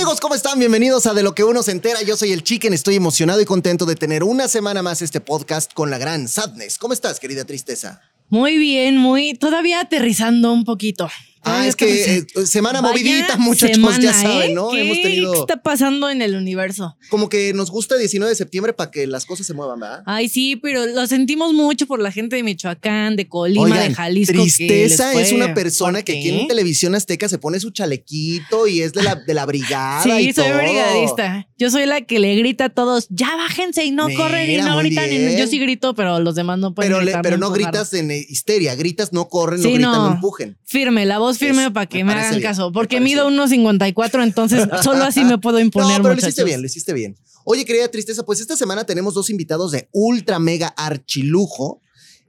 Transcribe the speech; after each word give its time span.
Amigos, 0.00 0.18
¿cómo 0.18 0.34
están? 0.34 0.58
Bienvenidos 0.58 1.04
a 1.04 1.12
De 1.12 1.22
lo 1.22 1.34
que 1.34 1.44
uno 1.44 1.62
se 1.62 1.72
entera. 1.72 2.00
Yo 2.00 2.16
soy 2.16 2.32
el 2.32 2.42
Chicken, 2.42 2.72
estoy 2.72 2.96
emocionado 2.96 3.42
y 3.42 3.44
contento 3.44 3.84
de 3.84 3.96
tener 3.96 4.24
una 4.24 4.48
semana 4.48 4.82
más 4.82 5.02
este 5.02 5.20
podcast 5.20 5.74
con 5.74 5.90
la 5.90 5.98
gran 5.98 6.26
Sadness. 6.26 6.78
¿Cómo 6.78 6.94
estás, 6.94 7.20
querida 7.20 7.44
Tristeza? 7.44 8.00
Muy 8.30 8.56
bien, 8.56 8.96
muy 8.96 9.34
todavía 9.34 9.78
aterrizando 9.78 10.54
un 10.54 10.64
poquito. 10.64 11.10
Ah, 11.42 11.66
es 11.66 11.74
que 11.76 12.16
eh, 12.18 12.26
semana 12.46 12.80
Vaya 12.80 12.92
movidita, 12.92 13.36
muchachos, 13.38 13.76
semana, 13.76 13.98
ya 14.02 14.12
saben, 14.12 14.50
¿eh? 14.50 14.54
¿no? 14.54 14.70
¿Qué 14.70 14.80
Hemos 14.82 15.00
tenido 15.02 15.34
está 15.34 15.62
pasando 15.62 16.10
en 16.10 16.20
el 16.22 16.34
universo? 16.36 16.96
como 17.08 17.28
que 17.28 17.52
nos 17.54 17.70
gusta 17.70 17.96
19 17.96 18.28
de 18.30 18.36
septiembre 18.36 18.72
para 18.72 18.90
que 18.90 19.06
las 19.06 19.24
cosas 19.24 19.46
se 19.46 19.54
muevan, 19.54 19.80
¿verdad? 19.80 20.02
Ay, 20.06 20.28
sí, 20.28 20.56
pero 20.56 20.86
lo 20.86 21.06
sentimos 21.06 21.52
mucho 21.54 21.86
por 21.86 22.00
la 22.00 22.12
gente 22.12 22.36
de 22.36 22.42
Michoacán, 22.42 23.16
de 23.16 23.28
Colima, 23.28 23.62
Oigan, 23.62 23.88
de 23.88 23.94
Jalisco. 23.94 24.32
Tristeza 24.42 25.12
es 25.20 25.32
una 25.32 25.54
persona 25.54 26.02
que 26.02 26.18
aquí 26.18 26.28
en 26.28 26.34
¿eh? 26.40 26.46
televisión 26.48 26.94
azteca 26.94 27.28
se 27.28 27.38
pone 27.38 27.58
su 27.60 27.70
chalequito 27.70 28.66
y 28.66 28.82
es 28.82 28.92
de 28.92 29.02
la, 29.02 29.14
de 29.14 29.34
la 29.34 29.46
brigada. 29.46 30.02
Sí, 30.02 30.10
y 30.28 30.32
soy 30.32 30.44
todo. 30.48 30.58
brigadista. 30.58 31.46
Yo 31.58 31.70
soy 31.70 31.86
la 31.86 32.00
que 32.02 32.18
le 32.18 32.34
grita 32.36 32.66
a 32.66 32.68
todos, 32.70 33.06
ya 33.10 33.36
bájense 33.36 33.84
y 33.84 33.90
no 33.90 34.06
Mira, 34.08 34.20
corren 34.20 34.50
y 34.50 34.56
no 34.58 34.78
gritan. 34.78 35.08
Yo 35.36 35.46
sí 35.46 35.58
grito, 35.58 35.94
pero 35.94 36.20
los 36.20 36.34
demás 36.34 36.58
no 36.58 36.74
pueden 36.74 36.92
Pero, 36.92 37.02
le- 37.04 37.18
pero 37.22 37.36
no 37.38 37.50
gritas 37.50 37.92
en 37.94 38.10
eh, 38.10 38.24
histeria, 38.28 38.74
gritas, 38.74 39.12
no 39.12 39.28
corren, 39.28 39.60
no 39.62 39.68
gritan, 39.68 39.92
no, 39.92 40.08
no. 40.08 40.14
empujen. 40.14 40.58
Firme, 40.64 41.04
la 41.06 41.18
voz 41.18 41.29
firme 41.38 41.62
Eso, 41.64 41.72
para 41.72 41.86
que 41.86 42.02
me 42.04 42.12
hagan 42.12 42.30
bien, 42.30 42.42
caso. 42.42 42.72
Porque 42.72 43.00
mido 43.00 43.28
bien. 43.28 43.40
1.54, 43.40 44.22
entonces 44.22 44.66
solo 44.82 45.04
así 45.04 45.24
me 45.24 45.38
puedo 45.38 45.58
imponer, 45.60 45.88
no, 45.98 46.02
pero 46.02 46.08
lo 46.10 46.14
muchachos. 46.14 46.28
hiciste 46.28 46.44
bien, 46.44 46.60
lo 46.60 46.66
hiciste 46.66 46.92
bien. 46.92 47.16
Oye, 47.44 47.64
querida 47.64 47.88
Tristeza, 47.88 48.24
pues 48.24 48.40
esta 48.40 48.56
semana 48.56 48.84
tenemos 48.84 49.14
dos 49.14 49.30
invitados 49.30 49.72
de 49.72 49.88
ultra 49.92 50.38
mega 50.38 50.68
archilujo. 50.76 51.80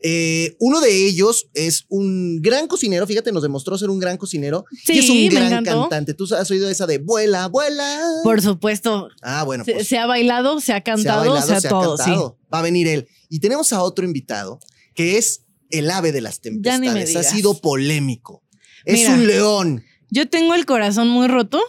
Eh, 0.04 0.55
uno 0.60 0.82
de 0.82 1.05
ellos 1.05 1.48
es 1.54 1.86
un 1.88 2.41
gran 2.41 2.66
cocinero, 2.68 3.05
fíjate, 3.05 3.32
nos 3.32 3.44
demostró 3.44 3.77
ser 3.77 3.91
un 3.91 4.00
gran 4.00 4.18
cocinero. 4.18 4.66
y 4.88 4.98
es 4.98 5.05
Sí, 5.05 5.27
un 5.27 5.36
gran 5.36 5.52
encantó. 5.54 5.82
cantante. 5.82 6.13
¿Tú 6.15 6.27
has 6.34 6.49
oído 6.49 6.70
esa 6.70 6.88
de 6.88 6.98
vuela, 6.98 7.48
vuela? 7.49 7.99
Por 8.24 8.41
supuesto. 8.41 9.10
ah, 9.21 9.43
bueno, 9.43 9.63
Se, 9.63 9.74
pues 9.74 9.88
se 9.88 9.99
ha 9.99 10.08
bailado, 10.08 10.60
se 10.60 10.74
ha 10.74 10.82
cantado, 10.82 11.20
bailado, 11.32 11.46
se 11.48 11.54
ha 11.54 11.62
se 11.62 11.68
ha 11.68 11.70
todo, 11.70 11.98
sí. 11.98 12.04
cantado. 12.05 12.38
Va 12.52 12.60
a 12.60 12.63
venir 12.63 12.88
él. 12.88 13.08
Y 13.30 13.40
tenemos 13.41 13.71
a 13.74 13.84
otro 13.84 14.04
invitado 14.04 14.60
que 14.96 15.20
es 15.20 15.41
el 15.70 15.91
ave 15.91 16.12
de 16.12 16.21
las 16.21 16.41
tempestades. 16.41 17.15
Ha 17.15 17.21
sido 17.24 17.54
polémico. 17.62 18.41
Es 18.85 18.99
Mira. 18.99 19.13
un 19.13 19.27
león. 19.27 19.84
Yo 20.10 20.27
tengo 20.27 20.54
el 20.55 20.65
corazón 20.65 21.07
muy 21.10 21.27
roto 21.27 21.62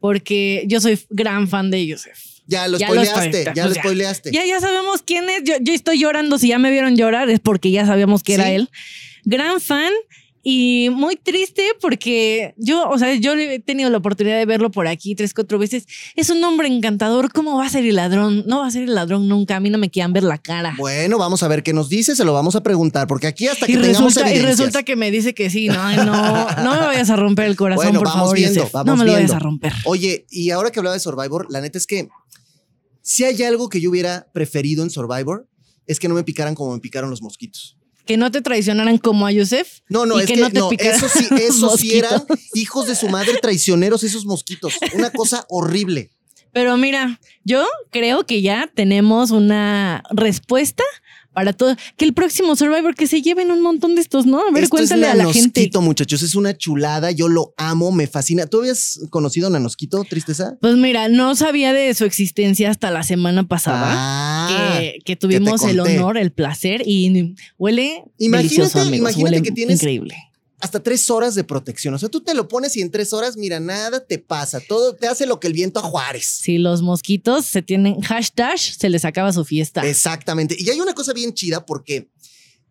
porque 0.00 0.64
yo 0.68 0.80
soy 0.80 0.98
gran 1.10 1.48
fan 1.48 1.70
de 1.70 1.86
Yusef. 1.86 2.18
Ya 2.48 2.68
lo 2.68 2.78
Ya 2.78 2.86
spoileaste, 2.86 3.44
ya 3.44 3.52
pues 3.54 3.66
lo 3.66 3.74
ya. 3.74 3.80
spoileaste. 3.82 4.30
Ya, 4.32 4.44
ya 4.46 4.60
sabemos 4.60 5.02
quién 5.02 5.28
es. 5.28 5.42
Yo, 5.44 5.54
yo 5.60 5.72
estoy 5.72 5.98
llorando. 5.98 6.38
Si 6.38 6.48
ya 6.48 6.58
me 6.58 6.70
vieron 6.70 6.96
llorar 6.96 7.28
es 7.28 7.40
porque 7.40 7.70
ya 7.72 7.86
sabíamos 7.86 8.22
que 8.22 8.34
era 8.34 8.50
él. 8.52 8.70
Gran 9.24 9.60
fan 9.60 9.92
y 10.48 10.90
muy 10.90 11.16
triste 11.16 11.64
porque 11.80 12.54
yo, 12.56 12.88
o 12.88 12.96
sea, 13.00 13.12
yo 13.16 13.34
he 13.34 13.58
tenido 13.58 13.90
la 13.90 13.98
oportunidad 13.98 14.38
de 14.38 14.46
verlo 14.46 14.70
por 14.70 14.86
aquí 14.86 15.16
tres, 15.16 15.34
cuatro 15.34 15.58
veces. 15.58 15.88
Es 16.14 16.30
un 16.30 16.44
hombre 16.44 16.68
encantador. 16.68 17.32
¿Cómo 17.32 17.56
va 17.56 17.66
a 17.66 17.68
ser 17.68 17.84
el 17.84 17.96
ladrón? 17.96 18.44
No 18.46 18.60
va 18.60 18.68
a 18.68 18.70
ser 18.70 18.84
el 18.84 18.94
ladrón 18.94 19.26
nunca. 19.26 19.56
A 19.56 19.60
mí 19.60 19.70
no 19.70 19.78
me 19.78 19.90
quieran 19.90 20.12
ver 20.12 20.22
la 20.22 20.38
cara. 20.38 20.76
Bueno, 20.78 21.18
vamos 21.18 21.42
a 21.42 21.48
ver 21.48 21.64
qué 21.64 21.72
nos 21.72 21.88
dice, 21.88 22.14
se 22.14 22.24
lo 22.24 22.32
vamos 22.32 22.54
a 22.54 22.62
preguntar, 22.62 23.08
porque 23.08 23.26
aquí 23.26 23.48
hasta 23.48 23.66
que 23.66 23.72
Y 23.72 23.74
tengamos 23.74 24.14
resulta, 24.14 24.32
y 24.32 24.38
resulta 24.38 24.82
que 24.84 24.94
me 24.94 25.10
dice 25.10 25.34
que 25.34 25.50
sí. 25.50 25.66
No, 25.66 25.96
no, 26.04 26.46
no 26.62 26.74
me 26.74 26.86
vayas 26.86 27.10
a 27.10 27.16
romper 27.16 27.46
el 27.46 27.56
corazón, 27.56 27.86
Bueno, 27.86 27.98
por 27.98 28.06
vamos 28.06 28.22
favor, 28.26 28.36
viendo, 28.36 28.70
vamos 28.72 28.86
no 28.86 28.96
me 28.98 29.04
lo 29.04 29.14
vayas 29.14 29.32
a 29.32 29.40
romper. 29.40 29.72
Oye, 29.84 30.26
y 30.30 30.50
ahora 30.50 30.70
que 30.70 30.78
hablaba 30.78 30.94
de 30.94 31.00
Survivor, 31.00 31.48
la 31.50 31.60
neta 31.60 31.76
es 31.76 31.88
que 31.88 32.06
si 33.02 33.24
hay 33.24 33.42
algo 33.42 33.68
que 33.68 33.80
yo 33.80 33.90
hubiera 33.90 34.28
preferido 34.32 34.84
en 34.84 34.90
Survivor, 34.90 35.48
es 35.88 35.98
que 35.98 36.06
no 36.06 36.14
me 36.14 36.22
picaran 36.22 36.54
como 36.54 36.72
me 36.72 36.78
picaron 36.78 37.10
los 37.10 37.20
mosquitos. 37.20 37.76
Que 38.06 38.16
no 38.16 38.30
te 38.30 38.40
traicionaran 38.40 38.98
como 38.98 39.26
a 39.26 39.32
Yusef. 39.32 39.80
No, 39.88 40.06
no, 40.06 40.18
y 40.18 40.22
es 40.22 40.26
que, 40.26 40.34
que, 40.34 40.40
no 40.40 40.50
te 40.50 40.58
no, 40.58 40.68
picaran 40.68 40.96
eso 40.96 41.08
sí, 41.08 41.26
eso 41.40 41.76
sí 41.76 41.98
eran 41.98 42.24
hijos 42.54 42.86
de 42.86 42.94
su 42.94 43.08
madre 43.08 43.38
traicioneros, 43.42 44.04
esos 44.04 44.24
mosquitos. 44.24 44.74
Una 44.94 45.10
cosa 45.10 45.44
horrible. 45.48 46.10
Pero 46.52 46.76
mira, 46.78 47.20
yo 47.44 47.66
creo 47.90 48.24
que 48.24 48.40
ya 48.40 48.70
tenemos 48.72 49.30
una 49.30 50.02
respuesta 50.10 50.84
para 51.36 51.52
todo. 51.52 51.76
Que 51.98 52.06
el 52.06 52.14
próximo 52.14 52.56
Survivor 52.56 52.94
que 52.94 53.06
se 53.06 53.20
lleven 53.20 53.50
un 53.50 53.60
montón 53.60 53.94
de 53.94 54.00
estos, 54.00 54.24
¿no? 54.24 54.38
A 54.40 54.50
ver, 54.52 54.64
Esto 54.64 54.78
es 54.78 54.88
cuéntale 54.88 55.06
a 55.06 55.14
la 55.14 55.30
gente. 55.30 55.70
Muchachos, 55.82 56.22
es 56.22 56.34
una 56.34 56.56
chulada, 56.56 57.10
yo 57.10 57.28
lo 57.28 57.52
amo, 57.58 57.92
me 57.92 58.06
fascina. 58.06 58.46
¿Tú 58.46 58.60
habías 58.60 58.98
conocido 59.10 59.48
a 59.48 59.50
Nanosquito, 59.50 60.02
tristeza? 60.04 60.56
Pues 60.62 60.76
mira, 60.76 61.10
no 61.10 61.36
sabía 61.36 61.74
de 61.74 61.92
su 61.92 62.06
existencia 62.06 62.70
hasta 62.70 62.90
la 62.90 63.02
semana 63.02 63.46
pasada. 63.46 63.84
Ah, 63.90 64.78
que, 64.80 64.98
que 65.04 65.16
tuvimos 65.16 65.62
el 65.64 65.78
honor, 65.80 66.16
el 66.16 66.32
placer 66.32 66.82
y 66.86 67.34
huele 67.58 68.02
Imagínate- 68.18 68.36
delicioso, 68.42 68.80
amigos. 68.80 68.98
imagínate 69.10 69.22
huele 69.24 69.42
que 69.42 69.52
tienes- 69.52 69.74
increíble. 69.76 70.16
Hasta 70.60 70.82
tres 70.82 71.10
horas 71.10 71.34
de 71.34 71.44
protección. 71.44 71.94
O 71.94 71.98
sea, 71.98 72.08
tú 72.08 72.20
te 72.22 72.34
lo 72.34 72.48
pones 72.48 72.76
y 72.76 72.80
en 72.80 72.90
tres 72.90 73.12
horas, 73.12 73.36
mira, 73.36 73.60
nada 73.60 74.04
te 74.04 74.18
pasa. 74.18 74.60
Todo 74.60 74.94
te 74.94 75.06
hace 75.06 75.26
lo 75.26 75.38
que 75.38 75.48
el 75.48 75.52
viento 75.52 75.80
a 75.80 75.82
Juárez. 75.82 76.26
Si 76.26 76.58
los 76.58 76.82
mosquitos 76.82 77.44
se 77.46 77.62
tienen 77.62 78.00
hashtag, 78.00 78.58
se 78.58 78.88
les 78.88 79.04
acaba 79.04 79.32
su 79.32 79.44
fiesta. 79.44 79.86
Exactamente. 79.86 80.56
Y 80.58 80.70
hay 80.70 80.80
una 80.80 80.94
cosa 80.94 81.12
bien 81.12 81.34
chida 81.34 81.66
porque 81.66 82.10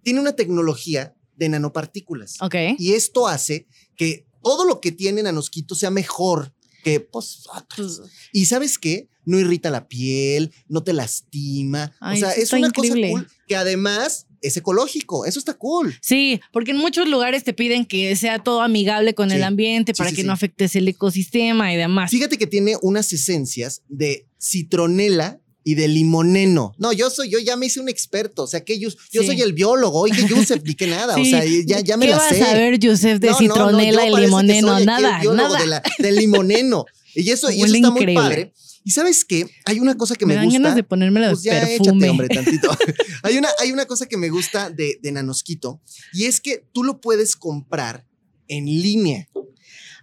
tiene 0.01 0.19
una 0.19 0.33
tecnología 0.33 1.15
de 1.35 1.49
nanopartículas. 1.49 2.37
Ok. 2.41 2.55
Y 2.77 2.93
esto 2.93 3.27
hace 3.27 3.67
que 3.95 4.25
todo 4.43 4.65
lo 4.65 4.79
que 4.81 4.91
tiene 4.91 5.23
nanosquito 5.23 5.75
sea 5.75 5.91
mejor 5.91 6.53
que 6.83 6.99
pues, 6.99 7.43
otros. 7.55 7.99
Pues, 7.99 8.11
Y 8.31 8.45
sabes 8.45 8.77
qué? 8.77 9.09
No 9.25 9.39
irrita 9.39 9.71
la 9.71 9.87
piel, 9.87 10.53
no 10.67 10.83
te 10.83 10.93
lastima. 10.93 11.91
Ay, 11.99 12.17
o 12.17 12.19
sea, 12.19 12.31
es 12.33 12.53
una 12.53 12.67
increíble. 12.67 13.11
cosa 13.11 13.23
cool 13.23 13.31
que 13.47 13.55
además 13.55 14.27
es 14.47 14.57
ecológico. 14.57 15.25
Eso 15.25 15.39
está 15.39 15.53
cool. 15.53 15.95
Sí, 16.01 16.41
porque 16.51 16.71
en 16.71 16.77
muchos 16.77 17.07
lugares 17.07 17.43
te 17.43 17.53
piden 17.53 17.85
que 17.85 18.15
sea 18.15 18.39
todo 18.39 18.61
amigable 18.61 19.13
con 19.13 19.29
Sí. 19.29 19.35
el 19.35 19.43
ambiente 19.43 19.93
para 19.93 20.09
sí, 20.11 20.15
que 20.15 20.23
no 20.23 20.33
afectes 20.33 20.75
el 20.75 20.87
ecosistema 20.87 21.73
y 21.73 21.77
demás. 21.77 22.11
Fíjate 22.11 22.37
que 22.37 22.47
tiene 22.47 22.75
unas 22.81 23.11
esencias 23.13 23.81
de 23.87 24.25
citronela 24.41 25.39
y 25.67 25.73
de 25.75 25.87
limoneno. 25.87 26.73
No, 26.77 26.93
yo 26.93 27.09
soy, 27.09 27.29
yo 27.29 27.39
ya 27.39 27.55
me 27.55 27.65
hice 27.65 27.79
un 27.79 27.89
experto. 27.89 28.43
O 28.43 28.47
sea, 28.47 28.63
que 28.63 28.77
yo, 28.77 28.89
yo 29.11 29.21
Sí. 29.21 29.27
soy 29.27 29.41
el 29.41 29.53
biólogo. 29.53 29.99
Oye, 30.01 30.13
Yusef, 30.29 30.61
ni 30.63 30.75
que 30.75 30.85
nada. 30.87 31.15
O 31.15 31.25
sea, 31.25 31.43
ya, 31.65 31.79
ya 31.79 31.97
me 31.97 32.05
¿Qué 32.05 32.11
la 32.11 32.17
vas 32.17 32.35
sé. 32.35 32.43
a 32.43 32.53
ver, 32.53 32.77
Yusef, 32.77 33.19
de 33.19 33.27
No, 33.27 33.33
no, 33.33 33.39
no, 33.39 33.53
citronela 33.53 34.07
y 34.07 34.13
que 34.13 34.21
limoneno? 34.21 34.75
soy 34.77 34.85
nada, 34.85 35.15
el 35.15 35.21
biólogo 35.21 35.47
nada. 35.49 35.59
de 35.59 35.67
la- 35.67 35.83
del 35.99 36.15
limoneno. 36.17 36.85
Y 37.15 37.29
eso, 37.31 37.49
y 37.49 37.63
eso 37.63 37.73
está 37.73 37.89
muy 37.91 38.13
padre. 38.13 38.53
Y 38.87 38.91
sabes 38.91 39.25
qué? 39.25 39.49
Hay 39.65 39.79
una 39.79 39.97
cosa 39.97 40.15
que 40.15 40.25
me 40.27 40.33
me, 40.33 40.35
dan 40.35 40.45
gusta. 40.45 40.59
ganas 40.59 40.75
de 40.75 40.83
ponérmela 40.83 41.27
de 41.27 41.33
Pues 41.33 41.43
ya 41.43 41.53
perfume. 41.59 41.75
échate, 41.75 42.09
hombre, 42.09 42.27
tantito. 42.29 42.69
hay, 43.23 43.37
una, 43.37 43.49
hay 43.59 43.71
una 43.71 43.85
cosa 43.85 44.05
que 44.05 44.15
me 44.15 44.29
gusta 44.29 44.69
de, 44.69 44.99
de 45.01 45.11
Nanosquito 45.11 45.81
y 46.13 46.25
es 46.25 46.39
que 46.39 46.63
tú 46.71 46.83
lo 46.83 47.01
puedes 47.01 47.35
comprar 47.35 48.05
en 48.47 48.65
línea. 48.65 49.27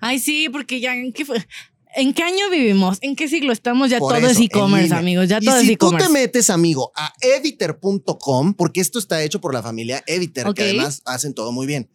Ay, 0.00 0.18
sí, 0.18 0.48
porque 0.50 0.80
ya 0.80 0.96
¿en 0.96 1.12
qué, 1.12 1.24
fue? 1.24 1.46
¿en 1.94 2.12
qué 2.12 2.24
año 2.24 2.50
vivimos? 2.50 2.98
¿En 3.02 3.14
qué 3.14 3.28
siglo 3.28 3.52
estamos? 3.52 3.88
Ya 3.88 4.00
Por 4.00 4.14
todo 4.16 4.26
es 4.26 4.32
eso, 4.32 4.42
e-commerce, 4.42 4.92
amigos. 4.92 5.28
Ya 5.28 5.38
y 5.40 5.44
todo 5.44 5.54
si 5.60 5.60
es 5.60 5.66
tú 5.68 5.86
e-commerce. 5.86 6.06
te 6.08 6.12
metes, 6.12 6.50
amigo, 6.50 6.90
a 6.96 7.12
eviter.com, 7.20 8.54
porque 8.54 8.80
esto 8.80 8.98
está 8.98 9.22
hecho 9.22 9.40
por 9.40 9.54
la 9.54 9.62
familia 9.62 10.02
Eviter, 10.08 10.48
Ok. 10.48 10.56
que 10.56 10.62
además 10.64 11.02
hacen 11.04 11.34
todo 11.34 11.52
muy 11.52 11.68
bien. 11.68 11.88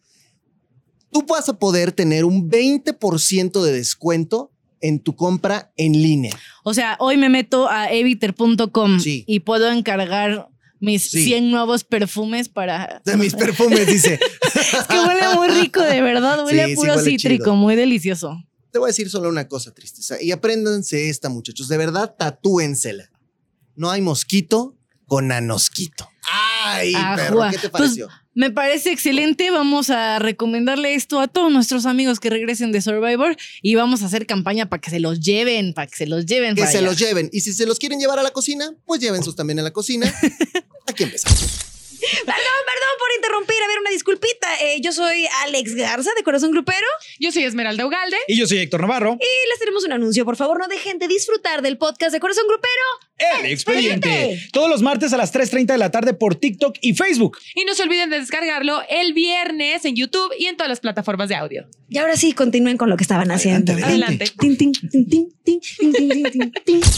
Tú 1.10 1.22
vas 1.26 1.50
a 1.50 1.58
poder 1.58 1.92
tener 1.92 2.24
un 2.24 2.48
20% 2.50 3.62
de 3.62 3.72
descuento 3.72 4.52
en 4.80 5.00
tu 5.00 5.14
compra 5.16 5.72
en 5.76 5.92
línea. 5.92 6.36
O 6.64 6.74
sea, 6.74 6.96
hoy 7.00 7.16
me 7.16 7.28
meto 7.28 7.68
a 7.68 7.90
eviter.com 7.92 9.00
Sí. 9.00 9.24
y 9.26 9.40
puedo 9.40 9.70
encargar 9.70 10.48
mis 10.80 11.10
Sí. 11.10 11.24
100 11.24 11.50
nuevos 11.50 11.82
perfumes 11.84 12.48
para... 12.48 13.02
De 13.04 13.16
mis 13.16 13.34
perfumes, 13.34 13.86
dice. 13.86 14.20
Es 14.54 14.86
que 14.86 14.98
huele 15.00 15.34
muy 15.34 15.48
rico, 15.48 15.80
de 15.82 16.00
verdad. 16.00 16.44
Huele 16.44 16.58
Sí, 16.58 16.60
a 16.60 16.66
sí, 16.68 16.74
puro 16.76 16.98
cítrico, 17.00 17.44
chido. 17.44 17.56
muy 17.56 17.74
delicioso. 17.74 18.42
Te 18.70 18.78
voy 18.78 18.86
a 18.86 18.90
decir 18.90 19.10
solo 19.10 19.28
una 19.28 19.48
cosa, 19.48 19.72
tristeza. 19.74 20.22
Y 20.22 20.30
apréndanse 20.30 21.08
esta, 21.08 21.28
muchachos. 21.30 21.68
De 21.68 21.76
verdad, 21.78 22.14
tatúensela. 22.18 23.10
No 23.74 23.90
hay 23.90 24.02
mosquito 24.02 24.76
con 25.06 25.28
nanosquito. 25.28 26.08
¡Ay, 26.64 26.94
Ajua. 26.94 27.16
perro! 27.16 27.40
¿Qué 27.50 27.58
te 27.58 27.68
Pues, 27.70 27.82
pareció? 27.82 28.08
Me 28.38 28.52
parece 28.52 28.92
excelente. 28.92 29.50
Vamos 29.50 29.90
a 29.90 30.20
recomendarle 30.20 30.94
esto 30.94 31.18
a 31.18 31.26
todos 31.26 31.50
nuestros 31.50 31.86
amigos 31.86 32.20
que 32.20 32.30
regresen 32.30 32.70
de 32.70 32.80
Survivor 32.80 33.36
y 33.62 33.74
vamos 33.74 34.04
a 34.04 34.06
hacer 34.06 34.26
campaña 34.26 34.68
para 34.68 34.80
que 34.80 34.90
se 34.90 35.00
los 35.00 35.18
lleven, 35.18 35.74
para 35.74 35.88
que 35.88 35.96
se 35.96 36.06
los 36.06 36.24
lleven. 36.24 36.54
que 36.54 36.60
para 36.60 36.70
se 36.70 36.78
allá. 36.78 36.86
los 36.86 36.96
lleven. 36.96 37.30
Y 37.32 37.40
si 37.40 37.52
se 37.52 37.66
los 37.66 37.80
quieren 37.80 37.98
llevar 37.98 38.20
a 38.20 38.22
la 38.22 38.30
cocina, 38.30 38.72
pues 38.86 39.00
llévensos 39.00 39.34
también 39.34 39.58
a 39.58 39.62
la 39.62 39.72
cocina. 39.72 40.14
Aquí 40.86 41.02
empezamos. 41.02 41.67
Perdón, 42.10 42.60
perdón 42.66 42.94
por 42.98 43.08
interrumpir. 43.16 43.56
A 43.62 43.68
ver, 43.68 43.78
una 43.80 43.90
disculpita. 43.90 44.48
Eh, 44.60 44.80
yo 44.80 44.92
soy 44.92 45.26
Alex 45.44 45.74
Garza 45.74 46.10
de 46.16 46.22
Corazón 46.22 46.50
Grupero 46.52 46.86
Yo 47.18 47.32
soy 47.32 47.44
Esmeralda 47.44 47.86
Ugalde. 47.86 48.16
Y 48.28 48.36
yo 48.36 48.46
soy 48.46 48.58
Héctor 48.58 48.80
Navarro. 48.82 49.18
y 49.20 49.48
les 49.48 49.58
tenemos 49.58 49.84
un 49.84 49.92
anuncio. 49.92 50.24
Por 50.24 50.36
favor, 50.36 50.58
no 50.58 50.68
dejen 50.68 50.98
de 50.98 51.08
disfrutar 51.08 51.62
del 51.62 51.78
podcast 51.78 52.12
de 52.12 52.20
Corazón 52.20 52.44
Grupero. 52.48 53.38
El 53.40 53.46
expediente. 53.46 54.08
expediente. 54.08 54.48
Todos 54.52 54.68
los 54.70 54.82
martes 54.82 55.12
a 55.12 55.16
las 55.16 55.34
3.30 55.34 55.66
de 55.66 55.78
la 55.78 55.90
tarde 55.90 56.14
por 56.14 56.36
TikTok 56.36 56.76
y 56.80 56.94
Facebook. 56.94 57.38
Y 57.54 57.64
no 57.64 57.74
se 57.74 57.82
olviden 57.82 58.10
de 58.10 58.20
descargarlo 58.20 58.82
el 58.88 59.12
viernes 59.12 59.84
en 59.84 59.96
YouTube 59.96 60.32
y 60.38 60.46
en 60.46 60.56
todas 60.56 60.68
las 60.68 60.80
plataformas 60.80 61.28
de 61.28 61.34
audio. 61.34 61.66
Y 61.88 61.98
ahora 61.98 62.16
sí, 62.16 62.32
continúen 62.32 62.76
con 62.76 62.90
lo 62.90 62.96
que 62.96 63.02
estaban 63.02 63.30
haciendo. 63.30 63.72
Adelante, 63.72 64.24
adelante. 64.24 64.32
Tin, 64.38 64.56
tin, 64.56 64.72
tin, 66.64 66.88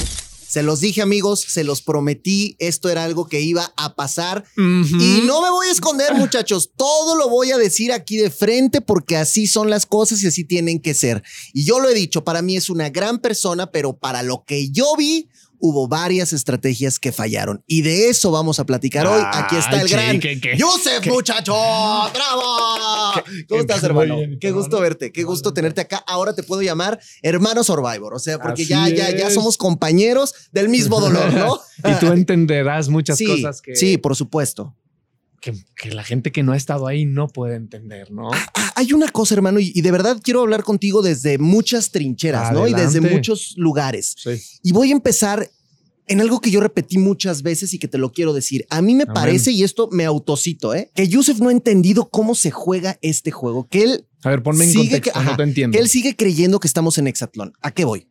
Se 0.50 0.64
los 0.64 0.80
dije, 0.80 1.00
amigos, 1.00 1.44
se 1.46 1.62
los 1.62 1.80
prometí. 1.80 2.56
Esto 2.58 2.88
era 2.88 3.04
algo 3.04 3.28
que 3.28 3.40
iba 3.40 3.72
a 3.76 3.94
pasar. 3.94 4.44
Y 4.56 5.22
no 5.24 5.42
me 5.42 5.48
voy 5.48 5.68
a 5.68 5.70
esconder, 5.70 6.14
muchachos. 6.14 6.72
Todo 6.74 7.14
lo 7.14 7.28
voy 7.28 7.52
a 7.52 7.56
decir 7.56 7.92
aquí 7.92 8.16
de 8.16 8.30
frente 8.30 8.80
porque 8.80 9.16
así 9.16 9.46
son 9.46 9.70
las 9.70 9.86
cosas 9.86 10.20
y 10.24 10.26
así 10.26 10.42
tienen 10.42 10.80
que 10.80 10.92
ser. 10.94 11.22
Y 11.52 11.62
yo 11.62 11.78
lo 11.78 11.88
he 11.88 11.94
dicho, 11.94 12.24
para 12.24 12.42
mí 12.42 12.56
es 12.56 12.68
una 12.68 12.88
gran 12.88 13.20
persona, 13.20 13.70
pero 13.70 13.96
para 13.96 14.24
lo 14.24 14.42
que 14.44 14.70
yo 14.70 14.96
vi, 14.98 15.28
hubo 15.60 15.86
varias 15.88 16.32
estrategias 16.32 16.98
que 16.98 17.12
fallaron. 17.12 17.62
Y 17.66 17.82
de 17.82 18.08
eso 18.08 18.30
vamos 18.30 18.58
a 18.58 18.66
platicar 18.66 19.06
hoy. 19.06 19.22
Aquí 19.32 19.56
está 19.56 19.80
el 19.80 19.88
gran. 19.88 20.20
Yusef, 20.20 21.06
muchacho. 21.06 21.52
¡Bravo! 21.52 23.22
¿Cómo 23.48 23.60
estás, 23.60 23.82
hermano? 23.82 24.16
bien, 24.16 24.38
Qué 24.40 24.50
gusto 24.50 24.80
verte. 24.80 25.12
Qué 25.12 25.22
gusto 25.24 25.52
tenerte 25.52 25.80
acá. 25.82 26.02
Ahora 26.06 26.34
te 26.34 26.42
puedo 26.42 26.62
llamar 26.62 26.98
hermano 27.22 27.62
Survivor. 27.62 28.14
O 28.14 28.18
sea, 28.18 28.38
porque 28.38 28.64
ya, 28.64 28.88
ya, 28.88 29.10
ya 29.16 29.30
somos 29.30 29.56
compañeros 29.56 30.34
del 30.52 30.68
mismo 30.68 31.00
dolor, 31.00 31.32
¿no? 31.32 31.60
y 31.90 31.94
tú 32.00 32.12
entenderás 32.12 32.88
muchas 32.88 33.18
sí, 33.18 33.26
cosas 33.26 33.60
que, 33.60 33.76
sí, 33.76 33.98
por 33.98 34.16
supuesto. 34.16 34.74
Que, 35.40 35.54
que 35.76 35.90
la 35.92 36.04
gente 36.04 36.32
que 36.32 36.42
no 36.42 36.52
ha 36.52 36.56
estado 36.56 36.86
ahí 36.86 37.04
no 37.06 37.28
puede 37.28 37.56
entender, 37.56 38.10
¿no? 38.10 38.30
Ah, 38.32 38.72
Hay 38.76 38.92
una 38.92 39.08
cosa, 39.08 39.34
hermano, 39.34 39.58
y, 39.60 39.72
y 39.74 39.80
de 39.80 39.90
verdad 39.90 40.20
quiero 40.22 40.40
hablar 40.42 40.62
contigo 40.64 41.02
desde 41.02 41.38
muchas 41.38 41.90
trincheras, 41.90 42.52
¿no? 42.52 42.66
Y 42.68 42.74
desde 42.74 43.00
muchos 43.00 43.54
lugares. 43.56 44.14
Sí. 44.18 44.30
Y 44.62 44.72
voy 44.72 44.90
a 44.90 44.92
empezar 44.92 45.50
en 46.06 46.20
algo 46.20 46.40
que 46.40 46.50
yo 46.50 46.60
repetí 46.60 46.98
muchas 46.98 47.42
veces 47.42 47.72
y 47.72 47.78
que 47.78 47.86
te 47.86 47.96
lo 47.96 48.10
quiero 48.12 48.32
decir. 48.32 48.66
A 48.68 48.82
mí 48.82 48.94
me 48.96 49.04
Amén. 49.04 49.14
parece, 49.14 49.52
y 49.52 49.62
esto 49.62 49.88
me 49.92 50.04
autocito, 50.04 50.74
¿eh? 50.74 50.90
que 50.94 51.06
Yusef 51.06 51.38
no 51.38 51.50
ha 51.50 51.52
entendido 51.52 52.08
cómo 52.10 52.34
se 52.34 52.50
juega 52.50 52.98
este 53.00 53.30
juego, 53.30 53.68
que 53.68 53.84
él, 53.84 54.06
A 54.24 54.30
ver, 54.30 54.42
ponme 54.42 54.64
en 54.64 54.70
Sigue 54.72 54.82
contexto, 54.90 55.12
que- 55.12 55.18
ajá, 55.18 55.30
no 55.30 55.36
te 55.36 55.42
entiendo. 55.44 55.76
que 55.76 55.80
él 55.82 55.88
sigue 55.88 56.16
creyendo 56.16 56.58
que 56.58 56.66
estamos 56.66 56.98
en 56.98 57.06
Hexatlón. 57.06 57.52
¿A 57.62 57.70
qué 57.70 57.84
voy? 57.84 58.08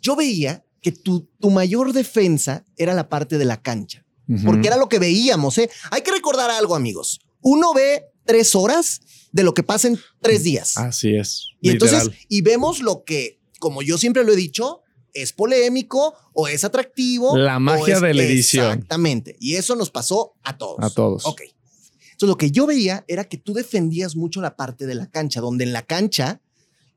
Yo 0.00 0.16
veía 0.16 0.64
que 0.80 0.92
tu, 0.92 1.28
tu 1.38 1.50
mayor 1.50 1.92
defensa 1.92 2.64
era 2.78 2.94
la 2.94 3.10
parte 3.10 3.36
de 3.36 3.44
la 3.44 3.60
cancha, 3.60 4.05
Porque 4.44 4.68
era 4.68 4.76
lo 4.76 4.88
que 4.88 4.98
veíamos, 4.98 5.56
¿eh? 5.58 5.70
Hay 5.90 6.02
que 6.02 6.10
recordar 6.10 6.50
algo, 6.50 6.74
amigos. 6.74 7.20
Uno 7.42 7.72
ve 7.74 8.06
tres 8.24 8.54
horas 8.54 9.00
de 9.30 9.44
lo 9.44 9.54
que 9.54 9.62
pasa 9.62 9.88
en 9.88 9.98
tres 10.20 10.42
días. 10.42 10.76
Así 10.76 11.14
es. 11.14 11.48
Y 11.60 11.70
entonces, 11.70 12.10
y 12.28 12.42
vemos 12.42 12.80
lo 12.80 13.04
que, 13.04 13.40
como 13.60 13.82
yo 13.82 13.98
siempre 13.98 14.24
lo 14.24 14.32
he 14.32 14.36
dicho, 14.36 14.82
es 15.14 15.32
polémico 15.32 16.14
o 16.32 16.48
es 16.48 16.64
atractivo. 16.64 17.36
La 17.36 17.58
magia 17.58 18.00
de 18.00 18.14
la 18.14 18.22
edición. 18.22 18.72
Exactamente. 18.72 19.36
Y 19.40 19.54
eso 19.54 19.76
nos 19.76 19.90
pasó 19.90 20.34
a 20.42 20.58
todos. 20.58 20.78
A 20.80 20.90
todos. 20.90 21.24
Ok. 21.24 21.42
Entonces, 21.42 22.28
lo 22.28 22.38
que 22.38 22.50
yo 22.50 22.66
veía 22.66 23.04
era 23.08 23.24
que 23.24 23.36
tú 23.36 23.52
defendías 23.52 24.16
mucho 24.16 24.40
la 24.40 24.56
parte 24.56 24.86
de 24.86 24.94
la 24.94 25.10
cancha, 25.10 25.40
donde 25.40 25.64
en 25.64 25.72
la 25.72 25.82
cancha, 25.82 26.40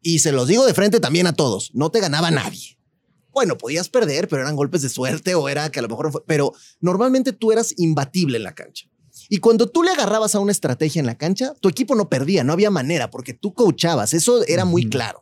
y 0.02 0.20
se 0.20 0.32
los 0.32 0.48
digo 0.48 0.66
de 0.66 0.74
frente 0.74 1.00
también 1.00 1.28
a 1.28 1.34
todos, 1.34 1.72
no 1.74 1.92
te 1.92 2.00
ganaba 2.00 2.32
nadie. 2.32 2.79
Bueno, 3.32 3.58
podías 3.58 3.90
perder, 3.90 4.28
pero 4.28 4.42
eran 4.42 4.56
golpes 4.56 4.82
de 4.82 4.90
suerte 4.90 5.36
o 5.36 5.50
era 5.50 5.72
que 5.72 5.80
a 5.80 5.82
lo 5.82 5.88
mejor 5.88 6.12
fue, 6.12 6.24
pero 6.26 6.54
normalmente 6.80 7.32
tú 7.34 7.52
eras 7.52 7.74
imbatible 7.78 8.38
en 8.38 8.44
la 8.44 8.56
cancha. 8.56 8.88
Y 9.30 9.38
cuando 9.38 9.68
tú 9.68 9.84
le 9.84 9.92
agarrabas 9.92 10.34
a 10.34 10.40
una 10.40 10.52
estrategia 10.52 11.00
en 11.00 11.06
la 11.06 11.18
cancha, 11.18 11.54
tu 11.62 11.70
equipo 11.70 11.96
no 11.96 12.10
perdía, 12.10 12.44
no 12.44 12.54
había 12.54 12.72
manera, 12.72 13.12
porque 13.12 13.34
tú 13.34 13.54
coachabas, 13.54 14.14
eso 14.14 14.44
era 14.48 14.66
muy 14.66 14.90
claro. 14.90 15.22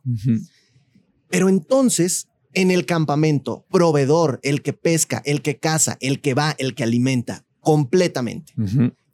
Pero 1.29 1.49
entonces, 1.49 2.29
en 2.53 2.71
el 2.71 2.85
campamento, 2.85 3.65
proveedor, 3.69 4.39
el 4.43 4.61
que 4.61 4.71
pesca, 4.73 5.21
el 5.25 5.41
que 5.41 5.57
caza, 5.59 5.97
el 5.99 6.21
que 6.21 6.33
va, 6.33 6.55
el 6.57 6.73
que 6.73 6.83
alimenta, 6.83 7.45
completamente. 7.59 8.53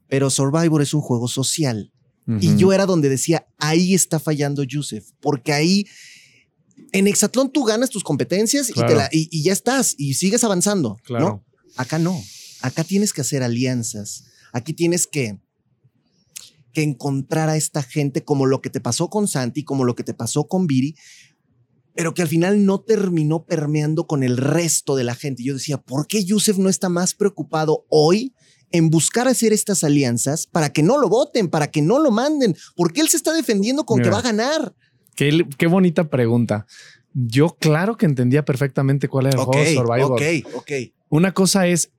Pero 0.08 0.30
Survivor 0.30 0.82
es 0.82 0.94
un 0.94 1.02
juego 1.02 1.28
social. 1.28 1.92
Y 2.40 2.56
yo 2.56 2.72
era 2.72 2.86
donde 2.86 3.10
decía, 3.10 3.48
ahí 3.58 3.94
está 3.94 4.20
fallando 4.20 4.64
Yusef, 4.64 5.10
porque 5.20 5.54
ahí 5.54 5.86
en 6.94 7.08
Hexatlón 7.08 7.52
tú 7.52 7.64
ganas 7.64 7.90
tus 7.90 8.04
competencias 8.04 8.70
y, 8.70 8.74
te 8.74 8.96
la- 8.96 9.10
y- 9.12 9.28
y 9.32 9.44
ya 9.44 9.52
estás 9.54 9.96
y 9.98 10.14
sigues 10.14 10.44
avanzando. 10.44 10.98
Claro. 11.04 11.26
¿no? 11.26 11.46
Acá 11.76 12.00
no. 12.00 12.22
Acá 12.62 12.84
tienes 12.84 13.12
que 13.14 13.22
hacer 13.22 13.44
alianzas. 13.44 14.24
Aquí 14.54 14.74
tienes 14.74 15.08
que, 15.08 15.40
que 16.72 16.84
encontrar 16.84 17.50
a 17.50 17.58
esta 17.58 17.84
gente 17.84 18.24
como 18.24 18.46
lo 18.46 18.62
que 18.62 18.70
te 18.70 18.80
pasó 18.80 19.10
con 19.10 19.28
Santi, 19.28 19.64
como 19.64 19.84
lo 19.84 19.96
que 19.96 20.04
te 20.04 20.14
pasó 20.14 20.48
con 20.48 20.66
Viri, 20.68 20.96
pero 21.96 22.14
que 22.14 22.22
al 22.24 22.28
final 22.28 22.66
no 22.66 22.80
terminó 22.82 23.46
permeando 23.46 24.08
con 24.08 24.24
el 24.24 24.38
resto 24.38 24.96
de 24.96 25.04
la 25.04 25.14
gente. 25.16 25.44
Yo 25.44 25.54
decía, 25.54 25.78
¿por 25.80 26.08
qué 26.08 26.24
Yusef 26.24 26.58
no 26.58 26.70
está 26.70 26.90
más 26.90 27.14
preocupado 27.14 27.86
hoy 27.90 28.34
en 28.72 28.90
buscar 28.90 29.28
hacer 29.28 29.54
estas 29.54 29.84
alianzas 29.84 30.48
para 30.48 30.72
que 30.74 30.82
no 30.82 30.98
lo 30.98 31.08
voten, 31.10 31.50
para 31.50 31.70
que 31.70 31.82
no 31.84 32.00
lo 32.00 32.10
manden? 32.10 32.56
Porque 32.76 33.02
él 33.02 33.10
se 33.10 33.18
está 33.18 33.34
defendiendo 33.34 33.86
con 33.86 34.02
que 34.02 34.10
va 34.10 34.20
a 34.20 34.24
ganar. 34.24 34.76
Qué, 35.16 35.46
qué 35.58 35.68
bonita 35.68 36.10
pregunta. 36.10 36.66
Yo 37.14 37.56
claro 37.60 37.98
que 37.98 38.06
entendía 38.06 38.44
perfectamente 38.44 39.08
cuál 39.08 39.28
era 39.28 39.36
el 39.36 39.42
Ok, 39.48 39.54
juego 39.56 39.82
Survivor. 39.84 40.12
ok, 40.14 40.56
ok, 40.56 40.72
Una 41.10 41.32
cosa 41.34 41.68
es 41.68 41.92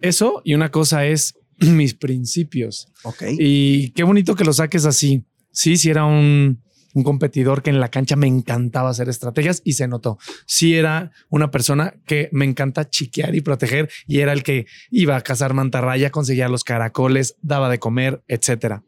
eso 0.00 0.40
y 0.44 0.54
una 0.54 0.70
cosa 0.70 1.04
es 1.06 1.34
mis 1.58 1.94
principios. 1.94 2.88
ok. 3.02 3.22
Y 3.38 3.90
qué 3.90 4.02
bonito 4.02 4.34
que 4.34 4.44
lo 4.44 4.52
saques 4.52 4.84
así. 4.86 5.24
Sí, 5.50 5.76
sí 5.76 5.90
era 5.90 6.06
un, 6.06 6.62
un 6.94 7.02
competidor 7.04 7.62
que 7.62 7.68
en 7.68 7.78
la 7.80 7.90
cancha 7.90 8.16
me 8.16 8.26
encantaba 8.26 8.88
hacer 8.88 9.10
estrategias 9.10 9.60
y 9.62 9.74
se 9.74 9.86
notó. 9.86 10.18
Sí 10.46 10.74
era 10.74 11.10
una 11.28 11.50
persona 11.50 11.94
que 12.06 12.30
me 12.32 12.46
encanta 12.46 12.88
chiquear 12.88 13.34
y 13.34 13.42
proteger 13.42 13.90
y 14.06 14.20
era 14.20 14.32
el 14.32 14.42
que 14.42 14.64
iba 14.90 15.16
a 15.16 15.20
cazar 15.20 15.52
mantarraya, 15.52 16.08
conseguía 16.10 16.48
los 16.48 16.64
caracoles, 16.64 17.36
daba 17.42 17.68
de 17.68 17.78
comer, 17.78 18.22
etcétera. 18.28 18.82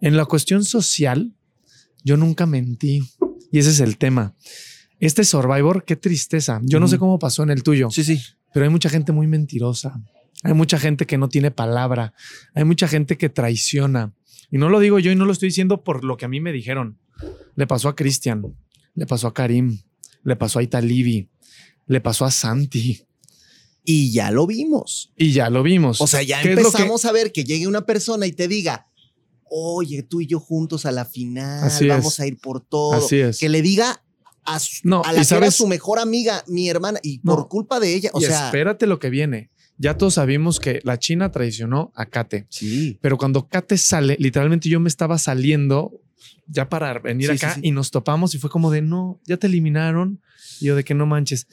En 0.00 0.16
la 0.16 0.24
cuestión 0.24 0.64
social, 0.64 1.32
yo 2.04 2.16
nunca 2.16 2.46
mentí 2.46 3.02
y 3.50 3.58
ese 3.58 3.70
es 3.70 3.80
el 3.80 3.98
tema. 3.98 4.34
Este 5.00 5.24
Survivor, 5.24 5.84
qué 5.84 5.96
tristeza. 5.96 6.60
Yo 6.62 6.78
no 6.78 6.86
sé 6.88 6.98
cómo 6.98 7.18
pasó 7.18 7.42
en 7.42 7.50
el 7.50 7.62
tuyo 7.62 7.90
Sí, 7.90 8.04
sí. 8.04 8.20
pero 8.52 8.64
hay 8.64 8.70
mucha 8.70 8.88
gente 8.88 9.10
muy 9.12 9.26
mentirosa. 9.26 10.00
Hay 10.42 10.54
mucha 10.54 10.78
gente 10.78 11.06
que 11.06 11.18
no 11.18 11.28
tiene 11.28 11.50
palabra. 11.50 12.14
Hay 12.54 12.64
mucha 12.64 12.86
gente 12.86 13.16
que 13.16 13.28
traiciona. 13.28 14.12
Y 14.50 14.58
no 14.58 14.68
lo 14.68 14.78
digo 14.78 14.98
yo 14.98 15.10
y 15.10 15.16
no 15.16 15.24
lo 15.24 15.32
estoy 15.32 15.48
diciendo 15.48 15.82
por 15.82 16.04
lo 16.04 16.16
que 16.16 16.26
a 16.26 16.28
mí 16.28 16.40
me 16.40 16.52
dijeron. 16.52 16.98
Le 17.56 17.66
pasó 17.66 17.88
a 17.88 17.96
Cristian, 17.96 18.42
le 18.94 19.06
pasó 19.06 19.26
a 19.28 19.34
Karim, 19.34 19.80
le 20.22 20.36
pasó 20.36 20.58
a 20.58 20.62
Italibi, 20.62 21.28
le 21.86 22.00
pasó 22.00 22.24
a 22.24 22.30
Santi. 22.30 23.02
Y 23.84 24.12
ya 24.12 24.30
lo 24.30 24.46
vimos. 24.46 25.12
Y 25.16 25.32
ya 25.32 25.50
lo 25.50 25.62
vimos. 25.62 26.00
O 26.00 26.06
sea, 26.06 26.22
ya 26.22 26.40
¿Qué 26.42 26.50
es 26.50 26.56
lo 26.56 26.62
que- 26.62 26.66
empezamos 26.68 27.04
a 27.04 27.12
ver 27.12 27.32
que 27.32 27.44
llegue 27.44 27.66
una 27.66 27.84
persona 27.84 28.26
y 28.26 28.32
te 28.32 28.48
diga, 28.48 28.86
oye, 29.56 30.02
tú 30.02 30.20
y 30.20 30.26
yo 30.26 30.40
juntos 30.40 30.84
a 30.84 30.90
la 30.92 31.04
final, 31.04 31.62
Así 31.64 31.86
vamos 31.86 32.14
es. 32.14 32.20
a 32.20 32.26
ir 32.26 32.38
por 32.38 32.60
todo. 32.60 32.94
Así 32.94 33.18
es. 33.20 33.38
Que 33.38 33.48
le 33.48 33.62
diga 33.62 34.02
a, 34.44 34.58
su- 34.58 34.80
No, 34.82 35.02
a 35.04 35.12
la 35.12 35.24
que 35.24 35.34
era 35.36 35.50
su 35.52 35.66
mejor 35.68 36.00
amiga, 36.00 36.42
mi 36.48 36.68
hermana, 36.68 36.98
y 37.02 37.20
No. 37.22 37.36
por 37.36 37.48
culpa 37.48 37.78
de 37.78 37.94
ella, 37.94 38.10
o 38.12 38.20
y 38.20 38.24
sea, 38.24 38.46
espérate 38.46 38.86
lo 38.86 38.98
que 38.98 39.10
viene. 39.10 39.50
Ya 39.78 39.96
todos 39.96 40.14
sabemos 40.14 40.58
que 40.60 40.80
la 40.84 40.98
China 40.98 41.30
traicionó 41.30 41.92
a 41.94 42.06
Kate. 42.06 42.46
sí. 42.50 42.98
Pero 43.00 43.16
cuando 43.16 43.48
Kate 43.48 43.76
sale, 43.78 44.16
literalmente 44.18 44.68
yo 44.68 44.80
me 44.80 44.88
estaba 44.88 45.18
saliendo 45.18 46.00
ya 46.46 46.68
para 46.68 46.98
venir 46.98 47.30
Sí, 47.30 47.36
acá 47.36 47.54
sí. 47.54 47.60
y 47.64 47.70
nos 47.70 47.90
topamos 47.90 48.34
y 48.34 48.38
fue 48.38 48.50
como 48.50 48.70
de 48.70 48.82
no, 48.82 49.20
ya 49.26 49.36
te 49.36 49.46
eliminaron. 49.46 50.20
Y 50.60 50.66
yo 50.66 50.76
de 50.76 50.84
que 50.84 50.94
no 50.94 51.06
manches. 51.06 51.46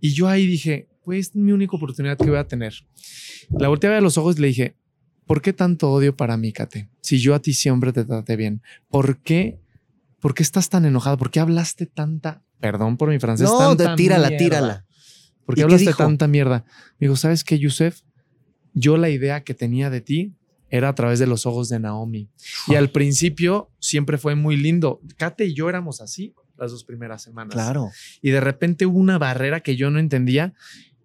Y 0.00 0.12
yo 0.14 0.28
ahí 0.28 0.46
dije, 0.46 0.88
pues 1.04 1.28
es 1.28 1.34
mi 1.36 1.52
única 1.52 1.76
oportunidad 1.76 2.16
que 2.18 2.28
voy 2.28 2.38
a 2.38 2.46
tener. 2.46 2.74
La 3.58 3.68
volteé 3.68 3.88
a 3.90 3.94
ver 3.94 4.02
los 4.02 4.18
ojos 4.18 4.36
y 4.36 4.40
le 4.40 4.48
dije, 4.48 4.76
¿por 5.26 5.40
qué 5.42 5.52
tanto 5.52 5.90
odio 5.90 6.16
para 6.16 6.36
mí, 6.36 6.52
Kate? 6.52 6.88
Si 7.00 7.18
yo 7.18 7.34
a 7.34 7.40
ti 7.40 7.52
siempre 7.54 7.92
te 7.92 8.04
traté 8.04 8.36
bien. 8.36 8.62
¿Por 8.88 9.18
qué? 9.18 9.58
¿Por 10.20 10.34
qué 10.34 10.42
estás 10.42 10.68
tan 10.68 10.84
enojado? 10.84 11.16
¿Por 11.18 11.30
qué 11.30 11.40
hablaste 11.40 11.86
tanta, 11.86 12.42
perdón 12.60 12.96
por 12.96 13.08
mi 13.08 13.18
francés, 13.18 13.48
No, 13.50 13.58
tanta 13.76 13.90
de- 13.90 13.96
tírala, 13.96 14.28
mierda? 14.28 14.44
tírala. 14.44 14.86
¿Por 15.44 15.54
¿Y 15.54 15.56
qué 15.56 15.62
hablaste 15.64 15.92
tanta 15.94 16.28
mierda? 16.28 16.64
Me 16.98 17.06
dijo, 17.06 17.16
¿sabes 17.16 17.42
qué, 17.42 17.58
Yusef? 17.58 18.02
Yo 18.74 18.96
la 18.96 19.10
idea 19.10 19.42
que 19.42 19.54
tenía 19.54 19.90
de 19.90 20.00
ti 20.00 20.34
era 20.70 20.88
a 20.88 20.94
través 20.94 21.18
de 21.18 21.26
los 21.26 21.44
ojos 21.44 21.68
de 21.68 21.78
Naomi. 21.80 22.30
Y 22.68 22.76
al 22.76 22.90
principio 22.90 23.70
siempre 23.80 24.16
fue 24.16 24.34
muy 24.36 24.56
lindo. 24.56 25.00
Kate 25.18 25.44
y 25.46 25.54
yo 25.54 25.68
éramos 25.68 26.00
así 26.00 26.34
las 26.56 26.70
dos 26.70 26.84
primeras 26.84 27.20
semanas. 27.22 27.52
Claro. 27.54 27.90
Y 28.22 28.30
de 28.30 28.40
repente 28.40 28.86
hubo 28.86 28.98
una 28.98 29.18
barrera 29.18 29.60
que 29.60 29.76
yo 29.76 29.90
no 29.90 29.98
entendía 29.98 30.54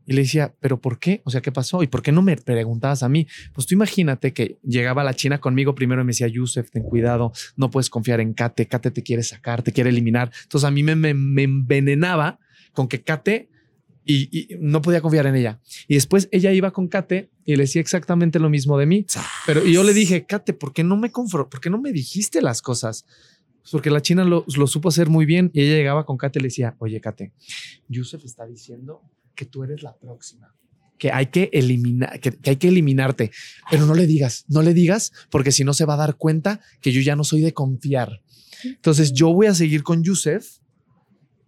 y 0.07 0.13
le 0.13 0.21
decía, 0.21 0.55
¿pero 0.61 0.79
por 0.79 0.99
qué? 0.99 1.21
O 1.25 1.29
sea, 1.29 1.41
¿qué 1.41 1.51
pasó? 1.51 1.83
¿Y 1.83 1.87
por 1.87 2.01
qué 2.01 2.13
no 2.13 2.21
me 2.21 2.37
preguntabas 2.37 3.03
a 3.03 3.09
mí? 3.09 3.27
Pues 3.53 3.67
tú 3.67 3.75
imagínate 3.75 4.31
que 4.31 4.57
llegaba 4.63 5.03
la 5.03 5.13
China 5.13 5.39
conmigo 5.39 5.75
primero 5.75 6.01
y 6.01 6.05
me 6.05 6.11
decía, 6.11 6.29
Yusef, 6.29 6.71
ten 6.71 6.83
cuidado, 6.83 7.33
no 7.57 7.69
puedes 7.69 7.89
confiar 7.89 8.21
en 8.21 8.33
Kate, 8.33 8.67
Kate 8.67 8.89
te 8.89 9.03
quiere 9.03 9.21
sacar, 9.21 9.63
te 9.63 9.73
quiere 9.73 9.89
eliminar. 9.89 10.31
Entonces 10.43 10.65
a 10.65 10.71
mí 10.71 10.81
me, 10.81 10.95
me, 10.95 11.13
me 11.13 11.43
envenenaba 11.43 12.39
con 12.71 12.87
que 12.87 13.03
Kate 13.03 13.49
y, 14.05 14.29
y 14.31 14.55
no 14.61 14.81
podía 14.81 15.01
confiar 15.01 15.27
en 15.27 15.35
ella. 15.35 15.59
Y 15.89 15.95
después 15.95 16.29
ella 16.31 16.53
iba 16.53 16.71
con 16.71 16.87
Kate 16.87 17.29
y 17.43 17.57
le 17.57 17.63
decía 17.63 17.81
exactamente 17.81 18.39
lo 18.39 18.49
mismo 18.49 18.77
de 18.77 18.85
mí. 18.85 19.05
Pero 19.45 19.65
y 19.65 19.73
yo 19.73 19.83
le 19.83 19.93
dije, 19.93 20.25
Kate, 20.25 20.53
¿por 20.53 20.71
qué 20.71 20.85
no 20.85 20.95
me 20.95 21.11
confro? 21.11 21.49
¿Por 21.49 21.59
qué 21.59 21.69
no 21.69 21.81
me 21.81 21.91
dijiste 21.91 22.41
las 22.41 22.61
cosas? 22.61 23.05
Pues 23.61 23.73
porque 23.73 23.89
la 23.89 24.01
china 24.01 24.23
lo, 24.23 24.45
lo 24.55 24.67
supo 24.67 24.87
hacer 24.87 25.09
muy 25.09 25.25
bien 25.25 25.51
y 25.53 25.63
ella 25.63 25.75
llegaba 25.75 26.05
con 26.05 26.15
Kate 26.15 26.39
y 26.39 26.43
le 26.43 26.47
decía, 26.47 26.77
oye, 26.79 27.01
Kate, 27.01 27.33
Yusef 27.89 28.23
está 28.23 28.45
diciendo 28.45 29.01
que 29.37 29.45
tú 29.45 29.63
eres 29.63 29.81
la 29.83 29.95
próxima, 29.95 30.53
que 30.97 31.11
hay 31.13 31.27
que 31.27 31.49
eliminar, 31.53 32.19
que, 32.19 32.31
que 32.31 32.49
hay 32.49 32.55
que 32.57 32.67
eliminarte, 32.67 33.31
pero 33.71 33.85
no 33.85 33.93
le 33.93 34.05
digas, 34.07 34.43
no 34.49 34.61
le 34.63 34.73
digas, 34.73 35.13
porque 35.29 35.51
si 35.53 35.63
no 35.63 35.73
se 35.73 35.85
va 35.85 35.93
a 35.93 35.97
dar 35.97 36.17
cuenta 36.17 36.59
que 36.81 36.91
yo 36.91 36.99
ya 37.01 37.15
no 37.15 37.23
soy 37.23 37.39
de 37.41 37.53
confiar. 37.53 38.21
Entonces 38.65 39.13
yo 39.13 39.31
voy 39.33 39.45
a 39.47 39.53
seguir 39.53 39.83
con 39.83 40.03
Yusef, 40.03 40.57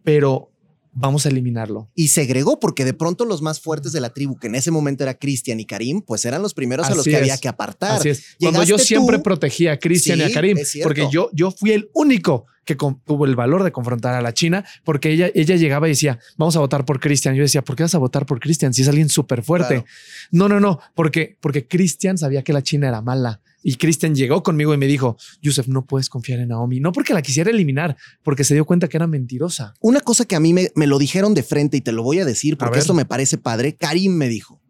pero 0.04 0.52
vamos 0.92 1.26
a 1.26 1.30
eliminarlo. 1.30 1.90
Y 1.96 2.10
segregó 2.10 2.60
porque 2.60 2.86
de 2.86 2.94
pronto 2.94 3.26
los 3.26 3.42
más 3.42 3.60
fuertes 3.60 3.92
de 3.92 4.02
la 4.02 4.10
tribu, 4.14 4.38
que 4.38 4.48
en 4.48 4.56
ese 4.56 4.72
momento 4.72 5.04
era 5.04 5.14
Cristian 5.14 5.60
y 5.60 5.66
Karim, 5.66 6.02
pues 6.02 6.26
eran 6.26 6.42
los 6.42 6.54
primeros 6.54 6.88
a 6.88 6.96
los 6.96 7.04
que 7.04 7.12
es. 7.12 7.18
había 7.18 7.38
que 7.38 7.48
apartar. 7.48 8.00
Así 8.00 8.10
es. 8.10 8.36
Cuando 8.40 8.64
yo 8.64 8.78
siempre 8.78 9.18
tú- 9.18 9.24
protegía 9.24 9.74
a 9.74 9.78
Cristian 9.80 10.20
y 10.20 10.24
a 10.24 10.32
Karim, 10.32 10.58
porque 10.84 11.08
yo, 11.12 11.30
yo 11.34 11.52
fui 11.52 11.72
el 11.72 11.90
único 11.94 12.46
que 12.70 12.76
tuvo 13.06 13.26
el 13.26 13.36
valor 13.36 13.64
de 13.64 13.72
confrontar 13.72 14.14
a 14.14 14.22
la 14.22 14.34
China, 14.34 14.64
porque 14.84 15.12
ella, 15.12 15.32
ella 15.34 15.56
llegaba 15.56 15.88
y 15.88 15.92
decía, 15.92 16.20
vamos 16.38 16.56
a 16.56 16.60
votar 16.60 16.86
por 16.86 17.00
Cristian. 17.00 17.36
Yo 17.36 17.42
decía, 17.42 17.64
¿por 17.64 17.76
qué 17.76 17.84
vas 17.84 17.96
a 17.96 17.98
votar 17.98 18.26
por 18.26 18.40
Cristian 18.40 18.74
si 18.74 18.84
es 18.84 18.88
alguien 18.88 19.10
súper 19.10 19.44
fuerte? 19.44 19.76
Claro. 19.76 19.86
No, 20.32 20.48
no, 20.48 20.60
no, 20.60 20.80
porque, 20.96 21.38
porque 21.42 21.68
Cristian 21.68 22.18
sabía 22.18 22.44
que 22.44 22.54
la 22.54 22.62
China 22.62 22.88
era 22.88 23.02
mala. 23.02 23.42
Y 23.62 23.76
Cristian 23.76 24.16
llegó 24.16 24.42
conmigo 24.42 24.74
y 24.74 24.78
me 24.78 24.88
dijo, 24.88 25.18
Yusef, 25.42 25.68
no 25.68 25.86
puedes 25.86 26.10
confiar 26.10 26.40
en 26.40 26.50
Naomi. 26.50 26.80
No 26.80 26.92
porque 26.92 27.14
la 27.14 27.22
quisiera 27.22 27.50
eliminar, 27.50 27.98
porque 28.24 28.44
se 28.44 28.54
dio 28.54 28.66
cuenta 28.66 28.88
que 28.88 28.98
era 28.98 29.08
mentirosa. 29.08 29.74
Una 29.82 30.00
cosa 30.00 30.26
que 30.26 30.36
a 30.36 30.40
mí 30.40 30.54
me, 30.54 30.72
me 30.76 30.88
lo 30.88 30.98
dijeron 30.98 31.34
de 31.34 31.44
frente 31.44 31.76
y 31.76 31.82
te 31.82 31.92
lo 31.92 32.04
voy 32.04 32.20
a 32.20 32.26
decir 32.26 32.58
porque 32.58 32.80
esto 32.80 32.94
me 32.94 33.06
parece 33.06 33.38
padre. 33.38 33.76
Karim 33.76 34.14
me 34.14 34.30
dijo, 34.30 34.62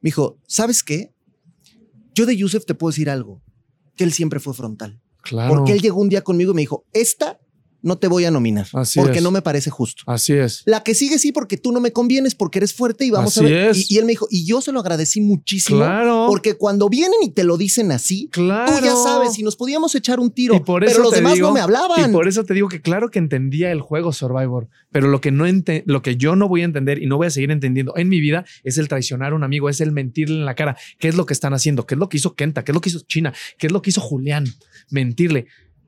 me 0.00 0.08
dijo, 0.08 0.38
¿sabes 0.48 0.82
qué? 0.82 1.12
Yo 2.14 2.26
de 2.26 2.36
Yusef 2.36 2.64
te 2.64 2.74
puedo 2.74 2.90
decir 2.90 3.08
algo, 3.08 3.42
que 3.96 4.04
él 4.04 4.12
siempre 4.12 4.40
fue 4.40 4.54
frontal. 4.54 5.00
Porque 5.48 5.72
él 5.72 5.80
llegó 5.80 6.00
un 6.00 6.08
día 6.08 6.22
conmigo 6.22 6.52
y 6.52 6.54
me 6.54 6.62
dijo, 6.62 6.84
esta 6.92 7.38
no 7.84 7.98
te 7.98 8.08
voy 8.08 8.24
a 8.24 8.30
nominar 8.30 8.66
Así 8.72 8.98
porque 8.98 9.18
es. 9.18 9.22
no 9.22 9.30
me 9.30 9.42
parece 9.42 9.70
justo. 9.70 10.02
Así 10.06 10.32
es. 10.32 10.62
La 10.64 10.82
que 10.82 10.94
sigue 10.94 11.18
sí 11.18 11.30
porque 11.30 11.56
tú 11.56 11.70
no 11.70 11.80
me 11.80 11.92
convienes 11.92 12.34
porque 12.34 12.58
eres 12.58 12.72
fuerte 12.74 13.04
y 13.04 13.10
vamos 13.10 13.36
Así 13.36 13.46
a 13.46 13.48
ver. 13.48 13.70
es. 13.70 13.90
Y, 13.90 13.94
y 13.94 13.98
él 13.98 14.04
me 14.06 14.12
dijo, 14.12 14.26
y 14.30 14.44
yo 14.46 14.60
se 14.60 14.72
lo 14.72 14.80
agradecí 14.80 15.20
muchísimo 15.20 15.78
Claro. 15.78 16.26
porque 16.28 16.54
cuando 16.54 16.88
vienen 16.88 17.18
y 17.22 17.30
te 17.30 17.44
lo 17.44 17.56
dicen 17.56 17.92
así, 17.92 18.28
claro. 18.32 18.72
tú 18.72 18.84
ya 18.84 18.96
sabes, 18.96 19.38
y 19.38 19.42
nos 19.42 19.54
podíamos 19.56 19.94
echar 19.94 20.18
un 20.18 20.30
tiro, 20.30 20.56
Y 20.56 20.60
por 20.60 20.82
eso 20.82 20.92
pero 20.94 21.04
los 21.04 21.12
demás 21.12 21.34
digo- 21.34 21.48
no 21.48 21.54
me 21.54 21.60
hablaban. 21.60 22.10
Y 22.10 22.12
por 22.12 22.26
eso 22.26 22.44
te 22.44 22.54
digo 22.54 22.68
que 22.68 22.80
claro 22.80 23.10
que 23.10 23.18
entendía 23.18 23.70
el 23.70 23.80
juego 23.80 24.12
Survivor, 24.12 24.68
pero 24.90 25.08
lo 25.08 25.20
que 25.20 25.30
no 25.30 25.46
ente- 25.46 25.82
lo 25.86 26.02
que 26.02 26.16
yo 26.16 26.36
no 26.36 26.48
voy 26.48 26.62
a 26.62 26.64
entender 26.64 27.02
y 27.02 27.06
no 27.06 27.16
voy 27.18 27.26
a 27.26 27.30
seguir 27.30 27.50
entendiendo 27.50 27.92
en 27.96 28.08
mi 28.08 28.20
vida 28.20 28.44
es 28.62 28.78
el 28.78 28.88
traicionar 28.88 29.32
a 29.32 29.36
un 29.36 29.44
amigo, 29.44 29.68
es 29.68 29.80
el 29.80 29.92
mentirle 29.92 30.36
en 30.36 30.44
la 30.46 30.54
cara. 30.54 30.76
¿Qué 30.98 31.08
es 31.08 31.14
lo 31.16 31.26
que 31.26 31.34
están 31.34 31.52
haciendo? 31.52 31.86
¿Qué 31.86 31.94
es 31.94 31.98
lo 31.98 32.08
que 32.08 32.16
hizo 32.16 32.34
Kenta? 32.34 32.64
¿Qué 32.64 32.72
es 32.72 32.74
lo 32.74 32.80
que 32.80 32.88
hizo 32.88 33.00
China? 33.00 33.32
¿Qué 33.58 33.66
es 33.66 33.72
lo 33.72 33.82
que 33.82 33.90
hizo 33.90 34.00
Julián? 34.00 34.46
Mentirle. 34.90 35.46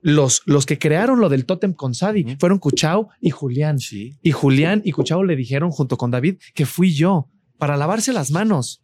Los, 0.08 0.42
los 0.46 0.66
que 0.66 0.78
crearon 0.78 1.18
lo 1.18 1.28
del 1.28 1.46
tótem 1.46 1.72
con 1.72 1.92
Sadi 1.92 2.36
fueron 2.38 2.58
Cuchao 2.60 3.08
y 3.20 3.30
Julián. 3.30 3.80
Sí. 3.80 4.16
Y 4.22 4.30
Julián 4.30 4.80
y 4.84 4.92
Cuchao 4.92 5.25
le 5.25 5.34
dijeron 5.34 5.72
junto 5.72 5.96
con 5.98 6.12
David 6.12 6.36
que 6.54 6.64
fui 6.64 6.94
yo 6.94 7.28
para 7.58 7.76
lavarse 7.76 8.12
las 8.12 8.30
manos. 8.30 8.82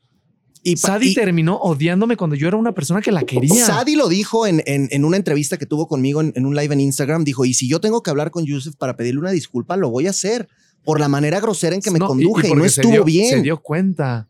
Y, 0.64 0.76
Sadi 0.76 1.11
y- 1.11 1.14
terminó 1.14 1.57
odiándome 1.59 2.17
cuando 2.17 2.35
yo 2.35 2.49
era 2.49 2.57
una 2.57 2.73
persona 2.73 3.00
que 3.00 3.12
la 3.12 3.23
quería. 3.23 3.64
Sadi 3.67 3.95
lo 3.95 4.09
dijo 4.09 4.49
en, 4.49 4.62
en- 4.67 4.88
en 4.91 5.05
una 5.05 5.17
entrevista 5.17 5.59
que 5.59 5.67
tuvo 5.67 5.87
conmigo 5.87 6.21
en, 6.21 6.33
en 6.35 6.45
un 6.45 6.57
live 6.57 6.75
en 6.75 6.81
Instagram. 6.81 7.23
Dijo: 7.23 7.45
Y 7.45 7.55
si 7.55 7.69
yo 7.69 7.81
tengo 7.81 8.02
que 8.02 8.11
hablar 8.11 8.33
con 8.33 8.45
Yusef 8.45 8.75
para 8.75 8.97
pedirle 8.97 9.21
una 9.21 9.31
disculpa, 9.31 9.76
lo 9.76 9.91
voy 9.91 10.09
a 10.09 10.11
hacer 10.11 10.49
por 10.85 10.99
la 10.99 11.07
manera 11.07 11.38
grosera 11.41 11.76
en 11.76 11.83
que 11.83 11.93
me 11.93 12.00
No, 12.00 12.07
y- 12.17 12.23
y 12.23 12.25
conduje 12.25 12.49
y, 12.49 12.55
no 12.55 12.64
estuvo 12.64 12.93
dio- 12.93 13.05
bien. 13.05 13.29
Se 13.31 13.43
dio 13.43 13.61
cuenta. 13.61 14.29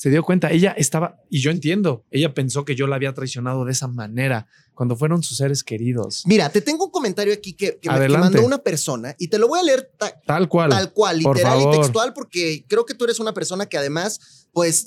Se 0.00 0.08
dio 0.08 0.22
cuenta. 0.22 0.50
Ella 0.50 0.70
estaba, 0.78 1.20
y 1.28 1.42
yo 1.42 1.50
entiendo, 1.50 2.06
ella 2.10 2.32
pensó 2.32 2.64
que 2.64 2.74
yo 2.74 2.86
la 2.86 2.96
había 2.96 3.12
traicionado 3.12 3.66
de 3.66 3.72
esa 3.72 3.86
manera 3.86 4.46
cuando 4.72 4.96
fueron 4.96 5.22
sus 5.22 5.36
seres 5.36 5.62
queridos. 5.62 6.22
Mira, 6.24 6.48
te 6.48 6.62
tengo 6.62 6.86
un 6.86 6.90
comentario 6.90 7.34
aquí 7.34 7.52
que, 7.52 7.78
que 7.78 7.90
me 7.90 8.06
que 8.06 8.08
mandó 8.16 8.42
una 8.42 8.56
persona 8.56 9.14
y 9.18 9.28
te 9.28 9.36
lo 9.38 9.46
voy 9.46 9.60
a 9.60 9.62
leer 9.62 9.92
ta- 9.98 10.18
Tal 10.24 10.48
cual. 10.48 10.70
tal 10.70 10.94
cual, 10.94 11.18
literal 11.18 11.60
y 11.60 11.70
textual, 11.76 12.14
porque 12.14 12.64
creo 12.66 12.86
que 12.86 12.94
tú 12.94 13.04
eres 13.04 13.20
una 13.20 13.34
persona 13.34 13.66
que 13.66 13.76
además, 13.76 14.48
pues, 14.54 14.86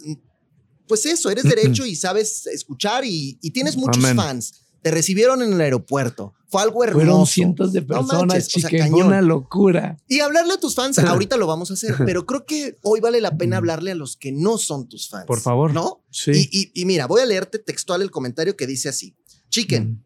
pues 0.87 1.05
eso, 1.05 1.29
eres 1.29 1.43
derecho 1.43 1.85
y 1.85 1.95
sabes 1.95 2.47
escuchar 2.47 3.05
y, 3.05 3.37
y 3.39 3.51
tienes 3.51 3.77
muchos 3.77 4.03
Amén. 4.03 4.15
fans. 4.15 4.62
Te 4.83 4.91
recibieron 4.91 5.41
en 5.41 5.53
el 5.53 5.61
aeropuerto. 5.61 6.33
Fue 6.49 6.61
algo 6.61 6.83
hermoso. 6.83 7.03
Fueron 7.05 7.25
cientos 7.25 7.73
de 7.73 7.81
No 7.81 7.87
personas, 7.87 8.25
manches, 8.27 8.47
o 8.55 8.59
sea, 8.59 8.69
chique, 8.69 8.81
fue 8.83 8.89
cañón. 8.91 9.07
una 9.07 9.21
locura. 9.21 9.97
Y 10.07 10.19
hablarle 10.19 10.53
a 10.53 10.59
tus 10.59 10.75
fans, 10.75 10.99
ahorita 10.99 11.35
lo 11.37 11.47
vamos 11.47 11.71
a 11.71 11.73
hacer, 11.73 11.95
pero 12.05 12.27
creo 12.27 12.45
que 12.45 12.77
hoy 12.83 12.99
vale 12.99 13.19
la 13.21 13.35
pena 13.37 13.57
hablarle 13.57 13.89
a 13.91 13.95
los 13.95 14.15
que 14.17 14.31
no 14.31 14.59
son 14.59 14.87
tus 14.87 15.09
fans. 15.09 15.25
Por 15.25 15.39
favor. 15.39 15.73
¿No? 15.73 16.03
Sí. 16.11 16.31
Y, 16.51 16.59
y- 16.61 16.71
y 16.81 16.85
mira, 16.85 17.07
voy 17.07 17.21
a 17.21 17.25
leerte 17.25 17.57
textual 17.57 18.03
el 18.03 18.11
comentario 18.11 18.55
que 18.55 18.67
dice 18.67 18.89
así. 18.89 19.15
Chicken, 19.49 19.83
Mm. 19.89 20.03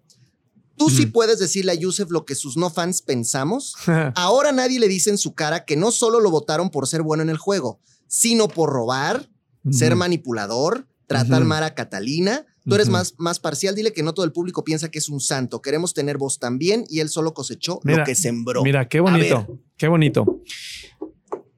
tú 0.78 0.90
sí 0.92 1.08
puedes 1.08 1.40
decirle 1.40 1.72
a 1.72 1.76
Yusef 1.76 2.12
lo 2.12 2.24
que 2.24 2.36
sus 2.36 2.56
no 2.56 2.70
fans 2.70 3.02
pensamos. 3.02 3.74
Ahora 4.16 4.52
nadie 4.52 4.80
le 4.80 4.88
dice 4.88 5.10
en 5.10 5.18
su 5.18 5.34
cara 5.34 5.66
que 5.66 5.76
no 5.76 5.92
solo 5.92 6.20
lo 6.22 6.30
votaron 6.32 6.70
por 6.70 6.88
ser 6.88 7.02
bueno 7.02 7.24
en 7.24 7.30
el 7.30 7.38
juego, 7.38 7.80
sino 8.08 8.48
por 8.48 8.70
robar, 8.70 9.28
ser 9.72 9.96
manipulador, 9.96 10.88
tratar 11.08 11.44
mal 11.46 11.64
a 11.64 11.74
Catalina. 11.74 12.46
Tú 12.68 12.76
eres 12.76 12.90
más, 12.90 13.16
más 13.18 13.40
parcial. 13.40 13.76
Dile 13.76 13.94
que 13.94 14.04
no 14.04 14.14
todo 14.14 14.26
el 14.26 14.32
público 14.32 14.64
piensa 14.64 14.90
que 14.90 15.00
es 15.00 15.10
un 15.10 15.20
santo. 15.20 15.62
Queremos 15.62 15.94
tener 15.94 16.18
voz 16.18 16.38
también 16.40 16.86
y 16.90 17.00
él 17.00 17.10
solo 17.10 17.34
cosechó 17.34 17.80
Mira, 17.84 18.00
lo 18.00 18.04
que 18.04 18.16
sembró. 18.16 18.64
Mira, 18.64 18.88
qué 18.88 19.00
bonito. 19.00 19.60
Qué 19.78 19.88
bonito. 19.88 20.42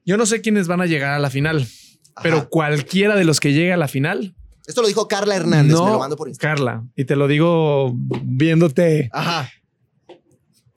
Yo 0.04 0.16
no 0.16 0.26
sé 0.26 0.40
quiénes 0.40 0.66
van 0.68 0.80
a 0.80 0.86
llegar 0.86 1.12
a 1.12 1.18
la 1.18 1.30
final, 1.30 1.62
Ajá. 1.62 2.22
pero 2.22 2.48
cualquiera 2.48 3.16
de 3.16 3.24
los 3.24 3.40
que 3.40 3.52
llegue 3.52 3.72
a 3.72 3.76
la 3.76 3.88
final. 3.88 4.34
Esto 4.66 4.82
lo 4.82 4.88
dijo 4.88 5.08
Carla 5.08 5.34
Hernández. 5.36 5.72
no, 5.76 5.84
me 5.86 5.92
lo 5.92 5.98
mando 5.98 6.16
por 6.16 6.28
Instagram. 6.28 6.56
Carla, 6.56 6.84
y 6.94 7.04
te 7.04 7.16
lo 7.16 7.26
digo 7.28 7.92
viéndote. 8.22 9.08
Ajá. 9.12 9.50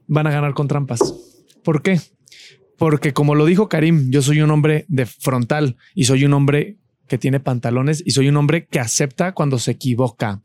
van 0.08 0.28
a 0.28 0.32
ganar 0.32 0.54
con 0.54 0.68
trampas. 0.68 1.14
¿Por 1.64 1.82
qué? 1.82 2.02
Porque 2.78 3.14
como 3.14 3.36
lo 3.36 3.46
dijo 3.46 3.70
Karim, 3.70 4.10
yo 4.10 4.22
soy 4.22 4.42
un 4.42 4.52
hombre 4.52 4.86
de 4.88 5.06
frontal 5.06 5.78
y 5.94 6.06
soy 6.06 6.26
un 6.26 6.34
hombre 6.34 6.78
que 7.14 7.20
tiene 7.20 7.40
pantalones 7.40 8.02
y 8.04 8.10
soy 8.10 8.28
un 8.28 8.38
hombre 8.38 8.66
que 8.66 8.80
acepta 8.80 9.34
cuando 9.34 9.60
se 9.60 9.70
equivoca. 9.70 10.42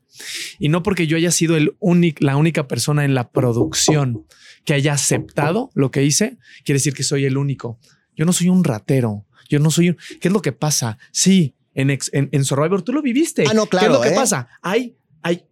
Y 0.59 0.69
no 0.69 0.83
porque 0.83 1.07
yo 1.07 1.17
haya 1.17 1.31
sido 1.31 1.57
el 1.57 1.75
únic- 1.79 2.21
la 2.21 2.37
única 2.37 2.69
persona 2.69 3.07
en 3.07 3.15
la 3.15 3.31
producción 3.31 4.27
que 4.67 4.75
haya 4.75 4.93
aceptado 4.93 5.71
lo 5.75 5.91
que 5.91 6.05
hice, 6.05 6.37
quiere 6.67 6.77
decir 6.77 6.93
que 6.93 7.05
soy 7.05 7.25
el 7.25 7.39
único. 7.39 7.79
Yo 8.15 8.27
no 8.27 8.35
soy 8.35 8.51
un 8.51 8.65
ratero. 8.65 9.25
Yo 9.49 9.61
no 9.61 9.71
soy 9.71 9.89
un... 9.89 9.97
¿Qué 10.21 10.29
es 10.29 10.35
lo 10.35 10.43
que 10.43 10.53
pasa? 10.53 10.99
Sí, 11.11 11.55
en, 11.73 11.89
en, 11.89 11.99
en 12.13 12.45
Survivor 12.45 12.83
tú 12.83 12.93
lo 12.93 13.01
viviste. 13.01 13.45
Ah, 13.49 13.55
no, 13.55 13.65
¿Qué 13.65 13.77
es 13.79 13.81
claro, 13.81 13.95
lo 13.95 14.03
que 14.03 14.09
¿eh? 14.11 14.15
pasa? 14.15 14.49
Hay, 14.61 14.95
hay, 15.23 15.47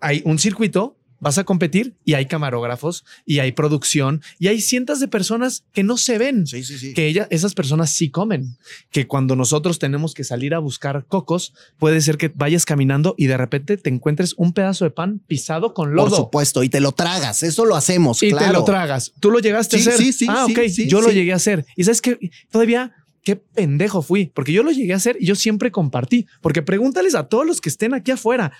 hay 0.00 0.22
un 0.24 0.38
circuito, 0.38 0.96
vas 1.22 1.38
a 1.38 1.44
competir 1.44 1.94
y 2.04 2.14
hay 2.14 2.26
camarógrafos 2.26 3.04
y 3.24 3.38
hay 3.38 3.52
producción 3.52 4.20
y 4.40 4.48
hay 4.48 4.60
cientos 4.60 4.98
de 4.98 5.06
personas 5.06 5.64
que 5.72 5.84
no 5.84 5.96
se 5.96 6.18
ven. 6.18 6.48
Sí, 6.48 6.64
sí, 6.64 6.76
sí. 6.76 6.94
Que 6.94 7.06
ella, 7.06 7.28
esas 7.30 7.54
personas 7.54 7.90
sí 7.90 8.10
comen. 8.10 8.58
Que 8.90 9.06
cuando 9.06 9.36
nosotros 9.36 9.78
tenemos 9.78 10.14
que 10.14 10.24
salir 10.24 10.52
a 10.52 10.58
buscar 10.58 11.06
cocos, 11.06 11.54
puede 11.78 12.00
ser 12.00 12.18
que 12.18 12.32
vayas 12.34 12.64
caminando 12.66 13.14
y 13.16 13.28
de 13.28 13.36
repente 13.36 13.76
te 13.76 13.88
encuentres 13.88 14.34
un 14.36 14.52
pedazo 14.52 14.84
de 14.84 14.90
pan 14.90 15.20
pisado 15.28 15.74
con 15.74 15.90
Por 15.90 15.94
lodo. 15.94 16.16
supuesto. 16.16 16.64
Y 16.64 16.68
te 16.68 16.80
lo 16.80 16.90
tragas. 16.90 17.44
Eso 17.44 17.64
lo 17.66 17.76
hacemos. 17.76 18.20
y 18.24 18.30
claro. 18.30 18.46
te 18.46 18.52
lo 18.54 18.64
tragas. 18.64 19.12
Tú 19.20 19.30
lo 19.30 19.38
llegaste 19.38 19.76
a 19.76 19.78
hacer. 19.78 19.94
sí, 19.94 20.12
sí, 20.12 20.26
ah, 20.28 20.46
ok. 20.46 20.58
sí, 20.68 20.88
yo 20.88 21.00
lo 21.00 21.12
llegué 21.12 21.32
a 21.32 21.36
hacer. 21.36 21.64
Y 21.76 21.84
sabes 21.84 22.02
que 22.02 22.18
todavía 22.50 22.92
qué 23.22 23.36
pendejo 23.36 24.02
fui, 24.02 24.26
porque 24.34 24.52
yo 24.52 24.62
lo 24.62 24.72
llegué 24.72 24.92
a 24.92 24.96
hacer 24.96 25.16
y 25.20 25.26
yo 25.26 25.34
siempre 25.34 25.70
compartí. 25.70 26.26
Porque 26.40 26.62
pregúntales 26.62 27.14
a 27.14 27.28
todos 27.28 27.46
los 27.46 27.60
que 27.60 27.68
estén 27.68 27.94
aquí 27.94 28.10
afuera. 28.10 28.52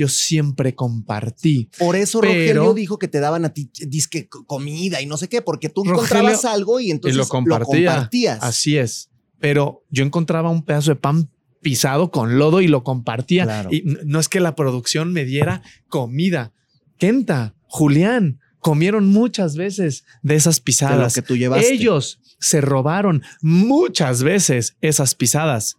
Yo 0.00 0.08
siempre 0.08 0.74
compartí. 0.74 1.68
Por 1.78 1.94
eso 1.94 2.20
Pero- 2.20 2.32
Rogelio 2.32 2.72
dijo 2.74 2.98
que 2.98 3.06
te 3.06 3.20
daban 3.20 3.44
a 3.44 3.50
ti 3.50 3.70
disque 3.86 4.28
co- 4.30 4.46
comida 4.46 5.02
y 5.02 5.06
no 5.06 5.18
sé 5.18 5.28
qué, 5.28 5.42
porque 5.42 5.68
tú 5.68 5.82
Rogelio- 5.84 5.94
encontrabas 5.94 6.44
algo 6.46 6.80
y 6.80 6.90
entonces 6.90 7.16
y 7.16 7.18
lo 7.18 7.28
compartía. 7.28 7.90
compartías. 7.92 8.38
Así 8.42 8.78
es. 8.78 9.10
Pero 9.38 9.84
yo 9.90 10.02
encontraba 10.02 10.48
un 10.48 10.64
pedazo 10.64 10.92
de 10.92 10.96
pan 10.96 11.28
pisado 11.60 12.10
con 12.10 12.38
lodo 12.38 12.62
y 12.62 12.68
lo 12.68 12.82
compartía. 12.82 13.44
Claro. 13.44 13.68
Y 13.70 13.82
no 14.06 14.18
es 14.20 14.30
que 14.30 14.40
la 14.40 14.54
producción 14.54 15.12
me 15.12 15.26
diera 15.26 15.60
comida. 15.88 16.54
Kenta, 16.96 17.54
Julián, 17.66 18.40
comieron 18.58 19.06
muchas 19.06 19.54
veces 19.56 20.04
de 20.22 20.34
esas 20.36 20.56
de 20.56 20.62
pisadas. 20.62 21.14
que 21.14 21.20
tú 21.20 21.36
llevaste. 21.36 21.74
Ellos 21.74 22.20
se 22.38 22.62
robaron 22.62 23.22
muchas 23.42 24.22
veces 24.22 24.76
esas 24.80 25.14
pisadas. 25.14 25.76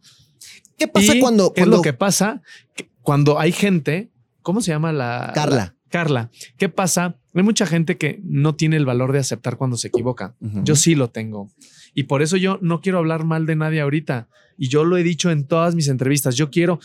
¿Qué 0.78 0.88
pasa 0.88 1.16
¿Y 1.16 1.20
cuando, 1.20 1.54
¿Qué 1.54 1.62
es 1.62 1.68
lo 1.68 1.82
que 1.82 1.94
pasa? 1.94 2.44
Que 2.76 2.88
Cuando 3.02 3.40
hay 3.40 3.52
gente, 3.52 4.11
¿cómo 4.42 4.62
se 4.62 4.72
llama 4.72 4.92
la? 4.92 5.32
Carla. 5.34 5.56
la- 5.56 5.76
Carla. 5.90 6.30
¿Qué 6.58 6.70
pasa? 6.70 7.18
Hay 7.34 7.44
mucha 7.44 7.66
gente 7.66 7.98
que 7.98 8.22
no 8.24 8.56
tiene 8.56 8.78
el 8.78 8.86
valor 8.86 9.12
de 9.12 9.20
aceptar 9.20 9.58
cuando 9.58 9.76
se 9.76 9.90
equivoca. 9.90 10.36
Yo 10.40 10.76
sí 10.78 10.96
lo 10.96 11.10
tengo. 11.10 11.50
Y 11.94 12.04
por 12.04 12.22
eso 12.22 12.38
yo 12.38 12.58
no 12.62 12.80
quiero 12.80 12.98
hablar 13.00 13.26
mal 13.26 13.46
de 13.46 13.58
nadie 13.58 13.82
ahorita. 13.82 14.30
Y 14.58 14.70
yo 14.70 14.86
lo 14.86 14.96
he 14.96 15.04
dicho 15.04 15.32
en 15.32 15.46
todas 15.46 15.76
mis 15.76 15.90
entrevistas. 15.90 16.36
Yo 16.36 16.50
quiero, 16.50 16.80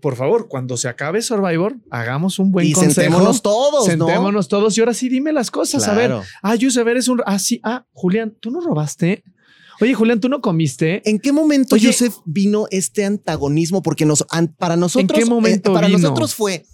por 0.00 0.16
favor, 0.16 0.48
cuando 0.48 0.76
se 0.78 0.88
acabe 0.88 1.20
Survivor, 1.22 1.76
hagamos 1.90 2.38
un 2.38 2.52
buen 2.52 2.66
y 2.66 2.72
consejo. 2.72 2.94
sentémonos 2.94 3.42
todos, 3.42 3.86
¿no? 3.96 4.06
Sentémonos 4.06 4.48
todos 4.48 4.76
y 4.76 4.80
ahora 4.80 4.92
sí 4.94 5.08
dime 5.10 5.32
las 5.32 5.50
cosas. 5.50 5.86
A 5.88 5.94
ver, 5.94 6.12
ah, 6.42 6.54
Yusef, 6.54 6.86
eres 6.86 7.08
un... 7.08 7.22
Ah, 7.26 7.38
sí, 7.38 7.60
ah, 7.64 7.84
Julián, 7.92 8.34
¿tú 8.40 8.50
no 8.50 8.60
robaste? 8.60 9.24
Oye, 9.80 9.94
Julián, 9.94 10.20
¿tú 10.20 10.28
no 10.28 10.40
comiste? 10.40 11.02
¿En 11.08 11.18
qué 11.18 11.32
momento, 11.32 11.74
Oye- 11.76 11.88
Joseph, 11.88 12.14
vino 12.24 12.66
este 12.70 13.04
antagonismo? 13.04 13.82
Porque 13.82 14.04
nos, 14.06 14.24
an- 14.30 14.54
para 14.58 14.76
nosotros, 14.76 15.18
qué 15.18 15.24
momento 15.24 15.70
eh, 15.70 15.74
para 15.74 15.86
vino? 15.88 15.98
nosotros 15.98 16.34
fue 16.34 16.64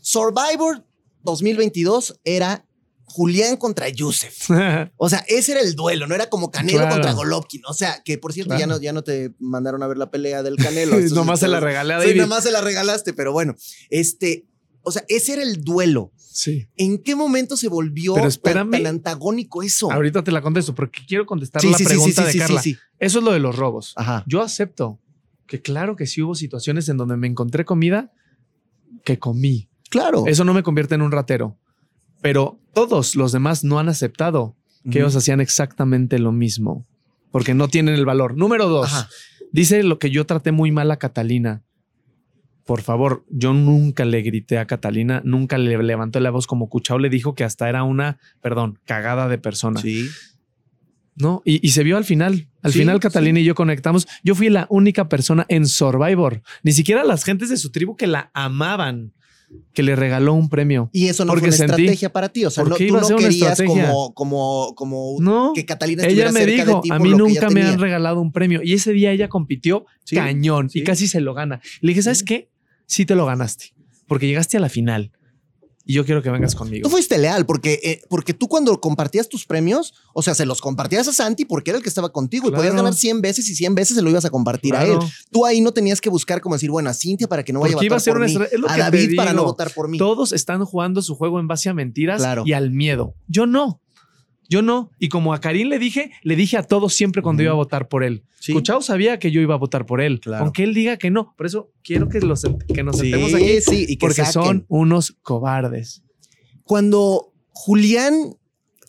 Survivor 0.00 0.84
2022 1.22 2.20
era 2.24 2.64
Julián 3.04 3.56
contra 3.56 3.88
Yusef. 3.88 4.48
O 4.96 5.08
sea, 5.08 5.24
ese 5.28 5.52
era 5.52 5.60
el 5.60 5.74
duelo, 5.74 6.06
no 6.06 6.14
era 6.14 6.28
como 6.28 6.50
Canelo 6.50 6.78
Claro. 6.78 6.94
contra 6.94 7.12
Golovkin. 7.12 7.62
O 7.68 7.74
sea, 7.74 8.00
que 8.04 8.18
por 8.18 8.32
cierto, 8.32 8.56
ya, 8.56 8.66
no, 8.66 8.80
ya 8.80 8.92
no 8.92 9.02
te 9.02 9.32
mandaron 9.38 9.82
a 9.82 9.86
ver 9.88 9.98
la 9.98 10.10
pelea 10.10 10.42
del 10.42 10.56
Canelo. 10.56 10.96
Nomás 11.14 11.40
se 11.40 11.48
la 11.48 11.60
regalé 11.60 11.94
a 11.94 12.00
Sí, 12.00 12.06
David. 12.08 12.20
nomás 12.20 12.44
se 12.44 12.50
la 12.52 12.60
regalaste, 12.60 13.12
pero 13.12 13.32
bueno, 13.32 13.54
este, 13.90 14.46
O 14.82 14.90
sea, 14.92 15.04
ese 15.08 15.34
era 15.34 15.42
el 15.42 15.62
duelo. 15.62 16.12
Sí. 16.16 16.68
¿En 16.76 16.98
qué 16.98 17.14
momento 17.16 17.56
se 17.56 17.68
volvió 17.68 18.14
tan, 18.42 18.86
antagónico 18.86 19.62
eso? 19.62 19.90
Ahorita 19.92 20.22
te 20.24 20.30
la 20.30 20.40
contesto 20.40 20.74
porque 20.74 21.00
quiero 21.06 21.26
contestar 21.26 21.60
Sí, 21.60 21.70
la 21.70 21.78
sí, 21.78 21.84
pregunta 21.84 22.22
sí, 22.22 22.26
de 22.26 22.32
sí, 22.32 22.32
sí, 22.32 22.38
Carla. 22.38 22.62
sí. 22.62 22.76
Eso 22.98 23.18
es 23.18 23.24
lo 23.24 23.32
de 23.32 23.40
los 23.40 23.56
robos. 23.56 23.92
Ajá. 23.96 24.24
Yo 24.26 24.40
acepto 24.42 25.00
que 25.46 25.60
claro 25.60 25.96
que 25.96 26.06
sí 26.06 26.22
hubo 26.22 26.34
situaciones 26.34 26.88
en 26.88 26.96
donde 26.96 27.16
me 27.16 27.26
encontré 27.26 27.64
comida 27.64 28.12
que 29.04 29.18
comí. 29.18 29.68
Claro. 29.90 30.24
Eso 30.26 30.44
no 30.44 30.54
me 30.54 30.62
convierte 30.62 30.94
en 30.94 31.02
un 31.02 31.10
ratero. 31.10 31.58
Pero 32.22 32.60
todos 32.72 33.16
los 33.16 33.32
demás 33.32 33.64
no 33.64 33.78
han 33.78 33.88
aceptado 33.88 34.56
que 34.90 34.98
ellos 34.98 35.16
hacían 35.16 35.40
exactamente 35.40 36.18
lo 36.18 36.32
mismo. 36.32 36.86
Porque 37.30 37.54
no 37.54 37.68
tienen 37.68 37.94
el 37.94 38.06
valor. 38.06 38.36
Número 38.36 38.68
dos. 38.68 38.86
Ajá. 38.86 39.08
Dice 39.52 39.82
lo 39.82 39.98
que 39.98 40.10
yo 40.10 40.26
traté 40.26 40.52
muy 40.52 40.70
mal 40.70 40.90
a 40.90 40.98
Catalina. 40.98 41.64
Por 42.64 42.82
favor, 42.82 43.24
yo 43.30 43.52
nunca 43.52 44.04
le 44.04 44.22
grité 44.22 44.58
a 44.58 44.66
Catalina, 44.66 45.22
nunca 45.24 45.58
le 45.58 45.76
levantó 45.82 46.20
la 46.20 46.30
voz 46.30 46.46
como 46.46 46.68
Cuchao 46.68 46.98
le 46.98 47.08
dijo 47.10 47.34
que 47.34 47.44
hasta 47.44 47.68
era 47.68 47.82
una, 47.82 48.18
perdón, 48.40 48.78
cagada 48.84 49.28
de 49.28 49.38
persona. 49.38 49.80
Sí. 49.80 50.08
¿no? 51.16 51.42
Y, 51.44 51.66
y 51.66 51.70
se 51.72 51.82
vio 51.82 51.96
al 51.96 52.04
final. 52.04 52.48
Al 52.62 52.72
Sí, 52.72 52.78
final, 52.80 52.98
Catalina 53.00 53.40
y 53.40 53.44
yo 53.44 53.54
conectamos. 53.54 54.06
Yo 54.22 54.34
fui 54.34 54.48
la 54.48 54.66
única 54.70 55.08
persona 55.08 55.44
en 55.48 55.66
Survivor, 55.66 56.42
ni 56.62 56.72
siquiera 56.72 57.04
las 57.04 57.24
gentes 57.24 57.48
de 57.50 57.56
su 57.56 57.70
tribu 57.70 57.96
que 57.96 58.06
la 58.06 58.30
amaban, 58.32 59.12
que 59.72 59.82
le 59.82 59.96
regaló 59.96 60.34
un 60.34 60.48
premio. 60.48 60.90
Y 60.92 61.06
eso 61.08 61.24
no 61.24 61.32
Porque 61.32 61.48
fue 61.52 61.56
una 61.56 61.56
sentí- 61.74 61.80
estrategia 61.82 62.12
para 62.12 62.28
ti. 62.28 62.44
O 62.44 62.50
sea, 62.50 62.62
¿Por 62.64 62.70
no, 62.72 62.76
tú 62.76 62.84
no 63.10 63.16
querías 63.16 63.34
estrategia? 63.60 63.88
como, 63.88 64.14
como, 64.14 64.74
como 64.76 65.16
No, 65.20 65.52
que 65.54 65.64
Catalina 65.64 66.04
ella 66.04 66.30
me 66.32 66.40
cerca 66.40 66.56
de 66.64 66.66
dijo, 66.66 66.80
ti 66.82 66.88
a 66.92 66.98
mí 66.98 67.10
nunca 67.10 67.50
me 67.50 67.62
han 67.62 67.70
tenía". 67.72 67.76
regalado 67.76 68.20
un 68.20 68.32
premio. 68.32 68.60
Y 68.62 68.74
ese 68.74 68.92
día 68.92 69.10
ella 69.12 69.28
compitió 69.28 69.86
Sí, 70.04 70.16
cañón 70.16 70.70
sí. 70.70 70.80
y 70.80 70.84
casi 70.84 71.06
se 71.08 71.20
lo 71.20 71.34
gana. 71.34 71.60
Le 71.80 71.90
dije, 71.90 72.02
¿sabes 72.02 72.22
qué? 72.22 72.48
Sí 72.86 73.04
te 73.06 73.14
lo 73.14 73.26
ganaste, 73.26 73.72
porque 74.06 74.26
llegaste 74.26 74.56
a 74.56 74.60
la 74.60 74.68
final. 74.68 75.12
Y 75.90 75.94
yo 75.94 76.04
quiero 76.04 76.22
que 76.22 76.30
vengas 76.30 76.54
conmigo. 76.54 76.84
Tú 76.84 76.88
fuiste 76.88 77.18
leal 77.18 77.46
porque, 77.46 77.80
eh, 77.82 78.02
porque 78.08 78.32
tú 78.32 78.46
cuando 78.46 78.80
compartías 78.80 79.28
tus 79.28 79.44
premios, 79.44 79.92
o 80.14 80.22
sea, 80.22 80.36
se 80.36 80.46
los 80.46 80.60
compartías 80.60 81.08
a 81.08 81.12
Santi 81.12 81.44
porque 81.44 81.72
era 81.72 81.78
el 81.78 81.82
que 81.82 81.88
estaba 81.88 82.12
contigo 82.12 82.46
y 82.48 82.52
podías 82.52 82.76
ganar 82.76 82.94
100 82.94 83.20
veces 83.20 83.48
y 83.48 83.56
100 83.56 83.74
veces 83.74 83.96
se 83.96 84.02
lo 84.02 84.08
ibas 84.08 84.24
a 84.24 84.30
compartir 84.30 84.76
a 84.76 84.84
él. 84.84 85.00
Tú 85.32 85.44
ahí 85.44 85.60
no 85.60 85.72
tenías 85.72 86.00
que 86.00 86.08
buscar 86.08 86.40
como 86.40 86.54
decir, 86.54 86.70
bueno, 86.70 86.90
a 86.90 86.94
Cintia 86.94 87.26
para 87.26 87.42
que 87.42 87.52
no 87.52 87.58
vaya 87.58 87.72
a 87.72 87.74
Porque 87.74 87.86
iba 87.86 87.96
votar 87.96 88.02
a 88.02 88.04
ser 88.04 88.12
por 88.12 88.22
una 88.22 88.28
mí, 88.28 88.68
a 88.68 88.78
David 88.78 89.16
para 89.16 89.32
no 89.32 89.42
votar 89.42 89.74
por 89.74 89.88
mí. 89.88 89.98
Todos 89.98 90.32
están 90.32 90.64
jugando 90.64 91.02
su 91.02 91.16
juego 91.16 91.40
en 91.40 91.48
base 91.48 91.68
a 91.70 91.74
mentiras 91.74 92.18
Claro. 92.20 92.44
y 92.46 92.52
al 92.52 92.70
miedo. 92.70 93.16
Yo 93.26 93.46
no. 93.46 93.80
Yo 94.50 94.60
no. 94.62 94.90
Y 94.98 95.08
como 95.08 95.32
a 95.32 95.40
Karim 95.40 95.68
le 95.68 95.78
dije, 95.78 96.10
le 96.22 96.36
dije 96.36 96.56
a 96.58 96.62
todos 96.64 96.92
siempre 96.92 97.22
cuando 97.22 97.42
iba 97.42 97.52
a 97.52 97.54
votar 97.54 97.88
por 97.88 98.04
él. 98.04 98.24
Sí. 98.40 98.52
Cuchao 98.52 98.82
sabía 98.82 99.18
que 99.18 99.30
yo 99.30 99.40
iba 99.40 99.54
a 99.54 99.58
votar 99.58 99.86
por 99.86 100.00
él. 100.02 100.20
Claro. 100.20 100.44
Aunque 100.44 100.64
él 100.64 100.74
diga 100.74 100.96
que 100.98 101.10
no. 101.10 101.34
Por 101.36 101.46
eso 101.46 101.70
quiero 101.84 102.08
que, 102.08 102.20
los, 102.20 102.42
que 102.74 102.82
nos 102.82 102.96
Sí, 102.98 103.10
sentemos 103.10 103.32
aquí. 103.32 103.60
sí, 103.62 103.84
y 103.88 103.96
que 103.96 104.00
porque 104.00 104.24
saquen. 104.24 104.32
son 104.32 104.64
unos 104.68 105.16
cobardes. 105.22 106.02
Cuando 106.64 107.32
Julián 107.50 108.36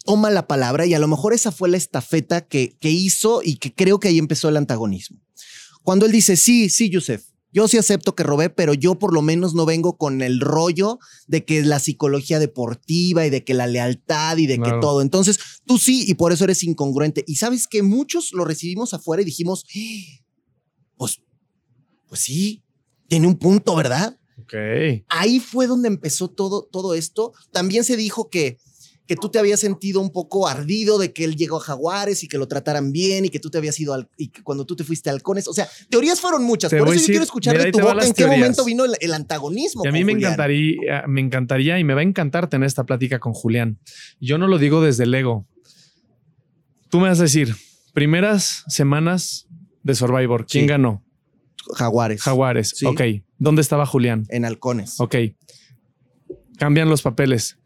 toma 0.06 0.32
la 0.32 0.48
palabra 0.48 0.86
y 0.88 0.94
a 0.96 1.00
lo 1.00 1.08
mejor 1.08 1.34
esa 1.34 1.51
fue 1.51 1.70
la 1.70 1.77
estafeta 1.77 2.41
que, 2.41 2.75
que 2.80 2.89
hizo 2.89 3.41
y 3.44 3.58
que 3.58 3.74
creo 3.74 4.00
que 4.00 4.08
ahí 4.08 4.18
empezó 4.18 4.50
el 4.50 4.58
antagonismo. 4.58 5.20
Cuando 5.84 6.06
él 6.08 6.12
dice, 6.12 6.38
sí, 6.38 6.70
sí, 6.70 6.89
Yusef, 6.89 7.24
yo 7.53 7.67
sí 7.67 7.77
acepto 7.77 8.15
que 8.15 8.24
robé, 8.24 8.50
pero 8.50 8.74
yo 8.74 8.98
por 8.98 9.13
lo 9.13 9.22
menos 9.22 9.53
no 9.53 9.65
vengo 9.65 9.98
con 9.98 10.22
el 10.22 10.39
rollo 10.39 11.00
de 11.27 11.43
que 11.46 11.63
la 11.63 11.79
psicología 11.79 12.39
deportiva 12.39 13.25
y 13.25 13.29
de 13.29 13.43
que 13.43 13.53
la 13.53 13.67
lealtad 13.67 14.38
y 14.38 14.48
de 14.48 14.60
que 14.60 14.72
todo. 14.81 15.01
Entonces, 15.01 15.39
tú 15.65 15.77
sí 15.77 16.05
y 16.08 16.15
por 16.15 16.31
eso 16.31 16.46
eres 16.46 16.63
incongruente. 16.63 17.24
Y 17.27 17.36
sabes 17.36 17.67
que 17.67 17.84
muchos 17.84 18.31
lo 18.34 18.46
recibimos 18.46 18.93
afuera 18.93 19.22
y 19.22 19.25
dijimos, 19.25 19.65
"Ah, 19.75 20.24
pues, 20.98 21.22
pues 22.08 22.22
sí, 22.22 22.63
tiene 23.08 23.27
un 23.27 23.38
punto, 23.38 23.75
¿verdad? 23.75 24.17
Ok. 24.38 24.53
ahí 25.10 25.39
fue 25.39 25.67
donde 25.67 25.88
empezó 25.88 26.29
todo, 26.29 26.67
todo 26.72 26.93
esto. 26.96 27.31
También 27.51 27.84
se 27.84 27.96
dijo 27.96 28.29
que, 28.29 28.58
que 29.12 29.18
tú 29.18 29.27
te 29.27 29.39
habías 29.39 29.60
sentido 29.60 30.00
un 30.00 30.10
poco 30.10 30.48
ardido 30.48 30.98
de 30.98 31.12
que 31.12 31.25
él 31.25 31.36
llegó 31.36 31.58
a 31.58 31.60
Jaguares 31.60 32.24
y 32.24 32.30
que 32.30 32.38
lo 32.38 32.48
trataran 32.48 32.94
bien 32.94 33.25
y 33.25 33.30
que 33.30 33.41
tú 33.41 33.50
te 33.50 33.58
habías 33.58 33.77
ido 33.77 33.94
al, 33.94 34.08
y 34.15 34.30
que 34.30 34.41
cuando 34.41 34.63
tú 34.65 34.74
te 34.77 34.86
fuiste 34.86 35.10
a 35.10 35.12
Halcones. 35.12 35.50
O 35.50 35.53
sea, 35.53 35.68
teorías 35.89 36.22
fueron 36.22 36.46
muchas. 36.46 36.70
Te 36.70 36.77
Por 36.77 36.88
eso 36.88 37.00
yo 37.01 37.06
quiero 37.08 37.24
escuchar 37.25 37.58
de 37.58 37.74
tu 37.74 37.80
boca 37.82 38.06
en 38.06 38.13
qué 38.13 38.25
momento 38.25 38.63
vino 38.63 38.86
el, 38.86 38.94
el 39.01 39.13
antagonismo. 39.13 39.84
Y 39.84 39.89
a 39.89 39.91
mí 39.91 40.06
me 40.06 40.13
Julián. 40.13 40.32
encantaría, 40.32 41.03
me 41.10 41.20
encantaría 41.20 41.77
y 41.77 41.84
me 41.84 41.94
va 41.94 42.00
a 42.00 42.03
encantar 42.03 42.48
tener 42.50 42.68
esta 42.68 42.86
plática 42.86 43.20
con 43.20 43.34
Julián. 43.34 43.80
Yo 44.22 44.38
no 44.38 44.48
lo 44.48 44.58
digo 44.58 44.82
desde 44.82 45.03
el 45.03 45.13
ego. 45.13 45.46
Tú 46.88 47.01
me 47.01 47.09
vas 47.09 47.20
a 47.20 47.24
decir, 47.24 47.53
primeras 47.92 48.64
semanas 48.70 49.46
de 49.83 49.94
Survivor, 49.94 50.46
¿quién 50.46 50.64
Sí. 50.64 50.68
ganó? 50.70 51.03
Jaguares. 51.75 52.22
Jaguares. 52.22 52.72
Sí. 52.77 52.86
Ok. 52.86 53.01
¿Dónde 53.40 53.62
estaba 53.62 53.86
Julián? 53.86 54.25
En 54.29 54.46
Halcones. 54.46 55.01
Ok. 55.01 55.16
Cambian 56.57 56.88
los 56.90 57.01
papeles. 57.01 57.57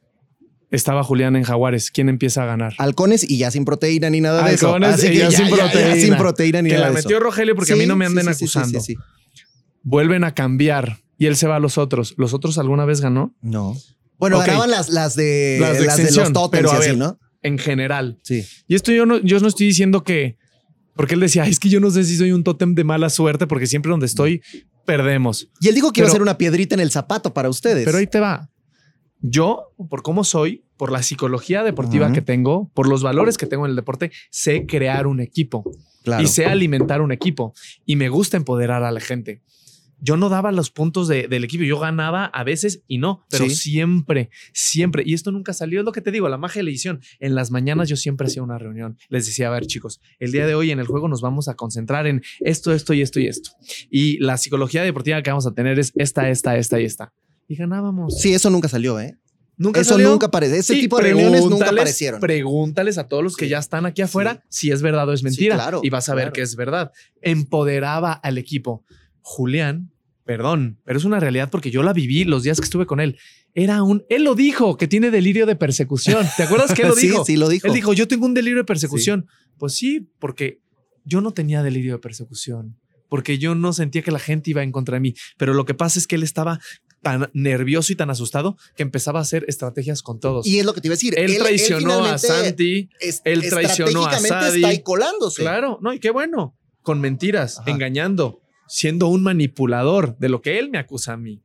Estaba 0.76 1.04
Julián 1.04 1.36
en 1.36 1.44
Jaguares. 1.44 1.90
¿Quién 1.90 2.10
empieza 2.10 2.44
a 2.44 2.46
ganar? 2.46 2.74
Halcones 2.78 3.28
y 3.30 3.38
ya 3.38 3.50
sin 3.50 3.66
proteína 3.66 4.10
ni 4.10 4.22
nada 4.22 4.44
de 4.48 4.56
eso. 4.56 4.74
Halcones 4.74 5.04
y 5.04 5.16
ya 5.18 5.32
sin 5.32 5.50
proteína. 5.50 5.96
sin 5.96 6.18
proteína 6.18 6.62
ni 6.62 6.70
que 6.70 6.76
nada 6.76 6.88
la 6.88 6.94
de 6.94 7.00
eso. 7.00 7.08
metió 7.10 7.20
Rogelio 7.20 7.56
porque 7.56 7.74
a 7.74 7.76
mí 7.76 7.86
no 7.86 7.96
me 7.96 8.06
anden 8.06 8.26
sí, 8.26 8.34
sí, 8.34 8.48
sí, 8.48 8.60
acusando. 8.60 8.80
Vuelven 9.84 10.24
a 10.24 10.34
cambiar 10.34 11.00
y 11.18 11.28
él 11.28 11.36
se 11.36 11.48
va 11.48 11.56
a 11.56 11.60
los 11.60 11.78
otros. 11.78 12.14
¿Los 12.18 12.34
otros 12.34 12.58
alguna 12.58 12.86
vez 12.86 13.02
ganó? 13.02 13.34
No. 13.42 13.76
Bueno, 14.18 14.40
Ok. 14.40 14.48
ganaban 14.48 14.72
las, 14.72 14.90
las 14.90 15.16
de, 15.16 15.58
Las 15.60 15.80
las 15.80 15.98
de 15.98 16.04
de, 16.06 16.12
los 16.12 16.34
totems 16.34 16.70
pero 16.70 16.72
así. 16.72 16.96
¿no? 16.96 17.20
En 17.42 17.58
general. 17.58 18.20
Sí. 18.24 18.44
Y 18.68 18.76
esto 18.76 18.92
yo 18.92 19.06
no, 19.06 19.20
yo 19.20 19.40
no 19.40 19.48
estoy 19.48 19.68
diciendo 19.68 20.04
que. 20.04 20.38
Porque 20.96 21.14
él 21.16 21.20
decía, 21.20 21.46
es 21.46 21.60
que 21.60 21.70
yo 21.70 21.80
no 21.80 21.92
sé 21.92 22.04
si 22.06 22.16
soy 22.18 22.32
un 22.32 22.44
tótem 22.44 22.74
de 22.74 22.84
mala 22.84 23.10
suerte, 23.10 23.48
porque 23.48 23.68
siempre 23.68 23.92
donde 23.92 24.06
estoy 24.06 24.42
perdemos. 24.86 25.50
Y 25.60 25.68
él 25.68 25.76
dijo 25.76 25.92
que 25.92 26.02
iba 26.02 26.08
a 26.08 26.12
ser 26.12 26.22
una 26.22 26.38
piedrita 26.38 26.76
en 26.76 26.82
el 26.82 26.92
zapato 26.92 27.34
para 27.34 27.50
ustedes. 27.50 27.86
Pero 27.86 27.98
ahí 27.98 28.08
te 28.08 28.20
va. 28.20 28.50
Yo, 29.20 29.74
por 29.90 30.04
cómo 30.04 30.24
soy, 30.24 30.64
por 30.78 30.92
la 30.92 31.02
psicología 31.04 31.64
deportiva 31.64 32.12
que 32.12 32.22
tengo, 32.22 32.70
por 32.74 32.88
los 32.88 33.02
valores 33.04 33.38
que 33.38 33.46
tengo 33.46 33.66
en 33.66 33.72
el 33.72 33.76
deporte, 33.76 34.12
sé 34.30 34.66
crear 34.66 35.08
un 35.08 35.20
equipo 35.20 35.64
claro. 36.04 36.24
y 36.24 36.28
sé 36.28 36.46
alimentar 36.46 37.02
un 37.02 37.12
equipo 37.12 37.54
y 37.86 37.96
me 37.96 38.10
gusta 38.10 38.38
empoderar 38.38 38.84
a 38.84 38.92
la 38.92 39.00
gente. 39.00 39.42
Yo 40.02 40.18
no 40.18 40.28
daba 40.28 40.52
los 40.52 40.72
puntos 40.72 41.08
de- 41.08 41.30
del 41.30 41.46
equipo, 41.46 41.64
yo 41.64 41.80
ganaba 41.80 42.26
a 42.26 42.44
veces 42.44 42.84
y 42.86 42.98
no, 42.98 43.26
pero 43.30 43.46
Sí. 43.50 43.56
siempre, 43.56 44.30
siempre. 44.54 45.04
Y 45.06 45.14
esto 45.14 45.32
nunca 45.32 45.54
salió, 45.54 45.80
es 45.80 45.86
lo 45.86 45.94
que 45.94 46.02
te 46.02 46.12
digo, 46.12 46.28
la 46.28 46.38
magia 46.38 46.60
de 46.60 46.64
la 46.64 46.70
edición. 46.72 47.00
En 47.20 47.34
las 47.34 47.50
mañanas 47.50 47.88
yo 47.88 47.96
siempre 47.96 48.28
hacía 48.28 48.44
una 48.44 48.58
reunión. 48.58 48.98
Les 49.08 49.26
decía, 49.26 49.48
a 49.48 49.52
ver 49.52 49.66
chicos, 49.68 50.02
el 50.20 50.34
día 50.34 50.46
de 50.46 50.54
hoy 50.54 50.72
en 50.72 50.80
el 50.80 50.86
juego 50.86 51.08
nos 51.08 51.22
vamos 51.22 51.48
a 51.48 51.56
concentrar 51.56 52.08
en 52.08 52.22
esto, 52.42 52.74
esto 52.74 52.94
y 52.94 53.02
esto 53.02 53.22
y 53.22 53.28
esto. 53.28 53.52
Y 53.90 54.18
la 54.20 54.38
psicología 54.38 54.84
deportiva 54.84 55.22
que 55.24 55.30
vamos 55.32 55.48
a 55.48 55.54
tener 55.54 55.80
es 55.80 55.94
esta, 55.96 56.30
esta, 56.30 56.58
esta 56.58 56.80
y 56.82 56.84
esta. 56.86 57.14
Y 57.48 57.56
ganábamos. 57.56 58.20
Sí, 58.20 58.34
eso 58.34 58.50
nunca 58.50 58.68
salió, 58.68 59.00
¿eh? 59.00 59.18
Nunca 59.58 59.80
Eso 59.82 59.92
salió. 59.92 60.10
nunca 60.10 60.28
aparece. 60.28 60.58
Ese 60.58 60.74
Sí, 60.74 60.82
tipo 60.82 60.98
de 60.98 61.04
reuniones 61.04 61.46
nunca 61.46 61.70
aparecieron. 61.70 62.20
Pregúntales 62.20 62.98
a 62.98 63.08
todos 63.08 63.24
los 63.24 63.38
que 63.38 63.46
Sí. 63.46 63.52
ya 63.52 63.60
están 63.60 63.86
aquí 63.86 64.02
afuera 64.02 64.44
si 64.50 64.72
es 64.72 64.82
verdad 64.82 65.08
o 65.08 65.14
es 65.14 65.22
Sí, 65.22 65.24
mentira. 65.26 65.56
claro, 65.56 65.80
y 65.84 65.90
vas 65.90 66.10
a 66.10 66.16
ver 66.16 66.26
claro. 66.26 66.34
que 66.34 66.42
es 66.42 66.56
verdad. 66.56 66.92
Empoderaba 67.22 68.14
al 68.14 68.38
equipo. 68.38 68.84
Julián, 69.22 69.92
perdón, 70.24 70.80
pero 70.86 71.00
es 71.00 71.06
una 71.06 71.20
realidad 71.20 71.50
porque 71.50 71.72
yo 71.72 71.84
la 71.84 71.94
viví 71.94 72.24
los 72.24 72.44
días 72.44 72.60
que 72.60 72.66
estuve 72.66 72.86
con 72.86 73.00
él. 73.00 73.18
Era 73.54 73.82
un. 73.84 74.04
Él 74.10 74.24
lo 74.24 74.36
dijo 74.36 74.78
que 74.78 74.88
tiene 74.88 75.10
delirio 75.12 75.46
de 75.46 75.56
persecución. 75.56 76.26
¿Te 76.38 76.44
acuerdas 76.44 76.74
que 76.74 76.82
él 76.84 76.88
lo 76.90 76.96
sí, 76.96 77.08
dijo? 77.08 77.26
sí, 77.26 77.38
lo 77.38 77.50
dijo. 77.50 77.68
Él 77.68 77.74
dijo: 77.74 77.94
Yo 77.94 78.08
tengo 78.08 78.26
un 78.26 78.34
delirio 78.34 78.60
de 78.60 78.66
persecución. 78.66 79.28
Pues 79.58 79.74
sí, 79.74 80.10
porque 80.20 80.60
yo 81.06 81.22
no 81.22 81.32
tenía 81.32 81.64
delirio 81.64 81.94
de 81.94 82.00
persecución. 82.00 82.78
Porque 83.08 83.38
yo 83.38 83.56
no 83.56 83.72
sentía 83.72 84.02
que 84.02 84.12
la 84.12 84.20
gente 84.20 84.50
iba 84.50 84.64
en 84.64 84.72
contra 84.72 84.96
de 84.96 85.00
mí. 85.00 85.14
Pero 85.38 85.54
lo 85.54 85.64
que 85.66 85.74
pasa 85.74 86.00
es 86.00 86.08
que 86.08 86.16
él 86.16 86.24
estaba 86.24 86.60
tan 87.06 87.30
nervioso 87.34 87.94
y 87.94 87.96
tan 87.96 88.10
asustado 88.10 88.58
que 88.76 88.82
empezaba 88.82 89.20
a 89.20 89.22
hacer 89.22 89.46
estrategias 89.48 90.02
con 90.02 90.20
todos. 90.20 90.44
Y 90.48 90.58
es 90.58 90.66
lo 90.66 90.74
que 90.74 90.82
te 90.82 90.88
iba 90.88 90.94
a 90.94 90.98
decir. 90.98 91.14
él, 91.20 91.38
traicionó 91.38 92.04
a 92.04 92.18
Santi. 92.18 92.90
es- 93.00 93.22
él 93.26 93.48
traicionó 93.48 94.08
a 94.08 94.18
Sadi. 94.20 94.56
está 94.56 94.68
ahí 94.70 94.82
colándose. 94.82 95.44
Claro, 95.44 95.78
no, 95.84 95.94
y 95.94 96.00
qué 96.00 96.10
bueno. 96.10 96.58
Con 96.82 97.00
mentiras, 97.02 97.60
Ajá. 97.60 97.70
engañando, 97.70 98.42
siendo 98.68 99.08
un 99.08 99.22
manipulador 99.22 100.18
de 100.18 100.30
lo 100.30 100.42
que 100.42 100.58
él 100.58 100.72
me 100.72 100.80
acusa 100.80 101.14
a 101.14 101.18
mí. 101.18 101.44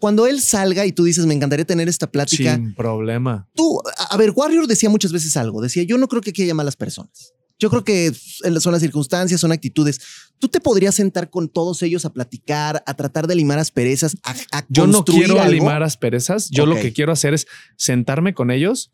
Cuando 0.00 0.26
él 0.26 0.40
salga 0.40 0.84
y 0.84 0.90
tú 0.90 1.04
dices, 1.04 1.26
me 1.26 1.34
encantaría 1.34 1.64
tener 1.64 1.88
esta 1.88 2.10
plática, 2.10 2.56
Sin 2.56 2.74
problema. 2.74 3.48
tú, 3.54 3.80
a 3.96 4.14
a 4.14 4.16
ver, 4.16 4.32
Warrior 4.34 4.66
decía 4.66 4.90
muchas 4.90 5.12
veces 5.12 5.36
algo. 5.36 5.60
Decía, 5.62 5.84
yo 5.84 5.96
no 5.96 6.08
creo 6.08 6.22
que 6.22 6.30
aquí 6.30 6.42
haya 6.42 6.54
malas 6.54 6.74
personas. 6.74 7.32
Yo 7.58 7.70
creo 7.70 7.84
que 7.84 8.12
son 8.12 8.72
las 8.72 8.80
circunstancias, 8.80 9.40
son 9.40 9.50
actitudes. 9.50 10.00
Tú 10.38 10.48
te 10.48 10.60
podrías 10.60 10.94
sentar 10.94 11.28
con 11.28 11.48
todos 11.48 11.82
ellos 11.82 12.04
a 12.04 12.12
platicar, 12.12 12.82
a 12.86 12.94
tratar 12.94 13.26
de 13.26 13.34
limar 13.34 13.58
asperezas, 13.58 14.16
a, 14.22 14.34
a 14.56 14.64
Yo 14.68 14.86
no 14.86 15.04
quiero 15.04 15.40
algo? 15.40 15.52
limar 15.52 15.82
asperezas. 15.82 16.50
Yo 16.50 16.66
lo 16.66 16.76
que 16.76 16.92
quiero 16.92 17.10
hacer 17.12 17.34
es 17.34 17.46
sentarme 17.76 18.34
con 18.34 18.50
ellos 18.50 18.92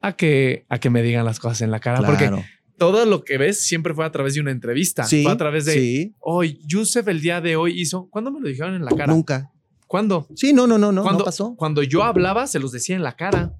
a 0.00 0.14
que, 0.14 0.66
a 0.68 0.78
que 0.78 0.90
me 0.90 1.02
digan 1.02 1.24
las 1.24 1.40
cosas 1.40 1.62
en 1.62 1.70
la 1.70 1.80
cara. 1.80 2.00
Porque 2.06 2.30
todo 2.78 3.04
lo 3.04 3.24
que 3.24 3.38
ves 3.38 3.60
siempre 3.60 3.92
fue 3.92 4.06
a 4.06 4.12
través 4.12 4.34
de 4.34 4.40
una 4.40 4.52
entrevista. 4.52 5.04
Sí, 5.04 5.24
fue 5.24 5.32
a 5.32 5.36
través 5.36 5.64
de, 5.64 5.72
sí, 5.72 6.14
hoy, 6.20 6.60
Yusef 6.64 7.08
el 7.08 7.20
día 7.20 7.40
de 7.40 7.56
hoy 7.56 7.80
hizo. 7.80 8.08
¿Cuándo 8.08 8.30
me 8.30 8.40
lo 8.40 8.48
dijeron 8.48 8.74
en 8.74 8.84
la 8.84 8.92
cara? 8.92 9.12
nunca. 9.12 9.50
¿Cuándo? 9.88 10.28
Sí, 10.36 10.52
no, 10.52 10.66
no, 10.66 10.78
no, 10.78 10.92
no, 10.92 11.02
¿Cuándo 11.02 11.20
no 11.20 11.24
pasó. 11.24 11.54
Cuando 11.56 11.82
yo 11.82 12.04
hablaba, 12.04 12.46
se 12.46 12.58
los 12.58 12.72
decía 12.72 12.94
en 12.94 13.02
la 13.02 13.16
cara. 13.16 13.54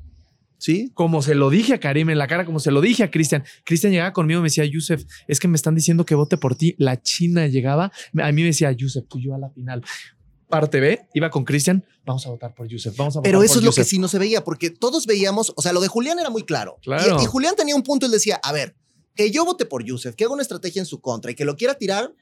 Sí, 0.59 0.90
como 0.94 1.23
se 1.23 1.35
lo 1.35 1.51
dije 1.51 1.75
a 1.75 1.81
Karim 1.81 2.11
en 2.11 2.18
la 2.18 2.27
cara, 2.27 2.44
como 2.44 2.59
se 2.59 2.71
lo 2.71 2.81
dije 2.81 3.05
a 3.05 3.11
Cristian. 3.11 3.44
Cristian 3.64 3.92
llegaba 3.92 4.12
conmigo 4.12 4.40
y 4.40 4.42
me 4.42 4.47
decía, 4.47 4.64
Yusef, 4.64 5.05
es 5.29 5.38
que 5.38 5.49
me 5.49 5.57
están 5.57 5.75
diciendo 5.75 6.05
que 6.05 6.16
vote 6.16 6.37
por 6.37 6.57
ti. 6.57 6.75
La 6.79 7.01
China 7.01 7.47
llegaba, 7.47 7.92
a 8.21 8.33
mí 8.33 8.42
me 8.42 8.49
decía, 8.49 8.73
Yusef, 8.73 9.07
tú 9.09 9.18
y 9.18 9.27
yo 9.27 9.35
a 9.35 9.38
la 9.38 9.51
final. 9.51 9.83
parte 10.49 10.81
B, 10.81 11.07
iba 11.14 11.31
con 11.31 11.44
Cristian, 11.44 11.85
vamos 12.05 12.27
a 12.27 12.31
votar 12.31 12.55
por 12.55 12.66
Yusef, 12.66 12.97
vamos 12.97 13.16
a 13.16 13.23
Pero 13.23 13.38
votar 13.38 13.44
eso 13.44 13.55
por 13.55 13.62
es 13.62 13.66
lo 13.66 13.73
que 13.73 13.85
sí 13.85 13.99
no 13.99 14.09
se 14.09 14.18
veía, 14.18 14.42
porque 14.42 14.71
todos 14.71 15.07
veíamos, 15.07 15.53
o 15.55 15.62
sea, 15.62 15.73
lo 15.73 15.81
de 15.81 15.88
Julián 15.88 16.18
era 16.18 16.31
muy 16.31 16.42
claro. 16.42 16.79
Claro. 16.83 17.18
Y, 17.21 17.25
y 17.25 17.27
Julián 17.27 17.55
tenía 17.55 17.77
un 17.77 17.83
punto, 17.83 18.07
él 18.07 18.12
decía, 18.12 18.40
a 18.42 18.53
ver, 18.53 18.75
que 19.14 19.31
yo 19.31 19.44
vote 19.44 19.66
por 19.66 19.85
Yusef, 19.85 20.14
que 20.14 20.25
haga 20.25 20.33
una 20.33 20.42
estrategia 20.42 20.81
en 20.81 20.87
su 20.87 21.01
contra 21.01 21.31
y 21.31 21.35
que 21.35 21.44
lo 21.44 21.57
quiera 21.57 21.75
tirar, 21.75 22.12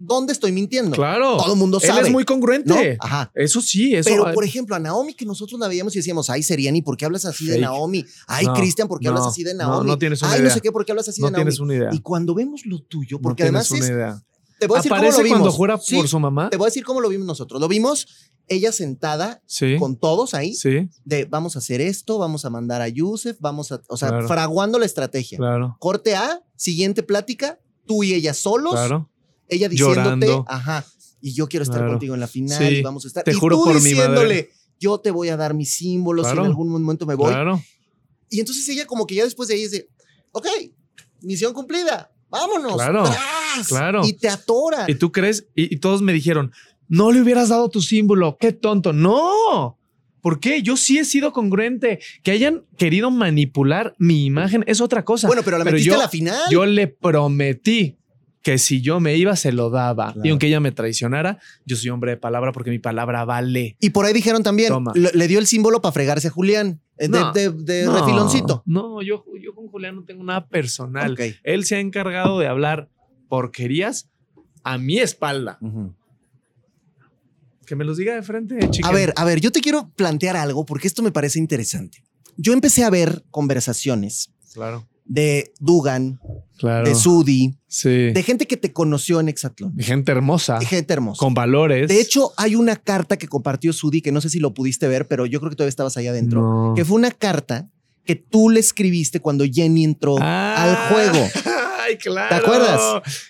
¿dónde 0.00 0.32
estoy 0.32 0.50
mintiendo? 0.50 0.96
Claro. 0.96 1.36
Todo 1.36 1.52
el 1.52 1.58
mundo 1.58 1.78
Él 1.80 1.86
sabe. 1.88 2.06
es 2.08 2.10
muy 2.10 2.24
congruente. 2.24 2.68
¿no? 2.68 2.76
Ajá. 3.06 3.30
Eso 3.34 3.60
sí, 3.60 3.94
eso. 3.94 4.08
Pero, 4.10 4.32
por 4.34 4.44
ejemplo, 4.44 4.74
a 4.74 4.78
Naomi, 4.80 5.14
que 5.14 5.24
nosotros 5.26 5.60
la 5.60 5.68
veíamos 5.68 5.94
y 5.94 5.98
decíamos, 5.98 6.28
ay, 6.30 6.42
Seriani, 6.42 6.82
¿por 6.82 6.96
qué 6.96 7.04
hablas 7.04 7.24
así 7.26 7.46
de. 7.46 7.58
Naomi? 7.60 8.04
Ay, 8.26 8.46
No, 8.46 8.54
Cristian, 8.54 8.88
¿por 8.88 8.98
qué 8.98 9.08
hablas 9.08 9.24
no, 9.24 9.28
así 9.30 9.44
de 9.44 9.52
no, 9.54 9.58
Naomi? 9.68 9.86
no 9.90 9.98
tienes 9.98 10.22
una 10.22 10.32
ay, 10.32 10.42
no 10.42 10.50
sé 10.50 10.60
qué, 10.60 10.72
¿por 10.72 10.84
qué 10.84 10.92
hablas 10.92 11.08
así 11.08 11.20
no 11.20 11.26
de 11.28 11.32
Naomi? 11.32 11.44
tienes 11.44 11.60
una 11.60 11.74
idea. 11.74 11.90
Y 11.92 12.00
cuando 12.00 12.34
vemos 12.34 12.64
lo 12.66 12.80
tuyo, 12.82 13.18
no 13.18 13.22
porque 13.22 13.42
además 13.44 13.70
una 13.70 13.80
es, 13.84 13.90
idea. 13.90 14.22
te 14.58 14.66
voy 14.66 14.76
a 14.76 14.78
decir 14.78 14.90
cómo 14.90 15.02
lo 15.02 15.06
Aparece 15.08 15.22
vimos. 15.22 15.38
cuando 15.38 15.52
jura 15.56 15.78
Sí, 15.78 15.96
por 15.96 16.08
su 16.08 16.18
mamá. 16.18 16.50
Te 16.50 16.56
voy 16.56 16.64
a 16.64 16.68
decir 16.70 16.84
cómo 16.84 17.00
lo 17.00 17.08
vimos 17.08 17.26
nosotros. 17.26 17.60
Lo 17.60 17.68
vimos 17.68 18.06
ella 18.48 18.72
sentada 18.72 19.42
Sí. 19.46 19.76
con 19.78 19.96
todos 19.96 20.34
ahí, 20.34 20.54
Sí, 20.54 20.88
de 21.04 21.24
vamos 21.24 21.54
a 21.54 21.60
hacer 21.60 21.80
esto, 21.80 22.18
vamos 22.18 22.44
a 22.44 22.50
mandar 22.50 22.80
a 22.82 22.88
Yusef, 22.88 23.36
vamos 23.38 23.70
a, 23.70 23.80
o 23.88 23.96
sea, 23.96 24.08
Claro. 24.08 24.26
fraguando 24.26 24.78
la 24.80 24.86
estrategia. 24.86 25.38
claro. 25.38 25.76
Corte 25.78 26.16
A, 26.16 26.42
siguiente 26.56 27.04
plática, 27.04 27.60
tú 27.86 28.02
y 28.02 28.12
ella 28.12 28.34
solos, 28.34 28.72
Claro. 28.72 29.08
Ella 29.50 29.68
diciéndote, 29.68 30.00
Llorando. 30.00 30.44
ajá, 30.48 30.84
y 31.20 31.32
yo 31.34 31.48
quiero 31.48 31.62
estar 31.64 31.78
Claro. 31.78 31.92
contigo 31.92 32.14
en 32.14 32.20
la 32.20 32.26
final 32.28 32.58
Sí, 32.58 32.76
y 32.76 32.82
vamos 32.82 33.04
a 33.04 33.08
estar. 33.08 33.24
te 33.24 33.30
y 33.32 33.34
juro 33.34 33.56
tú 33.56 33.64
por 33.64 33.74
mi 33.74 33.80
diciéndole, 33.90 34.34
madre. 34.34 34.50
yo 34.78 34.98
te 34.98 35.10
voy 35.10 35.28
a 35.28 35.36
dar 35.36 35.54
mis 35.54 35.70
símbolos 35.72 36.24
y 36.26 36.30
Claro. 36.30 36.42
en 36.42 36.46
algún 36.48 36.68
momento 36.70 37.04
me 37.06 37.14
voy. 37.14 37.28
Claro. 37.32 37.62
Y 38.30 38.40
entonces 38.40 38.66
ella 38.68 38.86
como 38.86 39.06
que 39.06 39.16
ya 39.16 39.24
después 39.24 39.48
de 39.48 39.54
ahí 39.56 39.62
dice, 39.62 39.88
ok, 40.32 40.46
misión 41.22 41.52
cumplida, 41.52 42.10
vámonos. 42.30 42.74
Claro, 42.74 43.02
¡tras! 43.04 43.68
claro. 43.68 44.06
Y 44.06 44.12
te 44.14 44.28
atora. 44.28 44.86
Y 44.88 44.94
tú 44.94 45.12
crees, 45.12 45.46
y, 45.54 45.74
y 45.74 45.78
todos 45.78 46.00
me 46.00 46.12
dijeron, 46.12 46.52
no 46.88 47.12
le 47.12 47.20
hubieras 47.20 47.48
dado 47.50 47.68
tu 47.68 47.80
símbolo, 47.82 48.36
qué 48.40 48.52
tonto. 48.52 48.92
No. 48.92 49.76
¿Por 50.22 50.38
qué? 50.38 50.60
Yo 50.62 50.76
sí 50.76 50.98
he 50.98 51.04
sido 51.06 51.32
congruente. 51.32 51.98
Que 52.22 52.30
hayan 52.32 52.64
querido 52.76 53.10
manipular 53.10 53.94
mi 53.98 54.26
imagen 54.26 54.62
es 54.66 54.80
otra 54.82 55.02
cosa. 55.04 55.26
bueno, 55.28 55.42
pero 55.42 55.56
la 55.56 55.64
metiste 55.64 55.86
yo, 55.88 55.94
a 55.94 55.98
la 55.98 56.08
final. 56.10 56.38
yo 56.50 56.66
le 56.66 56.88
prometí 56.88 57.96
que 58.42 58.56
si 58.58 58.80
yo 58.80 59.00
me 59.00 59.16
iba, 59.16 59.36
se 59.36 59.52
lo 59.52 59.68
daba. 59.70 60.12
Claro. 60.14 60.26
Y 60.26 60.30
aunque 60.30 60.46
ella 60.46 60.60
me 60.60 60.72
traicionara, 60.72 61.38
yo 61.66 61.76
soy 61.76 61.90
hombre 61.90 62.12
de 62.12 62.16
palabra 62.16 62.52
porque 62.52 62.70
mi 62.70 62.78
palabra 62.78 63.24
vale. 63.26 63.76
y 63.80 63.90
por 63.90 64.06
ahí 64.06 64.12
dijeron 64.14 64.42
también, 64.42 64.72
le, 64.94 65.10
le 65.12 65.28
dio 65.28 65.38
el 65.38 65.46
símbolo 65.46 65.82
para 65.82 65.92
fregarse 65.92 66.28
a 66.28 66.30
Julián, 66.30 66.80
eh, 66.96 67.08
de, 67.08 67.08
No, 67.08 67.32
de- 67.32 67.50
de 67.50 67.84
No, 67.84 67.98
refiloncito. 67.98 68.62
No, 68.64 69.02
yo, 69.02 69.24
yo 69.42 69.54
con 69.54 69.68
Julián 69.68 69.94
no 69.96 70.04
tengo 70.04 70.24
nada 70.24 70.46
personal. 70.46 71.16
Él 71.42 71.64
se 71.64 71.76
ha 71.76 71.80
encargado 71.80 72.38
de 72.38 72.46
hablar 72.46 72.88
porquerías 73.28 74.08
a 74.64 74.78
mi 74.78 74.98
espalda. 74.98 75.58
Que 77.66 77.76
me 77.76 77.84
los 77.84 77.98
diga 77.98 78.14
de 78.14 78.22
frente, 78.22 78.58
chica. 78.70 78.88
A 78.88 78.92
ver, 78.92 79.12
a 79.16 79.24
ver, 79.24 79.40
yo 79.40 79.52
te 79.52 79.60
quiero 79.60 79.90
plantear 79.94 80.36
algo 80.36 80.64
porque 80.66 80.88
esto 80.88 81.02
me 81.02 81.12
parece 81.12 81.38
interesante. 81.38 82.02
Yo 82.36 82.52
empecé 82.52 82.84
a 82.84 82.90
ver 82.90 83.22
conversaciones 83.30 84.32
Claro, 84.54 84.88
de 85.04 85.52
Dugan, 85.60 86.18
claro. 86.60 86.86
de 86.88 86.94
Sudi, 86.94 87.56
Sí. 87.66 87.88
de 88.12 88.22
gente 88.22 88.46
que 88.46 88.56
te 88.56 88.72
conoció 88.72 89.18
en 89.20 89.28
Exatlón, 89.28 89.74
De 89.74 89.82
gente 89.82 90.12
hermosa. 90.12 90.58
de 90.58 90.66
gente 90.66 90.92
hermosa. 90.92 91.18
Con 91.18 91.34
valores. 91.34 91.88
De 91.88 92.00
hecho, 92.00 92.32
hay 92.36 92.54
una 92.54 92.76
carta 92.76 93.16
que 93.16 93.26
compartió 93.26 93.72
Sudi 93.72 94.02
que 94.02 94.12
no 94.12 94.20
sé 94.20 94.28
si 94.28 94.38
lo 94.38 94.54
pudiste 94.54 94.86
ver, 94.88 95.08
pero 95.08 95.26
yo 95.26 95.40
creo 95.40 95.50
que 95.50 95.56
todavía 95.56 95.70
estabas 95.70 95.96
ahí 95.96 96.06
adentro. 96.06 96.40
No. 96.40 96.74
Que 96.74 96.84
fue 96.84 96.96
una 96.96 97.10
carta 97.10 97.68
que 98.04 98.14
tú 98.16 98.50
le 98.50 98.60
escribiste 98.60 99.20
cuando 99.20 99.44
Jenny 99.50 99.84
entró 99.84 100.16
Ah. 100.20 100.54
al 100.62 100.92
juego. 100.94 101.28
Ay, 101.82 101.96
claro. 101.96 102.28
¿Te 102.28 102.34
acuerdas? 102.34 102.80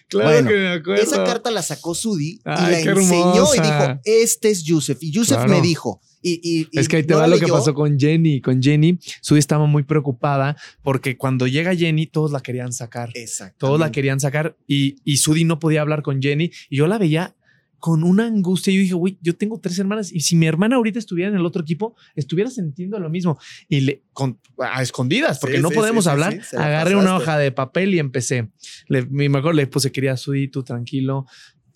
Claro 0.09 0.31
Bueno, 0.31 0.49
que 0.49 0.55
me 0.57 0.73
acuerdo. 0.73 1.03
Esa 1.03 1.25
carta 1.25 1.51
la 1.51 1.63
sacó 1.63 1.95
Sudi 1.95 2.41
Ay, 2.45 2.83
y 2.83 2.85
la 2.85 2.93
enseñó 2.93 3.55
y 3.55 3.61
dijo: 3.61 4.01
Este 4.05 4.51
es 4.51 4.65
Yusef. 4.65 5.03
Y 5.03 5.13
Yusef 5.13 5.37
Claro. 5.37 5.51
me 5.51 5.61
dijo. 5.61 6.01
Y, 6.23 6.41
y- 6.43 6.69
y 6.71 6.79
Es 6.79 6.89
que 6.89 6.97
ahí 6.97 7.03
te 7.03 7.15
no 7.15 7.21
va 7.21 7.27
lo 7.27 7.39
que 7.39 7.47
pasó 7.47 7.73
con 7.75 7.99
Jenny. 7.99 8.41
Con 8.41 8.63
Jenny, 8.63 8.99
Sudi 9.21 9.39
estaba 9.39 9.67
muy 9.67 9.83
preocupada 9.85 10.57
porque 10.83 11.17
cuando 11.17 11.47
llega 11.47 11.75
Jenny, 11.75 12.07
todos 12.07 12.31
la 12.33 12.41
querían 12.41 12.73
sacar. 12.73 13.11
Exacto. 13.15 13.67
Todos 13.67 13.81
la 13.81 13.91
querían 13.91 14.21
sacar 14.21 14.57
y, 14.67 14.97
y 15.05 15.17
Sudi 15.17 15.45
no 15.45 15.59
podía 15.59 15.81
hablar 15.81 16.03
con 16.03 16.21
Jenny. 16.21 16.51
Y 16.69 16.77
yo 16.77 16.87
la 16.87 16.99
veía 16.99 17.35
con 17.79 18.05
una 18.05 18.27
angustia. 18.27 18.75
Yo 18.75 18.81
dije, 18.81 18.93
güey, 18.93 19.17
yo 19.23 19.35
tengo 19.37 19.59
tres 19.59 19.79
hermanas 19.79 20.13
y 20.13 20.21
si 20.21 20.37
mi 20.37 20.45
hermana 20.47 20.77
ahorita 20.77 20.99
estuviera 20.99 21.31
en 21.31 21.37
el 21.39 21.47
otro 21.47 21.63
equipo, 21.63 21.97
estuviera 22.15 22.51
sintiendo 22.51 22.99
lo 23.01 23.09
mismo. 23.09 23.39
Y 23.71 23.81
le, 23.81 24.03
con, 24.13 24.39
a 24.59 24.83
escondidas, 24.83 25.39
porque 25.39 25.57
Sí, 25.57 25.63
no 25.63 25.71
sí, 25.71 25.75
podemos 25.77 26.05
sí, 26.05 26.11
hablar. 26.11 26.39
Agarré 26.59 26.97
una 26.97 27.17
hoja 27.17 27.39
de 27.39 27.51
papel 27.53 27.95
y 27.95 27.99
empecé. 27.99 28.51
Le, 28.89 29.07
mi 29.07 29.31
mejor 29.31 29.55
le 29.55 29.67
puse, 29.67 29.91
quería 29.91 30.19
Sudi, 30.19 30.49
tú 30.49 30.63
tranquilo. 30.63 31.25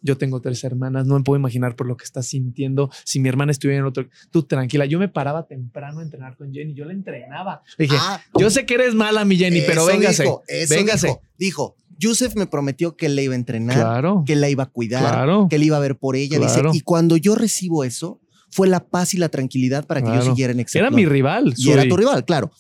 Yo 0.07 0.19
tengo 0.19 0.41
tres 0.41 0.63
hermanas, 0.65 1.07
no 1.07 1.17
me 1.19 1.25
puedo 1.25 1.39
imaginar 1.39 1.75
por 1.77 1.87
lo 1.89 1.97
que 1.97 2.05
estás 2.05 2.27
sintiendo. 2.27 2.91
Si 3.05 3.19
mi 3.21 3.29
hermana 3.31 3.53
estuviera 3.53 3.81
en 3.81 3.87
otro, 3.87 4.07
tú 4.31 4.43
tranquila. 4.43 4.85
Yo 4.85 4.99
me 4.99 5.09
paraba 5.09 5.47
temprano 5.47 6.01
a 6.01 6.03
entrenar 6.03 6.37
con 6.37 6.53
Jenny, 6.53 6.75
yo 6.75 6.85
la 6.85 6.93
entrenaba. 6.93 7.63
Le 7.79 7.87
dije, 7.87 7.97
Ah, 7.99 8.21
yo 8.39 8.51
sé 8.51 8.67
que 8.67 8.75
eres 8.75 8.95
mala, 8.95 9.25
mi 9.25 9.37
Jenny, 9.39 9.63
pero 9.67 9.87
véngase. 9.87 10.25
dijo, 10.25 10.43
véngase. 10.69 11.07
Dijo, 11.09 11.23
dijo, 11.39 11.77
Yusef 11.99 12.37
me 12.37 12.47
prometió 12.47 12.97
que 12.97 13.09
le 13.09 13.23
iba 13.23 13.33
a 13.33 13.37
entrenar, 13.37 13.77
Claro, 13.77 14.25
que 14.27 14.37
la 14.37 14.51
iba 14.51 14.65
a 14.65 14.67
cuidar, 14.67 15.01
claro. 15.01 15.47
que 15.49 15.59
le 15.59 15.65
iba 15.65 15.79
a 15.79 15.81
ver 15.81 15.97
por 15.97 16.17
ella. 16.17 16.37
Claro. 16.39 16.71
Dice, 16.71 16.79
y 16.79 16.83
cuando 16.83 17.17
yo 17.17 17.35
recibo 17.35 17.83
eso, 17.83 18.21
fue 18.51 18.69
la 18.69 18.85
paz 18.87 19.15
y 19.15 19.17
la 19.17 19.31
tranquilidad 19.31 19.87
para 19.87 20.03
que 20.03 20.09
yo 20.09 20.21
siguiera 20.23 20.53
en 20.53 20.59
Era 20.59 20.63
Exatlón. 20.63 20.95
mi 20.95 21.07
rival. 21.07 21.55
Y 21.57 21.71
era 21.71 21.89
tu 21.89 21.97
rival, 21.97 22.25
claro. 22.27 22.51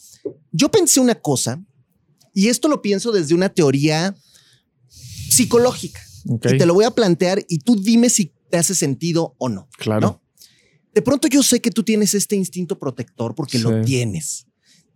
Yo 0.50 0.70
pensé 0.70 0.98
una 0.98 1.14
cosa, 1.14 1.60
y 2.32 2.48
esto 2.48 2.68
lo 2.68 2.80
pienso 2.80 3.12
desde 3.12 3.34
una 3.34 3.48
teoría 3.50 4.14
psicológica. 4.88 6.00
Y 6.24 6.38
te 6.58 6.66
lo 6.66 6.74
voy 6.74 6.84
a 6.84 6.90
plantear 6.90 7.44
y 7.48 7.58
tú 7.58 7.76
dime 7.76 8.08
si 8.10 8.32
te 8.50 8.56
hace 8.56 8.74
sentido 8.74 9.34
o 9.38 9.48
no. 9.48 9.68
Claro. 9.78 10.00
¿no? 10.00 10.22
De 10.94 11.02
pronto 11.02 11.28
yo 11.28 11.42
sé 11.42 11.60
que 11.60 11.70
tú 11.70 11.82
tienes 11.82 12.14
este 12.14 12.36
instinto 12.36 12.78
protector 12.78 13.34
porque 13.34 13.58
lo 13.58 13.82
tienes. 13.82 14.46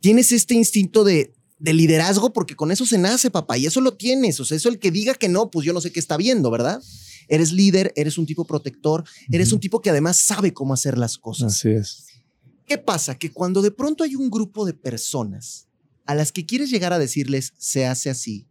Tienes 0.00 0.30
este 0.30 0.54
instinto 0.54 1.02
de, 1.02 1.34
de 1.58 1.72
liderazgo 1.72 2.32
porque 2.32 2.54
con 2.54 2.70
eso 2.70 2.86
se 2.86 2.98
nace, 2.98 3.30
papá, 3.30 3.58
y 3.58 3.66
eso 3.66 3.80
lo 3.80 3.94
tienes. 3.94 4.38
O 4.38 4.44
sea, 4.44 4.56
eso 4.56 4.68
el 4.68 4.78
que 4.78 4.90
diga 4.90 5.14
que 5.14 5.28
no, 5.28 5.50
pues 5.50 5.66
yo 5.66 5.72
no 5.72 5.80
sé 5.80 5.90
qué 5.90 5.98
está 5.98 6.16
viendo, 6.16 6.50
¿verdad? 6.50 6.80
Eres 7.28 7.52
líder, 7.52 7.92
eres 7.96 8.16
un 8.16 8.26
tipo 8.26 8.46
protector, 8.46 9.04
eres 9.30 9.52
un 9.52 9.60
tipo 9.60 9.82
que 9.82 9.90
además 9.90 10.16
sabe 10.16 10.54
cómo 10.54 10.72
hacer 10.72 10.96
las 10.96 11.18
cosas. 11.18 11.54
Así 11.54 11.70
es. 11.70 12.06
¿Qué 12.64 12.78
pasa? 12.78 13.18
Que 13.18 13.32
cuando 13.32 13.60
de 13.60 13.70
pronto 13.70 14.04
hay 14.04 14.14
un 14.14 14.30
grupo 14.30 14.66
de 14.66 14.74
personas 14.74 15.68
a 16.06 16.14
las 16.14 16.32
que 16.32 16.46
quieres 16.46 16.70
llegar 16.70 16.92
a 16.92 16.98
decirles, 16.98 17.52
se 17.58 17.86
hace 17.86 18.08
así, 18.08 18.46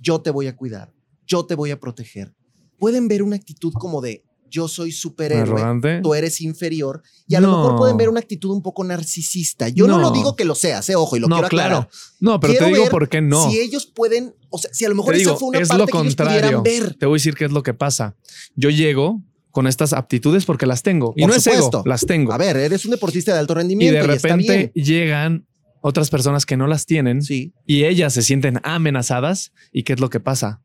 yo 0.00 0.20
te 0.20 0.30
voy 0.30 0.48
a 0.48 0.56
cuidar, 0.56 0.92
yo 1.32 1.44
te 1.46 1.54
voy 1.54 1.70
a 1.70 1.80
proteger, 1.80 2.34
pueden 2.78 3.08
ver 3.08 3.22
una 3.22 3.36
actitud 3.36 3.72
como 3.72 4.00
de, 4.00 4.22
yo 4.50 4.68
soy 4.68 4.92
superhéroe, 4.92 5.42
Arrogante. 5.62 6.00
tú 6.02 6.12
eres 6.14 6.40
inferior, 6.42 7.02
y 7.26 7.34
a 7.36 7.40
lo 7.40 7.48
No. 7.50 7.56
mejor 7.62 7.76
pueden 7.78 7.96
ver 7.96 8.08
una 8.10 8.20
actitud 8.20 8.50
un 8.50 8.60
poco 8.62 8.84
narcisista. 8.84 9.68
Yo 9.70 9.86
no, 9.86 9.96
No. 9.96 10.02
lo 10.02 10.10
digo 10.10 10.36
que 10.36 10.44
lo 10.44 10.54
seas, 10.54 10.86
eh, 10.90 10.94
ojo, 10.94 11.16
y 11.16 11.20
lo 11.20 11.28
no, 11.28 11.36
quiero 11.36 11.46
aclarar. 11.46 11.70
claro. 11.70 11.88
No, 12.20 12.38
pero 12.38 12.52
Quiero 12.52 12.66
te 12.66 12.72
digo 12.74 12.88
por 12.90 13.08
qué 13.08 13.22
no. 13.22 13.50
Si 13.50 13.58
ellos 13.58 13.86
pueden, 13.86 14.34
o 14.50 14.58
sea, 14.58 14.70
si 14.74 14.84
a 14.84 14.90
lo 14.90 14.94
mejor 14.94 15.14
Te 15.14 15.22
esa 15.22 15.30
digo, 15.30 15.38
fue 15.38 15.48
una 15.48 15.58
es 15.60 15.68
parte 15.68 15.78
lo 15.80 15.86
que 15.86 15.96
ellos 15.98 16.06
contrario. 16.16 16.40
pudieran 16.60 16.62
ver. 16.88 16.94
Te 16.98 17.06
voy 17.06 17.14
a 17.14 17.18
decir 17.18 17.34
qué 17.34 17.46
es 17.46 17.50
lo 17.52 17.62
que 17.62 17.72
pasa. 17.72 18.14
Yo 18.54 18.68
llego 18.68 19.22
con 19.52 19.66
estas 19.66 19.94
aptitudes 19.94 20.44
porque 20.44 20.66
las 20.66 20.82
tengo. 20.82 21.14
Y 21.16 21.22
Por 21.22 21.30
no 21.30 21.36
es 21.36 21.44
supuesto. 21.44 21.78
ego, 21.78 21.82
las 21.86 22.04
tengo. 22.04 22.32
A 22.34 22.38
ver, 22.38 22.56
eres 22.58 22.84
un 22.84 22.90
deportista 22.90 23.32
de 23.32 23.38
alto 23.38 23.54
y 23.54 23.56
rendimiento. 23.56 24.06
de 24.06 24.14
está 24.14 24.28
repente 24.28 24.72
bien. 24.74 24.86
llegan 24.86 25.46
otras 25.80 26.10
personas 26.10 26.44
que 26.46 26.56
no 26.58 26.66
las 26.66 26.84
tienen 26.86 27.22
Sí. 27.22 27.52
y 27.66 27.84
ellas 27.84 28.12
se 28.12 28.20
sienten 28.22 28.60
amenazadas. 28.64 29.52
¿Y 29.72 29.82
qué 29.84 29.94
es 29.94 30.00
lo 30.00 30.10
que 30.10 30.20
pasa? 30.20 30.60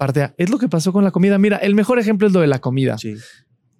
Parte 0.00 0.22
A, 0.22 0.34
es 0.38 0.48
lo 0.48 0.56
que 0.58 0.66
pasó 0.66 0.94
con 0.94 1.04
la 1.04 1.10
comida. 1.10 1.36
Mira, 1.36 1.58
el 1.58 1.74
mejor 1.74 1.98
ejemplo 1.98 2.26
es 2.26 2.32
lo 2.32 2.40
de 2.40 2.46
la 2.46 2.58
comida. 2.58 2.96
Sí. 2.96 3.16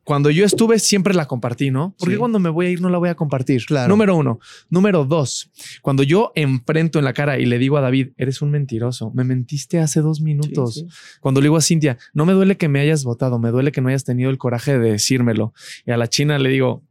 Cuando 0.04 0.28
yo 0.28 0.44
estuve, 0.44 0.78
siempre 0.78 1.14
la 1.14 1.24
compartí, 1.26 1.70
¿no? 1.70 1.94
Porque 1.98 2.16
Sí. 2.16 2.18
cuando 2.18 2.38
me 2.38 2.50
voy 2.50 2.66
a 2.66 2.68
ir, 2.68 2.82
no 2.82 2.90
la 2.90 2.98
voy 2.98 3.08
a 3.08 3.14
compartir. 3.14 3.64
Claro. 3.64 3.88
Número 3.88 4.14
uno. 4.14 4.38
Número 4.68 5.06
dos. 5.06 5.50
Cuando 5.80 6.02
yo 6.02 6.30
enfrento 6.34 6.98
en 6.98 7.06
la 7.06 7.14
cara 7.14 7.38
y 7.38 7.46
le 7.46 7.58
digo 7.58 7.78
a 7.78 7.80
David, 7.80 8.08
eres 8.18 8.42
un 8.42 8.50
mentiroso, 8.50 9.10
me 9.14 9.24
mentiste 9.24 9.78
hace 9.78 10.02
dos 10.02 10.20
minutos. 10.20 10.74
Sí, 10.74 10.80
sí. 10.90 11.18
Cuando 11.22 11.40
le 11.40 11.46
digo 11.46 11.56
a 11.56 11.62
Cintia, 11.62 11.96
no 12.12 12.26
me 12.26 12.34
duele 12.34 12.58
que 12.58 12.68
me 12.68 12.80
hayas 12.80 13.02
votado, 13.02 13.38
me 13.38 13.48
duele 13.50 13.72
que 13.72 13.80
no 13.80 13.88
hayas 13.88 14.04
tenido 14.04 14.28
el 14.28 14.36
coraje 14.36 14.78
de 14.78 14.90
decírmelo. 14.92 15.54
Y 15.86 15.90
a 15.90 15.96
la 15.96 16.06
China 16.06 16.38
le 16.38 16.50
digo, 16.50 16.82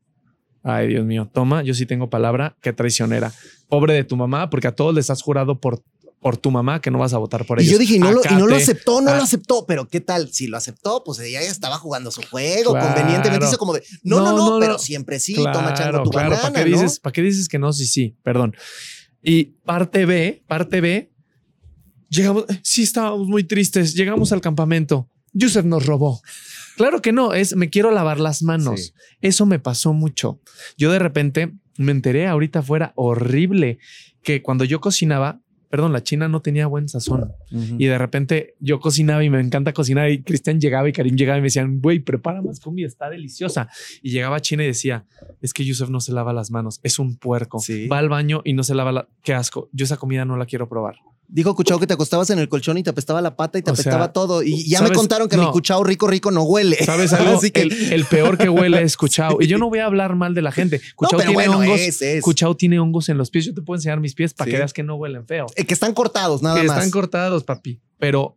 ay 0.64 0.88
Dios 0.88 1.06
mío, 1.06 1.30
toma, 1.32 1.62
yo 1.62 1.76
sí 1.76 1.86
tengo 1.86 2.10
palabra, 2.10 2.56
qué 2.62 2.74
traicionera. 2.74 3.32
Pobre 3.68 3.94
de 3.94 4.04
tu 4.06 4.16
mamá, 4.18 4.50
porque 4.50 4.68
a 4.68 4.72
todos 4.76 4.96
les 4.96 5.12
has 5.12 5.22
jurado 5.22 5.60
por, 5.60 5.84
por 6.22 6.36
tu 6.38 6.52
mamá 6.52 6.82
que 6.82 6.92
no 6.92 7.00
vas 7.00 7.14
a 7.14 7.18
votar 7.18 7.46
por 7.46 7.60
Y 7.60 7.64
ellos. 7.64 7.74
yo 7.74 7.80
dije, 7.80 7.96
y 7.96 8.00
no, 8.00 8.12
lo, 8.12 8.22
y 8.30 8.34
no 8.36 8.46
lo 8.48 8.56
aceptó, 8.56 9.00
no 9.02 9.12
Ah. 9.12 9.16
lo 9.18 9.24
aceptó, 9.24 9.66
pero 9.66 9.88
¿qué 9.88 10.02
tal? 10.02 10.32
Si 10.34 10.48
lo 10.48 10.58
aceptó, 10.58 11.04
pues 11.06 11.20
ella 11.20 11.42
ya 11.42 11.50
estaba 11.50 11.78
jugando 11.78 12.12
su 12.12 12.22
juego, 12.24 12.72
Claro. 12.74 12.88
convenientemente 12.94 13.46
hizo 13.48 13.58
como 13.58 13.74
de, 13.74 13.84
no, 14.04 14.18
no, 14.20 14.26
No, 14.32 14.38
no, 14.38 14.50
no, 14.56 14.60
pero 14.60 14.74
no. 14.74 14.80
siempre 14.80 15.20
sí, 15.20 15.34
toma 15.36 15.74
chango 15.74 16.04
tu 16.04 16.10
claro, 16.10 16.32
banana, 16.32 16.50
¿para 16.52 16.64
qué 16.66 16.70
¿no? 16.72 16.82
dices, 16.82 17.00
¿para 17.00 17.14
qué 17.14 17.22
dices 17.22 17.48
que 17.48 17.58
no? 17.60 17.72
Sí, 17.72 17.86
sí, 17.88 18.18
perdón. 18.24 18.54
Y 19.24 19.46
parte 19.66 20.06
B, 20.06 20.44
parte 20.48 20.82
B, 20.82 21.10
llegamos, 22.10 22.46
sí 22.64 22.84
estábamos 22.84 23.28
muy 23.28 23.44
tristes, 23.44 23.94
llegamos 23.96 24.32
al 24.32 24.42
campamento, 24.42 25.10
Yusef 25.34 25.66
nos 25.66 25.86
robó. 25.86 26.22
Claro 26.76 27.02
que 27.02 27.12
no, 27.12 27.34
es 27.34 27.56
me 27.56 27.70
quiero 27.70 27.92
lavar 27.92 28.20
las 28.20 28.42
manos. 28.42 28.80
Sí. 28.88 28.92
Eso 29.22 29.46
me 29.46 29.60
pasó 29.60 29.94
mucho. 29.94 30.40
Yo 30.78 30.92
de 30.92 31.00
repente 31.00 31.54
me 31.78 31.92
enteré 31.92 32.28
ahorita 32.28 32.62
fuera 32.62 32.94
horrible 32.96 33.80
que 34.24 34.42
cuando 34.42 34.64
yo 34.64 34.80
cocinaba, 34.80 35.42
perdón, 35.70 35.94
la 35.94 36.04
china 36.04 36.28
no 36.28 36.42
tenía 36.42 36.68
buen 36.68 36.90
sazón. 36.90 37.32
Y 37.52 37.86
de 37.86 37.98
repente 37.98 38.56
yo 38.60 38.80
cocinaba 38.80 39.24
y 39.24 39.30
me 39.30 39.40
encanta 39.40 39.74
cocinar 39.74 40.10
y 40.10 40.24
Cristian 40.24 40.60
llegaba 40.60 40.90
y 40.90 40.94
Karim 40.94 41.16
llegaba 41.16 41.38
y 41.38 41.42
me 41.42 41.48
decían, 41.48 41.80
güey, 41.80 42.00
prepara 42.00 42.42
más 42.42 42.60
comida, 42.60 42.88
está 42.88 43.10
deliciosa. 43.10 43.70
Y 44.02 44.12
llegaba 44.12 44.40
China 44.40 44.64
y 44.64 44.68
decía, 44.68 45.06
es 45.42 45.54
que 45.54 45.64
Yusef 45.64 45.90
no 45.90 46.02
se 46.02 46.12
lava 46.12 46.34
las 46.34 46.52
manos, 46.52 46.80
es 46.84 47.00
un 47.00 47.18
puerco. 47.18 47.60
Sí. 47.60 47.88
Va 47.88 48.00
al 48.00 48.10
baño 48.10 48.42
y 48.44 48.54
no 48.54 48.64
se 48.64 48.74
lava 48.76 48.92
la... 48.92 49.08
Qué 49.22 49.34
asco, 49.34 49.70
yo 49.72 49.86
esa 49.86 49.98
comida 49.98 50.26
no 50.26 50.38
la 50.38 50.46
quiero 50.46 50.68
probar. 50.68 50.96
Dijo 51.32 51.54
Cuchao 51.54 51.80
que 51.80 51.86
te 51.86 51.94
acostabas 51.94 52.28
en 52.32 52.40
el 52.40 52.50
colchón 52.50 52.80
y 52.80 52.84
te 52.84 52.90
apestaba 52.90 53.22
la 53.22 53.36
pata 53.36 53.60
y 53.60 53.62
te 53.62 53.70
O 53.70 53.76
sea, 53.76 53.84
apestaba 53.84 54.12
todo. 54.14 54.42
Y 54.42 54.68
ya 54.68 54.82
me 54.82 54.90
contaron 54.92 55.30
que 55.30 55.38
mi 55.38 55.44
No. 55.44 55.52
Cuchao 55.52 55.84
rico, 55.84 56.08
rico 56.08 56.32
no 56.32 56.42
huele. 56.42 56.76
¿Sabes 56.84 57.14
algo? 57.14 57.34
Así 57.38 57.52
que- 57.52 57.62
el, 57.62 57.94
el 57.94 58.06
peor 58.06 58.36
que 58.40 58.50
huele 58.50 58.82
es 58.82 58.98
Cuchao. 58.98 59.38
Y 59.40 59.46
yo 59.46 59.60
no 59.60 59.70
voy 59.70 59.78
a 59.78 59.86
hablar 59.86 60.16
mal 60.16 60.34
de 60.34 60.42
la 60.42 60.52
gente. 60.52 60.82
Cuchao 60.96 61.20
tiene 61.20 61.34
bueno, 61.36 61.60
hongos. 61.60 61.80
es, 61.80 62.02
es. 62.02 62.24
Cuchao 62.24 62.56
tiene 62.58 62.80
hongos 62.80 63.10
en 63.10 63.20
los 63.20 63.30
pies. 63.30 63.46
Yo 63.46 63.54
te 63.54 63.62
puedo 63.62 63.78
enseñar 63.78 64.00
mis 64.00 64.16
pies 64.16 64.34
para 64.34 64.48
Sí. 64.48 64.54
que 64.54 64.58
veas 64.58 64.74
que 64.74 64.82
no 64.82 64.96
huelen 64.96 65.28
feo. 65.28 65.46
Eh, 65.56 65.66
que 65.66 65.74
están 65.76 65.94
cortados, 65.94 66.42
nada 66.42 66.60
que 66.62 66.66
más. 66.68 66.78
están 66.78 66.90
cortados, 66.90 67.44
papi. 67.44 67.80
Pero 68.00 68.36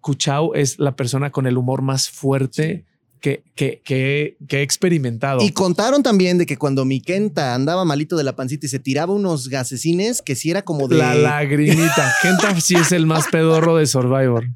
Cuchao 0.00 0.54
es 0.54 0.78
la 0.78 0.94
persona 0.94 1.30
con 1.30 1.46
el 1.46 1.56
humor 1.58 1.82
más 1.82 2.08
fuerte 2.08 2.86
que, 3.20 3.42
que, 3.54 3.80
que, 3.84 4.36
que 4.48 4.58
he 4.58 4.62
experimentado. 4.62 5.42
Y 5.42 5.52
contaron 5.52 6.02
también 6.02 6.38
de 6.38 6.46
que 6.46 6.56
cuando 6.56 6.84
mi 6.84 7.00
Kenta 7.00 7.54
andaba 7.54 7.84
malito 7.84 8.16
de 8.16 8.24
la 8.24 8.36
pancita 8.36 8.66
y 8.66 8.68
se 8.68 8.78
tiraba 8.78 9.12
unos 9.12 9.48
gasecines, 9.48 10.22
que 10.22 10.34
sí 10.34 10.50
era 10.50 10.62
como 10.62 10.88
de. 10.88 10.96
La 10.96 11.14
lagrimita. 11.14 12.12
Kenta 12.22 12.60
sí 12.60 12.74
es 12.74 12.92
el 12.92 13.06
más 13.06 13.26
pedorro 13.28 13.76
de 13.76 13.86
Survivor. 13.86 14.46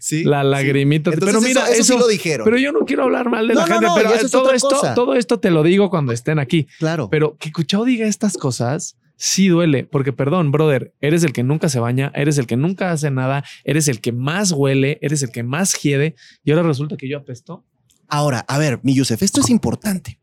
Sí, 0.00 0.24
La 0.24 0.42
sí. 0.42 0.48
lagrimita. 0.48 1.10
Entonces, 1.10 1.34
pero 1.36 1.40
mira, 1.46 1.62
eso, 1.64 1.72
eso 1.72 1.80
eso, 1.82 1.92
sí 1.94 1.98
lo 1.98 2.06
dijeron. 2.08 2.44
pero 2.44 2.58
yo 2.58 2.72
no 2.72 2.80
quiero 2.80 3.04
hablar 3.04 3.30
mal 3.30 3.46
de 3.48 3.54
No, 3.54 3.60
la 3.60 3.66
no, 3.66 3.72
gente, 3.74 3.86
no, 3.86 3.94
pero 3.94 4.14
es 4.14 4.30
todo 4.30 4.52
esto, 4.52 4.68
cosa. 4.70 4.94
todo 4.94 5.14
esto 5.14 5.38
te 5.40 5.50
lo 5.50 5.62
digo 5.62 5.90
cuando 5.90 6.12
estén 6.12 6.38
aquí. 6.38 6.66
claro. 6.78 7.08
Pero 7.10 7.36
que 7.38 7.52
Cuchao 7.52 7.84
diga 7.84 8.06
estas 8.06 8.36
cosas 8.36 8.96
sí 9.20 9.48
duele, 9.48 9.82
porque 9.84 10.12
perdón, 10.12 10.52
brother, 10.52 10.94
eres 11.00 11.24
el 11.24 11.32
que 11.32 11.42
nunca 11.42 11.68
se 11.68 11.80
baña, 11.80 12.12
eres 12.14 12.38
el 12.38 12.46
que 12.46 12.56
nunca 12.56 12.92
hace 12.92 13.10
nada, 13.10 13.42
eres 13.64 13.88
el 13.88 14.00
que 14.00 14.12
más 14.12 14.52
huele, 14.52 14.98
eres 15.02 15.24
el 15.24 15.32
que 15.32 15.42
más 15.42 15.72
hiede 15.82 16.14
y 16.44 16.52
ahora 16.52 16.62
resulta 16.62 16.96
que 16.96 17.08
yo 17.08 17.18
apesto. 17.18 17.64
Ahora, 18.08 18.40
a 18.48 18.58
ver, 18.58 18.80
mi 18.82 18.94
Yusef, 18.94 19.22
esto 19.22 19.40
es 19.42 19.50
importante. 19.50 20.18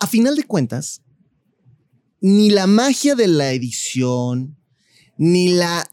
A 0.00 0.06
final 0.08 0.34
de 0.34 0.44
cuentas, 0.44 1.00
ni 2.20 2.50
la 2.50 2.66
magia 2.66 3.14
de 3.14 3.28
la 3.28 3.52
edición, 3.52 4.56
ni 5.16 5.48
la 5.52 5.88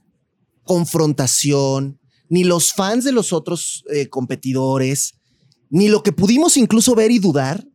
confrontación, 0.63 1.99
ni 2.27 2.43
los 2.43 2.73
fans 2.73 3.03
de 3.03 3.11
los 3.11 3.33
otros 3.33 3.83
eh, 3.91 4.07
competidores, 4.07 5.13
ni 5.69 5.87
lo 5.87 6.01
que 6.01 6.11
pudimos 6.11 6.57
incluso 6.57 6.95
ver 6.95 7.11
y 7.11 7.19
dudar, 7.19 7.67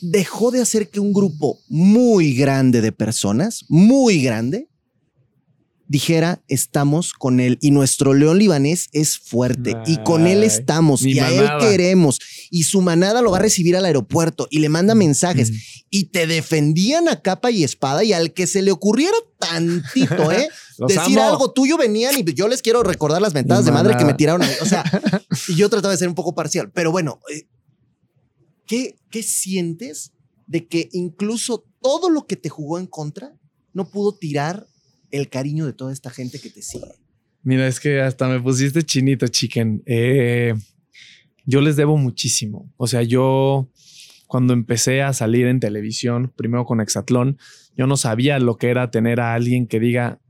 dejó 0.00 0.50
de 0.50 0.62
hacer 0.62 0.88
que 0.88 1.00
un 1.00 1.12
grupo 1.12 1.60
muy 1.68 2.34
grande 2.34 2.80
de 2.80 2.92
personas, 2.92 3.66
muy 3.68 4.22
grande, 4.22 4.69
dijera, 5.90 6.40
estamos 6.46 7.12
con 7.12 7.40
él 7.40 7.58
y 7.60 7.72
nuestro 7.72 8.14
león 8.14 8.38
libanés 8.38 8.88
es 8.92 9.18
fuerte 9.18 9.74
y 9.86 9.96
con 10.04 10.28
él 10.28 10.44
estamos 10.44 11.02
y 11.02 11.18
a 11.18 11.28
él 11.32 11.50
queremos 11.58 12.20
y 12.48 12.62
su 12.62 12.80
manada 12.80 13.22
lo 13.22 13.32
va 13.32 13.38
a 13.38 13.42
recibir 13.42 13.76
al 13.76 13.84
aeropuerto 13.84 14.46
y 14.50 14.60
le 14.60 14.68
manda 14.68 14.94
mensajes 14.94 15.50
Mm. 15.50 15.54
y 15.90 16.04
te 16.04 16.28
defendían 16.28 17.08
a 17.08 17.20
capa 17.22 17.50
y 17.50 17.64
espada 17.64 18.04
y 18.04 18.12
al 18.12 18.32
que 18.32 18.46
se 18.46 18.62
le 18.62 18.70
ocurriera 18.70 19.16
tantito, 19.40 20.30
¿eh? 20.30 20.48
Decir 20.78 21.18
amo. 21.18 21.24
algo 21.24 21.52
tuyo 21.52 21.76
venían 21.76 22.16
y 22.16 22.34
yo 22.34 22.46
les 22.46 22.62
quiero 22.62 22.84
recordar 22.84 23.20
las 23.20 23.34
mentadas 23.34 23.64
Mi 23.64 23.70
de 23.70 23.72
madre 23.72 23.96
que 23.96 24.04
me 24.04 24.14
tiraron 24.14 24.44
a 24.44 24.46
mí. 24.46 24.52
O 24.62 24.66
sea, 24.66 24.84
y 25.48 25.56
yo 25.56 25.68
trataba 25.68 25.90
de 25.90 25.98
ser 25.98 26.08
un 26.08 26.14
poco 26.14 26.36
parcial, 26.36 26.70
pero 26.72 26.92
bueno, 26.92 27.18
eh, 27.34 27.48
¿qué, 28.64 28.96
¿qué 29.10 29.24
sientes 29.24 30.12
de 30.46 30.68
que 30.68 30.88
incluso 30.92 31.64
todo 31.82 32.10
lo 32.10 32.28
que 32.28 32.36
te 32.36 32.48
jugó 32.48 32.78
en 32.78 32.86
contra 32.86 33.32
no 33.72 33.90
pudo 33.90 34.14
tirar 34.16 34.68
el 35.10 35.28
cariño 35.28 35.66
de 35.66 35.72
toda 35.72 35.92
esta 35.92 36.10
gente 36.10 36.38
que 36.38 36.50
te 36.50 36.62
sigue? 36.62 36.92
Mira, 37.42 37.66
es 37.66 37.80
que 37.80 38.00
hasta 38.00 38.28
me 38.28 38.40
pusiste 38.40 38.82
chinito, 38.82 39.26
chicken. 39.26 39.82
Eh, 39.86 40.54
yo 41.46 41.60
les 41.60 41.76
debo 41.76 41.96
muchísimo. 41.96 42.72
O 42.76 42.86
sea, 42.86 43.02
yo 43.02 43.70
cuando 44.26 44.52
empecé 44.52 45.02
a 45.02 45.12
salir 45.12 45.46
en 45.46 45.58
televisión, 45.58 46.32
primero 46.36 46.64
con 46.64 46.80
Exatlón, 46.80 47.38
yo 47.76 47.86
no 47.86 47.96
sabía 47.96 48.38
lo 48.38 48.56
que 48.56 48.68
era 48.68 48.90
tener 48.90 49.20
a 49.20 49.34
alguien 49.34 49.66
que 49.66 49.80
diga, 49.80 50.20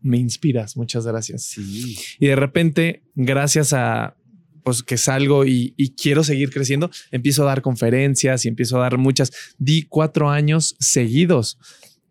me 0.00 0.18
inspiras, 0.18 0.76
muchas 0.76 1.06
gracias. 1.06 1.44
Sí. 1.44 1.96
Y 2.18 2.26
de 2.26 2.36
repente, 2.36 3.02
gracias 3.14 3.72
a 3.72 4.16
pues 4.62 4.82
que 4.82 4.98
salgo 4.98 5.46
y, 5.46 5.72
y 5.78 5.94
quiero 5.94 6.22
seguir 6.22 6.50
creciendo, 6.50 6.90
empiezo 7.10 7.44
a 7.44 7.46
dar 7.46 7.62
conferencias 7.62 8.44
y 8.44 8.48
empiezo 8.48 8.76
a 8.76 8.82
dar 8.82 8.98
muchas. 8.98 9.32
Di 9.58 9.84
cuatro 9.84 10.28
años 10.28 10.76
seguidos 10.78 11.58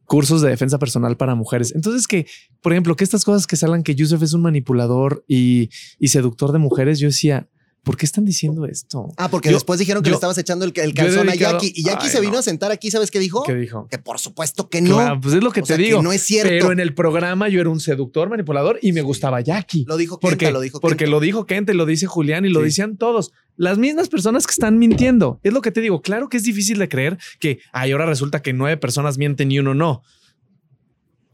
cursos 0.09 0.41
de 0.41 0.49
defensa 0.49 0.79
personal 0.79 1.15
para 1.15 1.35
mujeres. 1.35 1.73
Entonces 1.75 2.07
que, 2.07 2.25
por 2.61 2.73
ejemplo, 2.73 2.95
que 2.95 3.03
estas 3.03 3.23
cosas 3.23 3.45
que 3.45 3.55
salgan 3.55 3.83
que 3.83 3.93
Yusuf 3.93 4.23
es 4.23 4.33
un 4.33 4.41
manipulador 4.41 5.23
y, 5.27 5.69
y 5.99 6.07
seductor 6.07 6.51
de 6.51 6.57
mujeres, 6.57 6.99
yo 6.99 7.07
decía, 7.07 7.47
¿por 7.83 7.97
qué 7.97 8.05
están 8.05 8.25
diciendo 8.25 8.65
esto? 8.65 9.11
Ah, 9.17 9.29
porque 9.29 9.49
Yo- 9.49 9.55
después 9.55 9.79
dijeron 9.79 10.03
que 10.03 10.09
yo- 10.09 10.11
le 10.11 10.15
estabas 10.15 10.37
echando 10.37 10.65
el, 10.65 10.73
el 10.75 10.93
calzón 10.93 11.27
dedicado- 11.27 11.57
a 11.57 11.59
Jackie 11.61 11.73
y 11.75 11.83
Jackie 11.83 12.05
Ay, 12.07 12.11
se 12.11 12.19
vino 12.21 12.33
no. 12.33 12.39
a 12.39 12.41
sentar 12.43 12.71
aquí, 12.71 12.91
¿sabes 12.91 13.09
qué 13.11 13.19
dijo? 13.19 13.43
¿Qué 13.43 13.55
dijo? 13.55 13.87
Que 13.89 13.97
por 13.97 14.19
supuesto 14.19 14.69
que 14.69 14.81
no. 14.81 14.95
Claro, 14.95 15.19
pues 15.21 15.35
es 15.35 15.43
lo 15.43 15.51
que 15.51 15.61
O 15.61 15.63
te 15.63 15.67
sea, 15.67 15.77
que 15.77 15.83
digo. 15.83 16.01
no 16.01 16.11
es 16.11 16.21
cierto. 16.21 16.49
Pero 16.49 16.71
en 16.71 16.79
el 16.79 16.93
programa 16.93 17.49
yo 17.49 17.61
era 17.61 17.69
un 17.69 17.79
seductor, 17.79 18.29
manipulador 18.29 18.79
y 18.81 18.91
me 18.91 19.01
gustaba 19.01 19.41
Jackie. 19.41 19.85
Lo 19.87 19.97
dijo 19.97 20.19
Porque, 20.19 20.37
Kenta, 20.45 20.51
lo 20.53 20.61
dijo 20.61 20.79
porque 20.79 20.97
Kenta. 21.05 21.11
lo 21.11 21.19
dijo 21.19 21.45
Kente, 21.45 21.73
lo 21.73 21.85
dice 21.85 22.05
Julián 22.07 22.45
y 22.45 22.49
lo 22.49 22.59
Sí. 22.59 22.65
decían 22.65 22.97
todos. 22.97 23.31
Las 23.57 23.77
mismas 23.77 24.07
personas 24.09 24.45
que 24.47 24.51
están 24.51 24.77
mintiendo. 24.77 25.39
Es 25.43 25.51
lo 25.53 25.61
que 25.61 25.71
te 25.71 25.81
digo. 25.81 26.01
Claro 26.01 26.29
que 26.29 26.37
es 26.37 26.43
difícil 26.43 26.77
de 26.79 26.87
creer 26.89 27.17
que 27.39 27.59
ay, 27.73 27.91
ahora 27.91 28.05
resulta 28.05 28.41
que 28.41 28.53
nueve 28.53 28.77
personas 28.77 29.17
mienten 29.17 29.51
y 29.51 29.59
uno 29.59 29.73
no. 29.73 30.03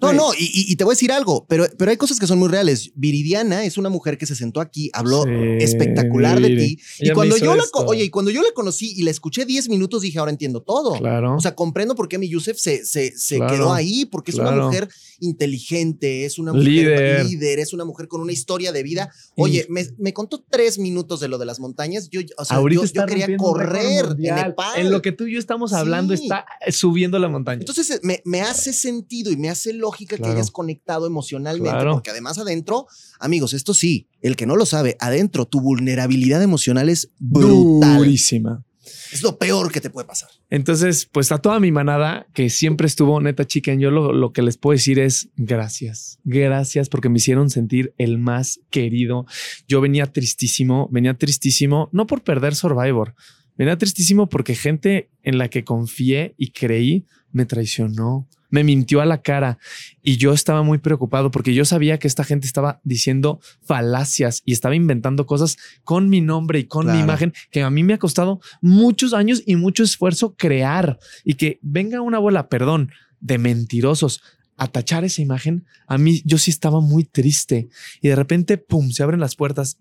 No, 0.06 0.14
no, 0.14 0.34
y, 0.34 0.72
y- 0.72 0.76
te 0.76 0.84
voy 0.84 0.92
a 0.92 0.96
decir 0.96 1.12
algo, 1.12 1.46
pero, 1.48 1.66
pero 1.78 1.92
hay 1.92 1.98
cosas 1.98 2.20
que 2.20 2.28
son 2.28 2.40
muy 2.40 2.50
reales. 2.50 2.92
Viridiana 2.96 3.64
es 3.66 3.78
una 3.78 3.90
mujer 3.90 4.18
que 4.18 4.26
se 4.26 4.36
sentó 4.36 4.62
aquí, 4.62 4.90
habló 4.94 5.24
Sí, 5.24 5.30
espectacular 5.60 6.40
de 6.42 6.50
ti. 6.50 6.80
Ella 7.00 7.12
Y 7.12 7.16
cuando 7.16 7.38
yo 7.38 7.56
la, 7.56 7.64
esto. 7.64 7.86
oye, 7.86 8.04
y 8.06 8.10
cuando 8.10 8.32
yo 8.32 8.42
la 8.42 8.52
conocí 8.54 8.94
y 8.96 9.04
la 9.04 9.12
escuché 9.12 9.46
10 9.46 9.70
minutos, 9.70 10.02
dije, 10.02 10.20
ahora 10.20 10.32
entiendo 10.32 10.62
todo. 10.62 10.94
Claro. 10.98 11.36
O 11.36 11.40
sea, 11.40 11.56
comprendo 11.56 11.96
por 11.96 12.08
qué 12.08 12.18
mi 12.18 12.28
Yusef 12.30 12.58
se, 12.58 12.86
se, 12.86 13.18
se 13.18 13.38
Claro. 13.38 13.54
quedó 13.54 13.74
ahí, 13.74 14.06
porque 14.06 14.32
es 14.32 14.38
una 14.38 14.52
mujer 14.52 14.88
inteligente, 15.20 16.26
es 16.26 16.40
una 16.40 16.54
mujer 16.54 16.68
Líder. 16.68 17.26
líder, 17.26 17.60
es 17.60 17.74
una 17.74 17.86
mujer 17.86 18.08
con 18.08 18.22
una 18.22 18.32
historia 18.32 18.72
de 18.72 18.84
vida. 18.84 19.12
Oye, 19.36 19.66
me, 19.70 19.86
me 19.98 20.14
contó 20.14 20.44
tres 20.50 20.78
minutos 20.80 21.20
de 21.20 21.28
lo 21.28 21.38
de 21.38 21.46
las 21.46 21.60
montañas. 21.60 22.10
Yo, 22.10 22.22
o 22.38 22.46
sea, 22.46 22.58
Ahorita 22.58 22.86
yo, 22.86 23.06
quería 23.06 23.38
correr 23.38 24.16
en. 24.20 24.36
Nepal. 24.36 24.80
En 24.80 24.92
lo 24.92 25.02
que 25.02 25.12
tú 25.12 25.26
y 25.28 25.34
yo 25.34 25.40
estamos 25.40 25.74
hablando 25.74 26.16
Sí. 26.16 26.24
está 26.24 26.46
subiendo 26.70 27.20
la 27.20 27.28
montaña. 27.28 27.60
Entonces 27.60 27.90
eh, 27.90 28.00
me, 28.04 28.22
me 28.26 28.42
hace 28.42 28.74
sentido 28.74 29.32
y 29.32 29.38
me 29.38 29.50
hace 29.50 29.74
lógica 29.74 29.95
Claro. 29.98 30.24
que 30.24 30.30
hayas 30.32 30.52
conectado 30.52 31.08
emocionalmente, 31.08 31.70
Claro. 31.72 31.94
porque 31.94 32.10
además 32.10 32.38
adentro, 32.38 32.88
amigos, 33.20 33.54
esto 33.54 33.74
sí, 33.74 34.08
el 34.22 34.36
que 34.36 34.46
no 34.46 34.56
lo 34.58 34.66
sabe, 34.66 34.98
adentro 35.00 35.46
tu 35.46 35.62
vulnerabilidad 35.62 36.42
emocional 36.42 36.90
es 36.90 37.10
brutal. 37.20 37.98
Durísima. 38.00 38.64
Es 39.12 39.24
lo 39.24 39.38
peor 39.40 39.72
que 39.72 39.82
te 39.82 39.90
puede 39.90 40.06
pasar. 40.08 40.30
Entonces, 40.50 41.08
pues 41.12 41.32
a 41.32 41.38
toda 41.40 41.60
mi 41.60 41.72
manada 41.72 42.28
que 42.34 42.50
siempre 42.50 42.86
estuvo 42.86 43.20
neta 43.22 43.46
chicken, 43.48 43.80
yo 43.80 43.90
lo, 43.90 44.12
lo 44.14 44.32
que 44.34 44.42
les 44.42 44.58
puedo 44.58 44.74
decir 44.76 45.00
es 45.00 45.30
gracias. 45.38 46.20
Gracias 46.24 46.90
porque 46.90 47.10
me 47.10 47.18
hicieron 47.18 47.50
sentir 47.50 47.94
el 47.98 48.18
más 48.20 48.60
querido. 48.70 49.26
Yo 49.68 49.80
venía 49.82 50.06
tristísimo, 50.12 50.88
venía 50.92 51.14
tristísimo, 51.16 51.90
no 51.94 52.06
por 52.08 52.24
perder 52.24 52.56
Survivor, 52.56 53.16
venía 53.58 53.78
tristísimo 53.78 54.28
porque 54.28 54.54
gente 54.56 55.10
en 55.24 55.38
la 55.38 55.50
que 55.50 55.64
confié 55.64 56.36
y 56.38 56.52
creí 56.52 57.06
me 57.32 57.46
traicionó, 57.46 58.28
me 58.56 58.64
mintió 58.64 59.02
a 59.02 59.06
la 59.06 59.22
cara 59.22 59.60
y 60.02 60.16
yo 60.16 60.32
estaba 60.32 60.64
muy 60.64 60.78
preocupado 60.78 61.30
porque 61.30 61.54
yo 61.54 61.66
sabía 61.66 62.00
que 62.00 62.08
esta 62.08 62.24
gente 62.24 62.48
estaba 62.48 62.80
diciendo 62.86 63.42
falacias 63.62 64.42
y 64.46 64.54
estaba 64.54 64.76
inventando 64.76 65.26
cosas 65.26 65.58
con 65.84 66.08
mi 66.08 66.22
nombre 66.22 66.60
y 66.60 66.64
con 66.64 66.90
mi 66.90 66.98
imagen 66.98 67.34
que 67.52 67.64
a 67.64 67.70
mí 67.70 67.84
me 67.84 67.96
ha 67.96 67.98
costado 67.98 68.40
muchos 68.62 69.14
años 69.14 69.44
y 69.46 69.58
mucho 69.58 69.84
esfuerzo 69.84 70.36
crear 70.38 71.00
y 71.26 71.34
que 71.34 71.60
venga 71.62 72.00
una 72.00 72.18
bola, 72.18 72.48
perdón, 72.48 72.92
de 73.20 73.40
mentirosos 73.40 74.22
a 74.56 74.70
tachar 74.70 75.04
esa 75.04 75.22
imagen, 75.22 75.66
a 75.86 75.98
mí 75.98 76.22
yo 76.24 76.38
sí 76.38 76.50
estaba 76.50 76.80
muy 76.80 77.04
triste 77.04 77.68
y 78.02 78.08
de 78.08 78.16
repente, 78.16 78.58
pum, 78.58 78.92
se 78.92 79.04
abren 79.04 79.20
las 79.20 79.36
puertas 79.36 79.80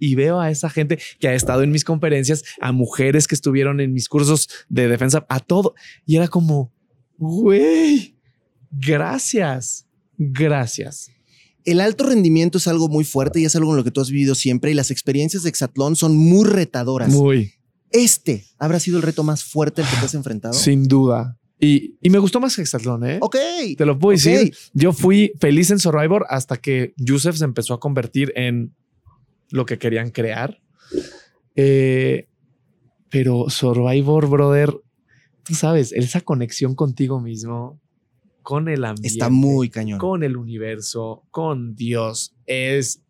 y 0.00 0.16
veo 0.16 0.40
a 0.40 0.50
esa 0.50 0.70
gente 0.70 0.98
que 1.20 1.28
ha 1.28 1.34
estado 1.34 1.62
en 1.62 1.70
mis 1.70 1.84
conferencias, 1.84 2.42
a 2.60 2.72
mujeres 2.72 3.28
que 3.28 3.36
estuvieron 3.36 3.80
en 3.80 3.92
mis 3.92 4.08
cursos 4.08 4.48
de 4.68 4.88
defensa, 4.88 5.24
a 5.28 5.38
todo. 5.38 5.74
Y 6.04 6.16
era 6.16 6.28
como, 6.28 6.72
güey, 7.18 8.16
gracias, 8.70 9.86
gracias. 10.16 11.10
El 11.64 11.80
alto 11.80 12.04
rendimiento 12.04 12.56
es 12.58 12.66
algo 12.66 12.88
muy 12.88 13.04
fuerte 13.04 13.40
y 13.40 13.44
es 13.44 13.54
algo 13.54 13.72
en 13.72 13.76
lo 13.76 13.84
que 13.84 13.90
tú 13.90 14.00
has 14.00 14.10
vivido 14.10 14.34
siempre 14.34 14.70
y 14.70 14.74
las 14.74 14.90
experiencias 14.90 15.42
de 15.42 15.50
Exatlón 15.50 15.96
son 15.96 16.16
muy 16.16 16.46
retadoras. 16.48 17.10
Muy, 17.10 17.52
Este 17.90 18.46
habrá 18.58 18.80
sido 18.80 18.96
el 18.96 19.02
reto 19.02 19.22
más 19.22 19.44
fuerte 19.44 19.82
al 19.82 19.88
que 19.90 19.96
te 19.96 20.06
has 20.06 20.14
enfrentado. 20.14 20.54
sin 20.54 20.88
duda. 20.88 21.38
Y, 21.60 21.96
y 22.00 22.08
me 22.10 22.18
gustó 22.18 22.38
más 22.40 22.54
que 22.54 22.62
Hexatlón, 22.62 23.04
¿eh? 23.04 23.18
Ok. 23.20 23.36
Te 23.76 23.84
lo 23.84 23.98
puedo 23.98 24.12
decir. 24.16 24.54
Yo 24.72 24.92
fui 24.92 25.32
feliz 25.40 25.70
en 25.72 25.80
Survivor 25.80 26.24
hasta 26.30 26.56
que 26.56 26.94
Yusef 26.96 27.36
se 27.36 27.44
empezó 27.44 27.74
a 27.74 27.80
convertir 27.80 28.32
en 28.36 28.74
lo 29.50 29.66
que 29.66 29.76
querían 29.76 30.10
crear. 30.10 30.60
Eh, 31.56 32.28
pero 33.10 33.50
Survivor, 33.50 34.28
brother, 34.28 34.72
tú 35.48 35.54
sabes, 35.54 35.92
esa 35.92 36.20
conexión 36.20 36.74
contigo 36.74 37.20
mismo, 37.20 37.80
con 38.42 38.68
el 38.68 38.84
ambiente, 38.84 39.08
Está 39.08 39.30
muy 39.30 39.70
cañón. 39.70 39.98
con 39.98 40.22
el 40.22 40.36
universo, 40.36 41.26
con 41.30 41.74
Dios. 41.74 42.36
Es 42.46 43.02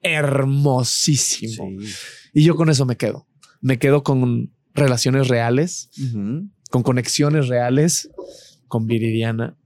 hermosísimo. 0.00 1.68
Sí. 1.80 1.94
Y 2.32 2.44
yo 2.44 2.56
con 2.56 2.70
eso 2.70 2.86
me 2.86 2.96
quedo. 2.96 3.26
Me 3.60 3.78
quedo 3.78 4.02
con 4.02 4.52
relaciones 4.74 5.28
reales, 5.28 5.90
con 6.70 6.82
conexiones 6.82 7.48
reales, 7.48 8.10
con 8.66 8.86
Viridiana, 8.86 9.56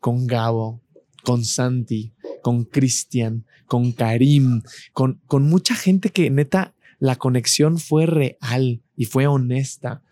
con 0.00 0.26
Gabo, 0.26 0.82
con 1.22 1.44
Santi, 1.44 2.12
con 2.42 2.64
Cristian, 2.64 3.46
con 3.66 3.92
Karim, 3.92 4.62
con, 4.92 5.20
con 5.26 5.44
mucha 5.48 5.74
gente 5.74 6.10
que 6.10 6.28
neta 6.30 6.74
la 6.98 7.16
conexión 7.16 7.78
fue 7.78 8.06
real 8.06 8.82
y 8.96 9.04
fue 9.06 9.26
honesta. 9.26 10.02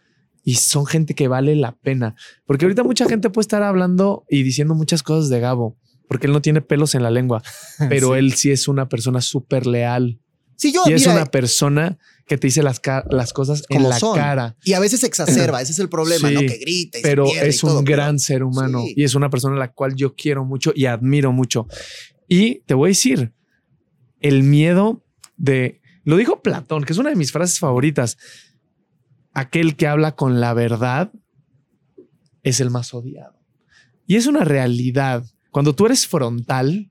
Y 0.44 0.57
son 0.57 0.85
gente 0.87 1.14
que 1.14 1.26
vale 1.26 1.57
la 1.57 1.72
pena. 1.72 2.14
Porque 2.46 2.66
ahorita 2.66 2.83
mucha 2.85 3.09
gente 3.09 3.30
puede 3.30 3.44
estar 3.44 3.62
hablando 3.62 4.24
y 4.28 4.42
diciendo 4.42 4.74
muchas 4.74 5.02
cosas 5.02 5.30
de 5.30 5.40
Gabo, 5.40 5.78
porque 6.07 6.26
él 6.26 6.33
no 6.35 6.42
tiene 6.42 6.61
pelos 6.61 6.94
en 6.94 7.02
la 7.02 7.11
lengua, 7.11 7.42
pero 7.88 8.12
Sí. 8.12 8.18
él 8.18 8.35
sí 8.35 8.50
es 8.50 8.68
una 8.68 8.88
persona 8.88 9.20
súper 9.22 9.66
leal. 9.66 10.20
Sí, 10.57 10.72
yo, 10.72 10.83
y 10.87 10.92
es 10.92 11.00
mira, 11.02 11.14
una 11.14 11.26
persona 11.26 11.98
que 12.26 12.38
te 12.38 12.46
dice 12.46 12.62
las, 12.62 12.80
las 13.11 13.33
cosas 13.33 13.64
en 13.70 13.83
la 13.88 13.98
son. 13.98 14.16
cara. 14.16 14.57
y 14.64 14.74
a 14.74 14.80
veces 14.80 15.00
se 15.00 15.07
exacerba, 15.07 15.61
ese 15.62 15.72
es 15.72 15.78
el 15.80 15.88
problema, 15.88 16.28
Sí, 16.28 16.35
¿no? 16.35 16.40
Que 16.42 16.59
grita 16.59 16.98
y 16.98 17.02
se 17.02 17.09
pero 17.09 17.26
y 17.26 17.38
es 17.38 17.62
un 17.64 17.70
todo, 17.70 17.85
pero- 17.85 17.96
gran 17.96 18.18
ser 18.20 18.44
humano 18.44 18.83
Sí. 18.87 18.94
y 18.96 19.02
es 19.04 19.14
una 19.16 19.30
persona 19.30 19.57
a 19.57 19.59
la 19.59 19.72
cual 19.72 19.94
yo 19.96 20.14
quiero 20.14 20.44
mucho 20.44 20.72
y 20.74 20.87
admiro 20.87 21.33
mucho. 21.33 21.66
Y 22.28 22.61
te 22.66 22.74
voy 22.74 22.88
a 22.88 22.90
decir, 22.90 23.33
el 24.20 24.42
miedo 24.42 25.04
de, 25.37 25.80
lo 26.04 26.16
dijo 26.16 26.40
Platón, 26.40 26.85
que 26.85 26.92
es 26.92 26.98
una 26.98 27.11
de 27.11 27.16
mis 27.16 27.33
frases 27.33 27.59
favoritas, 27.59 28.16
aquel 29.34 29.76
que 29.76 29.86
habla 29.86 30.14
con 30.16 30.40
la 30.40 30.54
verdad 30.54 31.12
es 32.42 32.60
el 32.60 32.70
más 32.70 32.94
odiado. 32.94 33.38
Y 34.06 34.16
es 34.16 34.26
una 34.26 34.44
realidad. 34.44 35.24
Cuando 35.50 35.74
tú 35.74 35.86
eres 35.86 36.06
frontal, 36.06 36.90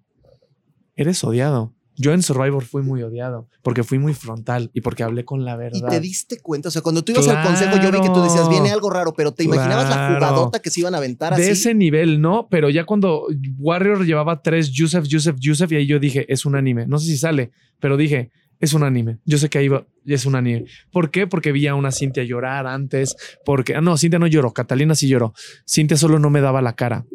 eres 0.95 1.23
odiado. 1.23 1.73
Yo 1.95 2.11
en 2.11 2.23
Survivor 2.23 2.63
fui 2.65 2.81
muy 2.81 3.03
odiado 3.03 3.47
porque 3.61 3.83
fui 3.83 3.99
muy 3.99 4.15
frontal 4.15 4.71
y 4.73 4.81
porque 4.81 5.03
hablé 5.03 5.25
con 5.25 5.45
la 5.45 5.53
Y 5.53 5.57
verdad. 5.57 5.89
te 5.89 5.99
diste 5.99 6.39
cuenta, 6.41 6.69
o 6.69 6.71
sea, 6.71 6.81
cuando 6.81 7.03
tú 7.03 7.11
ibas 7.11 7.27
al 7.27 7.45
consejo, 7.45 7.75
yo 7.77 7.91
vi 7.91 8.01
que 8.01 8.09
tú 8.11 8.23
decías, 8.23 8.49
viene 8.49 8.71
algo 8.71 8.89
raro, 8.89 9.13
pero 9.13 9.31
te 9.31 9.43
imaginabas 9.43 9.89
la 9.91 10.11
jugadota 10.15 10.59
que 10.59 10.71
se 10.71 10.79
iban 10.79 10.95
a 10.95 10.97
aventar 10.97 11.35
de 11.35 11.43
así. 11.43 11.51
ese 11.51 11.75
nivel, 11.75 12.19
no, 12.19 12.47
pero 12.49 12.71
ya 12.71 12.83
cuando 12.85 13.27
Warrior 13.59 14.05
llevaba 14.07 14.41
tres 14.41 14.71
Yusef, 14.71 15.05
Yusef, 15.05 15.35
Yusef, 15.39 15.71
y 15.71 15.75
ahí 15.75 15.85
yo 15.85 15.99
dije, 15.99 16.25
es 16.33 16.47
un 16.47 16.55
anime. 16.55 16.87
No 16.87 16.97
sé 16.97 17.05
si 17.05 17.17
sale, 17.17 17.51
pero 17.79 17.95
dije, 17.95 18.31
es 18.59 18.73
un 18.73 18.83
anime. 18.83 19.17
Yo 19.25 19.37
sé 19.37 19.49
que 19.49 19.57
ahí 19.57 19.67
va, 19.67 19.85
es 20.05 20.25
un 20.25 20.35
anime. 20.35 20.65
¿Por 20.91 21.11
qué? 21.11 21.27
Porque 21.27 21.51
vi 21.51 21.67
a 21.67 21.75
una 21.75 21.91
Cintia 21.91 22.23
llorar 22.23 22.65
antes, 22.67 23.15
porque, 23.45 23.75
ah, 23.75 23.81
no, 23.81 23.97
Cintia 23.97 24.19
no 24.19 24.27
lloró, 24.27 24.51
Catalina 24.53 24.95
sí 24.95 25.07
lloró. 25.07 25.33
Cintia 25.69 25.97
solo 25.97 26.19
no 26.19 26.29
me 26.29 26.41
daba 26.41 26.61
la 26.61 26.73
cara. 26.75 27.05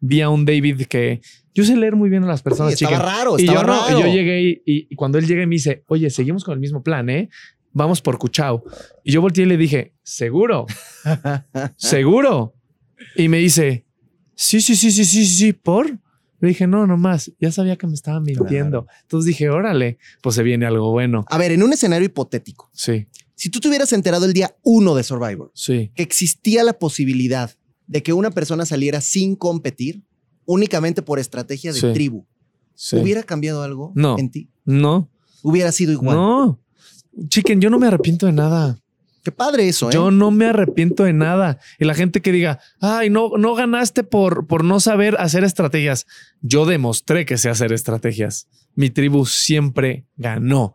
Vi 0.00 0.20
a 0.20 0.28
un 0.28 0.44
David 0.44 0.82
que 0.86 1.20
yo 1.54 1.64
sé 1.64 1.76
leer 1.76 1.94
muy 1.96 2.10
bien 2.10 2.24
a 2.24 2.26
las 2.26 2.42
personas, 2.42 2.72
estaba 2.74 2.92
chicas. 2.96 3.04
raro, 3.06 3.38
Y 3.38 3.46
yo 3.46 3.54
no, 3.54 3.62
raro. 3.62 3.98
y 3.98 4.02
yo 4.02 4.06
llegué 4.08 4.42
y, 4.42 4.62
y- 4.90 4.94
cuando 4.96 5.18
él 5.18 5.26
llega 5.26 5.42
y 5.42 5.46
me 5.46 5.54
dice, 5.54 5.84
oye, 5.86 6.10
seguimos 6.10 6.42
con 6.44 6.54
el 6.54 6.60
mismo 6.60 6.82
plan, 6.82 7.08
¿eh? 7.10 7.28
Vamos 7.72 8.00
por 8.02 8.18
Cuchao. 8.18 8.62
Y 9.02 9.12
yo 9.12 9.20
volteé 9.20 9.44
y 9.44 9.48
le 9.48 9.56
dije, 9.56 9.94
seguro, 10.02 10.66
seguro. 11.76 12.54
Y 13.16 13.28
me 13.28 13.38
dice, 13.38 13.86
sí, 14.34 14.60
sí, 14.60 14.74
sí, 14.76 14.90
sí, 14.90 15.04
sí, 15.04 15.24
sí, 15.26 15.52
por. 15.52 15.98
Le 16.44 16.48
dije, 16.50 16.66
no, 16.66 16.86
no 16.86 16.98
más. 16.98 17.32
Ya 17.40 17.50
sabía 17.50 17.76
que 17.76 17.86
me 17.86 17.94
estaba 17.94 18.20
mintiendo. 18.20 18.86
Entonces 19.02 19.26
dije, 19.26 19.48
órale, 19.48 19.96
pues 20.22 20.34
se 20.36 20.42
viene 20.42 20.66
algo 20.66 20.90
bueno. 20.90 21.24
A 21.30 21.38
ver, 21.38 21.52
en 21.52 21.62
un 21.62 21.72
escenario 21.72 22.04
hipotético, 22.04 22.68
Sí, 22.74 23.06
si 23.34 23.48
tú 23.48 23.60
te 23.60 23.68
hubieras 23.68 23.94
enterado 23.94 24.26
el 24.26 24.34
día 24.34 24.54
uno 24.62 24.94
de 24.94 25.04
Survivor 25.04 25.50
sí. 25.54 25.90
que 25.94 26.02
existía 26.02 26.62
la 26.62 26.74
posibilidad 26.74 27.50
de 27.86 28.02
que 28.02 28.12
una 28.12 28.30
persona 28.30 28.66
saliera 28.66 29.00
sin 29.00 29.36
competir, 29.36 30.02
únicamente 30.44 31.00
por 31.00 31.18
estrategia 31.18 31.72
de 31.72 31.80
Sí. 31.80 31.92
tribu, 31.94 32.26
sí. 32.74 32.96
¿hubiera 32.96 33.22
cambiado 33.22 33.62
algo 33.62 33.92
No. 33.94 34.18
en 34.18 34.30
ti? 34.30 34.50
No, 34.66 35.10
Hubiera 35.42 35.72
sido 35.72 35.92
igual. 35.92 36.16
no. 36.16 36.60
Chicken, 37.28 37.60
yo 37.60 37.70
no 37.70 37.78
me 37.78 37.86
arrepiento 37.86 38.26
de 38.26 38.32
nada. 38.32 38.78
Qué 39.24 39.32
padre 39.32 39.66
eso, 39.68 39.88
¿eh? 39.88 39.94
Yo 39.94 40.10
no 40.10 40.30
me 40.30 40.46
arrepiento 40.46 41.04
de 41.04 41.14
nada. 41.14 41.58
Y 41.78 41.86
la 41.86 41.94
gente 41.94 42.20
que 42.20 42.30
diga, 42.30 42.60
ay, 42.80 43.08
no, 43.08 43.30
no 43.38 43.54
ganaste 43.54 44.04
por, 44.04 44.46
por 44.46 44.64
no 44.64 44.80
saber 44.80 45.16
hacer 45.18 45.44
estrategias. 45.44 46.06
Yo 46.42 46.66
demostré 46.66 47.24
que 47.24 47.38
sé 47.38 47.48
hacer 47.48 47.72
estrategias. 47.72 48.48
Mi 48.74 48.90
tribu 48.90 49.24
siempre 49.24 50.04
ganó. 50.16 50.74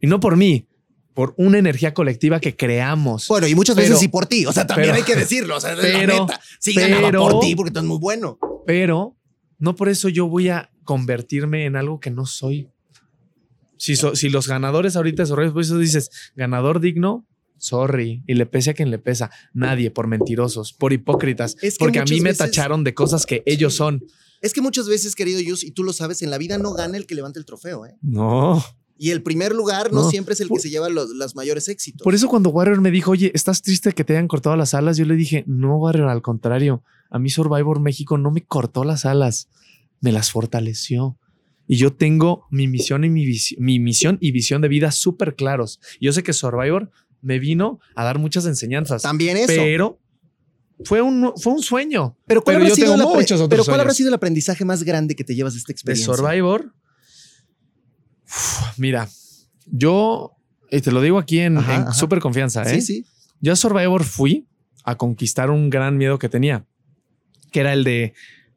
Y 0.00 0.06
no 0.06 0.20
por 0.20 0.36
mí, 0.36 0.68
por 1.12 1.34
una 1.36 1.58
energía 1.58 1.92
colectiva 1.92 2.38
que 2.38 2.54
creamos. 2.54 3.26
Bueno, 3.26 3.48
y 3.48 3.56
muchas 3.56 3.74
Pero- 3.74 3.88
veces 3.88 3.98
sí 3.98 4.06
por 4.06 4.26
ti. 4.26 4.46
O 4.46 4.52
sea, 4.52 4.64
también 4.64 4.90
pero- 4.90 4.98
hay 4.98 5.02
que 5.02 5.16
decirlo. 5.16 5.56
O 5.56 5.60
sea, 5.60 5.74
la 5.74 5.82
pero- 5.82 6.20
neta. 6.26 6.40
Sí 6.60 6.74
ganaba 6.74 7.08
pero- 7.08 7.22
por 7.22 7.40
ti 7.40 7.56
porque 7.56 7.72
tú 7.72 7.80
eres 7.80 7.88
muy 7.88 7.98
bueno. 7.98 8.38
Pero 8.64 9.16
no 9.58 9.74
por 9.74 9.88
eso 9.88 10.08
yo 10.08 10.28
voy 10.28 10.50
a 10.50 10.70
convertirme 10.84 11.64
en 11.64 11.74
algo 11.74 11.98
que 11.98 12.10
no 12.12 12.26
soy. 12.26 12.68
Si, 13.76 13.96
so- 13.96 14.14
si 14.14 14.28
los 14.28 14.46
ganadores 14.46 14.94
ahorita 14.94 15.24
por 15.26 15.60
eso 15.60 15.78
dices, 15.78 16.32
ganador 16.36 16.78
digno, 16.80 17.26
sorry. 17.58 18.22
Y 18.26 18.34
le 18.34 18.46
pese 18.46 18.70
a 18.70 18.74
quien 18.74 18.90
le 18.90 18.98
pesa. 18.98 19.30
Nadie, 19.52 19.90
por 19.90 20.06
mentirosos, 20.06 20.72
por 20.72 20.92
hipócritas. 20.92 21.56
Es 21.62 21.74
que 21.78 21.84
porque 21.84 21.98
a 21.98 22.04
mí 22.04 22.20
me 22.20 22.30
veces- 22.30 22.38
tacharon 22.38 22.84
de 22.84 22.94
cosas 22.94 23.26
que 23.26 23.42
ellos 23.46 23.74
son. 23.74 24.04
Es 24.40 24.52
que 24.52 24.60
muchas 24.60 24.88
veces, 24.88 25.14
querido 25.16 25.40
Yus, 25.40 25.64
y 25.64 25.72
tú 25.72 25.82
lo 25.84 25.92
sabes, 25.92 26.22
en 26.22 26.30
la 26.30 26.38
vida 26.38 26.58
no 26.58 26.72
gana 26.72 26.96
el 26.96 27.06
que 27.06 27.14
levanta 27.16 27.38
el 27.40 27.44
trofeo, 27.44 27.86
¿eh? 27.86 27.96
No. 28.02 28.64
Y 28.96 29.10
el 29.10 29.22
primer 29.22 29.52
lugar 29.54 29.92
no, 29.92 30.02
No. 30.02 30.10
siempre 30.10 30.34
es 30.34 30.40
el 30.40 30.48
Por- 30.48 30.58
que 30.58 30.62
se 30.62 30.70
lleva 30.70 30.88
los, 30.88 31.10
los 31.10 31.34
mayores 31.36 31.68
éxitos. 31.68 32.02
Por 32.04 32.14
eso 32.14 32.28
cuando 32.28 32.50
Warrior 32.50 32.80
me 32.80 32.90
dijo, 32.90 33.10
oye, 33.12 33.30
¿estás 33.34 33.62
triste 33.62 33.92
que 33.92 34.04
te 34.04 34.12
hayan 34.14 34.26
cortado 34.28 34.56
las 34.56 34.74
alas? 34.74 34.96
Yo 34.96 35.04
le 35.04 35.14
dije, 35.16 35.44
no, 35.46 35.76
Warrior, 35.78 36.08
al 36.08 36.22
contrario. 36.22 36.82
A 37.10 37.18
mí 37.18 37.30
Survivor 37.30 37.80
México 37.80 38.18
no 38.18 38.30
me 38.30 38.44
cortó 38.44 38.84
las 38.84 39.04
alas, 39.06 39.48
me 40.00 40.12
las 40.12 40.30
fortaleció. 40.30 41.16
Y 41.66 41.76
yo 41.76 41.92
tengo 41.92 42.46
mi 42.50 42.66
misión 42.66 43.04
y 43.04 43.10
mi, 43.10 43.26
mi 43.58 43.78
misión 43.78 44.18
y 44.20 44.32
visión 44.32 44.62
de 44.62 44.68
vida 44.68 44.90
súper 44.90 45.34
claros. 45.36 45.80
Yo 46.00 46.12
sé 46.12 46.22
que 46.22 46.32
Survivor 46.32 46.90
me 47.20 47.38
vino 47.38 47.80
a 47.94 48.04
dar 48.04 48.18
muchas 48.18 48.46
enseñanzas, 48.46 49.02
También 49.02 49.36
eso. 49.36 49.46
pero 49.48 49.98
fue 50.84 51.02
un, 51.02 51.32
fue 51.36 51.52
un 51.52 51.62
sueño. 51.62 52.16
pero 52.26 52.42
¿cuál, 52.42 52.56
pero 52.56 52.64
habrá 52.66 52.74
sido, 53.26 53.48
pero 53.48 53.64
¿cuál 53.64 53.80
habrá 53.80 53.94
sido 53.94 54.08
el 54.08 54.14
aprendizaje 54.14 54.64
más 54.64 54.82
grande 54.84 55.16
que 55.16 55.24
te 55.24 55.34
llevas 55.34 55.54
de 55.54 55.58
esta 55.58 55.68
De 55.70 55.72
experiencia? 55.72 56.14
Survivor. 56.14 56.72
Uf, 58.26 58.78
mira, 58.78 59.08
yo, 59.66 60.32
y 60.70 60.80
te 60.80 60.92
lo 60.92 61.00
digo 61.00 61.18
aquí 61.18 61.40
en, 61.40 61.58
en 61.58 61.92
súper 61.92 62.20
confianza, 62.20 62.62
¿eh? 62.62 62.80
Sí, 62.80 62.82
sí. 62.82 63.06
Yo 63.40 63.52
a 63.52 63.56
Survivor 63.56 64.04
fui 64.04 64.46
a 64.84 64.96
conquistar 64.96 65.50
un 65.50 65.70
gran 65.70 65.96
miedo 65.96 66.18
que 66.18 66.28
tenía, 66.28 66.66
que 67.52 67.60
era 67.60 67.72
el 67.72 67.84
de 67.84 68.14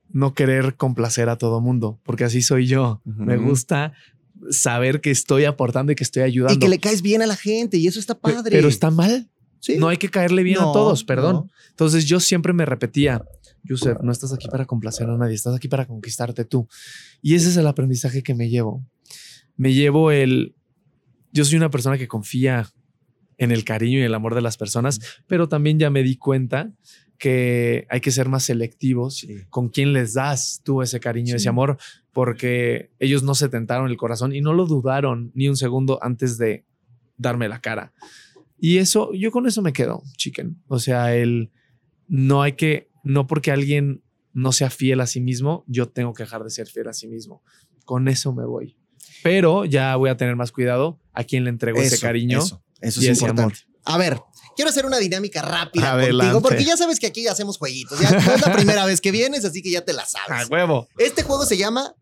no 0.09 0.33
querer 0.33 0.75
complacer 0.75 1.29
a 1.29 1.37
todo 1.37 1.61
mundo, 1.61 1.99
porque 2.03 2.25
así 2.25 2.41
soy 2.41 2.67
yo. 2.67 3.01
Me 3.05 3.37
gusta 3.37 3.93
saber 4.49 5.01
que 5.01 5.11
estoy 5.11 5.45
aportando 5.45 5.91
y 5.91 5.95
que 5.95 6.03
estoy 6.03 6.23
ayudando. 6.23 6.55
Y 6.55 6.59
que 6.59 6.69
le 6.69 6.79
caes 6.79 7.01
bien 7.01 7.21
a 7.21 7.27
la 7.27 7.35
gente 7.35 7.77
y 7.77 7.87
eso 7.87 7.99
está 7.99 8.19
padre. 8.19 8.51
Pero 8.51 8.67
está 8.67 8.89
mal. 8.91 9.29
Sí. 9.59 9.77
No 9.77 9.89
hay 9.89 9.97
que 9.97 10.09
caerle 10.09 10.41
bien 10.43 10.57
No, 10.59 10.71
a 10.71 10.73
todos, 10.73 11.03
perdón. 11.03 11.33
no. 11.33 11.49
Entonces 11.69 12.05
yo 12.05 12.19
siempre 12.19 12.51
me 12.51 12.65
repetía, 12.65 13.23
Yusef, 13.63 13.99
no 14.01 14.11
estás 14.11 14.33
aquí 14.33 14.47
para 14.47 14.65
complacer 14.65 15.07
a 15.07 15.17
nadie, 15.17 15.35
estás 15.35 15.55
aquí 15.55 15.67
para 15.67 15.85
conquistarte 15.85 16.45
tú. 16.45 16.67
Y 17.21 17.35
ese 17.35 17.49
es 17.49 17.57
el 17.57 17.67
aprendizaje 17.67 18.23
que 18.23 18.33
me 18.33 18.49
llevo. 18.49 18.83
Me 19.57 19.73
llevo 19.73 20.11
el... 20.11 20.55
Yo 21.31 21.45
soy 21.45 21.57
una 21.57 21.69
persona 21.69 21.97
que 21.97 22.07
confía 22.07 22.67
en 23.37 23.51
el 23.51 23.63
cariño 23.63 23.99
y 23.99 24.03
el 24.03 24.13
amor 24.13 24.35
de 24.35 24.41
las 24.41 24.57
personas, 24.57 24.99
pero 25.27 25.47
también 25.47 25.79
ya 25.79 25.89
me 25.89 26.03
di 26.03 26.15
cuenta 26.17 26.71
que 27.21 27.85
hay 27.91 28.01
que 28.01 28.09
ser 28.09 28.27
más 28.29 28.43
selectivos 28.45 29.17
Sí. 29.17 29.35
con 29.51 29.69
quién 29.69 29.93
les 29.93 30.15
das 30.15 30.61
tú 30.63 30.81
ese 30.81 30.99
cariño, 30.99 31.33
Sí. 31.33 31.35
ese 31.35 31.49
amor, 31.49 31.77
porque 32.11 32.89
ellos 32.97 33.21
no 33.21 33.35
se 33.35 33.47
tentaron 33.47 33.91
el 33.91 33.95
corazón 33.95 34.33
y 34.33 34.41
no 34.41 34.53
lo 34.53 34.65
dudaron 34.65 35.31
ni 35.35 35.47
un 35.47 35.55
segundo 35.55 35.99
antes 36.01 36.39
de 36.39 36.65
darme 37.17 37.47
la 37.47 37.61
cara. 37.61 37.93
Y 38.59 38.79
eso, 38.79 39.13
yo 39.13 39.29
con 39.29 39.45
eso 39.45 39.61
me 39.61 39.71
quedo, 39.71 40.01
chicken. 40.17 40.57
O 40.67 40.79
sea, 40.79 41.15
el 41.15 41.51
no 42.07 42.41
hay 42.41 42.53
que, 42.53 42.89
no 43.03 43.27
porque 43.27 43.51
alguien 43.51 44.01
no 44.33 44.51
sea 44.51 44.71
fiel 44.71 44.99
a 44.99 45.05
sí 45.05 45.21
mismo, 45.21 45.63
yo 45.67 45.89
tengo 45.89 46.13
que 46.15 46.23
dejar 46.23 46.43
de 46.43 46.49
ser 46.49 46.65
fiel 46.67 46.87
a 46.87 46.93
sí 46.93 47.07
mismo. 47.07 47.43
Con 47.85 48.07
eso 48.07 48.33
me 48.33 48.45
voy. 48.45 48.77
Pero 49.21 49.65
ya 49.65 49.95
voy 49.95 50.09
a 50.09 50.17
tener 50.17 50.35
más 50.35 50.51
cuidado 50.51 50.99
a 51.13 51.23
quién 51.23 51.43
le 51.43 51.51
entrego 51.51 51.79
ese 51.79 51.99
cariño. 51.99 52.39
Eso, 52.39 52.63
eso 52.81 52.99
y 52.99 53.05
es 53.05 53.11
ese 53.11 53.25
importante. 53.25 53.59
A 53.85 53.97
ver, 53.99 54.17
quiero 54.55 54.69
hacer 54.69 54.85
una 54.85 54.97
dinámica 54.97 55.41
rápida 55.41 55.93
Adelante. 55.93 56.33
contigo, 56.33 56.41
porque 56.41 56.63
ya 56.65 56.77
sabes 56.77 56.99
que 56.99 57.07
aquí 57.07 57.27
hacemos 57.27 57.57
jueguitos. 57.57 57.99
Ya 57.99 58.11
no 58.11 58.33
es 58.33 58.41
la 58.41 58.53
primera 58.53 58.85
vez 58.85 59.01
que 59.01 59.11
vienes, 59.11 59.45
así 59.45 59.61
que 59.61 59.71
ya 59.71 59.81
te 59.85 59.93
la 59.93 60.03
A 60.03 60.05
sabes. 60.07 60.49
huevo. 60.49 60.87
Este 60.97 61.23
juego 61.23 61.45
se 61.45 61.57
llama, 61.57 61.95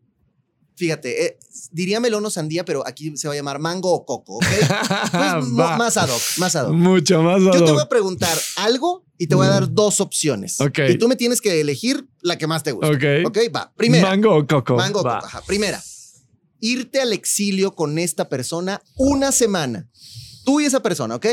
fíjate, 0.76 1.26
eh, 1.26 1.38
diría 1.70 2.00
melón 2.00 2.24
o 2.24 2.30
sandía, 2.30 2.64
pero 2.64 2.86
aquí 2.86 3.16
se 3.16 3.28
va 3.28 3.34
a 3.34 3.36
llamar 3.36 3.58
mango 3.58 3.92
o 3.92 4.04
coco, 4.04 4.36
¿ok? 4.36 4.44
Pues, 5.12 5.44
más 5.78 5.96
ad 5.96 6.08
hoc, 6.08 6.22
más 6.38 6.56
ad 6.56 6.66
hoc. 6.68 6.72
Mucho 6.74 7.22
más. 7.22 7.40
Yo 7.42 7.50
te 7.50 7.56
ad 7.58 7.62
voy 7.62 7.70
hoc. 7.72 7.80
a 7.80 7.88
preguntar 7.88 8.38
algo 8.56 9.04
y 9.18 9.26
te 9.26 9.34
voy 9.34 9.46
a 9.46 9.50
dar 9.50 9.72
dos 9.72 10.00
opciones. 10.00 10.60
Ok. 10.60 10.78
Y 10.88 10.98
tú 10.98 11.08
me 11.08 11.16
tienes 11.16 11.40
que 11.40 11.60
elegir 11.60 12.08
la 12.22 12.38
que 12.38 12.46
más 12.46 12.62
te 12.62 12.72
guste. 12.72 12.86
Ok. 12.88 13.26
Ok, 13.26 13.38
va. 13.54 13.72
Primera. 13.76 14.08
Mango 14.08 14.34
o 14.34 14.46
coco. 14.46 14.76
Mango 14.76 15.00
o 15.00 15.02
coco. 15.02 15.14
Ajá. 15.26 15.42
Primera. 15.42 15.82
Irte 16.60 17.00
al 17.00 17.12
exilio 17.12 17.74
con 17.74 17.98
esta 17.98 18.28
persona 18.28 18.82
una 18.96 19.32
semana. 19.32 19.88
Tú 20.44 20.60
y 20.60 20.64
esa 20.64 20.80
persona, 20.82 21.16
¿ok? 21.16 21.26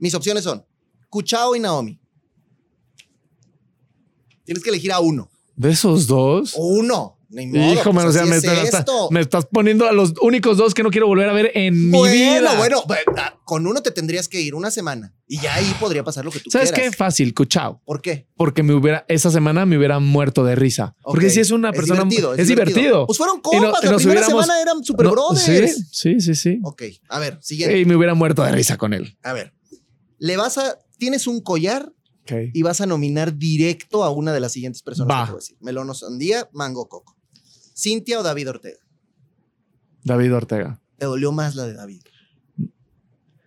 Mis 0.00 0.14
opciones 0.14 0.42
son 0.42 0.64
Kuchao 1.08 1.54
y 1.54 1.60
Naomi. 1.60 2.00
Tienes 4.44 4.62
que 4.64 4.70
elegir 4.70 4.92
a 4.92 5.00
uno. 5.00 5.30
¿De 5.56 5.70
esos 5.70 6.06
dos? 6.06 6.54
Uno. 6.56 7.16
Ni 7.32 7.46
modo, 7.46 7.72
Hijo, 7.74 7.92
pues 7.92 8.06
o 8.06 8.12
sea, 8.12 8.24
me, 8.26 8.36
es 8.38 8.44
me 8.44 8.52
estás- 8.64 8.80
esto. 8.80 9.08
me 9.12 9.20
estás 9.20 9.46
poniendo 9.46 9.86
a 9.86 9.92
los 9.92 10.14
únicos 10.20 10.56
dos 10.56 10.74
que 10.74 10.82
no 10.82 10.90
quiero 10.90 11.06
volver 11.06 11.28
a 11.28 11.32
ver 11.32 11.52
en 11.54 11.88
mi 11.90 11.96
bueno, 11.96 12.12
vida. 12.12 12.56
bueno, 12.58 12.82
bueno, 12.88 13.02
con 13.44 13.68
uno 13.68 13.80
te 13.84 13.92
tendrías 13.92 14.26
que 14.26 14.40
ir 14.40 14.56
una 14.56 14.72
semana 14.72 15.14
y 15.28 15.38
ya 15.38 15.54
ahí 15.54 15.72
podría 15.78 16.02
pasar 16.02 16.24
lo 16.24 16.32
que 16.32 16.40
tú 16.40 16.50
¿Sabes 16.50 16.72
quieras. 16.72 16.90
qué? 16.90 16.96
Fácil, 16.96 17.32
cuchao. 17.32 17.80
¿Por 17.84 18.02
qué? 18.02 18.26
Porque 18.36 18.64
me 18.64 18.74
hubiera, 18.74 19.04
esa 19.06 19.30
semana 19.30 19.64
me 19.64 19.78
hubiera 19.78 20.00
muerto 20.00 20.42
de 20.42 20.56
risa. 20.56 20.96
Porque 21.04 21.30
si 21.30 21.38
es 21.38 21.52
una 21.52 21.70
persona. 21.70 22.00
divertido, 22.02 22.34
es 22.34 22.48
divertido. 22.48 23.06
Pues 23.06 23.16
fueron 23.18 23.36
no- 23.36 23.42
compas, 23.42 23.84
la 23.84 23.96
primera 23.96 24.26
semana 24.26 24.60
eran 24.60 24.82
super 24.82 25.06
No, 25.06 25.12
brothers. 25.12 25.86
sí, 25.92 26.16
sí, 26.16 26.20
sí, 26.20 26.34
sí. 26.34 26.58
Ok, 26.64 26.82
a 27.10 27.20
ver, 27.20 27.38
siguiente. 27.40 27.78
Y 27.78 27.84
me 27.84 27.94
hubiera 27.94 28.14
muerto 28.14 28.42
de 28.42 28.50
risa 28.50 28.76
con 28.76 28.92
él. 28.92 29.16
A 29.22 29.32
ver, 29.34 29.52
le 30.20 30.36
vas 30.36 30.58
a, 30.58 30.78
tienes 30.98 31.26
un 31.26 31.40
collar 31.40 31.92
y 32.52 32.62
vas 32.62 32.80
a 32.80 32.86
nominar 32.86 33.36
directo 33.36 34.04
a 34.04 34.10
una 34.10 34.32
de 34.32 34.38
las 34.38 34.52
siguientes 34.52 34.82
personas 34.82 35.10
Va. 35.10 35.22
que 35.22 35.26
te 35.26 35.32
voy 35.32 35.38
a 35.38 35.42
decir. 35.42 35.56
Melono 35.60 35.94
Sandía, 35.94 36.48
Mango 36.52 36.88
Coco. 36.88 37.16
Cintia 37.76 38.20
o 38.20 38.22
David 38.22 38.50
Ortega. 38.50 38.78
David 40.04 40.34
Ortega. 40.34 40.80
Te 40.96 41.06
dolió 41.06 41.32
más 41.32 41.56
la 41.56 41.66
de 41.66 41.74
David. 41.74 42.02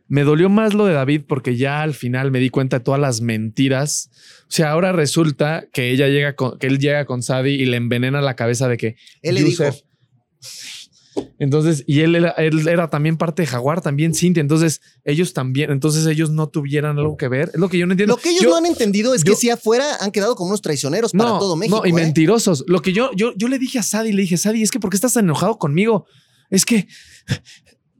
Me 0.07 0.23
dolió 0.23 0.49
más 0.49 0.73
lo 0.73 0.85
de 0.85 0.93
David 0.93 1.21
porque 1.27 1.55
ya 1.55 1.81
al 1.81 1.93
final 1.93 2.29
me 2.29 2.39
di 2.39 2.49
cuenta 2.49 2.79
de 2.79 2.83
todas 2.83 2.99
las 2.99 3.21
mentiras. 3.21 4.09
O 4.41 4.51
sea, 4.51 4.71
ahora 4.71 4.91
resulta 4.91 5.67
que 5.71 5.91
ella 5.91 6.07
llega 6.07 6.35
con, 6.35 6.59
que 6.59 6.67
él 6.67 6.77
llega 6.77 7.05
con 7.05 7.23
Sadie 7.23 7.53
y 7.53 7.65
le 7.65 7.77
envenena 7.77 8.21
la 8.21 8.35
cabeza 8.35 8.67
de 8.67 8.77
que 8.77 8.95
Él 9.21 9.35
le 9.35 9.43
dijo, 9.43 9.63
Entonces, 11.39 11.83
y 11.87 12.01
él 12.01 12.15
era, 12.15 12.29
él 12.31 12.67
era 12.67 12.89
también 12.89 13.17
parte 13.17 13.41
de 13.43 13.47
Jaguar, 13.47 13.81
también 13.81 14.13
Cintia. 14.13 14.41
Entonces, 14.41 14.81
ellos 15.03 15.33
también, 15.33 15.71
entonces 15.71 16.05
ellos 16.05 16.29
no 16.31 16.47
tuvieran 16.49 16.97
algo 16.97 17.17
que 17.17 17.27
ver. 17.27 17.49
Es 17.53 17.59
lo 17.59 17.69
que 17.69 17.77
yo 17.77 17.85
no 17.85 17.93
entiendo. 17.93 18.15
lo 18.15 18.21
que 18.21 18.29
ellos 18.29 18.43
Yo- 18.43 18.49
no 18.49 18.55
han 18.57 18.65
entendido 18.65 19.13
es 19.13 19.23
yo- 19.23 19.33
que 19.33 19.37
si 19.37 19.49
afuera 19.49 19.85
han 19.99 20.11
quedado 20.11 20.35
como 20.35 20.49
unos 20.49 20.61
traicioneros 20.61 21.11
para 21.11 21.29
no, 21.31 21.39
todo 21.39 21.55
México. 21.55 21.77
No, 21.81 21.85
y 21.85 21.89
¿eh? 21.89 21.93
mentirosos. 21.93 22.63
Lo 22.67 22.81
que 22.81 22.93
yo, 22.93 23.11
yo, 23.15 23.33
yo 23.35 23.47
le 23.47 23.59
dije 23.59 23.79
a 23.79 23.83
Sadie, 23.83 24.13
le 24.13 24.21
dije, 24.23 24.37
Sadie, 24.37 24.63
es 24.63 24.71
que 24.71 24.79
¿por 24.79 24.89
qué 24.89 24.97
estás 24.97 25.15
enojado 25.17 25.57
conmigo? 25.57 26.05
Es 26.49 26.65
que 26.65 26.87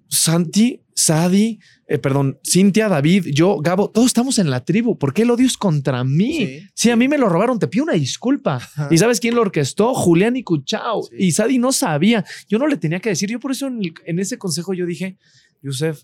Santi, 0.08 0.82
Sadie, 0.96 1.60
eh, 1.88 1.98
perdón, 1.98 2.40
Cintia, 2.46 2.88
David, 2.90 3.26
yo, 3.34 3.58
Gabo, 3.60 3.90
todos 3.90 4.08
estamos 4.08 4.40
en 4.40 4.50
la 4.50 4.64
tribu. 4.64 4.98
¿Por 4.98 5.14
qué 5.14 5.24
el 5.24 5.32
odio 5.32 5.46
es 5.46 5.58
contra 5.58 6.04
mí? 6.04 6.38
Sí, 6.38 6.60
Sí, 6.74 6.90
a 6.90 6.96
mí 6.96 7.08
me 7.08 7.18
lo 7.18 7.28
robaron, 7.30 7.60
te 7.60 7.68
pido 7.68 7.84
una 7.84 7.94
disculpa. 7.94 8.56
Ajá. 8.56 8.88
¿Y 8.92 8.98
sabes 8.98 9.20
quién 9.20 9.36
lo 9.36 9.42
orquestó? 9.42 9.94
Julián 9.94 10.36
y 10.36 10.44
Cuchao. 10.44 11.04
Sí. 11.04 11.16
Y 11.20 11.32
Sadie 11.34 11.60
no 11.60 11.72
sabía. 11.72 12.24
Yo 12.48 12.58
no 12.60 12.68
le 12.68 12.78
tenía 12.78 13.00
que 13.00 13.10
decir. 13.10 13.30
Yo 13.30 13.40
por 13.40 13.52
eso 13.52 13.68
en, 13.68 13.80
el- 13.84 13.94
en 14.06 14.20
ese 14.20 14.38
consejo 14.38 14.74
yo 14.74 14.86
dije, 14.86 15.18
Yusef, 15.62 16.04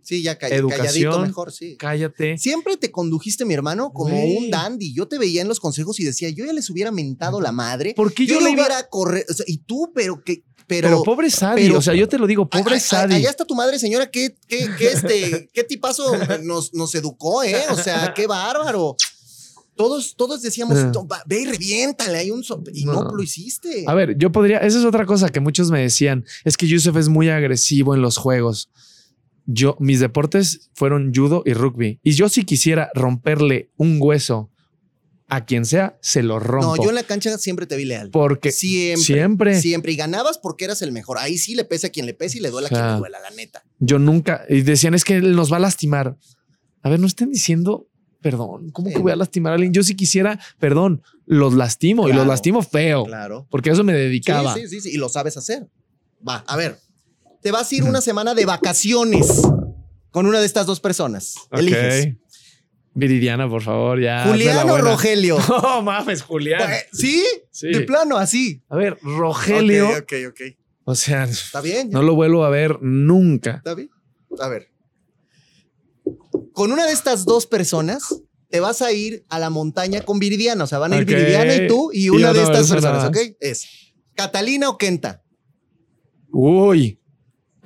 Sí, 0.00 0.22
ya 0.22 0.38
call- 0.38 0.52
Educación. 0.52 0.86
calladito 0.86 1.20
mejor, 1.20 1.52
sí. 1.52 1.76
cállate. 1.78 2.38
Siempre 2.38 2.78
te 2.78 2.90
condujiste, 2.90 3.44
mi 3.44 3.52
hermano, 3.52 3.90
como 3.92 4.16
un 4.24 4.48
dandy. 4.48 4.94
Yo 4.94 5.06
te 5.06 5.18
veía 5.18 5.42
en 5.42 5.48
los 5.48 5.60
consejos 5.60 6.00
y 6.00 6.04
decía, 6.04 6.30
yo 6.30 6.46
ya 6.46 6.54
les 6.54 6.70
hubiera 6.70 6.90
mentado 6.90 7.42
la 7.42 7.52
madre. 7.52 7.92
¿Por 7.94 8.14
qué 8.14 8.24
yo, 8.24 8.36
yo, 8.36 8.40
le 8.40 8.52
iba? 8.52 8.62
hubiera 8.64 8.88
correr. 8.88 9.26
o 9.28 9.34
sea, 9.34 9.44
y 9.46 9.58
tú, 9.58 9.92
pero 9.94 10.24
que. 10.24 10.44
Pero, 10.68 10.88
Pero, 10.88 11.02
pobre 11.02 11.30
Sadie, 11.30 11.66
pero- 11.66 11.78
o 11.78 11.82
sea, 11.82 11.94
yo 11.94 12.06
te 12.08 12.18
lo 12.18 12.26
digo, 12.26 12.48
pobre 12.48 12.76
A- 12.76 12.80
Sadie. 12.80 13.16
Allá 13.16 13.30
está 13.30 13.44
tu 13.44 13.54
madre, 13.56 13.78
señora. 13.78 14.08
¿Qué, 14.10 14.36
qué, 14.46 14.68
qué, 14.78 14.92
este, 14.92 15.48
qué 15.54 15.64
tipazo 15.64 16.12
nos, 16.44 16.72
nos 16.74 16.94
educó, 16.94 17.42
eh? 17.42 17.56
O 17.70 17.76
sea, 17.76 18.12
qué 18.14 18.26
bárbaro. 18.26 18.94
Todos, 19.76 20.14
todos 20.16 20.42
decíamos, 20.42 20.76
Ah. 20.76 20.92
"To- 20.92 21.06
va- 21.06 21.22
ve 21.26 21.40
y 21.40 21.44
reviéntale. 21.46 22.18
Hay 22.18 22.30
un 22.30 22.44
so-", 22.44 22.62
y 22.74 22.84
no. 22.84 23.04
No. 23.04 23.10
lo 23.14 23.22
hiciste. 23.22 23.84
A 23.86 23.94
ver, 23.94 24.16
yo 24.18 24.30
podría, 24.30 24.58
esa 24.58 24.78
es 24.78 24.84
otra 24.84 25.06
cosa 25.06 25.30
que 25.30 25.40
muchos 25.40 25.70
me 25.70 25.80
decían, 25.80 26.24
es 26.44 26.56
que 26.56 26.66
Yusef 26.66 26.96
es 26.96 27.08
muy 27.08 27.28
agresivo 27.30 27.94
en 27.94 28.02
los 28.02 28.16
juegos. 28.18 28.68
Yo, 29.46 29.76
mis 29.80 30.00
deportes 30.00 30.68
fueron 30.74 31.12
judo 31.14 31.42
y 31.46 31.54
rugby. 31.54 31.98
Y 32.02 32.12
yo 32.12 32.28
si 32.28 32.44
quisiera 32.44 32.90
romperle 32.94 33.70
un 33.78 33.96
hueso 34.00 34.50
a 35.30 35.44
quien 35.44 35.64
sea, 35.66 35.98
se 36.00 36.22
lo 36.22 36.38
rompo. 36.38 36.76
no, 36.76 36.82
yo 36.82 36.88
en 36.88 36.94
la 36.94 37.02
cancha 37.02 37.36
siempre 37.38 37.66
te 37.66 37.76
vi 37.76 37.84
leal. 37.84 38.10
porque 38.10 38.50
siempre. 38.50 39.04
siempre, 39.04 39.60
Siempre. 39.60 39.92
Y 39.92 39.96
ganabas 39.96 40.38
porque 40.38 40.64
eras 40.64 40.80
el 40.82 40.90
mejor. 40.92 41.18
Ahí 41.18 41.36
sí 41.38 41.54
le 41.54 41.64
pese 41.64 41.88
a 41.88 41.90
quien 41.90 42.06
le 42.06 42.14
pese 42.14 42.38
y 42.38 42.40
le 42.40 42.50
duela 42.50 42.68
a 42.68 42.70
quien 42.70 42.86
le 42.92 42.96
duela, 42.98 43.18
la 43.20 43.30
neta. 43.30 43.62
yo 43.78 43.98
nunca, 43.98 44.44
y 44.48 44.62
decían, 44.62 44.94
es 44.94 45.04
que 45.04 45.16
él 45.16 45.36
nos 45.36 45.52
va 45.52 45.58
a 45.58 45.60
lastimar. 45.60 46.16
A 46.82 46.88
ver, 46.88 46.98
no 47.00 47.06
estén 47.06 47.30
diciendo, 47.30 47.88
perdón, 48.22 48.70
¿cómo 48.70 48.88
que 48.90 48.98
voy 48.98 49.12
a 49.12 49.16
lastimar 49.16 49.52
a 49.52 49.54
alguien? 49.56 49.72
Yo 49.74 49.82
si 49.82 49.94
quisiera, 49.94 50.38
perdón, 50.58 51.02
los 51.26 51.52
lastimo 51.54 52.08
y 52.08 52.12
los 52.12 52.26
lastimo 52.26 52.62
feo, 52.62 53.04
Claro. 53.04 53.46
porque 53.50 53.70
a 53.70 53.74
eso 53.74 53.84
me 53.84 53.92
dedicaba. 53.92 54.54
Sí, 54.54 54.62
sí, 54.62 54.68
sí, 54.68 54.80
sí. 54.80 54.90
Y 54.94 54.96
lo 54.96 55.08
sabes 55.08 55.36
hacer. 55.36 55.68
Va, 56.26 56.42
a 56.46 56.56
ver. 56.56 56.78
Te 57.42 57.50
vas 57.52 57.70
a 57.70 57.74
ir 57.74 57.84
una 57.84 58.00
semana 58.00 58.34
de 58.34 58.46
vacaciones 58.46 59.42
con 60.10 60.26
una 60.26 60.40
de 60.40 60.46
estas 60.46 60.66
dos 60.66 60.80
personas. 60.80 61.34
Eliges. 61.52 62.14
Viridiana, 62.98 63.48
por 63.48 63.62
favor, 63.62 64.00
ya. 64.00 64.24
hazme 64.24 64.30
la 64.44 64.52
Julián 64.52 64.58
o 64.68 64.72
buena. 64.72 64.90
Rogelio. 64.90 65.38
No 65.62 65.82
mames, 65.82 66.22
Julián. 66.22 66.62
Pues, 66.68 66.86
¿Sí? 66.92 67.24
Sí. 67.50 67.68
De 67.68 67.80
plano, 67.82 68.16
así. 68.16 68.62
A 68.68 68.76
ver, 68.76 68.98
Rogelio. 69.02 69.88
Ok, 69.90 69.96
ok, 69.98 70.12
ok. 70.30 70.40
O 70.84 70.94
sea, 70.94 71.24
Está 71.24 71.60
bien. 71.60 71.90
no 71.90 72.02
lo 72.02 72.14
vuelvo 72.14 72.44
a 72.44 72.50
ver 72.50 72.82
nunca. 72.82 73.56
¿Está 73.56 73.74
bien? 73.74 73.90
A 74.40 74.48
ver. 74.48 74.70
Con 76.52 76.72
una 76.72 76.86
de 76.86 76.92
estas 76.92 77.24
dos 77.24 77.46
personas, 77.46 78.22
te 78.48 78.58
vas 78.60 78.82
a 78.82 78.90
ir 78.92 79.24
a 79.28 79.38
la 79.38 79.50
montaña 79.50 80.00
con 80.00 80.18
Viridiana. 80.18 80.64
O 80.64 80.66
sea, 80.66 80.78
van 80.78 80.92
a 80.92 80.96
ir. 80.96 81.04
Viridiana 81.04 81.54
y 81.54 81.68
tú 81.68 81.90
y 81.92 82.08
una 82.08 82.32
de 82.32 82.42
estas 82.42 82.68
personas. 82.70 83.04
¿ok? 83.08 83.16
Es 83.38 83.66
Catalina 84.14 84.68
o 84.70 84.76
Kenta. 84.78 85.22
Uy. 86.32 86.98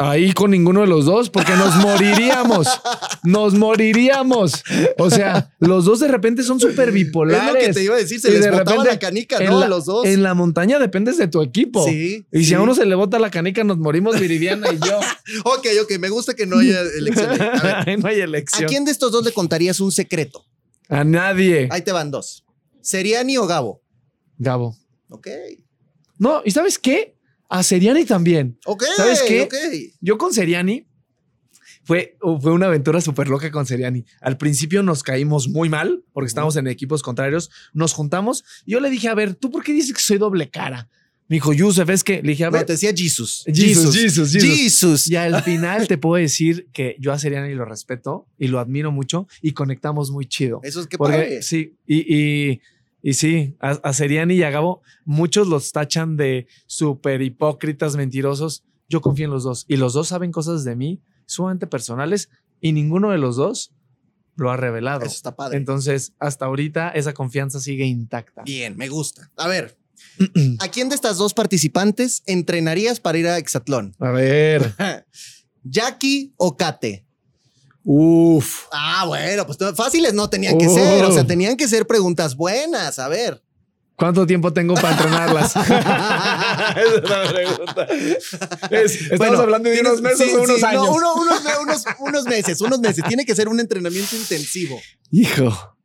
Ahí 0.05 0.32
con 0.32 0.50
ninguno 0.50 0.80
de 0.80 0.86
los 0.88 1.05
dos, 1.05 1.30
porque 1.30 1.53
nos 1.55 1.76
moriríamos. 1.76 2.66
Nos 3.22 3.55
moriríamos. 3.55 4.64
O 4.98 5.11
sea, 5.11 5.53
los 5.61 5.84
dos 5.84 6.00
de 6.00 6.09
repente 6.09 6.42
son 6.42 6.59
súper 6.59 6.88
Es 6.88 6.94
bipolares. 6.94 7.53
lo 7.55 7.61
que 7.61 7.72
te 7.72 7.84
iba 7.84 7.94
a 7.94 7.98
decir. 7.98 8.20
Se 8.20 8.28
Y 8.30 8.32
les 8.32 8.40
de 8.42 8.50
botaba 8.50 8.70
repente, 8.70 8.90
la 8.90 8.98
canica, 8.98 9.38
¿no? 9.40 9.61
la- 9.61 9.66
a 9.66 9.68
los 9.68 9.84
dos. 9.84 10.05
En 10.07 10.22
la 10.22 10.34
montaña 10.34 10.78
dependes 10.78 11.18
de 11.18 11.28
tu 11.28 11.40
equipo. 11.42 11.86
Sí. 11.86 12.26
Y 12.32 12.44
si 12.44 12.55
a 12.55 12.61
uno 12.61 12.74
se 12.74 12.84
le 12.84 12.94
bota 12.94 13.18
la 13.18 13.30
canica, 13.30 13.62
nos 13.64 13.78
morimos 13.78 14.18
Viridiana 14.18 14.72
y 14.72 14.78
yo. 14.78 14.98
Ok, 15.44 15.66
ok. 15.82 15.98
Me 15.98 16.09
gusta 16.09 16.34
que 16.34 16.46
no 16.46 16.59
haya 16.59 16.80
elección. 16.80 17.40
A 17.40 17.84
ver, 17.84 17.98
no 18.03 18.09
hay 18.09 18.20
¿A 18.20 18.24
elección. 18.24 18.68
quién 18.68 18.84
de 18.84 18.90
estos 18.90 19.12
dos 19.12 19.24
le 19.24 19.32
contarías 19.32 19.78
un 19.80 19.92
secreto? 19.92 20.44
A 20.88 21.05
nadie. 21.05 21.68
Ahí 21.70 21.82
te 21.82 21.92
van 21.92 22.11
dos. 22.11 22.44
¿Seriani 22.80 23.36
o 23.38 23.46
Gabo? 23.46 23.80
Gabo. 24.38 24.76
Ok. 25.09 25.28
No, 26.18 26.42
¿y 26.44 26.50
sabes 26.50 26.78
qué? 26.78 27.16
A 27.55 27.62
Seriani 27.62 28.05
también. 28.07 28.59
Ok. 28.64 28.82
¿Sabes 28.96 29.22
qué? 29.28 29.46
Yo 30.00 30.16
con 30.16 30.32
Seriani 30.32 30.86
fue, 31.84 32.16
fue 32.40 32.53
una 32.53 32.66
aventura 32.66 33.00
súper 33.00 33.28
loca 33.28 33.50
con 33.50 33.66
Seriani. 33.66 34.05
Al 34.20 34.38
principio 34.38 34.82
nos 34.82 35.03
caímos 35.03 35.48
muy 35.48 35.68
mal 35.68 36.03
porque 36.12 36.28
estábamos 36.28 36.57
en 36.57 36.66
equipos 36.66 37.03
contrarios. 37.03 37.50
Nos 37.74 37.92
juntamos 37.92 38.42
y 38.64 38.72
yo 38.72 38.80
le 38.80 38.88
dije, 38.88 39.09
a 39.09 39.14
ver, 39.14 39.34
¿tú 39.34 39.50
por 39.50 39.62
qué 39.62 39.72
dices 39.74 39.92
que 39.92 40.00
soy 40.00 40.16
doble 40.18 40.48
cara? 40.48 40.88
Me 41.28 41.36
dijo, 41.36 41.53
Yusef, 41.53 41.88
es 41.90 42.05
que 42.05 42.22
le 42.22 42.30
dije, 42.30 42.44
a 42.44 42.48
No, 42.50 42.53
ver. 42.53 42.64
te 42.66 42.72
decía 42.72 42.92
Jesus. 42.96 43.44
Jesus, 43.46 43.94
Jesus, 43.94 44.32
Jesus. 44.32 44.48
Jesus. 44.59 45.11
Y 45.11 45.16
al 45.16 45.42
final 45.44 45.86
te 45.88 45.98
puedo 45.98 46.20
decir 46.22 46.68
que 46.72 46.96
yo 46.98 47.12
a 47.12 47.18
Seriani 47.18 47.55
lo 47.55 47.64
respeto 47.66 48.26
y 48.38 48.48
lo 48.48 48.61
admiro 48.61 48.92
mucho 48.92 49.26
y 49.42 49.53
conectamos 49.53 50.11
muy 50.11 50.24
chido. 50.26 50.61
Eso 50.62 50.80
es 50.80 50.86
que 50.86 50.96
Porque 50.98 51.16
padre. 51.16 51.42
sí, 51.42 51.74
y, 51.86 52.14
y, 52.16 52.61
y 53.03 53.14
sí, 53.14 53.57
a, 53.61 53.70
a 53.70 53.92
Seriani 53.92 54.34
y 54.34 54.42
a 54.44 54.50
Gabo, 54.50 54.82
muchos 55.05 55.48
los 55.48 55.72
tachan 55.72 56.16
de 56.16 56.46
súper 56.66 57.20
hipócritas, 57.22 57.96
mentirosos. 57.96 58.64
Yo 58.88 59.00
confío 59.00 59.24
en 59.24 59.32
los 59.32 59.44
dos 59.44 59.64
y 59.68 59.76
los 59.76 59.92
dos 59.92 60.09
saben 60.09 60.32
cosas 60.32 60.64
de 60.64 60.76
mí 60.76 61.03
sumamente 61.26 61.66
personales 61.66 62.28
y 62.61 62.72
ninguno 62.72 63.11
de 63.11 63.18
los 63.18 63.36
dos 63.36 63.72
lo 64.36 64.50
ha 64.50 64.57
revelado. 64.57 65.05
Eso 65.05 65.16
está 65.16 65.34
padre. 65.34 65.59
Entonces, 65.59 66.14
hasta 66.18 66.46
ahorita 66.46 66.90
esa 66.90 67.12
confianza 67.12 67.61
sigue 67.61 67.84
intacta. 67.84 68.42
Bien, 68.44 68.76
me 68.76 68.88
gusta. 68.88 69.30
A 69.36 69.48
ver, 69.48 69.76
¿a 70.61 70.68
quién 70.68 70.88
de 70.88 70.94
estas 70.94 71.18
dos 71.18 71.34
participantes 71.34 72.22
entrenarías 72.26 73.00
para 73.00 73.18
ir 73.18 73.26
a 73.26 73.38
Exatlón? 73.38 73.94
A 73.98 74.11
ver. 74.11 74.74
¿Jackie 75.64 76.32
o 76.36 76.57
Kate? 76.57 77.07
Uf. 77.85 78.66
Ah, 78.72 79.05
bueno, 79.07 79.47
pues 79.47 79.59
fáciles 79.76 80.14
no 80.14 80.28
tenían 80.30 80.57
que 80.59 80.68
Oh. 80.68 80.74
ser. 80.74 81.05
O 81.05 81.12
sea, 81.12 81.24
tenían 81.26 81.57
que 81.57 81.66
ser 81.68 81.87
preguntas 81.87 82.37
buenas. 82.37 82.99
A 82.99 83.09
ver. 83.09 83.43
¿Cuánto 83.97 84.26
tiempo 84.26 84.53
tengo 84.53 84.74
para 84.74 84.93
entrenarlas? 84.93 85.55
Esa 85.57 86.72
es 86.80 87.09
la 87.09 87.28
pregunta. 87.33 87.87
Es- 88.70 88.95
estamos 89.03 89.18
Bueno, 89.18 89.39
hablando 89.41 89.68
de 89.70 89.80
unos 89.80 90.01
meses 90.01 90.28
sí, 90.30 90.35
o 90.35 90.43
unos 90.43 90.57
sí, 90.57 90.62
no, 90.62 90.68
años. 90.68 90.89
uno- 90.89 91.14
unos, 91.14 91.41
unos- 91.62 91.85
unos 92.01 92.24
meses, 92.24 92.61
unos 92.61 92.80
meses. 92.80 93.05
Tiene 93.07 93.24
que 93.24 93.35
ser 93.35 93.49
un 93.49 93.61
entrenamiento 93.61 94.16
intensivo. 94.16 94.80
Hijo. 95.11 95.76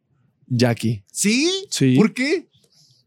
Jackie. 0.48 1.04
¿Sí? 1.12 1.68
Sí. 1.70 1.95
¿Por 1.98 2.14
qué? 2.14 2.48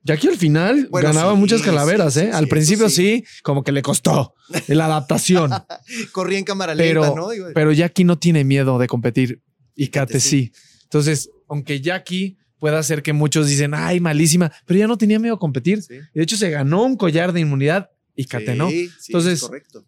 Jackie 0.03 0.29
al 0.29 0.37
final 0.37 0.89
Bueno, 0.91 1.09
ganaba 1.09 1.33
sí, 1.35 1.39
muchas 1.39 1.63
calaveras, 1.63 2.17
¿eh? 2.17 2.27
sí, 2.31 2.37
al 2.37 2.49
principio 2.49 2.89
sí. 2.89 3.25
como 3.43 3.63
que 3.63 3.71
le 3.73 3.83
costó 3.83 4.35
la 4.69 4.87
adaptación. 4.87 5.51
Corría 6.13 6.39
en 6.39 6.45
cámara 6.45 6.75
lenta, 6.75 7.13
¿no? 7.15 7.29
Digo, 7.31 7.49
pero 7.55 7.73
Jackie 7.73 8.05
no 8.05 8.19
tiene 8.19 8.45
miedo 8.45 8.79
de 8.79 8.87
competir 8.87 9.43
y 9.75 9.89
Kate 9.89 10.21
sí. 10.21 10.53
Entonces, 10.85 11.31
aunque 11.49 11.81
Jackie 11.81 12.39
pueda 12.59 12.79
hacer 12.79 13.03
que 13.03 13.13
muchos 13.13 13.47
dicen, 13.47 13.73
ay, 13.75 14.01
malísima, 14.01 14.51
pero 14.67 14.79
ella 14.79 14.87
no 14.87 14.99
tenía 14.99 15.19
miedo 15.19 15.35
a 15.35 15.39
competir. 15.39 15.83
Y 15.89 16.19
de 16.19 16.23
hecho, 16.23 16.37
se 16.37 16.51
ganó 16.51 16.83
un 16.85 16.97
collar 16.97 17.33
de 17.33 17.41
inmunidad 17.41 17.91
y 18.15 18.25
Kate 18.25 18.55
no. 18.55 18.69
Entonces, 18.71 19.35
es 19.35 19.41
correcto. 19.43 19.85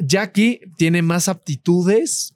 Jackie 0.00 0.60
tiene 0.76 1.02
más 1.02 1.28
aptitudes 1.28 2.34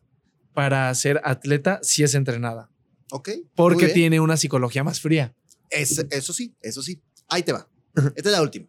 para 0.54 0.94
ser 0.94 1.20
atleta 1.24 1.80
si 1.82 2.02
es 2.02 2.14
entrenada, 2.14 2.70
Ok. 3.10 3.30
porque 3.56 3.88
tiene 3.88 4.20
una 4.20 4.36
psicología 4.36 4.84
más 4.84 5.00
fría. 5.00 5.34
Es- 5.70 6.04
eso 6.10 6.32
sí, 6.32 6.54
eso 6.60 6.82
sí. 6.82 7.00
Ahí 7.32 7.42
te 7.42 7.52
va. 7.52 7.68
Esta 8.14 8.28
es 8.28 8.32
la 8.32 8.42
última. 8.42 8.66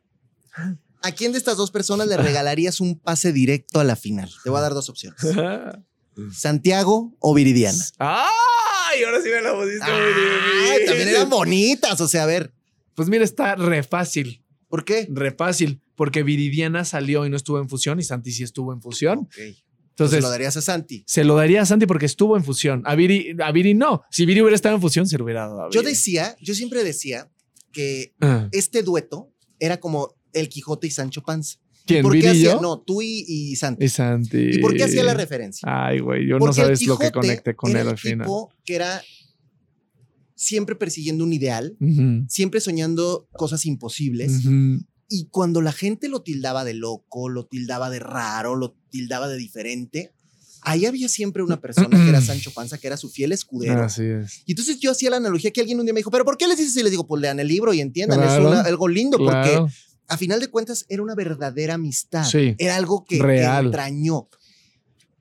¿A 1.02 1.12
quién 1.12 1.32
de 1.34 1.38
estas 1.38 1.58
dos 1.58 1.70
personas 1.72 2.08
le 2.08 2.16
regalarías 2.18 2.80
un 2.80 2.98
pase 3.00 3.34
directo 3.34 3.80
a 3.80 3.84
la 3.84 3.96
final? 3.96 4.30
Te 4.44 4.50
voy 4.50 4.60
a 4.60 4.62
dar 4.62 4.74
dos 4.74 4.90
opciones. 4.90 5.20
Santiago 6.32 7.16
o 7.20 7.34
Viridiana. 7.34 7.84
¡Ay! 8.00 9.04
Ahora 9.06 9.22
sí 9.22 9.30
me 9.30 9.42
la 9.42 9.54
pusiste. 9.54 9.84
Ay, 9.84 10.86
también 10.86 11.10
eran 11.10 11.30
bonitas. 11.30 12.00
O 12.02 12.08
sea, 12.08 12.24
a 12.24 12.26
ver, 12.28 12.54
Pues 12.96 13.10
mira, 13.10 13.24
está 13.24 13.56
re 13.56 13.84
fácil. 13.84 14.40
¿por 14.70 14.86
qué? 14.86 15.08
Re 15.12 15.32
fácil. 15.32 15.82
Porque 15.96 16.24
Viridiana 16.24 16.86
salió 16.86 17.26
y 17.26 17.30
no 17.30 17.36
estuvo 17.38 17.60
en 17.60 17.70
fusión 17.70 18.00
y 18.00 18.04
Santi 18.04 18.32
sí 18.32 18.44
estuvo 18.44 18.74
en 18.74 18.82
fusión. 18.82 19.28
Entonces 19.38 19.64
Entonces, 19.92 20.24
lo 20.24 20.30
darías 20.30 20.58
a 20.58 20.62
Santi. 20.62 21.04
se 21.06 21.24
lo 21.24 21.36
daría 21.36 21.62
a 21.62 21.66
Santi 21.68 21.86
porque 21.86 22.06
estuvo 22.08 22.36
en 22.38 22.44
fusión. 22.44 22.82
A 22.86 22.96
Viri, 22.96 23.36
a 23.44 23.52
Viri 23.52 23.74
no. 23.76 24.04
Si 24.10 24.26
Viri 24.26 24.42
hubiera 24.42 24.56
estado 24.56 24.76
en 24.76 24.82
fusión, 24.82 25.08
se 25.08 25.18
lo 25.20 25.24
hubiera 25.26 25.42
dado 25.42 25.64
a 25.66 25.70
Yo 25.70 25.82
Viri. 25.82 25.92
decía, 25.94 26.36
yo 26.42 26.56
siempre 26.56 26.84
decía 26.84 27.30
que 27.74 28.14
Ah. 28.22 28.48
este 28.54 28.84
dueto 28.84 29.34
era 29.60 29.80
como 29.82 30.16
el 30.32 30.48
Quijote 30.48 30.88
y 30.88 30.92
Sancho 30.92 31.22
Panza. 31.24 31.58
¿Quién? 31.86 32.02
¿Por. 32.04 32.16
No, 32.62 32.80
tú 32.80 33.02
y, 33.02 33.26
y 33.28 33.56
Santi. 33.58 33.84
Y 33.84 33.90
Santi. 33.90 34.38
¿Y 34.54 34.60
por 34.60 34.74
qué 34.74 34.86
hacía 34.86 35.04
la 35.04 35.14
referencia? 35.14 35.68
Ay, 35.70 36.00
güey, 36.00 36.26
yo 36.26 36.36
no 36.36 36.40
Porque 36.40 36.62
sabes 36.62 36.82
lo 36.88 36.98
que 36.98 37.12
conecté 37.12 37.56
con 37.58 37.72
era 37.72 37.82
él 37.82 37.88
al 37.90 37.98
final. 37.98 38.26
tipo 38.26 38.54
que 38.64 38.76
era 38.76 39.02
siempre 40.36 40.76
persiguiendo 40.76 41.24
un 41.24 41.34
ideal, 41.34 41.78
siempre 42.30 42.62
soñando 42.62 43.28
cosas 43.34 43.66
imposibles. 43.66 44.42
Y 45.10 45.28
cuando 45.30 45.62
la 45.62 45.72
gente 45.74 46.08
lo 46.10 46.22
tildaba 46.24 46.64
de 46.64 46.74
loco, 46.74 47.30
lo 47.30 47.46
tildaba 47.46 47.90
de 47.90 48.00
raro, 48.00 48.56
lo 48.56 48.76
tildaba 48.90 49.28
de 49.28 49.38
diferente, 49.38 50.14
ahí 50.66 50.86
había 50.86 51.08
siempre 51.10 51.44
una 51.44 51.60
persona 51.60 51.90
que 51.90 52.10
era 52.10 52.22
Sancho 52.22 52.52
Panza, 52.52 52.78
que 52.78 52.88
era 52.88 52.98
su 52.98 53.10
fiel 53.10 53.32
escudero. 53.32 53.84
Así 53.84 54.04
es. 54.04 54.44
Y 54.46 54.52
entonces 54.54 54.80
yo 54.80 54.92
hacía 54.92 55.10
la 55.10 55.18
analogía 55.18 55.52
que 55.52 55.62
alguien 55.62 55.80
un 55.80 55.86
día 55.86 55.94
me 55.94 56.00
dijo, 56.00 56.12
pero 56.12 56.26
¿por 56.26 56.38
qué 56.38 56.48
les 56.48 56.58
dices? 56.58 56.76
Y 56.78 56.84
les 56.84 56.92
digo, 56.92 57.06
pues 57.08 57.22
lean 57.22 57.40
el 57.40 57.48
libro 57.48 57.74
y 57.74 57.82
entiendan, 57.82 58.20
Claro, 58.20 58.42
es 58.48 58.48
una- 58.54 58.62
algo 58.62 58.88
lindo, 58.88 59.18
Claro. 59.18 59.62
porque 59.66 59.74
a 60.08 60.18
final 60.18 60.40
de 60.40 60.48
cuentas 60.48 60.86
era 60.90 61.02
una 61.02 61.16
verdadera 61.16 61.76
amistad. 61.76 62.24
Sí. 62.26 62.56
Era 62.58 62.76
algo 62.76 63.06
que, 63.06 63.18
que 63.18 63.24
Real. 63.24 63.66
entrañó. 63.68 64.28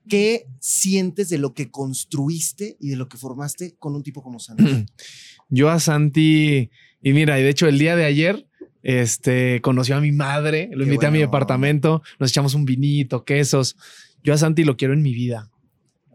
¿Qué 0.09 0.47
sientes 0.59 1.29
de 1.29 1.37
lo 1.37 1.53
que 1.53 1.71
construiste 1.71 2.75
y 2.79 2.89
de 2.89 2.97
lo 2.97 3.07
que 3.07 3.17
formaste 3.17 3.75
con 3.79 3.95
un 3.95 4.03
tipo 4.03 4.21
como 4.21 4.39
Santi? 4.39 4.85
Yo 5.49 5.69
a 5.69 5.79
Santi, 5.79 6.69
y 7.01 7.13
mira, 7.13 7.39
y 7.39 7.43
de 7.43 7.49
hecho 7.49 7.67
el 7.67 7.79
día 7.79 7.95
de 7.95 8.05
ayer, 8.05 8.45
este, 8.81 9.61
conoció 9.61 9.95
a 9.95 10.01
mi 10.01 10.11
madre, 10.11 10.69
lo 10.73 10.79
Qué 10.79 10.83
invité 10.91 11.05
a 11.05 11.11
mi 11.11 11.19
departamento, 11.19 12.01
nos 12.19 12.31
echamos 12.31 12.53
un 12.53 12.65
vinito, 12.65 13.23
quesos. 13.23 13.77
Yo 14.23 14.33
a 14.33 14.37
Santi 14.37 14.63
lo 14.63 14.77
quiero 14.77 14.93
en 14.93 15.01
mi 15.01 15.13
vida, 15.13 15.51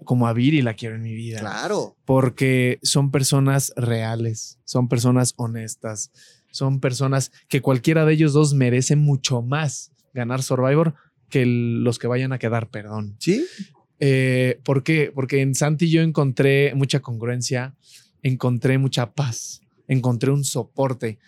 como 0.04 0.26
a 0.26 0.32
Viri 0.32 0.62
la 0.62 0.74
quiero 0.74 0.96
en 0.96 1.02
mi 1.02 1.14
vida. 1.14 1.40
Claro. 1.40 1.96
porque 2.04 2.78
son 2.82 3.11
personas 3.11 3.72
reales, 3.76 4.59
son 4.64 4.88
personas 4.88 5.34
honestas, 5.36 6.11
son 6.50 6.80
personas 6.80 7.30
que 7.48 7.61
cualquiera 7.61 8.04
de 8.04 8.14
ellos 8.14 8.32
dos 8.32 8.54
merece 8.54 8.96
mucho 8.96 9.42
más 9.42 9.92
ganar 10.14 10.42
Survivor 10.42 10.94
que 11.28 11.44
los 11.46 11.98
que 11.98 12.06
vayan 12.06 12.32
a 12.32 12.38
quedar, 12.38 12.70
perdón. 12.70 13.16
¿Sí? 13.18 13.46
Eh, 14.00 14.61
¿Por 14.64 14.82
qué? 14.82 15.12
Porque 15.14 15.42
en 15.42 15.54
Santi 15.54 15.90
yo 15.90 16.02
encontré 16.02 16.74
mucha 16.74 17.00
congruencia, 17.00 17.74
encontré 18.22 18.78
mucha 18.78 19.12
paz, 19.12 19.61
encontré 19.89 20.30
un 20.30 20.45
soporte 20.45 21.18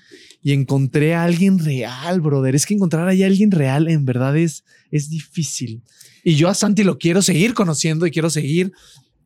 y 0.43 0.53
encontré 0.53 1.15
a 1.15 1.25
alguien 1.25 1.59
real, 1.59 2.21
brother. 2.21 2.55
Es 2.55 2.67
que 2.67 2.75
encontrar 2.75 3.09
ahí 3.09 3.23
a 3.23 3.27
alguien 3.27 3.51
real 3.51 3.89
en 3.89 4.05
verdad 4.05 4.37
es, 4.37 4.65
es 4.91 5.11
difícil. 5.11 5.83
Y 6.23 6.37
yo 6.37 6.49
a 6.49 6.55
Santi 6.55 6.85
lo 6.85 6.99
quiero 6.99 7.23
seguir 7.23 7.55
conociendo 7.55 8.07
y 8.07 8.11
quiero 8.11 8.31
seguir 8.31 8.73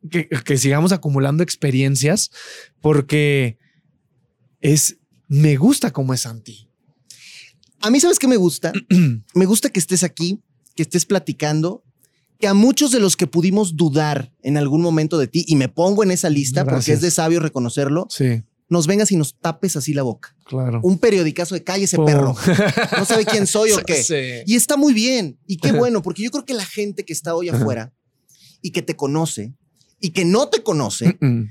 que, 0.09 0.27
que 0.27 0.57
sigamos 0.57 0.91
acumulando 0.91 1.43
experiencias 1.43 2.31
porque 2.81 3.57
es, 4.61 4.97
me 5.27 5.57
gusta 5.57 5.91
cómo 5.91 6.13
es 6.13 6.21
Santi. 6.21 6.69
A 7.81 7.91
mí, 7.91 7.99
¿sabes 7.99 8.17
qué 8.17 8.27
me 8.27 8.37
gusta? 8.37 8.73
me 9.35 9.45
gusta 9.45 9.69
que 9.69 9.79
estés 9.79 10.03
aquí, 10.03 10.41
que 10.75 10.83
estés 10.83 11.05
platicando, 11.05 11.83
que 12.39 12.47
a 12.47 12.53
muchos 12.53 12.91
de 12.91 12.99
los 12.99 13.15
que 13.15 13.27
pudimos 13.27 13.75
dudar 13.75 14.33
en 14.41 14.57
algún 14.57 14.81
momento 14.81 15.17
de 15.17 15.27
ti, 15.27 15.45
y 15.47 15.55
me 15.55 15.69
pongo 15.69 16.03
en 16.03 16.11
esa 16.11 16.29
lista 16.29 16.65
porque 16.65 16.93
es 16.93 17.01
de 17.01 17.11
sabio 17.11 17.39
reconocerlo, 17.39 18.07
Sí, 18.09 18.43
nos 18.67 18.87
vengas 18.87 19.11
y 19.11 19.15
nos 19.15 19.35
tapes 19.39 19.75
así 19.75 19.93
la 19.93 20.01
boca. 20.03 20.35
claro. 20.45 20.79
Un 20.83 20.97
periodicazo 20.97 21.53
de 21.55 21.63
calle 21.63 21.83
ese 21.85 21.97
perro. 21.97 22.35
No 22.97 23.05
sabe 23.05 23.25
quién 23.31 23.45
soy 23.47 23.71
o 23.71 23.77
qué. 23.85 24.01
Sí. 24.03 24.43
Y 24.51 24.55
está 24.55 24.75
muy 24.77 24.93
bien. 24.93 25.39
Y 25.45 25.57
qué 25.57 25.71
bueno, 25.71 26.01
porque 26.01 26.23
yo 26.23 26.31
creo 26.31 26.45
que 26.45 26.53
la 26.55 26.65
gente 26.65 27.05
que 27.05 27.13
está 27.13 27.35
hoy 27.35 27.49
afuera 27.49 27.93
y 28.61 28.71
que 28.71 28.81
te 28.81 28.95
conoce 28.95 29.53
y 29.99 30.09
que 30.09 30.25
no 30.25 30.49
te 30.49 30.63
conoce, 30.63 31.17
Mm, 31.21 31.43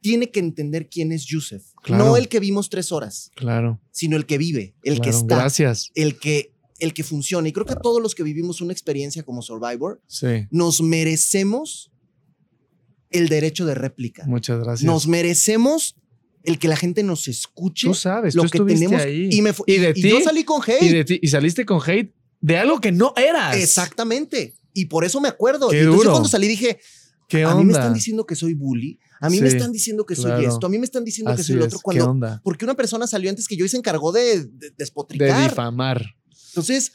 tiene 0.00 0.30
que 0.30 0.40
entender 0.40 0.88
quién 0.90 1.12
es 1.12 1.24
Yusef. 1.24 1.64
Claro. 1.82 2.04
No 2.04 2.16
el 2.16 2.28
que 2.28 2.38
vimos 2.40 2.68
tres 2.68 2.92
horas, 2.92 3.30
Claro. 3.36 3.80
sino 3.90 4.16
el 4.16 4.26
que 4.26 4.36
vive, 4.36 4.74
el 4.82 5.00
que 5.00 5.10
está, 5.10 5.36
Gracias. 5.36 5.90
el 5.94 6.18
que, 6.18 6.52
el 6.78 6.92
que 6.92 7.04
funciona. 7.04 7.48
Y 7.48 7.52
creo 7.52 7.64
que 7.64 7.76
todos 7.76 8.02
los 8.02 8.14
que 8.14 8.22
vivimos 8.22 8.60
una 8.60 8.72
experiencia 8.72 9.22
como 9.22 9.40
Survivor, 9.40 10.02
Sí. 10.06 10.46
nos 10.50 10.82
merecemos 10.82 11.90
el 13.10 13.28
derecho 13.28 13.64
de 13.64 13.74
réplica. 13.74 14.26
Muchas 14.26 14.58
gracias. 14.62 14.84
Nos 14.84 15.06
merecemos 15.06 15.96
el 16.44 16.58
que 16.58 16.68
la 16.68 16.76
gente 16.76 17.02
nos 17.02 17.26
escuche. 17.28 17.86
Tú 17.88 17.94
sabes, 17.94 18.34
lo 18.34 18.44
tú 18.44 18.50
que 18.50 18.74
tenemos. 18.74 19.00
ahí. 19.00 19.28
Y, 19.32 19.42
me 19.42 19.52
fu- 19.52 19.64
Y 19.66 19.78
de 19.78 19.90
y 19.90 20.02
ti- 20.02 20.10
yo 20.10 20.20
salí 20.20 20.44
con 20.44 20.62
hate. 20.62 20.82
y, 20.82 20.88
de 20.90 21.04
ti- 21.04 21.18
y 21.22 21.28
saliste 21.28 21.64
con 21.66 21.80
hate 21.84 22.14
de 22.40 22.58
algo 22.58 22.80
que 22.80 22.92
no 22.92 23.12
eras. 23.16 23.56
Exactamente. 23.56 24.54
Y 24.72 24.86
por 24.86 25.04
eso 25.04 25.20
me 25.20 25.28
acuerdo. 25.28 25.68
Qué 25.70 25.76
y 25.76 25.80
entonces 25.80 26.00
duro. 26.02 26.10
cuando 26.12 26.28
salí 26.28 26.46
dije, 26.48 26.78
¿Qué 27.28 27.42
a 27.44 27.48
onda? 27.48 27.60
mí 27.60 27.64
me 27.66 27.72
están 27.72 27.94
diciendo 27.94 28.26
que 28.26 28.34
soy 28.36 28.54
bully, 28.54 28.98
a 29.20 29.30
mí 29.30 29.40
me 29.40 29.48
están 29.48 29.72
diciendo 29.72 30.04
que 30.04 30.14
soy 30.14 30.24
claro. 30.26 30.42
esto, 30.48 30.66
a 30.66 30.68
mí 30.68 30.78
me 30.78 30.84
están 30.84 31.04
diciendo 31.04 31.34
que 31.34 31.42
soy 31.42 31.56
lo 31.56 31.62
es, 31.62 31.68
otro. 31.68 31.78
¿Qué 31.78 31.82
Cuando, 31.82 32.10
onda? 32.10 32.40
porque 32.44 32.64
una 32.66 32.74
persona 32.74 33.06
salió 33.06 33.30
antes 33.30 33.48
que 33.48 33.56
yo 33.56 33.64
y 33.64 33.68
se 33.68 33.76
encargó 33.78 34.12
de, 34.12 34.40
de 34.40 34.44
De 34.44 34.72
despotricar. 34.76 35.48
difamar. 35.50 36.04
Entonces, 36.48 36.92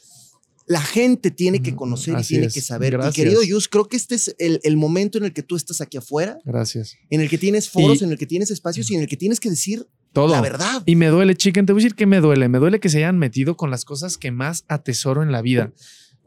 la 0.70 0.80
gente 0.80 1.32
tiene 1.32 1.60
que 1.62 1.74
conocer 1.74 2.14
y 2.20 2.22
tiene 2.22 2.46
es. 2.46 2.54
que 2.54 2.60
saber. 2.60 2.92
Gracias. 2.92 3.18
Y 3.18 3.22
querido 3.22 3.42
Yus, 3.42 3.66
creo 3.66 3.88
que 3.88 3.96
este 3.96 4.14
es 4.14 4.36
el, 4.38 4.60
el 4.62 4.76
momento 4.76 5.18
en 5.18 5.24
el 5.24 5.32
que 5.32 5.42
tú 5.42 5.56
estás 5.56 5.80
aquí 5.80 5.96
afuera, 5.96 6.38
Gracias. 6.44 6.96
en 7.10 7.20
el 7.20 7.28
que 7.28 7.38
tienes 7.38 7.68
foros, 7.68 8.00
Y- 8.00 8.04
en 8.04 8.12
el 8.12 8.18
que 8.18 8.26
tienes 8.26 8.52
espacios 8.52 8.88
y 8.90 8.94
en 8.94 9.00
el 9.00 9.08
que 9.08 9.16
tienes 9.16 9.40
que 9.40 9.50
decir 9.50 9.88
Todo. 10.12 10.28
la 10.32 10.40
verdad. 10.40 10.84
Y 10.86 10.94
me 10.94 11.08
duele, 11.08 11.34
chicken. 11.34 11.66
Te 11.66 11.72
voy 11.72 11.82
a 11.82 11.84
decir 11.84 11.96
que 11.96 12.06
me 12.06 12.20
duele. 12.20 12.48
Me 12.48 12.58
duele 12.58 12.78
que 12.78 12.88
se 12.88 12.98
hayan 12.98 13.18
metido 13.18 13.56
con 13.56 13.72
las 13.72 13.84
cosas 13.84 14.16
que 14.16 14.30
más 14.30 14.64
atesoro 14.68 15.24
en 15.24 15.32
la 15.32 15.42
vida. 15.42 15.72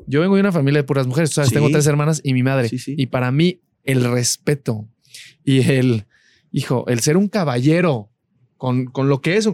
Yo 0.08 0.20
vengo 0.20 0.36
de 0.36 0.41
una 0.41 0.52
familia 0.52 0.82
de 0.82 0.84
puras 0.84 1.08
mujeres. 1.08 1.30
Sabes, 1.30 1.48
Sí. 1.50 1.56
tengo 1.56 1.70
tres 1.70 1.88
hermanas 1.88 2.20
y 2.22 2.34
mi 2.34 2.44
madre. 2.44 2.68
Sí, 2.68 2.80
sí. 2.80 2.96
Y 2.98 3.06
para 3.06 3.32
mí, 3.32 3.62
el 3.86 4.04
respeto 4.04 4.89
y 5.46 5.60
el, 5.72 6.06
hijo, 6.52 6.86
el 6.89 7.00
ser 7.00 7.16
un 7.16 7.30
caballero 7.30 8.12
con, 8.58 8.86
con 8.88 9.08
lo 9.08 9.22
que 9.22 9.38
es, 9.38 9.48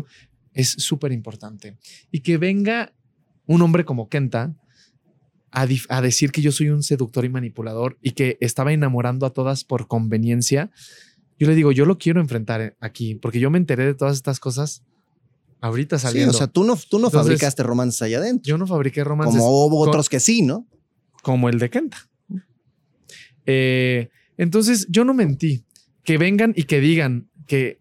es 0.54 0.70
súper 0.70 1.12
importante. 1.12 1.78
Y 2.12 2.22
que 2.22 2.38
venga 2.40 2.92
un 3.46 3.62
hombre 3.62 3.86
como 3.86 4.10
Kenta 4.10 4.56
a, 5.52 6.02
decir 6.02 6.32
que 6.32 6.41
yo 6.41 6.52
soy 6.52 6.70
un 6.70 6.84
seductor 6.84 7.26
y 7.26 7.30
manipulador 7.30 7.97
y 8.02 8.12
que 8.12 8.38
estaba 8.41 8.72
enamorando 8.74 9.26
a 9.26 9.32
todas 9.32 9.64
por 9.64 9.88
conveniencia. 9.88 10.72
Yo 11.38 11.47
le 11.47 11.56
digo, 11.56 11.72
yo 11.72 11.86
lo 11.86 11.97
quiero 11.97 12.20
enfrentar 12.22 12.62
eh, 12.62 12.76
aquí, 12.80 13.16
porque 13.16 13.39
yo 13.39 13.50
me 13.50 13.58
enteré 13.58 13.86
de 13.86 13.93
todas 13.95 14.16
estas 14.16 14.39
cosas 14.39 14.84
ahorita 15.62 15.97
Sí, 15.97 16.04
saliendo. 16.04 16.32
o 16.32 16.34
sea, 16.38 16.47
tú 16.47 16.64
no, 16.64 16.76
tú 16.76 17.00
no 17.00 17.08
Entonces, 17.08 17.28
fabricaste 17.28 17.64
romances 17.64 18.02
allá 18.02 18.18
adentro. 18.20 18.50
yo 18.50 18.58
no 18.58 18.68
fabriqué 18.68 19.04
romances 19.04 19.39
Como 19.39 19.66
hubo 19.66 19.80
con- 19.80 19.89
otros 19.89 20.08
que 20.10 20.20
sí, 20.20 20.41
¿no? 20.41 20.68
como 21.22 21.50
el 21.50 21.60
de 21.60 21.70
Kenta. 21.70 21.97
Eh, 23.45 24.10
entonces, 24.38 24.88
yo 24.89 25.04
no 25.06 25.14
mentí. 25.14 25.66
Que 26.04 26.18
vengan 26.18 26.54
y 26.56 26.64
que 26.64 26.80
digan 26.80 27.30
que 27.45 27.79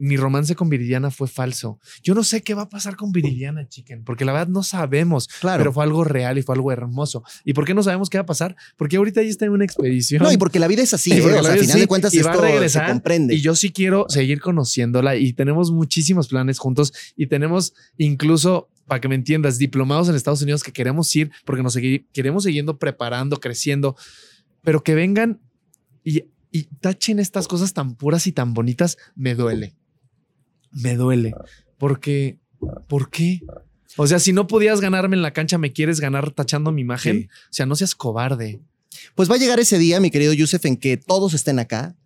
mi 0.00 0.16
romance 0.16 0.54
con 0.54 0.68
Viridiana 0.68 1.10
fue 1.10 1.26
falso. 1.28 1.80
Yo 2.04 2.14
no 2.14 2.22
sé 2.22 2.42
qué 2.42 2.54
va 2.54 2.62
a 2.62 2.68
pasar 2.68 2.94
con 2.96 3.10
Viridiana, 3.10 3.68
chicken, 3.68 4.04
porque 4.04 4.24
la 4.24 4.32
verdad 4.32 4.46
no 4.48 4.62
sabemos, 4.62 5.26
Claro. 5.40 5.58
pero 5.58 5.72
fue 5.72 5.82
algo 5.82 6.04
real 6.04 6.38
y 6.38 6.42
fue 6.42 6.54
algo 6.54 6.70
hermoso. 6.70 7.24
¿Y 7.44 7.52
por 7.52 7.64
qué 7.64 7.74
no 7.74 7.82
sabemos 7.82 8.08
qué 8.08 8.16
va 8.18 8.22
a 8.22 8.26
pasar? 8.26 8.54
Porque 8.76 8.96
ahorita 8.96 9.20
ella 9.20 9.30
está 9.30 9.44
en 9.46 9.52
una 9.52 9.64
expedición. 9.64 10.22
no, 10.22 10.30
y 10.30 10.36
porque 10.36 10.58
la 10.60 10.68
vida 10.68 10.82
es 10.82 10.94
así, 10.94 11.10
Y 11.10 11.14
¿eh? 11.14 11.22
porque 11.22 11.38
o 11.38 11.42
la 11.42 11.42
sea, 11.42 11.50
a 11.50 11.54
vida 11.54 11.62
final 11.64 11.74
sí, 11.74 11.80
de 11.80 11.86
cuentas 11.88 12.14
y 12.14 12.20
va 12.20 12.30
a 12.30 12.34
esto 12.34 12.44
regresar, 12.44 12.86
se 12.86 12.92
comprende. 12.92 13.34
Y 13.34 13.40
yo 13.40 13.54
sí 13.56 13.70
quiero 13.70 14.06
seguir 14.08 14.40
conociéndola 14.40 15.16
y 15.16 15.32
tenemos 15.32 15.72
muchísimos 15.72 16.28
planes 16.28 16.58
juntos 16.60 16.92
y 17.16 17.26
tenemos 17.26 17.74
incluso, 17.96 18.68
para 18.86 19.00
que 19.00 19.08
me 19.08 19.16
entiendas, 19.16 19.58
diplomados 19.58 20.08
en 20.08 20.14
Estados 20.14 20.42
Unidos 20.42 20.62
que 20.62 20.72
queremos 20.72 21.14
ir 21.16 21.30
porque 21.44 21.62
nos 21.64 21.76
segui- 21.76 22.06
queremos 22.12 22.44
siguiendo 22.44 22.78
preparando, 22.78 23.40
creciendo, 23.40 23.96
pero 24.62 24.82
que 24.84 24.94
vengan 24.94 25.40
y, 26.04 26.22
y 26.52 26.62
tachen 26.80 27.18
estas 27.18 27.48
cosas 27.48 27.74
tan 27.74 27.96
puras 27.96 28.26
y 28.26 28.32
tan 28.32 28.54
bonitas, 28.54 28.96
me 29.16 29.34
duele. 29.34 29.74
Me 30.82 30.96
duele. 30.96 31.34
Porque, 31.78 32.38
¿por 32.88 33.10
qué? 33.10 33.40
O 33.96 34.06
sea, 34.06 34.18
si 34.18 34.32
no 34.32 34.46
podías 34.46 34.80
ganarme 34.80 35.16
en 35.16 35.22
la 35.22 35.32
cancha, 35.32 35.58
me 35.58 35.72
quieres 35.72 36.00
ganar 36.00 36.30
tachando 36.30 36.70
mi 36.72 36.82
imagen. 36.82 37.22
Sí. 37.22 37.28
O 37.28 37.52
sea, 37.52 37.66
no 37.66 37.74
seas 37.76 37.94
cobarde. 37.94 38.60
Pues 39.14 39.30
va 39.30 39.34
a 39.34 39.38
llegar 39.38 39.58
ese 39.60 39.78
día, 39.78 40.00
mi 40.00 40.10
querido 40.10 40.32
Yusef, 40.32 40.64
en 40.66 40.76
que 40.76 40.96
todos 40.96 41.34
estén 41.34 41.58
acá, 41.58 41.96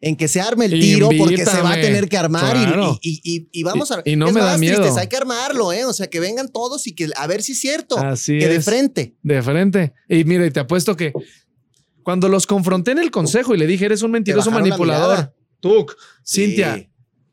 en 0.00 0.14
que 0.16 0.28
se 0.28 0.40
arme 0.40 0.66
el 0.66 0.72
tiro, 0.80 1.08
porque 1.18 1.44
se 1.44 1.60
va 1.60 1.72
a 1.72 1.80
tener 1.80 2.08
que 2.08 2.16
armar 2.16 2.56
y- 2.56 2.64
Claro. 2.66 2.98
y, 3.02 3.20
y- 3.24 3.36
y- 3.36 3.48
y 3.52 3.62
vamos 3.64 3.90
a. 3.90 4.00
Y- 4.04 4.12
y 4.12 4.16
no 4.16 4.28
es 4.28 4.32
me 4.34 4.40
da 4.40 4.56
miedo. 4.56 4.76
tristes, 4.76 4.96
hay 4.96 5.08
que 5.08 5.16
armarlo, 5.16 5.72
¿eh? 5.72 5.84
O 5.84 5.92
sea, 5.92 6.08
que 6.08 6.20
vengan 6.20 6.48
todos 6.50 6.86
y 6.86 6.92
que 6.94 7.08
a 7.16 7.26
ver 7.26 7.42
si 7.42 7.52
es 7.52 7.60
cierto. 7.60 7.98
Así 7.98 8.38
que 8.38 8.46
de 8.48 8.60
frente. 8.60 9.16
De 9.22 9.42
frente. 9.42 9.92
Y 10.08 10.24
mira, 10.24 10.46
y 10.46 10.50
te 10.50 10.60
apuesto 10.60 10.96
que 10.96 11.12
cuando 12.02 12.28
los 12.28 12.46
confronté 12.46 12.92
en 12.92 12.98
el 12.98 13.10
consejo 13.10 13.54
y 13.54 13.58
le 13.58 13.66
dije, 13.66 13.86
eres 13.86 14.02
un 14.02 14.12
mentiroso 14.12 14.50
manipulador. 14.50 15.34
Tuc, 15.60 15.96
Sí. 16.22 16.44
Cintia, 16.46 16.88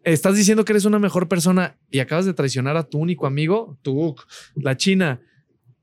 estás 0.06 0.36
diciendo 0.38 0.64
que 0.64 0.72
eres 0.74 0.86
una 0.86 1.00
mejor 1.00 1.28
persona 1.28 1.78
y 1.92 2.00
acabas 2.00 2.26
de 2.26 2.34
traicionar 2.34 2.78
a 2.78 2.84
tu 2.84 2.98
único 3.00 3.28
amigo, 3.28 3.78
tú, 3.82 4.16
la 4.56 4.78
China, 4.78 5.20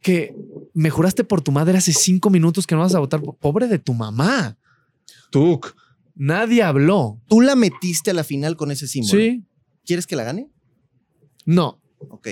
que 0.00 0.34
me 0.74 0.90
juraste 0.90 1.22
por 1.24 1.42
tu 1.42 1.52
madre 1.52 1.76
hace 1.78 1.92
cinco 1.92 2.30
minutos 2.30 2.66
que 2.66 2.74
no 2.74 2.80
vas 2.80 2.94
a 2.94 2.98
votar. 3.00 3.20
por- 3.20 3.36
Pobre 3.36 3.68
de 3.68 3.78
tu 3.78 3.92
mamá. 3.94 4.56
Tuk. 5.30 5.74
Nadie 6.14 6.62
habló. 6.62 7.20
Tú 7.28 7.40
la 7.40 7.54
metiste 7.56 8.10
a 8.10 8.14
la 8.14 8.24
final 8.24 8.56
con 8.56 8.70
ese 8.70 8.86
símbolo. 8.86 9.18
Sí. 9.20 9.44
¿Quieres 9.84 10.06
que 10.06 10.16
la 10.16 10.24
gane? 10.24 10.48
No, 11.44 11.80
Ok. 12.08 12.28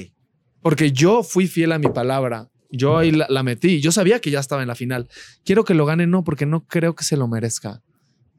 porque 0.63 0.93
yo 0.93 1.23
fui 1.23 1.47
fiel 1.49 1.73
a 1.73 1.79
mi 1.79 1.89
palabra. 1.89 2.49
Yo 2.71 2.97
ahí 2.99 3.11
la, 3.11 3.27
la 3.29 3.43
metí. 3.43 3.81
Yo 3.81 3.91
sabía 3.91 4.21
que 4.21 4.31
ya 4.31 4.39
estaba 4.39 4.63
en 4.63 4.69
la 4.69 4.77
final. 4.77 5.09
Quiero 5.45 5.65
que 5.65 5.75
lo 5.75 5.85
gane, 5.87 6.07
no, 6.07 6.23
porque 6.23 6.47
no 6.47 6.65
creo 6.67 6.95
que 6.95 7.03
se 7.03 7.17
lo 7.17 7.27
merezca. 7.27 7.83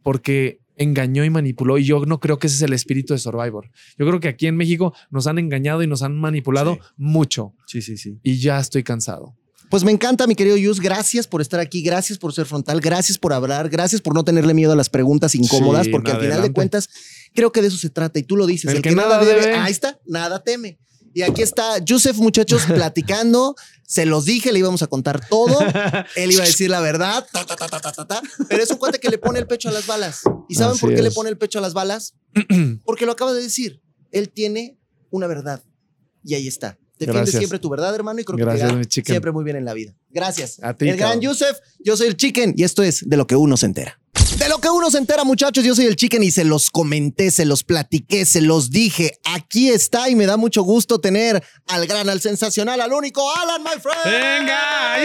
Porque 0.03 0.60
engañó 0.81 1.23
y 1.23 1.29
manipuló. 1.29 1.77
Y 1.77 1.85
yo 1.85 2.05
no 2.05 2.19
creo 2.19 2.39
que 2.39 2.47
ese 2.47 2.57
es 2.57 2.61
el 2.63 2.73
espíritu 2.73 3.13
de 3.13 3.19
Survivor. 3.19 3.69
Yo 3.97 4.05
creo 4.07 4.19
que 4.19 4.27
aquí 4.27 4.47
en 4.47 4.55
México 4.57 4.93
nos 5.09 5.27
han 5.27 5.39
engañado 5.39 5.83
y 5.83 5.87
nos 5.87 6.01
han 6.01 6.15
manipulado 6.19 6.75
Sí. 6.75 6.79
mucho. 6.97 7.53
Sí, 7.67 7.81
sí, 7.81 7.97
sí. 7.97 8.19
Y 8.23 8.39
ya 8.39 8.59
estoy 8.59 8.83
cansado. 8.83 9.35
Pues 9.69 9.85
me 9.85 9.91
encanta, 9.93 10.27
mi 10.27 10.35
querido 10.35 10.57
Yus. 10.57 10.81
Gracias 10.81 11.27
por 11.27 11.39
estar 11.41 11.59
aquí. 11.61 11.81
Gracias 11.81 12.17
por 12.19 12.33
ser 12.33 12.45
frontal. 12.45 12.81
Gracias 12.81 13.17
por 13.17 13.31
hablar. 13.31 13.69
Gracias 13.69 14.01
por 14.01 14.13
no 14.13 14.25
tenerle 14.25 14.53
miedo 14.53 14.73
a 14.73 14.75
las 14.75 14.89
preguntas 14.89 15.33
incómodas, 15.33 15.85
Sí, 15.85 15.91
porque 15.91 16.11
al 16.11 16.19
final 16.19 16.41
de 16.41 16.51
cuentas 16.51 16.89
creo 17.33 17.53
que 17.53 17.61
de 17.61 17.69
eso 17.69 17.77
se 17.77 17.89
trata. 17.89 18.19
Y 18.19 18.23
tú 18.23 18.35
lo 18.35 18.45
dices. 18.47 18.69
El 18.69 18.77
El, 18.77 18.81
que 18.83 18.89
que, 18.89 18.95
nada, 18.95 19.09
nada 19.17 19.25
debe, 19.25 19.39
debe. 19.41 19.55
ahí 19.55 19.71
está, 19.71 19.97
nada 20.05 20.43
teme. 20.43 20.77
Y 21.13 21.21
aquí 21.21 21.41
está 21.41 21.77
Yusef, 21.79 22.17
muchachos, 22.17 22.63
platicando. 22.67 23.55
Se 23.91 24.05
los 24.05 24.23
dije, 24.23 24.53
le 24.53 24.59
íbamos 24.59 24.81
a 24.83 24.87
contar 24.87 25.27
todo. 25.27 25.59
Él 26.15 26.31
iba 26.31 26.43
a 26.43 26.45
decir 26.45 26.69
la 26.69 26.79
verdad. 26.79 27.27
ta, 27.29 27.45
ta, 27.45 27.57
ta, 27.57 27.67
ta, 27.67 27.81
ta, 27.81 27.91
ta, 27.91 28.07
ta. 28.07 28.21
Pero 28.47 28.63
es 28.63 28.71
un 28.71 28.77
cuate 28.77 29.01
que 29.01 29.09
le 29.09 29.17
pone 29.17 29.37
el 29.37 29.47
pecho 29.47 29.67
a 29.67 29.73
las 29.73 29.85
balas. 29.85 30.21
¿Y 30.47 30.55
saben 30.55 30.75
Así 30.75 30.79
por 30.79 30.95
qué 30.95 31.01
le 31.01 31.11
pone 31.11 31.29
el 31.29 31.37
pecho 31.37 31.59
a 31.59 31.61
las 31.61 31.73
balas? 31.73 32.13
Porque 32.85 33.05
lo 33.05 33.11
acaba 33.11 33.33
de 33.33 33.41
decir. 33.41 33.81
Él 34.11 34.29
tiene 34.29 34.79
una 35.09 35.27
verdad. 35.27 35.61
Y 36.23 36.35
ahí 36.35 36.47
está. 36.47 36.79
Defiende 36.97 37.23
Gracias. 37.23 37.39
siempre 37.39 37.59
tu 37.59 37.69
verdad, 37.69 37.93
hermano, 37.93 38.21
y 38.21 38.23
creo 38.23 38.37
que 38.37 38.85
te 38.85 39.03
siempre 39.03 39.33
muy 39.33 39.43
bien 39.43 39.57
en 39.57 39.65
la 39.65 39.73
vida. 39.73 39.93
Gracias. 40.09 40.63
A 40.63 40.73
ti, 40.73 40.87
el 40.87 40.95
gran. 40.95 41.19
Yusef, 41.19 41.57
yo 41.83 41.97
soy 41.97 42.07
el 42.07 42.15
chicken 42.15 42.53
y 42.55 42.63
esto 42.63 42.83
es 42.83 43.03
de 43.05 43.17
lo 43.17 43.27
que 43.27 43.35
uno 43.35 43.57
se 43.57 43.65
entera. 43.65 44.00
De 44.41 44.49
lo 44.49 44.57
que 44.57 44.71
uno 44.71 44.89
se 44.89 44.97
entera, 44.97 45.23
muchachos, 45.23 45.63
yo 45.63 45.75
soy 45.75 45.85
el 45.85 45.95
chicken 45.95 46.23
y 46.23 46.31
se 46.31 46.43
los 46.43 46.71
comenté, 46.71 47.29
se 47.29 47.45
los 47.45 47.63
platiqué, 47.63 48.25
se 48.25 48.41
los 48.41 48.71
dije. 48.71 49.19
Aquí 49.23 49.69
está 49.69 50.09
y 50.09 50.15
me 50.15 50.25
da 50.25 50.35
mucho 50.35 50.63
gusto 50.63 50.99
tener 50.99 51.43
al 51.67 51.85
gran, 51.85 52.09
al 52.09 52.21
sensacional, 52.21 52.81
al 52.81 52.91
único 52.91 53.21
Alan, 53.35 53.61
my 53.61 53.79
friend. 53.79 54.03
Venga. 54.03 54.97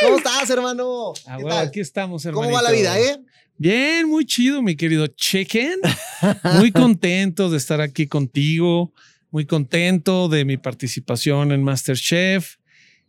¿Cómo 0.00 0.16
estás, 0.16 0.50
hermano? 0.50 1.12
Ah, 1.28 1.36
¿Qué 1.36 1.44
bueno, 1.44 1.58
tal? 1.58 1.68
aquí 1.68 1.78
estamos, 1.78 2.24
hermanito. 2.24 2.42
¿Cómo 2.44 2.56
va 2.56 2.60
la 2.60 2.72
vida, 2.72 2.98
eh? 2.98 3.20
Bien, 3.56 4.08
muy 4.08 4.26
chido, 4.26 4.62
mi 4.62 4.74
querido 4.74 5.06
Chicken. 5.06 5.78
Muy 6.58 6.72
contento 6.72 7.50
de 7.50 7.58
estar 7.58 7.80
aquí 7.80 8.08
contigo. 8.08 8.92
Muy 9.30 9.46
contento 9.46 10.28
de 10.28 10.44
mi 10.44 10.56
participación 10.56 11.52
en 11.52 11.62
Masterchef. 11.62 12.56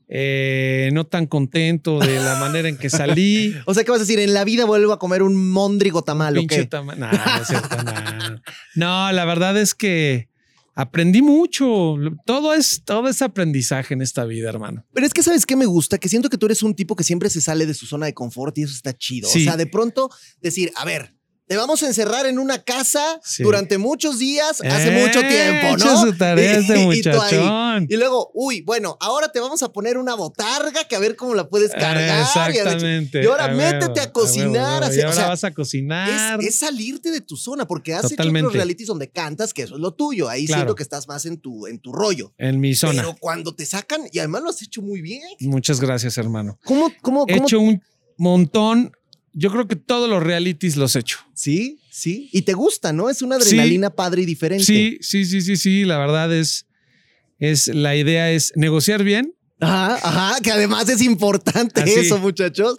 Eh, 0.08 0.89
no 0.93 1.06
tan 1.06 1.28
contento 1.28 1.99
de 1.99 2.20
la 2.20 2.36
manera 2.39 2.68
en 2.70 2.78
que 2.78 2.89
salí. 2.89 3.56
O 3.66 3.74
sea, 3.74 3.84
¿qué 3.84 3.91
vas 3.91 3.99
a 3.99 4.04
decir? 4.04 4.20
En 4.20 4.34
la 4.34 4.43
vida 4.43 4.66
vuelvo 4.66 4.93
a 4.93 4.99
comer 4.99 5.24
un 5.24 5.49
móndrigo 5.51 6.04
tamal, 6.04 6.38
¿o 6.38 6.47
qué? 6.47 6.70
No, 6.72 6.84
no 6.93 7.41
es 7.41 7.47
cierto, 7.47 7.78
no. 7.84 8.41
No, 8.76 9.12
la 9.12 9.26
verdad 9.26 9.58
es 9.58 9.74
que 9.74 10.30
aprendí 10.76 11.22
mucho. 11.22 11.95
Todo 12.26 12.54
es, 12.54 12.84
todo 12.84 13.08
es 13.08 13.22
aprendizaje 13.22 13.93
en 13.93 14.01
esta 14.01 14.26
vida, 14.26 14.49
hermano. 14.49 14.86
Pero 14.93 15.06
es 15.06 15.14
que, 15.14 15.24
¿sabes 15.24 15.45
qué 15.45 15.56
me 15.56 15.66
gusta? 15.66 15.97
Que 15.97 16.10
siento 16.10 16.30
que 16.30 16.38
tú 16.38 16.45
eres 16.47 16.64
un 16.64 16.76
tipo 16.76 16.95
que 16.95 17.04
siempre 17.04 17.30
se 17.30 17.41
sale 17.41 17.66
de 17.66 17.74
su 17.74 17.86
zona 17.86 18.06
de 18.06 18.14
confort 18.14 18.58
y 18.58 18.64
eso 18.64 18.74
está 18.74 18.93
chido. 18.97 19.30
Sí. 19.30 19.41
O 19.41 19.43
sea, 19.43 19.58
de 19.58 19.68
pronto 19.68 20.10
decir, 20.41 20.72
a 20.76 20.86
ver, 20.86 21.16
te 21.46 21.58
vamos 21.58 21.84
a 21.84 21.88
encerrar 21.88 22.26
en 22.26 22.39
una 22.39 22.64
casa 22.64 23.20
Sí. 23.24 23.44
durante 23.44 23.78
muchos 23.78 24.18
días, 24.18 24.62
hace 24.62 24.88
Eh, 24.98 25.06
mucho 25.06 25.20
tiempo, 25.20 25.76
echa 25.76 25.94
¿no? 25.94 26.02
su 26.06 26.18
tarea 26.18 26.58
este 26.60 26.80
y 26.82 26.86
muchachón. 26.86 27.86
Y 27.89 27.98
luego, 27.98 28.32
uy, 28.34 28.62
bueno, 28.62 28.98
ahora 29.02 29.30
te 29.32 29.39
vamos 29.39 29.62
a 29.62 29.72
poner 29.74 29.98
una 29.98 30.16
botarga 30.16 30.86
que 30.88 30.96
a 30.96 31.00
ver 31.00 31.16
cómo 31.16 31.36
la 31.36 31.50
puedes 31.50 31.72
cargar. 31.72 31.98
y 31.98 32.10
a 32.10 32.14
ver- 32.14 32.22
Exactamente. 32.56 33.24
Y 33.24 33.26
ahora 33.26 33.46
A 33.46 33.48
métete 33.50 33.86
huevo, 33.88 34.02
a 34.02 34.12
cocinar. 34.14 34.82
huevo. 34.82 34.86
así, 34.86 34.98
y 34.98 35.02
o 35.02 35.06
ahora 35.06 35.16
sea, 35.16 35.28
vas 35.28 35.44
a 35.44 35.52
cocinar. 35.54 36.39
es, 36.41 36.48
es 36.48 36.56
salirte 36.56 37.12
de 37.12 37.22
tu 37.22 37.36
zona, 37.36 37.68
porque 37.68 37.94
Totalmente. 37.94 38.48
otros 38.48 38.54
realities 38.54 38.88
donde 38.88 39.10
cantas, 39.10 39.54
que 39.54 39.64
eso 39.64 39.76
es 39.76 39.82
lo 39.82 39.94
tuyo. 39.94 40.30
Ahí 40.30 40.46
Claro. 40.46 40.62
siento 40.62 40.76
que 40.76 40.84
estás 40.84 41.08
más 41.08 41.26
en 41.26 41.38
tu, 41.39 41.68
en 41.68 41.80
tu 41.80 41.91
rollo. 41.91 42.34
en 42.38 42.60
mi 42.60 42.74
zona. 42.74 43.02
Pero 43.02 43.16
cuando 43.20 43.54
te 43.54 43.66
sacan, 43.66 44.02
y 44.12 44.20
además 44.20 44.44
lo 44.44 44.50
has 44.50 44.62
hecho 44.62 44.82
muy 44.82 45.02
bien. 45.02 45.22
Muchas 45.41 45.80
gracias, 45.82 46.18
hermano. 46.18 46.58
¿Cómo, 46.64 46.91
cómo, 47.02 47.26
He 47.28 47.34
cómo? 47.34 47.46
hecho 47.46 47.60
un 47.60 47.82
montón. 48.18 48.91
Yo 49.34 49.51
creo 49.51 49.67
que 49.67 49.75
todos 49.75 50.09
los 50.09 50.21
realities 50.21 50.77
los 50.77 50.95
he 50.95 50.99
hecho. 50.99 51.19
Sí, 51.34 51.79
sí. 51.89 52.29
Y 52.31 52.43
te 52.43 52.53
gusta, 52.53 52.93
¿no? 52.93 53.09
Es 53.09 53.21
una 53.21 53.36
adrenalina 53.36 53.89
padre 53.89 54.21
y 54.21 54.25
diferente. 54.25 54.63
Sí, 54.65 54.97
sí, 55.01 55.25
sí, 55.25 55.41
sí, 55.41 55.57
sí. 55.57 55.86
La 55.86 55.97
verdad 55.97 56.34
es, 56.34 56.67
es 57.39 57.67
la 57.67 57.95
idea 57.95 58.31
es 58.31 58.53
negociar 58.55 59.03
bien 59.03 59.34
Ajá, 59.63 59.95
ajá, 60.03 60.41
que 60.41 60.51
además 60.51 60.89
es 60.89 61.01
importante 61.01 61.81
Así. 61.81 61.99
eso, 61.99 62.17
muchachos. 62.19 62.77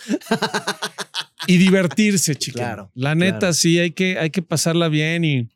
y 1.46 1.56
divertirse, 1.56 2.34
chica. 2.36 2.58
Claro, 2.58 2.90
La 2.94 3.14
neta, 3.14 3.38
claro. 3.38 3.54
sí, 3.54 3.78
hay 3.78 3.92
que, 3.92 4.18
hay 4.18 4.30
que 4.30 4.42
pasarla 4.42 4.88
bien 4.88 5.24
y, 5.24 5.48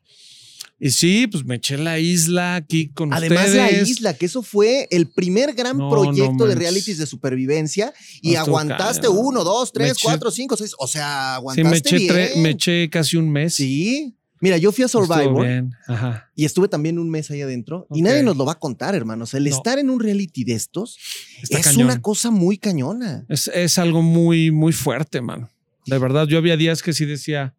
y 0.79 0.91
sí, 0.91 1.27
pues 1.27 1.43
me 1.45 1.55
eché 1.55 1.77
la 1.77 1.99
isla 1.99 2.55
aquí 2.55 2.87
con 2.89 3.13
Además, 3.13 3.53
la 3.53 3.65
ustedes. 3.65 3.89
isla, 3.89 4.13
que 4.13 4.25
eso 4.27 4.41
fue 4.41 4.87
el 4.91 5.07
primer 5.07 5.53
gran 5.53 5.77
No, 5.77 5.89
proyecto 5.89 6.33
no 6.33 6.45
de 6.45 6.55
realities 6.55 6.97
de 6.97 7.05
supervivencia 7.05 7.93
y 8.21 8.33
No, 8.33 8.39
aguantaste 8.41 9.07
uno, 9.07 9.43
dos, 9.43 9.71
tres, 9.73 9.93
eché- 9.97 10.03
cuatro, 10.03 10.31
cinco, 10.31 10.55
seis. 10.57 10.73
O 10.79 10.87
sea, 10.87 11.31
Sí, 11.31 11.35
aguantaste 11.35 11.69
me 11.69 11.77
eché, 11.77 11.97
bien. 11.97 12.09
tre- 12.13 12.35
me 12.41 12.49
eché 12.51 12.89
casi 12.89 13.17
un 13.17 13.29
mes. 13.29 13.55
Sí. 13.55 14.15
Mira, 14.41 14.55
yo 14.57 14.71
fui 14.71 14.85
a 14.85 14.87
Survivor 14.87 15.45
bien. 15.45 15.71
Ajá. 15.85 16.29
y 16.33 16.45
estuve 16.45 16.69
también 16.69 16.97
un 16.97 17.09
mes 17.09 17.29
ahí 17.29 17.41
adentro 17.41 17.85
y 17.93 18.01
nadie 18.01 18.23
nos 18.23 18.37
lo 18.37 18.45
va 18.45 18.53
a 18.53 18.57
contar, 18.59 18.95
hermanos. 18.95 19.33
El 19.33 19.47
estar 19.47 19.79
en 19.79 19.89
un 19.89 19.99
reality 19.99 20.45
de 20.45 20.53
estos 20.53 20.97
Está 21.41 21.59
es 21.59 21.65
cañón. 21.65 21.87
una 21.87 22.01
cosa 22.01 22.31
muy 22.31 22.57
cañona. 22.57 23.25
Es, 23.27 23.49
es 23.53 23.77
algo 23.77 24.01
muy, 24.01 24.49
muy 24.49 24.71
fuerte, 24.71 25.19
mano. 25.19 25.49
De 25.85 25.97
verdad, 25.97 26.25
yo 26.25 26.37
había 26.37 26.55
días 26.55 26.81
que 26.81 26.93
sí 26.93 27.03
decía, 27.05 27.53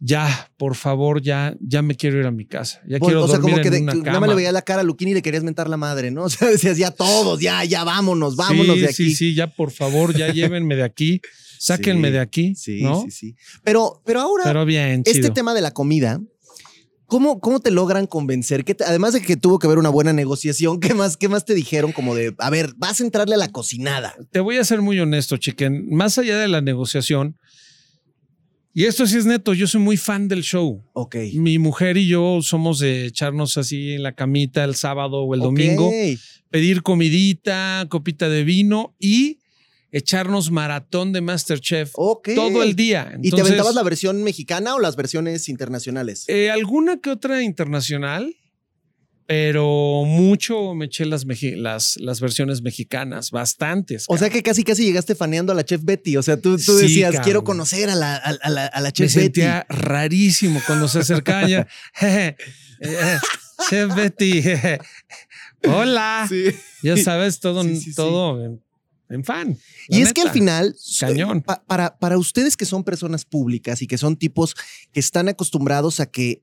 ya, 0.00 0.50
por 0.56 0.74
favor, 0.76 1.20
ya, 1.22 1.56
ya 1.60 1.82
me 1.82 1.94
quiero 1.96 2.18
ir 2.20 2.26
a 2.26 2.30
mi 2.30 2.44
casa. 2.46 2.80
Ya 2.88 3.00
quiero 3.00 3.24
o 3.24 3.28
sea, 3.28 3.38
dormir 3.38 3.54
como 3.56 3.62
que 3.62 3.68
en 3.68 3.74
de- 3.74 3.80
una 3.82 3.92
que 3.92 3.98
nada 3.98 4.10
más 4.12 4.20
cama. 4.20 4.26
le 4.28 4.34
veía 4.36 4.52
la 4.52 4.62
cara 4.62 4.80
a 4.80 4.84
Luquini 4.84 5.10
y 5.10 5.14
le 5.14 5.22
querías 5.22 5.42
mentar 5.42 5.68
la 5.68 5.76
madre, 5.76 6.10
¿no? 6.10 6.24
O 6.26 6.28
sea, 6.30 6.48
decías 6.48 6.76
ya 6.78 6.90
todos, 6.90 7.40
ya, 7.40 7.64
ya 7.64 7.84
vámonos, 7.84 8.36
vámonos 8.36 8.76
sí, 8.76 8.80
de 8.82 8.86
aquí. 8.86 8.94
Sí, 8.94 9.14
sí, 9.14 9.34
ya, 9.34 9.46
por 9.48 9.70
favor, 9.72 10.16
ya 10.16 10.28
llévenme 10.32 10.76
de 10.76 10.84
aquí. 10.84 11.20
Sáquenme 11.58 12.08
Sí, 12.08 12.12
de 12.12 12.20
aquí. 12.20 12.54
Sí, 12.54 12.82
¿no? 12.82 13.02
sí, 13.02 13.10
sí. 13.10 13.36
Pero, 13.64 14.00
pero 14.06 14.20
ahora, 14.20 14.44
Pero 14.44 14.64
bien, 14.64 15.02
este 15.04 15.20
chido. 15.22 15.32
tema 15.32 15.54
de 15.54 15.60
la 15.60 15.72
comida, 15.72 16.20
¿cómo, 17.06 17.40
cómo 17.40 17.58
te 17.58 17.70
logran 17.72 18.06
convencer? 18.06 18.64
¿Qué 18.64 18.74
te- 18.76 18.84
además 18.84 19.12
de 19.14 19.22
que 19.22 19.36
tuvo 19.36 19.58
que 19.58 19.66
haber 19.66 19.78
una 19.78 19.88
buena 19.88 20.12
negociación, 20.12 20.78
¿qué 20.80 20.94
más, 20.94 21.16
¿qué 21.16 21.28
más 21.28 21.44
te 21.44 21.54
dijeron? 21.54 21.90
Como 21.92 22.14
de, 22.14 22.34
a 22.38 22.50
ver, 22.50 22.74
vas 22.76 23.00
a 23.00 23.04
entrarle 23.04 23.34
a 23.34 23.38
la 23.38 23.48
cocinada. 23.50 24.14
Te 24.30 24.38
voy 24.40 24.58
a 24.58 24.64
ser 24.64 24.80
muy 24.82 25.00
honesto, 25.00 25.36
chiquen. 25.36 25.88
Más 25.90 26.16
allá 26.18 26.38
de 26.38 26.46
la 26.46 26.60
negociación, 26.60 27.36
y 28.78 28.84
esto 28.84 29.08
sí 29.08 29.16
es 29.18 29.26
neto, 29.26 29.54
yo 29.54 29.66
soy 29.66 29.80
muy 29.80 29.96
fan 29.96 30.28
del 30.28 30.42
show. 30.42 30.84
Ok. 30.92 31.16
Mi 31.34 31.58
mujer 31.58 31.96
y 31.96 32.06
yo 32.06 32.38
somos 32.42 32.78
de 32.78 33.06
echarnos 33.06 33.56
así 33.56 33.94
en 33.94 34.04
la 34.04 34.12
camita 34.12 34.62
el 34.62 34.76
sábado 34.76 35.22
o 35.22 35.34
el 35.34 35.40
domingo, 35.40 35.90
pedir 36.48 36.82
comidita, 36.84 37.86
copita 37.88 38.28
de 38.28 38.44
vino 38.44 38.94
y 39.00 39.40
echarnos 39.90 40.52
maratón 40.52 41.12
de 41.12 41.20
Masterchef 41.22 41.90
Ok. 41.94 42.28
todo 42.36 42.62
el 42.62 42.76
día. 42.76 43.08
¿Y 43.16 43.22
te 43.22 43.28
Entonces, 43.30 43.46
aventabas 43.48 43.74
la 43.74 43.82
versión 43.82 44.22
mexicana 44.22 44.76
o 44.76 44.78
las 44.78 44.94
versiones 44.94 45.48
internacionales? 45.48 46.24
eh, 46.28 46.48
alguna 46.52 46.98
que 47.00 47.10
otra 47.10 47.42
internacional, 47.42 48.36
pero 49.28 50.04
mucho 50.06 50.74
me 50.74 50.86
eché 50.86 51.04
las, 51.04 51.26
las, 51.26 51.96
las 51.98 52.18
versiones 52.20 52.62
mexicanas, 52.62 53.30
bastantes. 53.30 54.06
o 54.08 54.16
sea 54.16 54.30
que 54.30 54.42
casi 54.42 54.64
casi 54.64 54.84
llegaste 54.86 55.14
faneando 55.14 55.52
a 55.52 55.54
la 55.54 55.64
chef 55.66 55.82
Betty. 55.84 56.16
O 56.16 56.22
sea, 56.22 56.38
tú, 56.40 56.56
tú 56.56 56.74
decías, 56.76 57.14
quiero 57.20 57.44
conocer 57.44 57.90
a 57.90 57.94
la, 57.94 58.16
a, 58.16 58.30
a 58.42 58.48
la, 58.48 58.64
a 58.66 58.80
la 58.80 58.88
me 58.88 58.92
chef 58.92 59.14
Betty. 59.14 59.24
sentía 59.24 59.66
rarísimo 59.68 60.62
cuando 60.66 60.88
se 60.88 61.00
acercaba 61.00 61.46
ya. 61.46 61.68
"Jeje, 61.94 62.36
eh, 62.80 63.18
Chef 63.68 63.94
Betty. 63.94 64.42
Hola. 65.66 66.26
Sí. 66.28 66.44
Ya 66.82 66.96
sabes, 66.96 67.40
todo, 67.40 67.62
Sí, 67.64 67.92
todo 67.94 68.42
en, 68.44 68.62
en 69.10 69.24
fan. 69.24 69.58
Y 69.88 70.00
es 70.02 70.12
que 70.12 70.22
al 70.22 70.30
final, 70.30 70.74
Cañón. 71.00 71.42
pa- 71.42 71.62
para, 71.66 71.98
para 71.98 72.16
ustedes 72.18 72.56
que 72.56 72.64
son 72.64 72.82
personas 72.84 73.24
públicas 73.24 73.82
y 73.82 73.86
que 73.86 73.98
son 73.98 74.16
tipos 74.16 74.54
que 74.92 75.00
están 75.00 75.28
acostumbrados 75.28 76.00
a 76.00 76.06
que, 76.06 76.42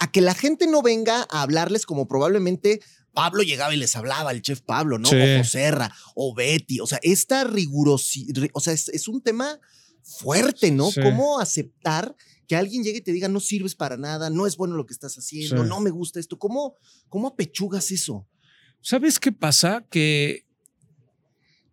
a 0.00 0.10
que 0.10 0.20
la 0.22 0.34
gente 0.34 0.66
no 0.66 0.82
venga 0.82 1.26
a 1.30 1.42
hablarles 1.42 1.86
como 1.86 2.08
probablemente 2.08 2.80
Pablo 3.12 3.42
llegaba 3.42 3.74
y 3.74 3.76
les 3.76 3.94
hablaba, 3.96 4.32
el 4.32 4.40
chef 4.40 4.62
Pablo, 4.62 4.98
¿no? 4.98 5.08
Sí. 5.08 5.16
O 5.16 5.38
Joserra, 5.38 5.94
o 6.14 6.34
Betty. 6.34 6.80
O 6.80 6.86
sea, 6.86 6.98
esta 7.02 7.44
rigurosidad, 7.44 8.48
o 8.54 8.60
sea, 8.60 8.72
es, 8.72 8.88
es 8.88 9.08
un 9.08 9.20
tema 9.20 9.60
fuerte, 10.02 10.70
¿no? 10.70 10.90
Sí. 10.90 11.00
¿Cómo 11.02 11.38
aceptar 11.38 12.16
que 12.48 12.56
alguien 12.56 12.82
llegue 12.82 12.98
y 12.98 13.02
te 13.02 13.12
diga, 13.12 13.28
no 13.28 13.40
sirves 13.40 13.74
para 13.74 13.96
nada, 13.96 14.30
no 14.30 14.46
es 14.46 14.56
bueno 14.56 14.74
lo 14.74 14.86
que 14.86 14.94
estás 14.94 15.16
haciendo, 15.16 15.62
Sí. 15.62 15.68
no 15.68 15.80
me 15.80 15.90
gusta 15.90 16.18
esto? 16.18 16.38
¿Cómo, 16.38 16.76
cómo 17.08 17.28
apechugas 17.28 17.90
eso? 17.90 18.26
¿Sabes 18.80 19.20
qué 19.20 19.32
pasa? 19.32 19.84
Que 19.90 20.46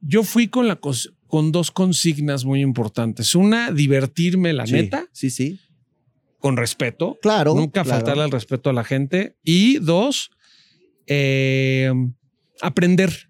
yo 0.02 0.24
fui 0.24 0.50
con, 0.50 0.68
la 0.68 0.80
con 1.28 1.52
dos 1.52 1.72
consignas 1.72 2.44
muy 2.46 2.62
importantes. 2.62 3.36
Una, 3.36 3.72
divertirme, 3.72 4.54
la 4.54 4.66
neta. 4.66 5.08
Sí, 5.14 5.30
sí. 5.30 5.60
Con 6.40 6.58
respeto. 6.58 7.18
Claro. 7.22 7.54
Nunca 7.54 7.84
claro. 7.84 8.00
faltarle 8.00 8.24
al 8.24 8.32
respeto 8.32 8.70
a 8.70 8.74
la 8.74 8.84
gente. 8.84 9.36
Y 9.44 9.80
dos, 9.80 10.32
eh, 11.08 11.92
aprender. 12.62 13.30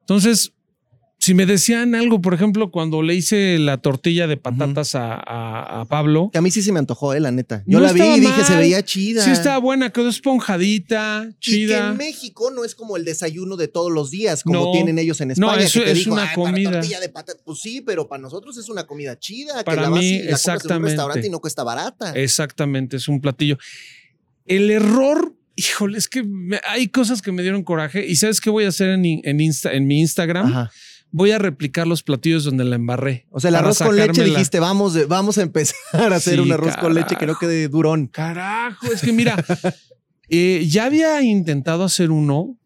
Entonces, 0.00 0.52
si 1.24 1.32
me 1.32 1.46
decían 1.46 1.94
algo, 1.94 2.20
por 2.20 2.34
ejemplo, 2.34 2.70
cuando 2.70 3.00
le 3.02 3.14
hice 3.14 3.58
la 3.58 3.78
tortilla 3.78 4.26
de 4.26 4.36
patatas 4.36 4.94
a, 4.94 5.14
a- 5.14 5.80
a 5.80 5.84
Pablo, 5.86 6.28
Que 6.30 6.38
a 6.38 6.42
mí 6.42 6.50
sí 6.50 6.60
se 6.60 6.70
me 6.70 6.78
antojó, 6.78 7.14
eh, 7.14 7.20
la 7.20 7.30
neta. 7.30 7.62
Yo 7.66 7.78
No 7.78 7.86
la 7.86 7.92
vi 7.92 8.02
y 8.02 8.20
dije, 8.20 8.44
se 8.44 8.52
mal. 8.52 8.58
veía 8.60 8.84
chida. 8.84 9.24
sí 9.24 9.30
estaba 9.30 9.56
buena, 9.58 9.88
quedó 9.90 10.08
esponjadita, 10.10 11.24
Y 11.28 11.32
que 11.32 11.36
chida. 11.40 11.90
en 11.92 11.96
México 11.96 12.50
no 12.50 12.64
es 12.64 12.74
como 12.74 12.96
el 12.98 13.04
desayuno 13.04 13.56
de 13.56 13.68
todos 13.68 13.90
los 13.90 14.10
días, 14.10 14.42
como 14.42 14.66
No. 14.66 14.72
tienen 14.72 14.98
ellos 14.98 15.20
en 15.22 15.28
No, 15.28 15.32
España. 15.48 15.62
eso 15.62 15.80
que 15.80 15.86
te 15.86 15.92
es 15.92 15.98
digo, 15.98 16.12
una 16.12 16.22
"Ay, 16.22 16.36
para 16.36 16.50
comida". 16.50 16.70
tortilla 16.72 17.00
de 17.00 17.08
patata. 17.08 17.40
Pues 17.44 17.60
sí, 17.60 17.80
pero 17.80 18.06
para 18.06 18.20
nosotros 18.22 18.56
es 18.58 18.68
una 18.68 18.86
comida 18.86 19.18
chida. 19.18 19.64
Para 19.64 19.76
que 19.78 19.82
la 19.82 19.88
vas 19.88 20.00
mí, 20.00 20.06
y 20.06 20.12
la 20.18 20.18
compras 20.24 20.44
en 20.46 20.50
un 20.50 20.56
exactamente. 20.56 20.88
restaurante 20.90 21.26
y 21.26 21.30
no 21.30 21.40
cuesta 21.40 21.62
barata. 21.64 22.12
Exactamente, 22.14 22.96
es 22.98 23.08
un 23.08 23.20
platillo. 23.20 23.56
El 24.46 24.70
error, 24.70 25.34
híjole, 25.56 25.96
es 25.98 26.08
que 26.08 26.22
me- 26.22 26.60
hay 26.68 26.88
cosas 26.88 27.22
que 27.22 27.32
me 27.32 27.42
dieron 27.42 27.62
coraje. 27.62 28.06
¿Y 28.06 28.16
sabes 28.16 28.40
qué 28.40 28.50
voy 28.50 28.64
a 28.64 28.68
hacer 28.68 28.90
en, 28.90 29.04
en, 29.04 29.38
Insta- 29.38 29.72
en 29.72 29.86
mi 29.86 30.00
Instagram? 30.00 30.46
Ajá. 30.48 30.70
Voy 31.16 31.30
a 31.30 31.38
replicar 31.38 31.86
los 31.86 32.02
platillos 32.02 32.42
donde 32.42 32.64
la 32.64 32.74
embarré. 32.74 33.28
O 33.30 33.38
sea, 33.38 33.50
el 33.50 33.54
arroz 33.54 33.78
con 33.78 33.94
leche 33.94 34.24
dijiste, 34.24 34.58
vamos, 34.58 35.06
vamos 35.06 35.38
a 35.38 35.42
empezar 35.42 35.76
a 35.92 36.16
hacer 36.16 36.34
Sí, 36.34 36.40
un 36.40 36.50
arroz 36.50 36.76
con 36.76 36.92
leche 36.92 37.14
que 37.14 37.24
no 37.24 37.38
quede 37.38 37.68
durón. 37.68 38.08
Carajo, 38.08 38.92
es 38.92 39.00
que 39.00 39.12
mira, 39.12 39.36
eh, 40.28 40.66
ya 40.68 40.86
había 40.86 41.22
intentado 41.22 41.84
hacer 41.84 42.10
uno 42.10 42.58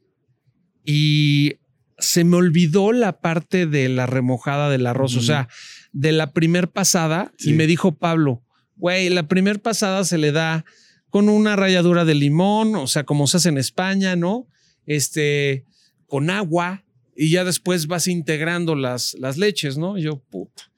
y 0.83 1.57
se 1.99 2.25
me 2.25 2.39
olvidó 2.39 2.93
la 2.93 3.21
parte 3.21 3.67
de 3.67 3.91
la 3.91 4.07
remojada 4.07 4.71
del 4.71 4.87
arroz, 4.87 5.15
o 5.17 5.21
sea, 5.21 5.51
de 5.93 6.13
la 6.13 6.33
primer 6.33 6.71
pasada. 6.71 7.33
Sí. 7.37 7.51
Y 7.51 7.53
me 7.53 7.67
dijo 7.67 7.97
Pablo, 7.99 8.43
güey, 8.77 9.11
la 9.11 9.29
primer 9.29 9.61
pasada 9.61 10.07
se 10.07 10.17
le 10.17 10.33
da 10.33 10.65
con 11.11 11.29
una 11.29 11.55
ralladura 11.55 12.07
de 12.07 12.15
limón, 12.15 12.77
o 12.77 12.87
sea, 12.87 13.05
como 13.05 13.27
se 13.27 13.37
hace 13.37 13.51
en 13.51 13.59
España, 13.59 14.17
¿no? 14.17 14.47
Este, 14.87 15.67
con 16.07 16.31
agua 16.31 16.87
y 17.21 17.31
ya 17.31 17.43
después 17.45 17.89
vas 17.89 18.07
integrando 18.07 18.77
las, 18.77 19.15
las 19.19 19.37
leches, 19.37 19.77
¿no? 19.77 19.99
Yo, 19.99 20.21
puta. 20.31 20.71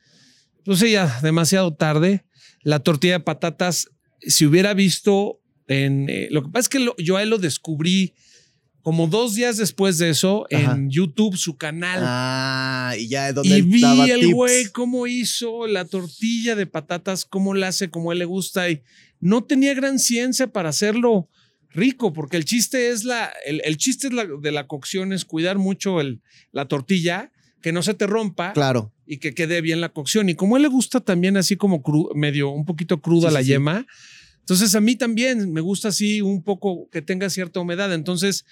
Entonces 0.58 0.90
ya 0.90 1.20
demasiado 1.22 1.74
tarde. 1.74 2.24
La 2.62 2.78
tortilla 2.80 3.14
de 3.14 3.20
patatas, 3.20 3.88
si 4.20 4.46
hubiera 4.46 4.72
visto 4.74 5.40
en... 5.68 6.08
eh, 6.08 6.28
lo 6.30 6.42
que 6.42 6.48
pasa 6.48 6.60
es 6.60 6.68
que 6.70 6.78
lo- 6.80 6.96
yo 6.96 7.16
a 7.18 7.22
él 7.22 7.28
lo 7.30 7.38
descubrí 7.38 8.14
como 8.82 9.06
dos 9.06 9.34
días 9.34 9.58
después 9.58 9.98
de 9.98 10.08
eso 10.08 10.46
Ajá. 10.50 10.72
en 10.74 10.88
YouTube, 10.90 11.36
su 11.36 11.58
canal. 11.58 12.00
Ah, 12.02 12.94
y 12.98 13.08
ya 13.08 13.28
es 13.28 13.34
donde 13.34 13.58
Y 13.58 13.60
vi 13.62 13.82
daba 13.82 14.06
el 14.06 14.32
güey 14.32 14.64
cómo 14.72 15.06
hizo 15.06 15.66
la 15.66 15.84
tortilla 15.84 16.56
de 16.56 16.66
patatas, 16.66 17.26
cómo 17.26 17.52
la 17.52 17.68
hace, 17.68 17.90
como 17.90 18.10
a 18.10 18.14
él 18.14 18.20
le 18.20 18.24
gusta. 18.24 18.70
Y 18.70 18.80
no 19.20 19.44
tenía 19.44 19.74
gran 19.74 19.98
ciencia 19.98 20.46
para 20.46 20.70
hacerlo 20.70 21.28
rico, 21.72 22.12
porque 22.12 22.36
el 22.36 22.44
chiste 22.44 22.90
es 22.90 23.04
la, 23.04 23.32
el, 23.46 23.60
el 23.64 23.76
chiste 23.76 24.08
es 24.08 24.12
la- 24.12 24.26
de 24.26 24.50
la 24.52 24.66
cocción 24.66 25.12
es 25.12 25.24
cuidar 25.24 25.58
mucho 25.58 26.00
el, 26.00 26.20
la 26.52 26.66
tortilla, 26.66 27.30
que 27.62 27.72
no 27.72 27.82
se 27.82 27.94
te 27.94 28.06
rompa 28.06 28.52
Claro. 28.54 28.92
y 29.06 29.18
que 29.18 29.34
quede 29.34 29.60
bien 29.60 29.80
la 29.80 29.90
cocción. 29.90 30.28
Y 30.28 30.34
como 30.34 30.56
a 30.56 30.58
él 30.58 30.62
le 30.62 30.68
gusta 30.68 31.00
también 31.00 31.36
así 31.36 31.56
como 31.56 31.82
cru- 31.82 32.14
medio, 32.14 32.48
un 32.50 32.64
poquito 32.64 33.00
cruda 33.00 33.28
Sí, 33.28 33.34
la 33.34 33.40
sí, 33.42 33.48
yema, 33.48 33.86
entonces 34.40 34.74
a 34.74 34.80
mí 34.80 34.96
también 34.96 35.52
me 35.52 35.60
gusta 35.60 35.88
así 35.88 36.22
un 36.22 36.42
poco 36.42 36.88
que 36.90 37.02
tenga 37.02 37.28
cierta 37.30 37.60
humedad. 37.60 37.92
Entonces, 37.94 38.44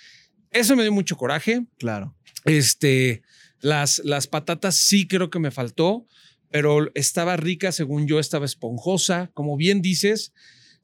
eso 0.52 0.76
me 0.76 0.82
dio 0.82 0.92
mucho 0.92 1.16
coraje. 1.16 1.64
Claro. 1.78 2.14
Este, 2.44 3.22
las, 3.60 4.00
las 4.04 4.26
patatas 4.28 4.76
sí 4.76 5.08
creo 5.08 5.28
que 5.30 5.38
me 5.40 5.50
faltó, 5.50 6.06
pero 6.50 6.88
estaba 6.94 7.36
rica, 7.36 7.72
según 7.72 8.06
yo, 8.06 8.20
estaba 8.20 8.44
esponjosa. 8.46 9.30
Como 9.34 9.56
bien 9.56 9.82
dices, 9.82 10.32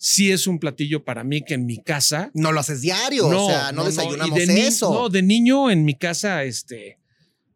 sí 0.07 0.31
es 0.31 0.47
un 0.47 0.59
platillo 0.59 1.03
para 1.03 1.25
mí 1.25 1.43
que 1.43 1.55
en 1.55 1.65
mi 1.65 1.83
casa. 1.83 2.31
No 2.35 2.53
lo 2.53 2.61
haces 2.61 2.83
diario, 2.83 3.27
o 3.27 3.49
sea, 3.49 3.73
no, 3.73 3.85
desayunamos 3.87 4.39
de 4.39 4.47
ni- 4.49 4.61
eso. 4.61 4.93
No, 4.93 5.09
de 5.09 5.23
niño 5.23 5.71
en 5.71 5.83
mi 5.87 5.95
casa, 5.97 6.45
este. 6.45 6.99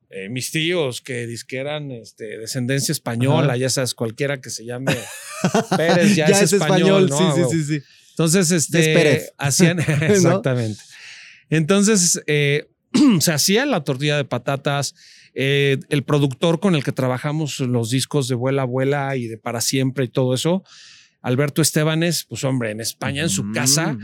eh, 0.08 0.30
mis 0.30 0.50
tíos 0.50 1.02
que 1.02 1.26
disque 1.26 1.58
eran 1.58 1.90
este, 1.90 2.38
descendencia 2.38 2.92
española, 2.92 3.48
Ajá. 3.52 3.56
ya 3.58 3.68
sabes, 3.68 3.92
cualquiera 3.92 4.40
que 4.40 4.48
se 4.48 4.64
llame 4.64 4.96
Pérez 5.76 6.16
ya, 6.16 6.24
es, 6.24 6.40
es 6.40 6.52
español, 6.54 7.10
¿no? 7.10 7.18
sí, 7.18 7.42
sí, 7.42 7.50
sí, 7.50 7.64
sí. 7.80 7.84
Entonces, 8.12 8.50
es 8.50 8.64
este, 8.64 8.94
Pérez. 8.94 9.32
hacían, 9.36 9.78
exactamente. 10.02 10.80
Entonces, 11.50 12.22
eh, 12.26 12.66
se 13.20 13.30
hacía 13.32 13.66
la 13.66 13.84
tortilla 13.84 14.16
de 14.16 14.24
patatas. 14.24 14.94
eh, 15.34 15.78
el 15.90 16.02
productor 16.02 16.58
con 16.60 16.74
el 16.74 16.82
que 16.82 16.92
trabajamos 16.92 17.60
los 17.60 17.90
discos 17.90 18.26
de 18.28 18.34
Vuela 18.34 18.62
Abuela 18.62 19.14
y 19.16 19.26
de 19.28 19.36
Para 19.36 19.60
Siempre 19.60 20.06
y 20.06 20.08
todo 20.08 20.32
eso, 20.34 20.64
Alberto 21.28 21.60
Estebanes, 21.60 22.24
pues 22.24 22.42
hombre, 22.44 22.70
en 22.70 22.80
España, 22.80 23.22
en 23.22 23.28
su 23.28 23.52
casa, 23.52 23.98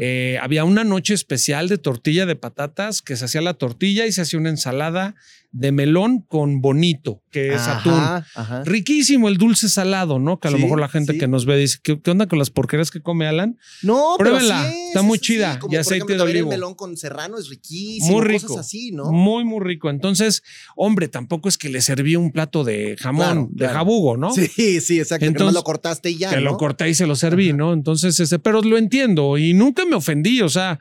eh, 0.00 0.38
había 0.42 0.64
una 0.64 0.82
noche 0.82 1.14
especial 1.14 1.68
de 1.68 1.78
tortilla 1.78 2.26
de 2.26 2.34
patatas 2.34 3.00
que 3.00 3.14
se 3.14 3.26
hacía 3.26 3.42
la 3.42 3.54
tortilla 3.54 4.06
y 4.06 4.12
se 4.12 4.22
hacía 4.22 4.40
una 4.40 4.50
ensalada 4.50 5.14
de 5.54 5.70
melón 5.70 6.18
con 6.18 6.60
bonito, 6.60 7.22
que 7.30 7.54
es 7.54 7.62
atún. 7.62 7.92
Ajá. 7.94 8.64
Riquísimo 8.64 9.28
el 9.28 9.38
dulce 9.38 9.68
salado, 9.68 10.18
¿no? 10.18 10.40
Que 10.40 10.48
a 10.48 10.50
lo 10.50 10.58
mejor 10.58 10.80
la 10.80 10.88
gente 10.88 11.12
sí. 11.12 11.18
que 11.18 11.28
nos 11.28 11.46
ve 11.46 11.56
dice, 11.56 11.78
¿qué, 11.80 12.00
qué 12.00 12.10
onda 12.10 12.26
con 12.26 12.40
las 12.40 12.50
porqueras 12.50 12.90
que 12.90 13.00
come 13.00 13.28
Alan? 13.28 13.56
No, 13.82 14.16
pero 14.18 14.30
Pruébenla, 14.30 14.68
es, 14.68 14.88
está 14.88 15.02
muy 15.02 15.20
chida, 15.20 15.60
como 15.60 15.72
y 15.72 15.76
por 15.76 15.80
aceite 15.82 15.96
ejemplo, 16.06 16.16
de 16.16 16.30
olivo. 16.32 16.50
El 16.50 16.58
melón 16.58 16.74
con 16.74 16.96
serrano 16.96 17.38
es 17.38 17.48
riquísimo. 17.48 18.18
Muy 18.18 18.26
rico. 18.26 18.48
Cosas 18.48 18.66
así, 18.66 18.90
¿no? 18.90 19.12
Muy, 19.12 19.44
muy 19.44 19.60
rico. 19.64 19.90
Entonces, 19.90 20.42
hombre, 20.74 21.06
tampoco 21.06 21.48
es 21.48 21.56
que 21.56 21.68
le 21.68 21.80
serví 21.82 22.16
un 22.16 22.32
plato 22.32 22.64
de 22.64 22.96
jamón, 22.98 23.24
Claro, 23.24 23.48
de 23.52 23.58
claro. 23.58 23.74
jabugo, 23.74 24.16
¿no? 24.16 24.34
Sí, 24.34 24.80
sí, 24.80 24.98
exacto. 24.98 25.20
que 25.20 25.26
Entonces, 25.26 25.54
lo 25.54 25.62
cortaste 25.62 26.10
y 26.10 26.18
ya. 26.18 26.30
que 26.30 26.36
¿no? 26.36 26.42
lo 26.42 26.56
corté 26.56 26.90
y 26.90 26.94
se 26.94 27.06
lo 27.06 27.14
serví, 27.14 27.52
¿no? 27.52 27.72
Entonces, 27.72 28.18
este, 28.18 28.40
pero 28.40 28.60
lo 28.60 28.76
entiendo 28.76 29.38
y 29.38 29.54
nunca 29.54 29.84
me 29.86 29.94
ofendí, 29.94 30.40
o 30.42 30.48
sea, 30.48 30.80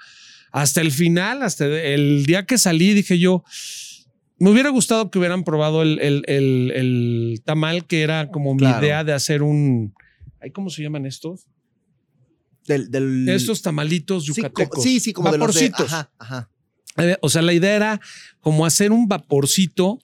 hasta 0.52 0.82
el 0.82 0.92
final, 0.92 1.44
hasta 1.44 1.66
el 1.66 2.26
día 2.26 2.48
que 2.48 2.58
salí, 2.58 2.94
dije 2.96 3.20
yo, 3.20 3.44
me 4.40 4.50
hubiera 4.50 4.70
gustado 4.70 5.10
que 5.10 5.20
hubieran 5.20 5.44
probado 5.44 5.82
el, 5.84 6.00
el- 6.02 6.24
el- 6.28 6.72
el 6.76 7.42
tamal, 7.46 7.86
que 7.86 8.02
era 8.02 8.30
como 8.30 8.56
mi 8.56 8.66
idea 8.80 9.04
de 9.04 9.14
hacer 9.14 9.42
un, 9.44 9.94
¿cómo 10.54 10.70
se 10.70 10.82
llaman 10.84 11.06
estos? 11.06 11.48
Del, 12.68 12.90
del- 12.92 13.28
Estos 13.30 13.62
tamalitos 13.62 14.26
yucatecos. 14.26 14.84
sí, 14.84 15.00
sí, 15.00 15.12
como 15.14 15.32
de 15.32 15.38
los 15.38 15.54
de- 15.54 15.70
Vaporcitos. 15.70 15.94
ajá, 15.94 16.12
ajá. 16.18 16.50
Eh, 16.98 17.18
O 17.22 17.30
sea, 17.30 17.42
la 17.42 17.54
idea 17.54 17.76
era 17.76 18.00
como 18.40 18.66
hacer 18.66 18.92
un 18.92 19.08
vaporcito 19.08 20.00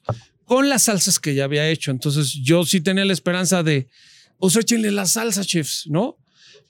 con 0.45 0.67
las 0.69 0.83
salsas 0.83 1.19
que 1.19 1.35
ya 1.35 1.43
había 1.45 1.69
hecho. 1.69 1.91
Entonces 1.91 2.33
yo 2.33 2.65
sí 2.65 2.81
tenía 2.81 3.05
la 3.05 3.13
esperanza 3.13 3.61
de, 3.63 3.87
pues 4.39 4.55
échenle 4.55 4.91
la 4.91 5.05
salsa, 5.05 5.45
chefs, 5.45 5.85
¿no? 5.87 6.17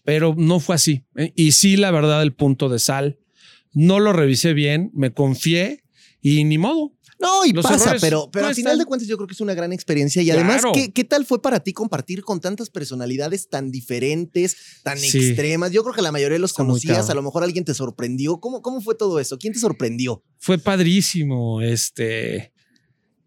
Pero 0.04 0.36
no 0.38 0.60
fue 0.60 0.76
así. 0.76 1.04
¿eh? 1.16 1.32
Y 1.36 1.54
sí, 1.54 1.78
la 1.78 1.90
verdad, 1.92 2.22
el 2.22 2.34
punto 2.34 2.68
de 2.70 2.80
sal, 2.80 3.18
no 3.74 4.00
lo 4.00 4.12
revisé 4.14 4.54
bien, 4.54 4.92
me 4.94 5.12
confié 5.12 5.84
y 6.22 6.44
ni 6.44 6.58
modo. 6.58 6.92
No, 7.20 7.46
y 7.46 7.52
Los 7.52 7.64
pasa, 7.64 7.84
errores 7.84 8.02
pero, 8.02 8.30
pero 8.32 8.44
no 8.44 8.50
al 8.50 8.56
final 8.56 8.72
están. 8.74 8.80
de 8.80 8.86
cuentas 8.86 9.08
yo 9.10 9.18
creo 9.18 9.28
que 9.28 9.34
es 9.34 9.42
una 9.42 9.54
gran 9.54 9.74
experiencia. 9.74 10.22
Y 10.22 10.32
además, 10.32 10.62
Claro. 10.62 10.72
¿qué, 10.74 10.92
qué 10.94 11.04
tal 11.04 11.26
fue 11.26 11.42
para 11.42 11.60
ti 11.60 11.74
compartir 11.74 12.24
con 12.24 12.40
tantas 12.40 12.70
personalidades 12.70 13.50
tan 13.50 13.72
diferentes, 13.72 14.56
tan 14.84 14.98
Sí. 14.98 15.18
extremas? 15.28 15.72
Yo 15.72 15.84
creo 15.84 15.94
que 15.94 16.02
la 16.02 16.12
mayoría 16.14 16.36
de 16.36 16.40
los 16.40 16.52
Está 16.52 16.64
muy 16.64 16.72
conocías, 16.72 16.98
cabrón. 16.98 17.12
a 17.12 17.16
lo 17.16 17.24
mejor 17.24 17.44
alguien 17.44 17.66
te 17.66 17.74
sorprendió. 17.74 18.40
¿Cómo, 18.40 18.62
¿Cómo 18.62 18.80
fue 18.82 18.96
todo 18.96 19.20
eso? 19.20 19.38
¿Quién 19.38 19.52
te 19.54 19.60
sorprendió? 19.60 20.24
Fue 20.38 20.58
padrísimo, 20.58 21.62
este... 21.62 22.54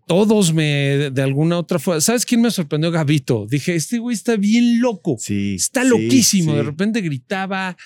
Todos 0.07 0.53
me, 0.53 1.11
de, 1.13 1.23
alguna 1.23 1.59
otra 1.59 1.79
forma. 1.79 2.01
¿Sabes 2.01 2.27
quién 2.27 2.41
me 2.43 2.51
sorprendió? 2.51 2.91
Gavito. 2.91 3.47
Dije, 3.49 3.77
este 3.77 3.99
güey 3.99 4.15
está 4.15 4.37
bien 4.37 4.81
loco. 4.81 5.17
Sí. 5.19 5.55
Está 5.55 5.85
loquísimo. 5.85 6.55
De 6.55 6.65
repente 6.65 7.01
gritaba 7.01 7.77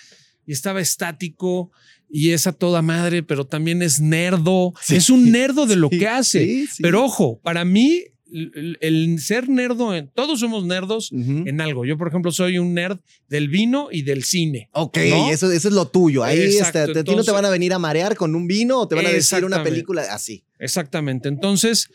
y 0.46 0.52
estaba 0.52 0.80
estático 0.80 1.70
y 2.08 2.30
es 2.30 2.46
a 2.46 2.52
toda 2.52 2.82
madre, 2.82 3.22
pero 3.22 3.46
también 3.46 3.82
es 3.82 4.00
nerdo. 4.00 4.72
Sí. 4.80 4.96
Es 4.96 5.10
un 5.10 5.30
nerdo 5.30 5.66
de 5.66 5.76
lo 5.76 5.88
Sí, 5.90 5.98
que 5.98 6.08
hace. 6.08 6.66
sí. 6.66 6.82
Pero 6.82 7.04
ojo, 7.04 7.40
para 7.42 7.64
mí, 7.64 8.02
el, 8.32 8.76
el 8.80 9.20
ser 9.20 9.48
nerdo, 9.48 9.94
en, 9.94 10.10
todos 10.14 10.40
somos 10.40 10.64
nerdos 10.64 11.10
en 11.12 11.60
algo. 11.60 11.84
Yo, 11.84 11.96
por 11.96 12.08
ejemplo, 12.08 12.32
soy 12.32 12.58
un 12.58 12.74
nerd 12.74 12.98
del 13.28 13.48
vino 13.48 13.88
y 13.90 14.02
del 14.02 14.24
cine. 14.24 14.68
Ok, 14.72 14.98
¿no? 15.10 15.30
eso, 15.30 15.50
eso 15.50 15.68
es 15.68 15.74
lo 15.74 15.88
tuyo. 15.88 16.24
Ahí 16.24 16.40
Exacto, 16.40 16.98
a 16.98 17.04
ti 17.04 17.14
no 17.14 17.22
te 17.24 17.30
van 17.30 17.44
a 17.44 17.50
venir 17.50 17.72
a 17.72 17.78
marear 17.78 18.16
con 18.16 18.34
un 18.34 18.46
vino 18.46 18.80
o 18.80 18.88
te 18.88 18.94
van 18.94 19.06
a 19.06 19.10
decir 19.10 19.44
una 19.44 19.62
película 19.62 20.02
así. 20.12 20.44
Exactamente. 20.58 21.28
Entonces, 21.28 21.88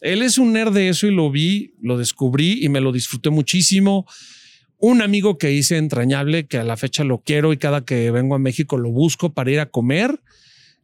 él 0.00 0.22
es 0.22 0.38
un 0.38 0.52
nerd 0.52 0.72
de 0.72 0.88
eso 0.88 1.06
y 1.06 1.14
lo 1.14 1.30
vi, 1.30 1.74
lo 1.80 1.96
descubrí 1.98 2.64
y 2.64 2.68
me 2.68 2.80
lo 2.80 2.92
disfruté 2.92 3.30
muchísimo. 3.30 4.06
Un 4.84 5.00
amigo 5.00 5.38
que 5.38 5.52
hice 5.52 5.76
entrañable, 5.76 6.46
que 6.46 6.58
a 6.58 6.64
la 6.64 6.76
fecha 6.76 7.04
lo 7.04 7.18
quiero 7.18 7.52
y 7.52 7.56
cada 7.56 7.84
que 7.84 8.10
vengo 8.10 8.34
a 8.34 8.40
México 8.40 8.76
lo 8.78 8.90
busco 8.90 9.32
para 9.32 9.48
ir 9.52 9.60
a 9.60 9.66
comer, 9.70 10.18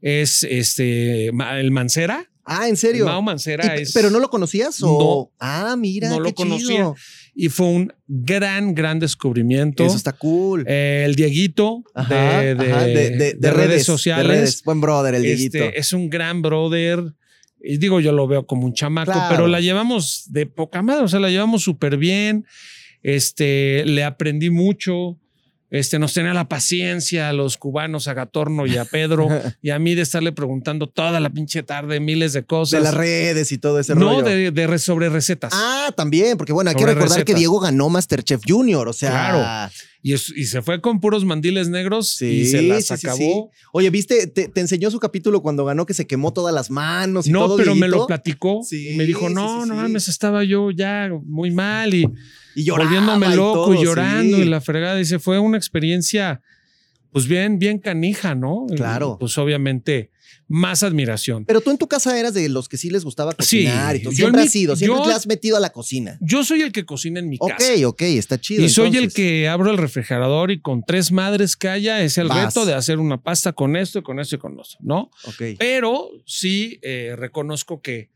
es 0.01 0.45
este 0.45 1.27
el 1.27 1.71
Mancera. 1.73 2.31
Ah, 2.45 2.69
¿en 2.69 2.77
serio? 2.77 3.07
Mao 3.07 3.21
Mancera 3.23 3.75
es. 3.75 3.93
¿Pero 3.93 4.09
no 4.11 4.21
lo 4.21 4.31
conocías? 4.31 4.79
O... 4.83 5.33
Ah, 5.41 5.75
mira, 5.77 6.11
no 6.11 6.19
qué 6.19 6.23
lo 6.29 6.35
conocía. 6.35 6.67
chido. 6.77 6.97
Y 7.35 7.49
fue 7.49 7.67
un 7.67 7.93
gran, 8.07 8.73
gran 8.77 9.01
descubrimiento. 9.01 9.85
Eso 9.85 9.97
está 9.97 10.13
cool. 10.13 10.65
Eh, 10.69 11.03
el 11.05 11.17
Dieguito 11.17 11.83
Ajá, 11.93 12.41
de, 12.41 12.55
de- 12.55 12.73
ajá, 12.73 12.85
de- 12.85 13.11
de- 13.11 13.35
de 13.35 13.51
redes, 13.51 13.85
sociales. 13.85 14.29
redes. 14.29 14.63
Buen 14.63 14.81
brother, 14.81 15.17
el 15.17 15.23
Dieguito. 15.25 15.59
Este, 15.59 15.79
es 15.81 15.93
un 15.93 16.09
gran 16.09 16.41
brother. 16.41 17.03
Y 17.61 17.79
digo, 17.79 17.99
yo 17.99 18.13
lo 18.13 18.29
veo 18.29 18.47
como 18.47 18.65
un 18.65 18.75
chamaco, 18.75 19.11
Claro. 19.11 19.27
pero 19.35 19.49
la 19.49 19.61
llevamos 19.61 20.27
de 20.29 20.47
poca 20.47 20.83
madre, 20.83 21.03
o 21.03 21.09
sea, 21.09 21.19
la 21.19 21.29
llevamos 21.31 21.65
súper 21.65 21.97
bien. 21.97 22.47
Este, 23.03 23.85
le 23.87 24.05
aprendí 24.05 24.51
mucho. 24.51 25.17
Este, 25.71 25.99
nos 25.99 26.15
tenía 26.15 26.33
la 26.33 26.49
paciencia 26.49 27.29
a 27.29 27.35
los 27.35 27.59
cubanos, 27.59 28.09
a 28.09 28.15
Gatorno 28.15 28.65
y 28.67 28.79
a 28.79 28.87
Pedro, 28.87 29.29
y 29.63 29.69
a 29.69 29.79
mí 29.79 29.95
de 29.95 30.01
estarle 30.01 30.33
preguntando 30.33 30.87
toda 30.87 31.21
la 31.21 31.29
pinche 31.29 31.63
tarde 31.63 32.01
miles 32.01 32.33
de 32.33 32.41
De 32.41 32.47
cosas. 32.47 32.83
las 32.83 32.95
redes 32.95 33.53
y 33.53 33.59
todo 33.59 33.79
ese 33.79 33.95
no, 33.95 34.01
rollo. 34.21 34.23
de, 34.23 34.51
de 34.51 34.67
re- 34.67 34.79
sobre 34.79 35.11
recetas. 35.11 35.53
Ah, 35.55 35.93
también, 35.95 36.39
porque 36.39 36.55
bueno, 36.55 36.71
hay 36.71 36.77
que 36.77 36.87
recordar 36.87 37.23
que. 37.25 37.35
Diego 37.35 37.61
ganó 37.61 37.91
Masterchef 37.91 38.41
Junior, 38.49 38.89
o 38.89 38.95
sea. 38.95 39.11
Claro. 39.11 39.73
Y, 40.01 40.13
es- 40.13 40.33
y 40.37 40.45
se 40.45 40.63
fue 40.63 40.81
con 40.81 41.01
puros 41.01 41.25
mandiles 41.25 41.69
negros 41.69 42.09
Sí, 42.11 42.27
y 42.27 42.45
se 42.47 42.63
las 42.63 42.87
sí, 42.87 42.95
acabó. 42.95 43.17
sí. 43.19 43.45
Oye, 43.73 43.91
¿viste? 43.91 44.29
Te, 44.29 44.47
te 44.49 44.61
enseñó 44.61 44.91
su 44.93 45.01
capítulo 45.01 45.43
cuando 45.43 45.65
ganó 45.65 45.87
que 45.87 45.95
se 45.95 46.07
quemó 46.07 46.33
todas 46.33 46.55
las 46.55 46.71
manos 46.71 47.27
y 47.27 47.31
No, 47.33 47.47
todo. 47.47 47.57
pero 47.57 47.75
me 47.75 47.89
lo 47.89 48.07
platicó. 48.07 48.61
Y 48.71 48.97
me 48.97 49.05
dijo, 49.05 49.29
no, 49.29 49.67
no 49.67 49.75
mames, 49.75 50.07
estaba 50.09 50.45
yo 50.45 50.71
ya 50.71 51.11
muy 51.25 51.51
mal 51.51 51.95
y 51.95 52.09
Y 52.55 52.65
lloraba 52.65 52.85
volviéndome 52.91 53.27
y 53.33 53.37
loco 53.37 53.65
todo, 53.67 53.75
y 53.75 53.85
llorando 53.85 54.39
y 54.39 54.45
la 54.45 54.61
fregada. 54.61 54.97
Dice, 54.97 55.19
fue 55.19 55.39
una 55.41 55.57
experiencia, 55.59 56.43
pues 57.11 57.27
bien, 57.27 57.59
bien 57.59 57.79
canija, 57.81 58.35
¿no? 58.37 58.67
Y, 58.71 58.77
Claro. 58.77 59.17
Pues 59.19 59.37
obviamente, 59.37 60.11
más 60.51 60.83
admiración. 60.83 61.45
Pero 61.45 61.61
tú 61.61 61.71
en 61.71 61.77
tu 61.79 61.87
casa 61.89 62.19
eras 62.19 62.33
de 62.33 62.49
los 62.49 62.69
que 62.71 62.79
sí 62.79 62.89
les 62.89 63.05
gustaba 63.05 63.33
Sí, 63.33 63.37
cocinar 63.65 63.97
y 63.97 64.03
tú 64.03 64.13
siempre 64.13 64.41
has 64.43 64.51
sido, 64.51 64.75
siempre 64.77 64.99
yo- 65.01 65.05
te 65.07 65.13
has 65.13 65.27
metido 65.27 65.59
a 65.59 65.61
la 65.61 65.71
cocina. 65.71 66.17
Yo 66.23 66.43
soy 66.43 66.63
el 66.63 66.73
que 66.73 66.87
cocina 66.87 67.21
en 67.21 67.29
mi 67.29 67.37
Ok, 67.39 67.51
casa. 67.59 67.87
ok, 67.87 68.01
está 68.03 68.41
chido. 68.41 68.65
Y 68.65 68.69
soy 68.71 68.97
el 68.97 69.13
que 69.13 69.47
abro 69.49 69.71
el 69.71 69.77
refrigerador 69.77 70.51
y 70.51 70.61
con 70.61 70.83
tres 70.87 71.13
madres 71.13 71.55
que 71.57 71.69
haya 71.69 72.01
es 72.03 72.17
el 72.17 72.29
Vas. 72.29 72.47
reto 72.55 72.65
de 72.67 72.73
hacer 72.75 72.99
una 72.99 73.21
pasta 73.23 73.53
con 73.53 73.77
esto 73.77 73.99
y 73.99 74.03
con 74.03 74.19
esto 74.21 74.37
y 74.37 74.39
con 74.39 74.59
esto, 74.59 74.79
¿no? 74.81 75.11
Ok. 75.25 75.43
Pero 75.59 76.09
sí 76.25 76.79
eh, 76.83 77.15
reconozco 77.17 77.83
que 77.83 78.09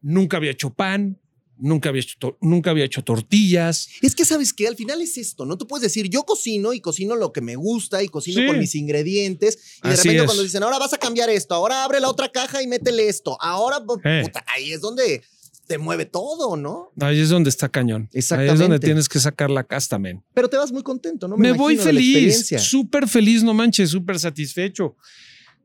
nunca 0.00 0.36
había 0.36 0.52
hecho 0.52 0.70
pan, 0.72 1.18
nunca 1.58 1.88
había 1.88 2.02
hecho, 2.02 2.36
nunca 2.40 2.70
había 2.70 2.84
hecho 2.84 3.02
tortillas. 3.02 3.88
Es 4.02 4.14
que 4.14 4.24
sabes 4.24 4.52
que 4.52 4.66
al 4.68 4.76
final 4.76 5.00
es 5.00 5.16
esto, 5.18 5.46
¿no? 5.46 5.56
Tú 5.58 5.66
puedes 5.66 5.82
decir, 5.82 6.08
yo 6.08 6.24
cocino 6.24 6.72
y 6.72 6.80
cocino 6.80 7.16
lo 7.16 7.32
que 7.32 7.40
me 7.40 7.56
gusta 7.56 8.02
y 8.02 8.08
cocino 8.08 8.40
Sí. 8.40 8.46
con 8.46 8.58
mis 8.58 8.74
ingredientes. 8.74 9.58
Y 9.82 9.88
de 9.88 9.96
repente 9.96 10.16
es. 10.18 10.24
cuando 10.24 10.42
dicen, 10.42 10.62
ahora 10.62 10.78
vas 10.78 10.92
a 10.92 10.98
cambiar 10.98 11.30
esto, 11.30 11.54
ahora 11.54 11.84
abre 11.84 12.00
la 12.00 12.08
otra 12.08 12.30
caja 12.30 12.62
y 12.62 12.66
métele 12.66 13.08
esto, 13.08 13.36
ahora, 13.40 13.78
Eh. 14.04 14.22
puta, 14.24 14.44
ahí 14.54 14.72
es 14.72 14.80
donde 14.80 15.22
te 15.66 15.78
mueve 15.78 16.04
todo, 16.04 16.56
¿no? 16.58 16.92
Ahí 17.00 17.18
es 17.20 17.30
donde 17.30 17.48
está 17.48 17.70
cañón. 17.70 18.10
Ahí 18.12 18.18
es 18.18 18.28
donde 18.28 18.44
Exactamente. 18.44 18.84
tienes 18.86 19.08
que 19.08 19.18
sacar 19.18 19.50
la 19.50 19.64
casta, 19.64 19.98
men. 19.98 20.22
Pero 20.34 20.48
te 20.50 20.58
vas 20.58 20.70
muy 20.72 20.82
contento, 20.82 21.26
¿no? 21.26 21.38
Me, 21.38 21.52
voy 21.52 21.76
de 21.76 21.84
la 21.84 21.90
feliz, 21.90 22.52
súper 22.58 23.08
feliz, 23.08 23.42
no 23.42 23.54
manches, 23.54 23.88
súper 23.90 24.18
satisfecho. 24.18 24.94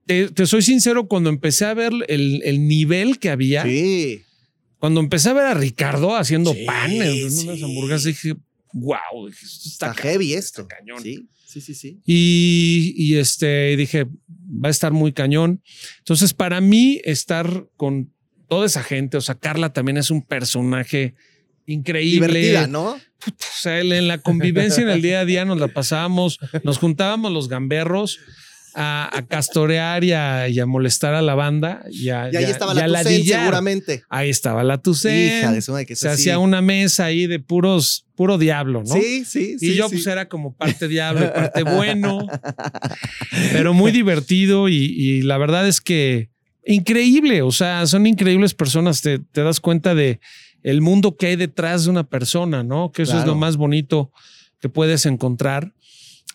Te, 0.06 0.30
te 0.30 0.46
soy 0.46 0.62
sincero, 0.62 1.08
cuando 1.08 1.30
empecé 1.30 1.66
a 1.66 1.74
ver 1.74 1.92
el, 2.08 2.42
el 2.44 2.68
nivel 2.68 3.20
que 3.20 3.30
había, 3.30 3.64
Sí. 3.64 4.24
Cuando 4.80 5.00
empecé 5.02 5.30
a 5.30 5.34
ver 5.34 5.46
a 5.46 5.54
Ricardo 5.54 6.16
haciendo 6.16 6.54
Sí, 6.54 6.66
pan 6.66 6.92
en 6.92 7.26
unas 7.26 7.62
hamburguesas, 7.62 8.06
dije, 8.06 8.36
wow, 8.74 9.28
esto 9.28 9.70
está, 9.70 9.94
heavy 9.94 10.34
esto. 10.34 10.62
está 10.64 10.78
cañón. 10.78 11.04
Sí, 11.04 11.28
sí, 11.46 11.62
sí, 11.62 11.76
sí. 11.76 12.00
Y, 12.06 12.94
y, 12.96 13.18
este 13.18 13.76
dije, 13.76 14.06
va 14.06 14.70
a 14.70 14.72
estar 14.72 14.92
muy 14.94 15.12
cañón. 15.12 15.62
Entonces, 16.00 16.34
para 16.34 16.62
mí, 16.62 17.02
estar 17.04 17.68
con 17.76 18.12
toda 18.48 18.66
esa 18.66 18.84
gente, 18.84 19.18
o 19.18 19.22
sea, 19.22 19.36
Carla 19.36 19.74
también 19.74 19.98
es 19.98 20.10
un 20.12 20.22
personaje 20.22 21.16
increíble. 21.66 22.28
Divertida, 22.28 22.68
¿no? 22.68 22.92
O 22.92 23.62
sea, 23.62 23.80
en 23.80 24.08
la 24.08 24.20
convivencia 24.20 24.82
en 24.82 24.90
el 24.90 25.02
día 25.02 25.20
a 25.20 25.26
día 25.26 25.44
nos 25.44 25.60
la 25.60 25.68
pasábamos, 25.68 26.40
nos 26.64 26.78
juntábamos 26.78 27.34
los 27.34 27.50
gamberros 27.50 28.20
a, 28.74 29.10
a 29.18 29.26
castorear 29.26 30.04
y 30.04 30.14
a, 30.14 30.48
y 30.48 30.60
a 30.60 30.66
molestar 30.66 31.14
a 31.14 31.22
la 31.22 31.36
banda. 31.36 31.84
Y, 31.90 32.10
a, 32.10 32.30
Y 32.32 32.38
ahí 32.38 32.46
estaba 32.46 32.74
y 32.74 32.76
la 32.90 33.04
Tucen, 33.04 33.26
seguramente. 33.26 34.04
Ahí 34.10 34.30
estaba 34.30 34.64
la 34.64 34.78
Tucen. 34.78 35.40
Hija 35.40 35.52
de 35.52 35.62
su 35.62 35.72
madre, 35.72 35.86
que 35.86 35.94
es 35.94 36.00
Se 36.00 36.10
hacía 36.10 36.40
una 36.40 36.62
mesa 36.62 37.06
ahí 37.06 37.28
de 37.28 37.40
puros, 37.40 38.06
puro 38.16 38.38
diablo, 38.38 38.84
¿no? 38.84 38.94
Sí, 38.94 39.26
sí, 39.26 39.58
sí. 39.60 39.72
Y 39.72 39.76
yo 39.76 39.90
sí. 39.90 39.96
pues 39.96 40.08
era 40.08 40.28
como 40.28 40.56
parte 40.56 40.88
diablo 40.88 41.26
y 41.26 41.30
parte 41.30 41.64
bueno, 41.64 42.26
pero 43.52 43.74
muy 43.74 43.92
divertido 43.92 44.70
y, 44.70 44.76
y 44.76 45.22
la 45.22 45.38
verdad 45.38 45.68
es 45.68 45.82
que 45.82 46.30
increíble, 46.66 47.42
o 47.42 47.52
sea, 47.52 47.86
son 47.88 48.06
increíbles 48.06 48.54
personas, 48.54 49.02
te, 49.02 49.20
te 49.20 49.42
das 49.42 49.60
cuenta 49.60 49.96
de 49.96 50.20
el 50.64 50.82
mundo 50.82 51.16
que 51.16 51.28
hay 51.28 51.36
detrás 51.36 51.86
de 51.86 51.90
una 51.90 52.08
persona, 52.08 52.64
¿no? 52.64 52.92
Que 52.92 53.04
eso 53.04 53.18
es 53.18 53.26
lo 53.26 53.36
más 53.36 53.58
bonito 53.58 54.12
que 54.60 54.70
puedes 54.70 55.06
encontrar. 55.06 55.74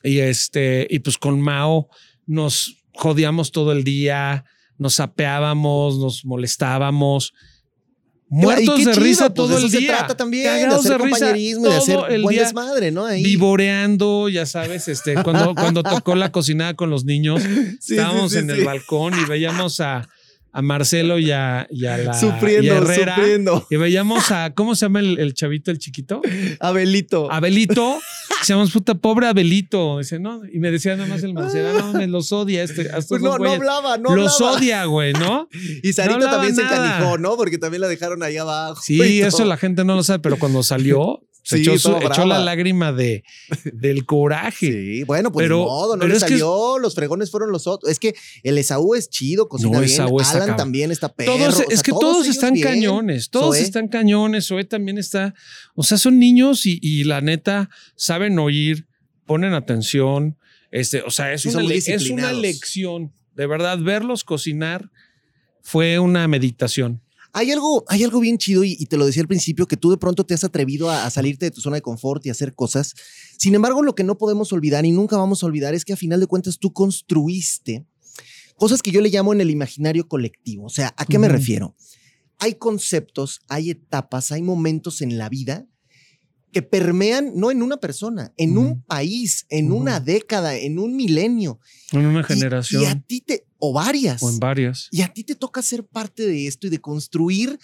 Y 0.02 0.18
este, 0.18 0.86
y 0.90 0.98
pues 1.00 1.18
con 1.18 1.40
Mao 1.40 1.88
nos 2.26 2.84
jodíamos 2.94 3.52
todo 3.52 3.72
el 3.72 3.84
día, 3.84 4.44
nos 4.78 4.94
sapeábamos, 4.94 5.98
nos 5.98 6.24
molestábamos. 6.24 7.32
Muertos 8.28 8.78
qué 8.78 8.86
de 8.86 8.92
chido, 8.92 9.04
risa 9.04 9.24
pues, 9.26 9.34
todo 9.34 9.58
de 9.58 9.64
el 9.64 9.70
se 9.70 9.78
día. 9.78 9.98
trata 9.98 10.16
también, 10.16 10.44
de 10.44 10.62
Cagados 10.62 10.86
hacer 10.86 10.98
de 10.98 11.04
risa 11.04 11.18
compañerismo 11.18 11.68
de 11.68 11.76
hacer 11.76 11.98
el 12.08 12.22
buen 12.22 12.34
día 12.34 12.42
desmadre, 12.44 12.90
¿no? 12.90 13.04
Ahí. 13.06 13.22
vivoreando, 13.22 14.28
ya 14.28 14.46
sabes, 14.46 14.88
este, 14.88 15.22
cuando, 15.22 15.54
cuando 15.54 15.82
tocó 15.82 16.14
la 16.14 16.32
cocinada 16.32 16.74
con 16.74 16.90
los 16.90 17.04
niños, 17.04 17.42
Sí, 17.80 17.94
estábamos 17.94 18.32
sí, 18.32 18.38
sí, 18.38 18.44
en 18.44 18.50
el 18.50 18.64
balcón 18.64 19.14
y 19.20 19.24
veíamos 19.26 19.78
a, 19.80 20.08
a 20.56 20.62
Marcelo 20.62 21.18
y 21.18 21.32
a, 21.32 21.66
y 21.68 21.84
a 21.86 21.98
la 21.98 22.16
y 22.16 22.20
Sufriendo, 22.20 22.74
a 22.74 22.76
Herrera. 22.78 23.16
sufriendo. 23.16 23.66
Y 23.68 23.76
veíamos 23.76 24.30
a, 24.30 24.54
¿cómo 24.54 24.76
se 24.76 24.86
llama 24.86 25.00
el, 25.00 25.18
el 25.18 25.34
chavito, 25.34 25.72
el 25.72 25.78
chiquito? 25.80 26.22
Abelito. 26.60 27.30
Abelito. 27.30 27.98
Decíamos, 28.38 28.70
puta, 28.70 28.94
pobre 28.94 29.26
Abelito. 29.26 29.98
Dice, 29.98 30.20
no, 30.20 30.42
y 30.50 30.60
me 30.60 30.70
decía 30.70 30.94
nada 30.96 31.08
más 31.08 31.24
el 31.24 31.34
Marcelo, 31.34 31.72
no, 31.78 31.92
me 31.94 32.06
los 32.06 32.30
odia 32.30 32.62
este. 32.62 32.88
Pues 33.08 33.20
no, 33.20 33.36
no 33.36 33.50
hablaba, 33.50 33.98
no 33.98 34.14
los 34.14 34.40
hablaba. 34.40 34.56
odia, 34.58 34.84
güey, 34.84 35.12
¿no? 35.14 35.48
Y 35.82 35.92
Sarita 35.92 36.18
no 36.18 36.26
también 36.30 36.54
se 36.54 36.62
nada. 36.62 36.86
encanijó, 36.98 37.18
¿no? 37.18 37.36
Porque 37.36 37.58
también 37.58 37.80
la 37.80 37.88
dejaron 37.88 38.22
ahí 38.22 38.36
abajo. 38.36 38.80
y 38.88 38.98
Sí, 39.00 39.20
eso 39.22 39.44
la 39.44 39.56
gente 39.56 39.84
no 39.84 39.96
lo 39.96 40.04
sabe, 40.04 40.20
pero 40.20 40.38
cuando 40.38 40.62
salió, 40.62 41.20
se 41.44 41.58
Sí, 41.58 41.62
echó, 41.62 41.78
su- 41.78 41.88
toda 41.90 42.06
echó 42.06 42.24
la 42.24 42.38
lágrima 42.40 42.92
de, 42.92 43.22
del 43.72 44.06
coraje. 44.06 44.72
Sí, 44.72 45.02
bueno, 45.04 45.30
pues 45.30 45.44
Pero- 45.44 45.58
ni 45.58 45.64
modo, 45.64 45.94
no 45.96 46.00
pero 46.00 46.08
le 46.12 46.16
es 46.16 46.24
que- 46.24 46.30
salió, 46.30 46.78
los 46.78 46.94
fregones 46.94 47.30
fueron 47.30 47.52
los 47.52 47.66
otros. 47.66 47.92
Es 47.92 47.98
que 48.00 48.14
el 48.42 48.56
Esaú 48.58 48.94
es 48.94 49.10
chido, 49.10 49.46
cocina 49.48 49.72
No, 49.72 49.80
bien, 49.80 49.92
Esaú 49.92 50.20
está 50.20 50.42
Alan 50.42 50.56
también 50.56 50.90
está 50.90 51.12
perro. 51.14 51.36
Todos, 51.36 51.54
o 51.54 51.56
sea, 51.58 51.66
es 51.68 51.82
que 51.82 51.92
todos, 51.92 52.26
están 52.26 52.54
bien. 52.54 52.66
cañones, 52.66 53.28
todos 53.30 53.56
Zoe. 53.56 53.62
están 53.64 53.88
cañones. 53.88 54.46
Zoe 54.46 54.64
también 54.64 54.96
está, 54.98 55.34
o 55.74 55.82
sea, 55.82 55.98
son 55.98 56.18
niños 56.18 56.64
y, 56.66 56.78
y 56.82 57.04
la 57.04 57.20
neta 57.20 57.68
saben 57.94 58.38
oír, 58.38 58.86
ponen 59.26 59.52
atención. 59.54 60.38
Este, 60.70 61.02
o 61.02 61.10
sea, 61.10 61.32
es, 61.32 61.44
una, 61.46 61.62
es 61.72 62.10
una 62.10 62.32
lección. 62.32 63.12
De 63.36 63.46
verdad, 63.46 63.78
verlos 63.78 64.24
cocinar 64.24 64.90
fue 65.62 65.98
una 65.98 66.26
meditación. 66.26 67.00
Hay 67.34 67.50
algo, 67.50 67.84
hay 67.88 68.04
algo 68.04 68.20
bien 68.20 68.38
chido 68.38 68.64
y, 68.64 68.76
y 68.78 68.86
te 68.86 68.96
lo 68.96 69.04
decía 69.04 69.22
al 69.22 69.28
principio, 69.28 69.66
que 69.66 69.76
tú 69.76 69.90
de 69.90 69.98
pronto 69.98 70.24
te 70.24 70.34
has 70.34 70.44
atrevido 70.44 70.88
a, 70.88 71.04
a 71.04 71.10
salirte 71.10 71.46
de 71.46 71.50
tu 71.50 71.60
zona 71.60 71.76
de 71.76 71.82
confort 71.82 72.24
y 72.24 72.30
hacer 72.30 72.54
cosas. 72.54 72.94
Sin 73.38 73.54
embargo, 73.54 73.82
lo 73.82 73.94
que 73.94 74.04
no 74.04 74.16
podemos 74.16 74.52
olvidar 74.52 74.86
y 74.86 74.92
nunca 74.92 75.16
vamos 75.16 75.42
a 75.42 75.46
olvidar 75.46 75.74
es 75.74 75.84
que 75.84 75.92
a 75.92 75.96
final 75.96 76.20
de 76.20 76.26
cuentas 76.26 76.58
tú 76.58 76.72
construiste 76.72 77.84
cosas 78.56 78.82
que 78.82 78.90
yo 78.90 79.00
le 79.00 79.10
llamo 79.10 79.32
en 79.32 79.40
el 79.40 79.50
imaginario 79.50 80.08
colectivo. 80.08 80.66
O 80.66 80.70
sea, 80.70 80.94
¿a 80.96 81.04
qué 81.06 81.18
me 81.18 81.28
refiero? 81.28 81.74
Hay 82.38 82.54
conceptos, 82.54 83.40
hay 83.48 83.70
etapas, 83.70 84.32
hay 84.32 84.42
momentos 84.42 85.02
en 85.02 85.18
la 85.18 85.28
vida 85.28 85.66
que 86.54 86.62
permean 86.62 87.32
no 87.34 87.50
en 87.50 87.62
una 87.62 87.76
persona, 87.76 88.32
en 88.38 88.56
un 88.56 88.82
país, 88.84 89.44
en 89.50 89.72
una 89.72 90.00
década, 90.00 90.56
en 90.56 90.78
un 90.78 90.96
milenio. 90.96 91.58
En 91.92 92.06
una 92.06 92.22
generación 92.22 92.82
Y, 92.82 92.86
a 92.86 92.98
ti 92.98 93.20
te, 93.20 93.44
o 93.58 93.72
varias. 93.74 94.22
o 94.22 94.30
en 94.30 94.38
varias. 94.38 94.88
Y 94.90 95.02
a 95.02 95.12
ti 95.12 95.24
te 95.24 95.34
toca 95.34 95.60
ser 95.60 95.84
parte 95.84 96.26
de 96.26 96.46
esto 96.46 96.66
y 96.68 96.70
de 96.70 96.80
construir 96.80 97.58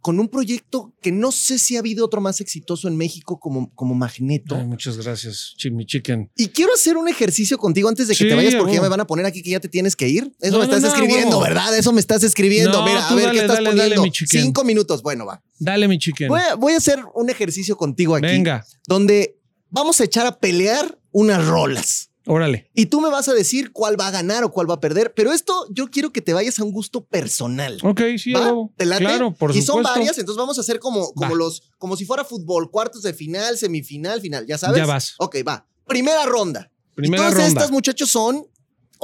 con 0.00 0.18
un 0.18 0.26
proyecto 0.28 0.92
que 1.00 1.12
no 1.12 1.30
sé 1.30 1.58
si 1.58 1.76
ha 1.76 1.78
habido 1.78 2.04
otro 2.04 2.20
más 2.20 2.40
exitoso 2.40 2.88
en 2.88 2.96
México 2.96 3.38
como, 3.38 3.72
como 3.76 3.94
Magneto. 3.94 4.56
Ay, 4.56 4.66
muchas 4.66 4.96
gracias, 4.96 5.54
Chimmy 5.56 5.86
Chicken. 5.86 6.28
Y 6.36 6.48
quiero 6.48 6.74
hacer 6.74 6.96
un 6.96 7.08
ejercicio 7.08 7.56
contigo 7.56 7.88
antes 7.88 8.08
de 8.08 8.14
que 8.14 8.24
Sí, 8.24 8.28
te 8.28 8.34
vayas, 8.34 8.56
porque 8.56 8.74
ya 8.74 8.82
me 8.82 8.88
van 8.88 8.98
a 8.98 9.06
poner 9.06 9.26
aquí 9.26 9.42
que 9.44 9.50
ya 9.50 9.60
te 9.60 9.68
tienes 9.68 9.94
que 9.94 10.08
ir. 10.08 10.32
Eso 10.40 10.54
No, 10.54 10.58
me 10.58 10.64
estás 10.64 10.82
no, 10.82 10.88
escribiendo. 10.88 11.38
¿verdad? 11.40 11.78
Eso 11.78 11.92
me 11.92 12.00
estás 12.00 12.24
escribiendo. 12.24 12.82
Mira, 12.84 13.06
a 13.06 13.14
ver, 13.14 13.26
dale, 13.26 13.38
¿qué 13.38 13.44
estás 13.44 13.56
dale, 13.58 13.70
poniendo? 13.70 14.02
dale. 14.02 14.12
Cinco 14.26 14.64
minutos. 14.64 15.02
Bueno, 15.02 15.24
va. 15.24 15.40
Dale, 15.64 15.88
mi 15.88 15.98
chicken. 15.98 16.28
Voy 16.28 16.40
a, 16.40 16.54
voy 16.54 16.72
a 16.74 16.76
hacer 16.78 17.02
un 17.14 17.30
ejercicio 17.30 17.76
contigo 17.76 18.14
aquí. 18.16 18.26
Venga, 18.26 18.64
Donde 18.86 19.38
vamos 19.70 20.00
a 20.00 20.04
echar 20.04 20.26
a 20.26 20.38
pelear 20.38 20.98
unas 21.12 21.46
rolas. 21.46 22.10
órale. 22.26 22.70
Y 22.74 22.86
tú 22.86 23.00
me 23.00 23.08
vas 23.10 23.28
a 23.28 23.32
decir 23.34 23.72
cuál 23.72 23.98
va 23.98 24.08
a 24.08 24.10
ganar 24.10 24.44
o 24.44 24.50
cuál 24.52 24.68
va 24.70 24.74
a 24.74 24.80
perder. 24.80 25.12
Pero 25.14 25.32
esto 25.32 25.66
yo 25.70 25.88
quiero 25.90 26.12
que 26.12 26.20
te 26.20 26.32
vayas 26.32 26.58
a 26.58 26.64
un 26.64 26.72
gusto 26.72 27.04
personal. 27.04 27.78
Ok, 27.82 28.00
sí. 28.18 28.32
¿Te 28.76 28.86
late? 28.86 29.04
Claro, 29.04 29.32
por 29.34 29.50
y 29.50 29.54
son 29.62 29.78
supuesto. 29.78 29.90
varias, 29.90 30.18
entonces 30.18 30.38
vamos 30.38 30.56
a 30.58 30.60
hacer 30.62 30.78
como, 30.78 31.12
como 31.14 31.30
Va. 31.30 31.36
los, 31.36 31.70
como 31.78 31.96
si 31.96 32.04
fuera 32.04 32.24
fútbol, 32.24 32.70
cuartos 32.70 33.02
de 33.02 33.12
final, 33.14 33.56
semifinal, 33.58 34.20
final, 34.20 34.46
¿ya 34.46 34.58
sabes? 34.58 34.78
Ya 34.78 34.86
vas. 34.86 35.14
Ok, 35.18 35.36
va. 35.46 35.66
Primera 35.86 36.24
ronda. 36.26 36.70
Primera 36.94 37.22
y 37.22 37.26
todas 37.26 37.34
ronda. 37.34 37.48
estas 37.48 37.70
muchachos 37.70 38.10
son, 38.10 38.46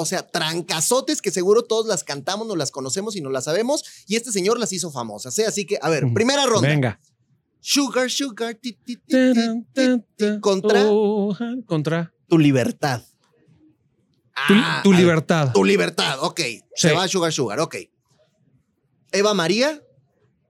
o 0.01 0.07
sea, 0.07 0.23
trancazotes 0.25 1.21
que 1.21 1.33
seguro 1.33 1.63
todos 1.65 1.87
las 1.89 2.05
cantamos, 2.05 2.47
nos 2.47 2.57
las 2.57 2.71
conocemos 2.71 3.17
y 3.17 3.21
no 3.21 3.31
las 3.31 3.45
sabemos. 3.47 3.83
Y 4.07 4.15
este 4.15 4.31
señor 4.31 4.61
las 4.61 4.73
hizo 4.73 4.93
famosas, 4.93 5.37
¿eh? 5.41 5.45
Así 5.47 5.67
que, 5.67 5.77
a 5.83 5.89
ver, 5.91 6.05
primera 6.15 6.47
ronda. 6.47 6.69
Venga. 6.69 7.01
Sugar, 7.61 8.09
sugar, 8.09 8.55
ti, 8.55 8.79
contra 10.41 10.85
Oh, 10.87 11.37
contra 11.67 12.13
tu 12.29 12.39
libertad. 12.39 13.03
tu, 14.47 14.55
Ah, 14.57 14.81
tu 14.85 14.93
libertad. 14.93 15.51
Tu 15.53 15.65
libertad, 15.65 16.19
ok. 16.23 16.41
Se 16.77 16.93
va 16.93 17.03
a 17.03 17.09
Sugar 17.09 17.33
Sugar, 17.33 17.59
ok. 17.59 17.75
Eva 19.11 19.35
María 19.35 19.83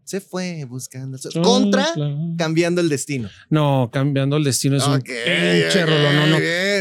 Se 0.04 0.20
fue 0.20 0.64
buscando. 0.64 1.16
su-. 1.16 1.40
Contra 1.42 1.86
cambiando 2.36 2.80
el 2.82 2.88
destino. 2.90 3.30
No, 3.48 3.88
cambiando 3.90 4.36
el 4.36 4.44
destino 4.44 4.76
es 4.76 4.86
un 4.86 4.94
Ok, 4.96 5.04
pinche 5.04 5.84
ok, 5.84 5.88
rolón. 5.90 6.16
No, 6.16 6.26
no. 6.26 6.36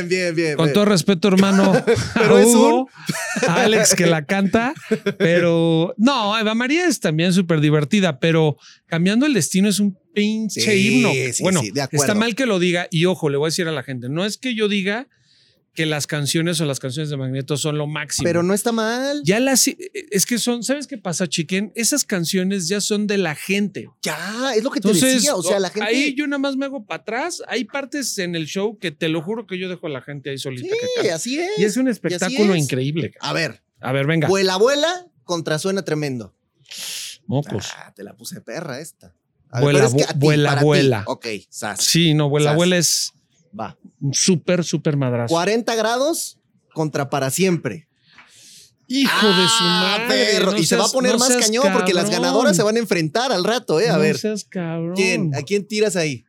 Bien, 0.07 0.33
bien, 0.33 0.35
bien. 0.35 0.55
Con 0.55 0.65
bien. 0.65 0.73
todo 0.73 0.85
respeto, 0.85 1.27
hermano, 1.27 1.73
Pero 2.13 2.37
a 2.37 2.41
es 2.41 2.47
Hugo, 2.47 2.89
a 3.47 3.63
Alex 3.63 3.95
que 3.95 4.05
la 4.07 4.25
canta, 4.25 4.73
pero 5.17 5.93
no, 5.97 6.37
Eva 6.37 6.53
María 6.55 6.87
es 6.87 6.99
también 6.99 7.33
súper 7.33 7.59
divertida, 7.61 8.19
pero 8.19 8.57
cambiando 8.85 9.25
el 9.25 9.33
destino 9.33 9.69
es 9.69 9.79
un 9.79 9.97
pinche 10.13 10.61
Sí, 10.61 10.87
himno. 10.97 11.11
sí, 11.33 11.43
bueno, 11.43 11.61
sí, 11.61 11.71
de 11.71 11.81
acuerdo. 11.81 12.03
está 12.03 12.15
mal 12.15 12.35
que 12.35 12.45
lo 12.45 12.59
diga 12.59 12.87
y 12.91 13.05
ojo, 13.05 13.29
le 13.29 13.37
voy 13.37 13.47
a 13.47 13.49
decir 13.49 13.67
a 13.67 13.71
la 13.71 13.83
gente, 13.83 14.09
no 14.09 14.25
es 14.25 14.37
que 14.37 14.55
yo 14.55 14.67
diga 14.67 15.07
que 15.77 15.85
las 15.85 16.07
canciones 16.07 16.59
o 16.59 16.65
las 16.65 16.79
canciones 16.79 17.11
de 17.11 17.17
Magneto 17.17 17.55
son 17.55 17.77
lo 17.77 17.85
máximo. 17.85 18.23
Pero 18.23 18.41
no 18.41 18.55
está 18.55 18.71
mal. 18.71 19.21
ya 19.23 19.39
las 19.39 19.67
es 19.67 20.25
que 20.25 20.39
son, 20.39 20.63
¿sabes 20.63 20.87
qué 20.87 20.97
pasa, 20.97 21.27
Chiquen? 21.27 21.71
Esas 21.75 22.03
canciones 22.03 22.67
ya 22.67 22.81
son 22.81 23.05
de 23.05 23.19
la 23.19 23.35
gente. 23.35 23.87
Ya, 24.01 24.53
es 24.55 24.63
lo 24.63 24.71
que 24.71 24.81
te 24.81 24.87
Entonces, 24.87 25.13
decía. 25.13 25.35
O 25.35 25.43
sea, 25.43 25.59
la 25.59 25.69
gente. 25.69 25.87
ahí 25.87 26.15
yo 26.15 26.25
nada 26.25 26.39
más 26.39 26.55
me 26.55 26.65
hago 26.65 26.83
para 26.83 27.03
atrás. 27.03 27.43
Hay 27.47 27.65
partes 27.65 28.17
en 28.17 28.33
el 28.35 28.47
show 28.47 28.79
que 28.79 28.89
te 28.89 29.07
lo 29.07 29.21
juro 29.21 29.45
que 29.45 29.59
yo 29.59 29.69
dejo 29.69 29.85
a 29.85 29.91
la 29.91 30.01
gente 30.01 30.31
ahí 30.31 30.39
solita 30.39 30.67
que 30.73 30.81
Sí, 30.81 30.87
cante. 30.95 31.11
así 31.11 31.39
es. 31.39 31.49
Y 31.59 31.63
es 31.65 31.77
un 31.77 31.87
espectáculo 31.89 32.55
es. 32.55 32.63
increíble. 32.63 33.11
A 33.19 33.31
ver, 33.33 33.61
A 33.79 33.91
ver, 33.91 34.07
venga. 34.07 34.27
vuela, 34.27 34.57
vuela 34.57 35.05
contra 35.25 35.59
suena 35.59 35.83
tremendo. 35.85 36.33
Mocos. 37.27 37.67
Ah, 37.77 37.93
te 37.95 38.03
la 38.03 38.15
puse 38.15 38.41
perra 38.41 38.79
esta. 38.79 39.13
A 39.51 39.61
Vuela, 39.61 39.85
es 39.85 39.93
que 39.93 40.03
ti, 40.03 40.13
ti. 40.13 40.17
vuela. 40.19 41.03
Ok, 41.07 41.25
sas. 41.49 41.83
Sí, 41.83 42.13
no, 42.15 42.29
vuela, 42.29 42.49
Sas. 42.49 42.55
vuela 42.57 42.77
es 42.77 43.13
Va. 43.59 43.77
un 44.01 44.13
súper, 44.13 44.63
súper 44.63 44.97
madrazo. 44.97 45.33
40 45.33 45.75
grados 45.75 46.39
contra 46.73 47.09
para 47.09 47.29
siempre. 47.31 47.87
Hijo 48.89 49.27
de 49.27 49.47
su 49.47 49.63
Ah, 49.63 49.97
madre. 50.07 50.25
perro. 50.31 50.51
no 50.51 50.57
y 50.57 50.65
se 50.65 50.77
va 50.77 50.85
a 50.85 50.89
poner 50.89 51.13
no 51.13 51.19
más 51.19 51.35
cañón 51.35 51.73
porque 51.73 51.93
las 51.93 52.09
ganadoras 52.09 52.55
se 52.55 52.63
van 52.63 52.75
a 52.77 52.79
enfrentar 52.79 53.31
al 53.31 53.43
rato, 53.43 53.79
¿eh? 53.81 53.89
A 53.89 53.93
No 53.93 53.99
ver. 53.99 54.17
seas 54.17 54.45
cabrón. 54.45 54.93
¿Quién? 54.95 55.35
¿A 55.35 55.41
quién 55.41 55.67
tiras 55.67 55.95
ahí? 55.97 56.23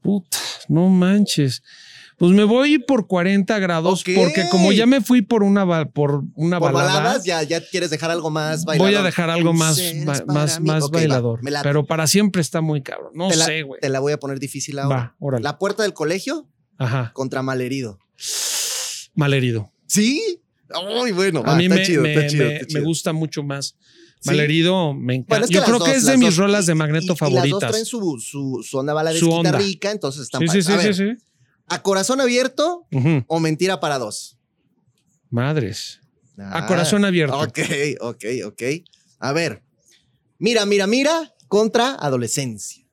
Puta, 0.00 0.38
no 0.68 0.88
manches. 0.88 1.62
Pues 2.20 2.32
me 2.32 2.44
voy 2.44 2.78
por 2.78 3.06
40 3.06 3.58
grados 3.60 4.04
porque 4.14 4.44
como 4.50 4.72
ya 4.72 4.84
me 4.84 5.00
fui 5.00 5.22
por 5.22 5.42
una, 5.42 5.64
por 5.90 6.22
una 6.34 6.58
Por 6.60 6.72
balada, 6.72 6.94
baladas, 6.98 7.24
ya, 7.24 7.42
ya 7.42 7.66
quieres 7.66 7.88
dejar 7.88 8.10
algo 8.10 8.28
más 8.28 8.66
bailador. 8.66 8.92
voy 8.92 9.00
a 9.00 9.02
dejar 9.02 9.30
algo 9.30 9.54
más, 9.54 9.80
ba- 10.04 10.22
más, 10.26 10.60
mí. 10.60 10.66
más 10.66 10.90
bailador. 10.90 11.40
Pero 11.62 11.86
para 11.86 12.06
siempre 12.06 12.42
está 12.42 12.60
muy 12.60 12.82
cabrón. 12.82 13.12
No 13.14 13.28
te 13.28 13.36
la, 13.36 13.46
sé, 13.46 13.62
güey. 13.62 13.80
Te 13.80 13.88
la 13.88 14.00
voy 14.00 14.12
a 14.12 14.20
poner 14.20 14.38
difícil 14.38 14.78
ahora. 14.78 14.96
Va, 14.96 15.16
órale. 15.18 15.42
La 15.42 15.58
puerta 15.58 15.82
del 15.82 15.94
colegio 15.94 16.46
Ajá. 16.76 17.10
contra 17.14 17.40
malherido. 17.40 17.98
Malherido. 19.14 19.70
¿Sí? 19.86 20.40
Muy 20.98 21.12
bueno. 21.12 21.40
A 21.40 21.52
va, 21.52 21.56
mí 21.56 21.64
está 21.64 21.74
me, 21.74 21.82
chido, 21.86 22.02
me- 22.02 22.14
está 22.14 22.26
chido, 22.28 22.44
me- 22.44 22.52
está 22.52 22.64
me 22.64 22.68
chido. 22.68 22.84
gusta 22.84 23.12
mucho 23.12 23.42
más. 23.42 23.76
Sí. 24.20 24.26
Malherido 24.28 24.92
me 24.92 25.14
encanta. 25.14 25.28
Bueno, 25.36 25.44
es 25.46 25.50
que 25.50 25.56
Yo 25.56 25.64
creo 25.64 25.78
dos, 25.78 25.88
que 25.88 25.94
es 25.94 26.04
de 26.04 26.18
mis 26.18 26.28
dos. 26.28 26.36
rolas 26.36 26.66
de 26.66 26.74
Magneto 26.74 27.02
y- 27.02 27.06
y 27.06 27.08
las 27.08 27.18
favoritas. 27.18 27.50
dos 27.60 27.70
traen 27.70 27.86
su, 27.86 28.18
su, 28.20 28.62
su 28.62 28.76
onda 28.78 28.92
baladesquita 28.92 29.30
Su 29.32 29.38
onda. 29.38 29.52
rica, 29.52 29.90
entonces 29.90 30.22
están 30.24 30.42
sí, 30.42 30.48
sí, 30.48 30.62
sí, 30.62 30.72
sí, 30.82 30.94
sí. 30.94 31.24
¿A 31.72 31.82
corazón 31.82 32.20
abierto 32.20 32.86
o 33.28 33.38
mentira 33.40 33.78
para 33.78 33.98
dos? 33.98 34.36
Madres. 35.30 36.00
A 36.36 36.58
Ah, 36.58 36.66
corazón 36.66 37.04
abierto. 37.04 37.38
Ok, 37.38 37.58
ok, 38.00 38.24
ok. 38.46 38.62
A 39.20 39.32
ver. 39.32 39.62
Mira, 40.38 40.66
mira, 40.66 40.86
mira 40.88 41.32
contra 41.48 41.94
adolescencia. 41.94 42.84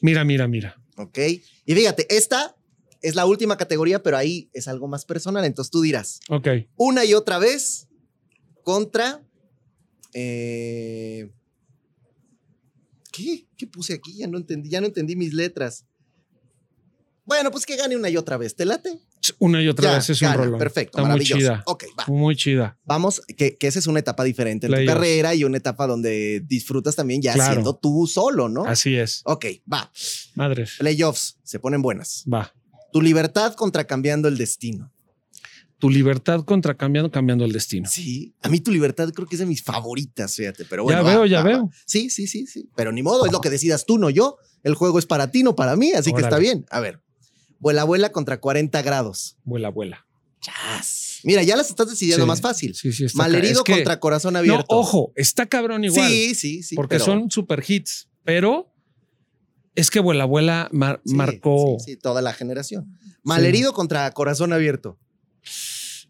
Mira, 0.00 0.24
mira, 0.24 0.46
mira. 0.46 0.80
Ok. 0.96 1.18
Y 1.66 1.74
fíjate, 1.74 2.06
esta 2.14 2.54
es 3.00 3.16
la 3.16 3.26
última 3.26 3.56
categoría, 3.56 4.00
pero 4.02 4.16
ahí 4.16 4.48
es 4.52 4.68
algo 4.68 4.86
más 4.86 5.04
personal. 5.04 5.44
Entonces 5.44 5.70
tú 5.72 5.80
dirás, 5.80 6.20
Ok. 6.28 6.48
una 6.76 7.04
y 7.04 7.14
otra 7.14 7.38
vez 7.38 7.88
contra. 8.62 9.22
eh, 10.14 11.30
¿Qué? 13.10 13.46
¿Qué 13.56 13.66
puse 13.66 13.94
aquí? 13.94 14.14
Ya 14.18 14.26
no 14.28 14.38
entendí, 14.38 14.68
ya 14.70 14.80
no 14.80 14.86
entendí 14.86 15.16
mis 15.16 15.32
letras. 15.34 15.84
Bueno, 17.24 17.50
pues 17.52 17.64
que 17.66 17.76
gane 17.76 17.96
una 17.96 18.08
y 18.10 18.16
otra 18.16 18.36
vez. 18.36 18.56
¿Te 18.56 18.64
late? 18.64 18.98
Una 19.38 19.62
y 19.62 19.68
otra 19.68 19.90
Ya, 19.90 19.94
vez 19.96 20.10
es 20.10 20.20
un 20.22 20.26
gana, 20.28 20.36
rolón. 20.44 20.58
Perfecto, 20.58 20.98
Está 20.98 21.02
muy 21.02 21.08
maravilloso. 21.10 21.38
chida. 21.40 21.62
Ok, 21.66 21.84
va. 21.98 22.04
Muy 22.08 22.34
chida. 22.34 22.78
Vamos, 22.84 23.22
que, 23.36 23.56
que 23.56 23.66
esa 23.68 23.78
es 23.78 23.86
una 23.86 24.00
etapa 24.00 24.24
diferente 24.24 24.66
en 24.66 24.72
tu 24.72 24.76
Playoffs. 24.76 24.94
carrera 24.94 25.34
y 25.34 25.44
una 25.44 25.56
etapa 25.58 25.86
donde 25.86 26.40
disfrutas 26.46 26.96
también 26.96 27.22
ya 27.22 27.32
Claro. 27.34 27.52
siendo 27.52 27.76
tú 27.76 28.08
solo, 28.08 28.48
¿no? 28.48 28.64
Así 28.64 28.96
es. 28.96 29.22
Ok, 29.24 29.46
va. 29.72 29.90
Madres. 30.34 30.72
Playoffs, 30.78 31.38
se 31.44 31.60
ponen 31.60 31.80
buenas. 31.82 32.24
Va. 32.32 32.52
Tu 32.92 33.00
libertad 33.00 33.54
contra 33.54 33.84
cambiando 33.84 34.26
el 34.28 34.36
destino. 34.36 34.92
Tu 35.78 35.90
libertad 35.90 36.44
contra 36.44 36.76
cambiando, 36.76 37.10
cambiando 37.10 37.44
el 37.44 37.52
destino. 37.52 37.88
Sí, 37.90 38.34
a 38.42 38.48
mí 38.48 38.60
tu 38.60 38.70
libertad 38.70 39.10
creo 39.12 39.26
que 39.26 39.34
es 39.36 39.40
de 39.40 39.46
mis 39.46 39.62
favoritas, 39.62 40.34
fíjate, 40.36 40.64
pero 40.64 40.84
bueno. 40.84 41.00
Ya 41.00 41.02
va, 41.04 41.10
veo, 41.12 41.26
ya 41.26 41.38
va, 41.38 41.44
veo. 41.44 41.64
va. 41.66 41.70
Sí, 41.86 42.08
sí, 42.10 42.26
sí, 42.28 42.46
sí, 42.46 42.68
pero 42.76 42.92
ni 42.92 43.02
modo, 43.02 43.26
es 43.26 43.32
lo 43.32 43.40
que 43.40 43.50
decidas 43.50 43.84
tú, 43.86 43.98
no 43.98 44.10
yo. 44.10 44.36
El 44.62 44.74
juego 44.74 44.98
es 45.00 45.06
para 45.06 45.30
ti, 45.32 45.42
no 45.42 45.56
para 45.56 45.74
mí, 45.74 45.92
así 45.92 46.12
que 46.12 46.20
está 46.20 46.38
bien. 46.38 46.64
A 46.70 46.78
ver, 46.78 47.00
vuela, 47.62 47.84
vuela 47.84 48.10
contra 48.12 48.40
40 48.40 48.82
grados. 48.82 49.36
Vuela, 49.44 49.70
vuela. 49.70 50.06
Chas. 50.40 51.20
Mira, 51.22 51.42
ya 51.44 51.56
las 51.56 51.70
estás 51.70 51.88
decidiendo 51.88 52.24
Sí, 52.24 52.28
más 52.28 52.40
fácil. 52.40 52.74
Sí, 52.74 52.92
sí, 52.92 53.06
Malherido 53.14 53.60
es 53.60 53.62
que- 53.62 53.72
contra 53.74 54.00
corazón 54.00 54.32
No, 54.32 54.40
abierto. 54.40 54.64
ojo, 54.68 55.12
está 55.14 55.46
cabrón 55.46 55.84
igual. 55.84 56.10
Sí, 56.10 56.34
sí, 56.34 56.62
sí. 56.64 56.74
porque 56.74 56.96
pero- 56.96 57.04
son 57.04 57.30
super 57.30 57.64
hits, 57.66 58.08
pero 58.24 58.74
es 59.76 59.90
que 59.90 60.00
Vuela 60.00 60.24
Vuela 60.24 60.68
mar- 60.72 61.00
marcó 61.04 61.76
Sí, 61.78 61.92
sí, 61.92 61.96
toda 61.96 62.20
la 62.22 62.32
generación. 62.34 62.98
Malherido 63.22 63.72
contra 63.72 64.10
corazón 64.10 64.52
abierto. 64.52 64.98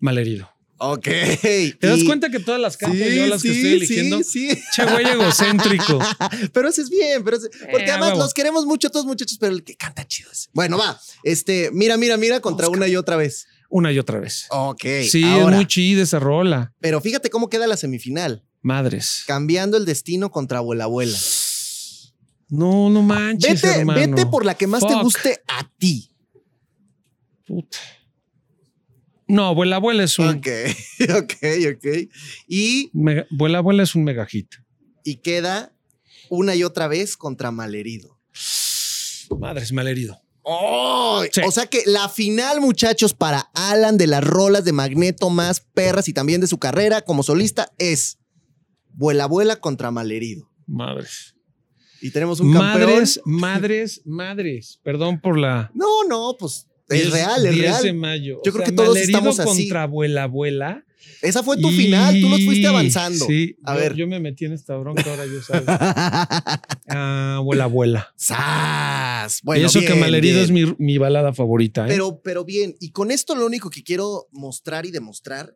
malherido. 0.00 0.48
Ok. 0.84 1.04
¿Te 1.04 1.76
das 1.80 2.02
cuenta 2.04 2.28
que 2.28 2.40
todas 2.40 2.60
las 2.60 2.76
canto 2.76 2.96
yo 2.96 3.26
las 3.26 3.40
que 3.42 3.52
estoy 3.52 3.72
eligiendo? 3.74 4.18
Sí, 4.24 4.50
sí. 4.50 4.62
Che, 4.74 4.84
güey 4.84 5.06
egocéntrico. 5.06 5.98
pero 6.52 6.68
ese 6.68 6.82
es 6.82 6.90
bien, 6.90 7.22
pero 7.22 7.36
ese- 7.36 7.50
porque 7.70 7.86
Eh, 7.86 7.90
además 7.90 8.10
huevo. 8.10 8.22
los 8.24 8.34
queremos 8.34 8.66
mucho 8.66 8.90
todos 8.90 9.06
muchachos, 9.06 9.36
pero 9.40 9.54
el 9.54 9.62
que 9.62 9.76
canta 9.76 10.04
chido 10.06 10.30
es. 10.32 10.50
Bueno, 10.52 10.76
va. 10.78 11.00
Este, 11.22 11.70
mira, 11.72 11.96
mira, 11.96 12.16
mira 12.16 12.40
contra 12.40 12.68
una 12.68 12.88
y 12.88 12.96
otra 12.96 13.14
vez. 13.16 13.46
Una 13.68 13.92
y 13.92 13.98
otra 13.98 14.18
vez. 14.18 14.46
Ok. 14.50 14.84
Sí, 15.08 15.22
ahora, 15.24 15.50
es 15.50 15.56
muy 15.56 15.66
chida 15.66 16.02
esa 16.02 16.18
rola. 16.18 16.74
Pero 16.80 17.00
fíjate 17.00 17.30
cómo 17.30 17.48
queda 17.48 17.66
la 17.68 17.76
semifinal. 17.76 18.44
Madres. 18.60 19.22
Cambiando 19.26 19.76
el 19.76 19.84
destino 19.84 20.30
contra 20.30 20.58
abuela 20.58 20.84
abuela. 20.84 21.16
No, 22.48 22.90
no 22.90 23.02
manches, 23.02 23.62
Vete, 23.62 23.78
hermano. 23.78 24.00
vete 24.00 24.26
por 24.26 24.44
la 24.44 24.54
que 24.56 24.66
más 24.66 24.86
te 24.86 24.94
guste 25.00 25.40
a 25.48 25.70
ti. 25.78 26.10
Puta. 27.46 27.78
No, 29.28 29.46
Abuela 29.46 29.76
Abuela 29.76 30.04
es 30.04 30.18
un 30.18 30.28
Ok, 30.28 30.46
ok, 31.16 31.34
ok. 31.74 31.86
Y, 32.48 32.90
mega- 32.92 33.26
Vuela 33.30 33.58
Abuela 33.58 33.82
es 33.82 33.94
un 33.94 34.04
mega 34.04 34.26
hit. 34.26 34.48
y 35.04 35.16
queda 35.16 35.72
una 36.28 36.54
y 36.54 36.64
otra 36.64 36.88
vez 36.88 37.16
contra 37.16 37.50
malherido. 37.50 38.18
Madres, 39.38 39.72
malherido. 39.72 40.20
¡Oh! 40.42 41.22
Sí. 41.30 41.40
O 41.46 41.50
sea 41.52 41.66
que 41.66 41.82
la 41.86 42.08
final, 42.08 42.60
muchachos, 42.60 43.14
para 43.14 43.40
Alan 43.54 43.96
de 43.96 44.06
las 44.06 44.24
rolas 44.24 44.64
de 44.64 44.72
Magneto 44.72 45.30
más 45.30 45.60
perras 45.60 46.08
y 46.08 46.12
también 46.12 46.40
de 46.40 46.46
su 46.46 46.58
carrera 46.58 47.02
como 47.02 47.22
solista 47.22 47.72
es 47.78 48.18
Vuela 48.94 49.26
Vuela 49.26 49.56
contra 49.56 49.90
Malherido. 49.90 50.50
Madres. 50.66 51.34
Y 52.00 52.10
tenemos 52.10 52.40
un 52.40 52.52
campeón. 52.52 52.90
Madres, 52.90 53.20
madres, 53.24 54.02
madres. 54.04 54.80
Perdón 54.82 55.20
por 55.20 55.38
la. 55.38 55.70
No, 55.74 56.04
no, 56.08 56.34
pues 56.38 56.66
es 56.92 57.02
10 57.02 57.12
real, 57.12 57.46
es 57.46 57.52
10 57.54 57.76
de 57.76 57.82
real. 57.82 57.94
mayo. 57.96 58.40
Yo 58.44 58.52
creo 58.52 58.64
que 58.64 58.72
todos 58.72 58.96
estamos 58.96 59.38
así. 59.40 59.48
contra 59.48 59.82
abuela, 59.84 60.24
abuela. 60.24 60.84
Esa 61.20 61.42
fue 61.42 61.56
tu 61.56 61.68
Y- 61.70 61.76
final, 61.76 62.20
tú 62.20 62.28
los 62.28 62.44
fuiste 62.44 62.66
avanzando. 62.66 63.24
Sí, 63.26 63.56
A 63.64 63.74
yo, 63.74 63.80
ver. 63.80 63.94
yo 63.94 64.06
me 64.08 64.18
metí 64.20 64.44
en 64.44 64.52
esta 64.52 64.76
bronca, 64.76 65.04
ahora 65.08 65.26
yo 65.26 65.40
salgo. 65.42 65.66
Ah, 66.88 67.36
abuela, 67.36 67.64
abuela. 67.64 68.12
¡Sas! 68.16 69.38
y 69.38 69.46
Bueno, 69.46 69.66
eso 69.66 69.80
que 69.80 69.86
bien, 69.86 70.00
malherido 70.00 70.34
bien. 70.34 70.44
es 70.44 70.50
mi, 70.50 70.74
mi 70.78 70.98
balada 70.98 71.32
favorita. 71.32 71.84
¿eh? 71.86 71.88
Pero, 71.88 72.20
pero 72.22 72.44
bien, 72.44 72.74
y 72.80 72.90
con 72.90 73.10
esto 73.10 73.34
lo 73.34 73.46
único 73.46 73.70
que 73.70 73.82
quiero 73.82 74.28
mostrar 74.32 74.84
y 74.86 74.90
demostrar 74.90 75.54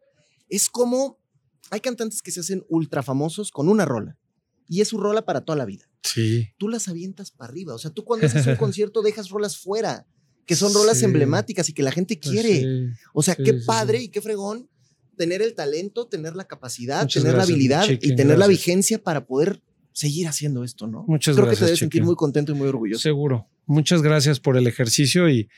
es 0.49 0.69
cómo 0.71 1.19
hay 1.71 1.81
cantantes 1.81 2.23
que 2.23 2.31
se 2.31 2.41
hacen 2.41 2.65
ultra 2.69 3.03
famosos 3.03 3.51
con 3.51 3.69
una 3.69 3.85
rola. 3.85 4.17
Y 4.69 4.81
es 4.81 4.89
su 4.89 4.99
rola 4.99 5.25
para 5.25 5.43
toda 5.43 5.57
la 5.57 5.65
vida. 5.65 5.89
sí. 6.03 6.49
Tú 6.59 6.69
las 6.69 6.89
avientas 6.89 7.31
para 7.31 7.51
arriba. 7.51 7.75
O 7.75 7.79
sea, 7.79 7.91
tú 7.91 8.05
cuando 8.05 8.27
haces 8.27 8.47
un 8.47 8.57
concierto 8.57 9.03
dejas 9.03 9.29
rolas 9.31 9.59
fuera, 9.59 10.07
que 10.47 10.57
son 10.57 10.73
rolas 10.73 10.99
Sí. 10.99 11.05
emblemáticas 11.05 11.69
y 11.69 11.73
que 11.73 11.83
la 11.83 11.93
gente 11.93 12.17
Pues 12.17 12.31
quiere. 12.33 12.61
sí. 12.61 13.01
O 13.13 13.23
sea, 13.23 13.35
sí, 13.35 13.43
qué 13.43 13.55
padre 13.55 14.01
y 14.03 14.09
qué 14.09 14.21
fregón 14.23 14.69
tener 15.17 15.43
el 15.43 15.55
talento, 15.55 16.07
tener 16.07 16.37
la 16.37 16.45
capacidad, 16.47 17.03
Muchas 17.03 17.23
tener 17.23 17.35
gracias, 17.37 17.49
la 17.49 17.55
habilidad 17.83 17.99
y 18.03 18.15
tener 18.17 18.39
la 18.39 18.47
vigencia 18.47 19.03
para 19.03 19.27
poder 19.27 19.61
seguir 19.93 20.29
haciendo 20.29 20.63
esto, 20.63 20.87
¿no? 20.87 21.05
Muchas 21.09 21.35
Creo 21.35 21.47
que 21.47 21.51
gracias, 21.51 21.59
te 21.61 21.65
debes 21.67 21.79
sentir 21.79 22.05
muy 22.05 22.15
contento 22.17 22.53
y 22.53 22.55
muy 22.55 22.69
orgulloso. 22.69 23.03
Seguro. 23.03 23.49
Muchas 23.65 24.03
gracias 24.03 24.41
por 24.41 24.57
el 24.59 24.67
ejercicio 24.67 25.29
y 25.31 25.49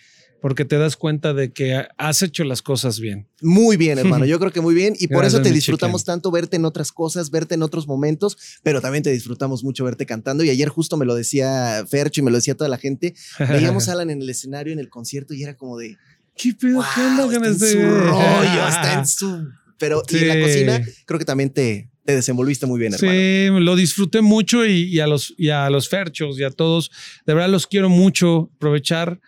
porque 0.41 0.65
te 0.65 0.79
das 0.79 0.97
cuenta 0.97 1.35
de 1.35 1.53
que 1.53 1.85
has 1.97 2.23
hecho 2.23 2.45
las 2.45 2.63
cosas 2.63 3.01
bien. 3.01 3.27
Muy 3.43 3.77
bien, 3.77 3.99
hermano. 3.99 4.25
Yo 4.25 4.39
creo 4.39 4.53
que 4.53 4.61
muy 4.61 4.75
bien. 4.75 4.95
Y 4.99 5.09
por 5.09 5.19
Gracias, 5.23 5.41
eso 5.41 5.43
te 5.43 5.53
disfrutamos 5.53 6.05
tanto 6.05 6.31
verte 6.31 6.57
en 6.57 6.65
otras 6.65 6.93
cosas, 6.93 7.31
verte 7.31 7.55
en 7.57 7.63
otros 7.63 7.87
momentos, 7.89 8.37
pero 8.63 8.81
también 8.81 9.03
te 9.03 9.11
disfrutamos 9.11 9.65
mucho 9.65 9.85
verte 9.85 10.07
cantando. 10.07 10.45
Y 10.45 10.51
ayer 10.51 10.69
justo 10.69 10.97
me 10.97 11.05
lo 11.07 11.15
decía 11.15 11.85
Fercho 11.89 12.21
y 12.21 12.25
me 12.25 12.31
lo 12.31 12.37
decía 12.37 12.55
toda 12.55 12.71
la 12.71 12.79
gente. 12.79 13.15
Veíamos 13.39 13.89
a 13.89 13.93
Alan 13.93 14.11
en 14.11 14.23
el 14.23 14.31
escenario, 14.31 14.73
en 14.73 14.79
el 14.79 14.89
concierto, 14.89 15.35
y 15.35 15.43
era 15.43 15.55
como 15.57 15.77
de. 15.79 15.97
¿Qué 16.37 16.55
pedo? 16.55 16.85
¿Qué 16.95 17.01
onda 17.01 17.25
"Wow, 17.25 17.33
está 17.33 17.49
en 17.49 17.59
su 17.59 17.79
rollo, 17.91 18.69
está 18.69 18.95
en 19.01 19.07
su. 19.07 19.49
Pero 19.79 20.03
y 20.09 20.17
en 20.19 20.29
la 20.29 20.35
Sí. 20.35 20.41
cocina, 20.43 20.87
creo 21.07 21.19
que 21.19 21.25
también 21.25 21.51
te, 21.51 21.89
te 22.05 22.15
desenvolviste 22.15 22.67
muy 22.67 22.79
bien, 22.81 22.95
hermano. 22.95 23.13
Sí, 23.13 23.49
lo 23.65 23.77
disfruté 23.77 24.21
mucho 24.23 24.65
y, 24.67 24.85
y 24.85 25.01
a 25.01 25.07
los, 25.07 25.35
y 25.37 25.51
a 25.51 25.69
los 25.71 25.89
Ferchos 25.89 26.39
y 26.39 26.45
a 26.45 26.51
todos, 26.51 26.91
de 27.27 27.35
verdad 27.35 27.49
los 27.49 27.67
quiero 27.67 27.89
mucho, 27.89 28.51
aprovechar, 28.57 29.21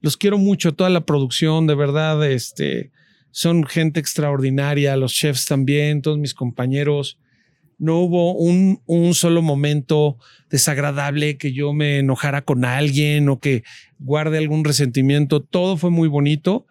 los 0.00 0.16
quiero 0.16 0.38
mucho, 0.38 0.74
toda 0.74 0.90
la 0.90 1.04
producción, 1.04 1.66
de 1.66 1.74
verdad, 1.74 2.28
este, 2.30 2.90
son 3.30 3.64
gente 3.64 4.00
extraordinaria, 4.00 4.96
los 4.96 5.12
chefs 5.12 5.46
también, 5.46 6.02
todos 6.02 6.18
mis 6.18 6.34
compañeros. 6.34 7.18
No 7.78 7.98
hubo 7.98 8.34
un, 8.34 8.80
un 8.86 9.14
solo 9.14 9.42
momento 9.42 10.16
desagradable 10.48 11.36
que 11.36 11.52
yo 11.52 11.72
me 11.72 11.98
enojara 11.98 12.42
con 12.42 12.64
alguien 12.64 13.28
o 13.28 13.38
que 13.38 13.64
guarde 13.98 14.38
algún 14.38 14.64
resentimiento. 14.64 15.42
Todo 15.42 15.76
fue 15.76 15.90
muy 15.90 16.08
bonito 16.08 16.66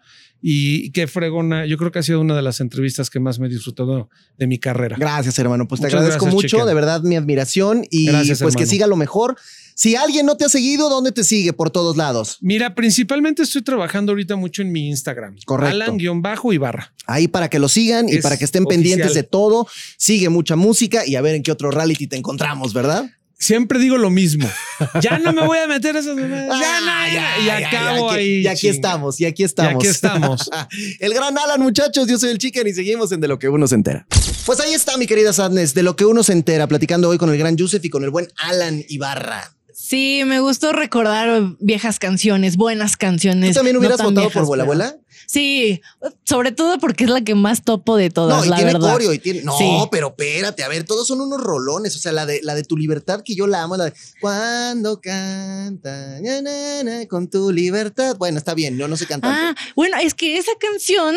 y 0.48 0.90
qué 0.92 1.08
fregona. 1.08 1.66
Yo 1.66 1.76
creo 1.76 1.90
que 1.90 1.98
ha 1.98 2.04
sido 2.04 2.20
una 2.20 2.36
de 2.36 2.42
las 2.42 2.60
entrevistas 2.60 3.10
que 3.10 3.18
más 3.18 3.40
me 3.40 3.48
he 3.48 3.50
disfrutado 3.50 4.08
de 4.38 4.46
mi 4.46 4.60
carrera. 4.60 4.96
Gracias, 4.96 5.36
hermano. 5.40 5.66
Pues 5.66 5.80
te 5.80 5.88
Muchas 5.88 5.98
agradezco 5.98 6.26
gracias, 6.26 6.52
mucho, 6.52 6.64
de 6.66 6.72
verdad, 6.72 7.02
mi 7.02 7.16
admiración 7.16 7.84
y 7.90 8.06
Gracias, 8.06 8.40
pues 8.42 8.54
que 8.54 8.64
siga 8.64 8.86
lo 8.86 8.94
mejor. 8.94 9.36
Si 9.74 9.96
alguien 9.96 10.24
no 10.24 10.36
te 10.36 10.44
ha 10.44 10.48
seguido, 10.48 10.88
¿dónde 10.88 11.10
te 11.10 11.24
sigue? 11.24 11.52
Por 11.52 11.70
todos 11.70 11.96
lados. 11.96 12.38
Mira, 12.42 12.76
principalmente 12.76 13.42
estoy 13.42 13.62
trabajando 13.62 14.12
ahorita 14.12 14.36
mucho 14.36 14.62
en 14.62 14.70
mi 14.70 14.88
Instagram. 14.88 15.34
Correcto. 15.44 15.74
Alan-Ibarra. 15.74 16.94
Ahí 17.06 17.26
para 17.26 17.50
que 17.50 17.58
lo 17.58 17.68
sigan 17.68 18.08
y 18.08 18.14
Es 18.14 18.22
para 18.22 18.36
que 18.36 18.44
estén 18.44 18.66
oficial. 18.66 18.82
pendientes 18.82 19.14
de 19.14 19.24
todo. 19.24 19.66
Sigue 19.98 20.28
mucha 20.28 20.54
música 20.54 21.04
y 21.04 21.16
a 21.16 21.22
ver 21.22 21.34
en 21.34 21.42
qué 21.42 21.50
otro 21.50 21.72
reality 21.72 22.06
te 22.06 22.16
encontramos, 22.16 22.72
¿verdad? 22.72 23.10
Siempre 23.38 23.78
digo 23.78 23.96
lo 23.98 24.10
mismo. 24.10 24.48
Ya 25.00 25.18
no 25.18 25.32
me 25.32 25.46
voy 25.46 25.56
a 25.58 25.66
meter 25.66 25.96
a 25.96 26.00
esas 26.00 26.16
mamadas. 26.16 26.60
Ya 26.60 26.80
no, 26.80 26.86
Ah, 26.90 27.06
ya, 27.12 27.60
y 27.60 27.64
acabo 27.64 28.10
aquí- 28.10 28.18
ahí. 28.18 28.28
Y 28.42 28.46
aquí 28.46 28.60
chinga. 28.60 28.72
estamos, 28.74 29.20
y 29.20 29.24
aquí 29.24 29.42
Y 29.42 29.46
estamos. 29.46 29.74
aquí 29.76 29.86
estamos. 29.86 30.50
el 31.00 31.14
gran 31.14 31.36
Alan, 31.38 31.60
muchachos. 31.60 32.06
Yo 32.08 32.18
soy 32.18 32.30
el 32.30 32.38
Chicken 32.38 32.66
y 32.66 32.74
seguimos 32.74 33.10
en 33.12 33.20
De 33.20 33.28
lo 33.28 33.38
que 33.38 33.48
uno 33.48 33.66
se 33.68 33.74
entera. 33.74 34.06
Pues 34.44 34.60
ahí 34.60 34.74
está, 34.74 34.96
mi 34.98 35.06
querida 35.06 35.32
Sadness, 35.32 35.72
de 35.74 35.82
lo 35.82 35.96
que 35.96 36.04
uno 36.04 36.22
se 36.22 36.32
entera, 36.32 36.66
platicando 36.66 37.08
hoy 37.08 37.18
con 37.18 37.30
el 37.30 37.38
gran 37.38 37.56
Yusef 37.56 37.84
y 37.84 37.90
con 37.90 38.04
el 38.04 38.10
buen 38.10 38.28
Alan 38.36 38.82
Ibarra. 38.88 39.52
Sí, 39.74 40.22
me 40.26 40.40
gustó 40.40 40.72
recordar 40.72 41.42
viejas 41.60 41.98
canciones, 41.98 42.56
buenas 42.56 42.96
canciones. 42.96 43.50
¿Tú 43.50 43.56
también 43.56 43.74
no 43.74 43.80
hubieras 43.80 43.98
tan 43.98 44.06
votado 44.08 44.26
por 44.30 44.32
viejas, 44.32 44.48
pero- 44.50 44.62
Abuela? 44.62 44.96
Sí, 45.26 45.80
sobre 46.24 46.52
todo 46.52 46.78
porque 46.78 47.04
es 47.04 47.10
la 47.10 47.20
que 47.22 47.34
más 47.34 47.62
topo 47.64 47.96
de 47.96 48.10
todas, 48.10 48.38
No, 48.38 48.44
y 48.44 48.48
la 48.48 48.56
tiene 48.56 48.72
verdad. 48.74 48.92
coreo 48.92 49.12
y 49.12 49.18
tiene. 49.18 49.42
No, 49.42 49.56
Sí. 49.58 49.68
pero 49.90 50.08
espérate, 50.08 50.62
a 50.62 50.68
ver, 50.68 50.84
todos 50.84 51.06
son 51.06 51.20
unos 51.20 51.40
rolones. 51.42 51.94
O 51.96 51.98
sea, 51.98 52.12
la 52.12 52.26
de 52.26 52.40
la 52.42 52.54
de 52.54 52.62
tu 52.64 52.76
libertad 52.76 53.22
que 53.24 53.34
yo 53.34 53.46
la 53.46 53.62
amo, 53.62 53.76
la 53.76 53.86
de 53.86 53.92
cuando 54.20 55.00
canta 55.00 56.20
na, 56.20 56.42
na, 56.42 56.82
na, 56.84 57.06
con 57.06 57.28
tu 57.28 57.50
libertad. 57.52 58.16
Bueno, 58.18 58.38
está 58.38 58.54
bien, 58.54 58.76
yo 58.78 58.88
no 58.88 58.96
sé 58.96 59.06
cantar. 59.06 59.32
Ah, 59.34 59.54
bueno, 59.74 59.96
es 60.00 60.14
que 60.14 60.38
esa 60.38 60.52
canción 60.60 61.16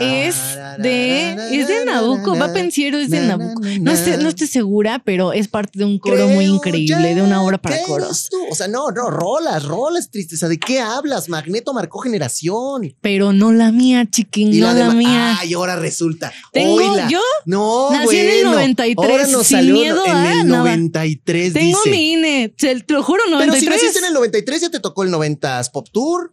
es 0.00 0.36
de 0.78 1.32
es 1.60 1.68
de 1.68 1.84
Nabucco, 1.84 2.36
va 2.38 2.52
Pensiero, 2.52 2.98
es 2.98 3.10
de 3.10 3.20
Nabucco. 3.20 3.62
No 3.80 3.96
sé, 3.96 4.18
no 4.18 4.28
estoy 4.28 4.46
segura, 4.46 5.00
pero 5.04 5.32
es 5.32 5.48
parte 5.48 5.78
de 5.78 5.84
un 5.84 5.98
coro 5.98 6.28
muy 6.28 6.44
increíble, 6.46 7.14
de 7.14 7.22
una 7.22 7.42
obra 7.42 7.58
para 7.58 7.82
coros. 7.82 8.28
O 8.50 8.54
sea, 8.54 8.68
no, 8.68 8.90
no, 8.90 9.10
rolas, 9.10 9.64
rolas, 9.64 10.10
tristeza. 10.10 10.48
¿De 10.48 10.58
qué 10.58 10.80
hablas? 10.80 11.28
Magneto 11.28 11.72
marcó 11.72 11.98
generación. 12.00 12.94
Pero 13.00 13.32
no 13.32 13.52
la 13.52 13.72
mía, 13.72 14.06
chiquín, 14.10 14.52
Y 14.52 14.58
no 14.60 14.72
la 14.72 14.86
ma- 14.88 14.94
mía. 14.94 15.36
Ay, 15.40 15.52
ahora 15.54 15.76
resulta. 15.76 16.32
Tengo- 16.52 16.74
Oíla. 16.74 17.08
yo 17.08 17.20
no, 17.44 17.90
nací 17.90 18.16
en 18.18 18.28
el 18.28 18.34
bueno, 18.44 18.50
93, 18.52 19.10
Ahora 19.10 19.26
nos 19.26 19.46
sin 19.46 19.56
salió 19.58 19.74
miedo 19.74 20.04
en 20.06 20.12
a 20.16 20.32
el 20.40 20.48
nada. 20.48 20.58
93. 20.62 21.52
Tengo 21.52 21.78
dice. 21.84 21.90
mi 21.90 22.12
INE, 22.12 22.48
te, 22.56 22.84
lo 22.88 23.02
juro, 23.02 23.22
Pero 23.26 23.38
93. 23.38 23.60
si 23.62 23.68
naciste 23.68 23.98
en 24.00 24.04
el 24.06 24.12
93, 24.14 24.60
ya 24.62 24.70
te 24.70 24.80
tocó 24.80 25.02
el 25.02 25.10
90s 25.10 25.70
Pop 25.70 25.86
Tour. 25.92 26.30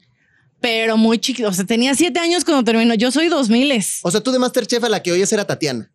Pero 0.65 0.97
muy 0.97 1.19
chiquito, 1.19 1.49
o 1.49 1.53
sea, 1.53 1.63
tenía 1.63 1.93
siete 1.93 2.19
años 2.19 2.43
cuando 2.43 2.63
terminó. 2.63 2.95
Yo 2.95 3.11
soy 3.11 3.27
2000 3.27 3.83
O 4.01 4.09
sea, 4.09 4.21
tú 4.21 4.31
de 4.31 4.39
Masterchef 4.39 4.83
a 4.83 4.89
la 4.89 5.03
que 5.03 5.11
oyes 5.11 5.31
era 5.31 5.45
Tatiana, 5.45 5.91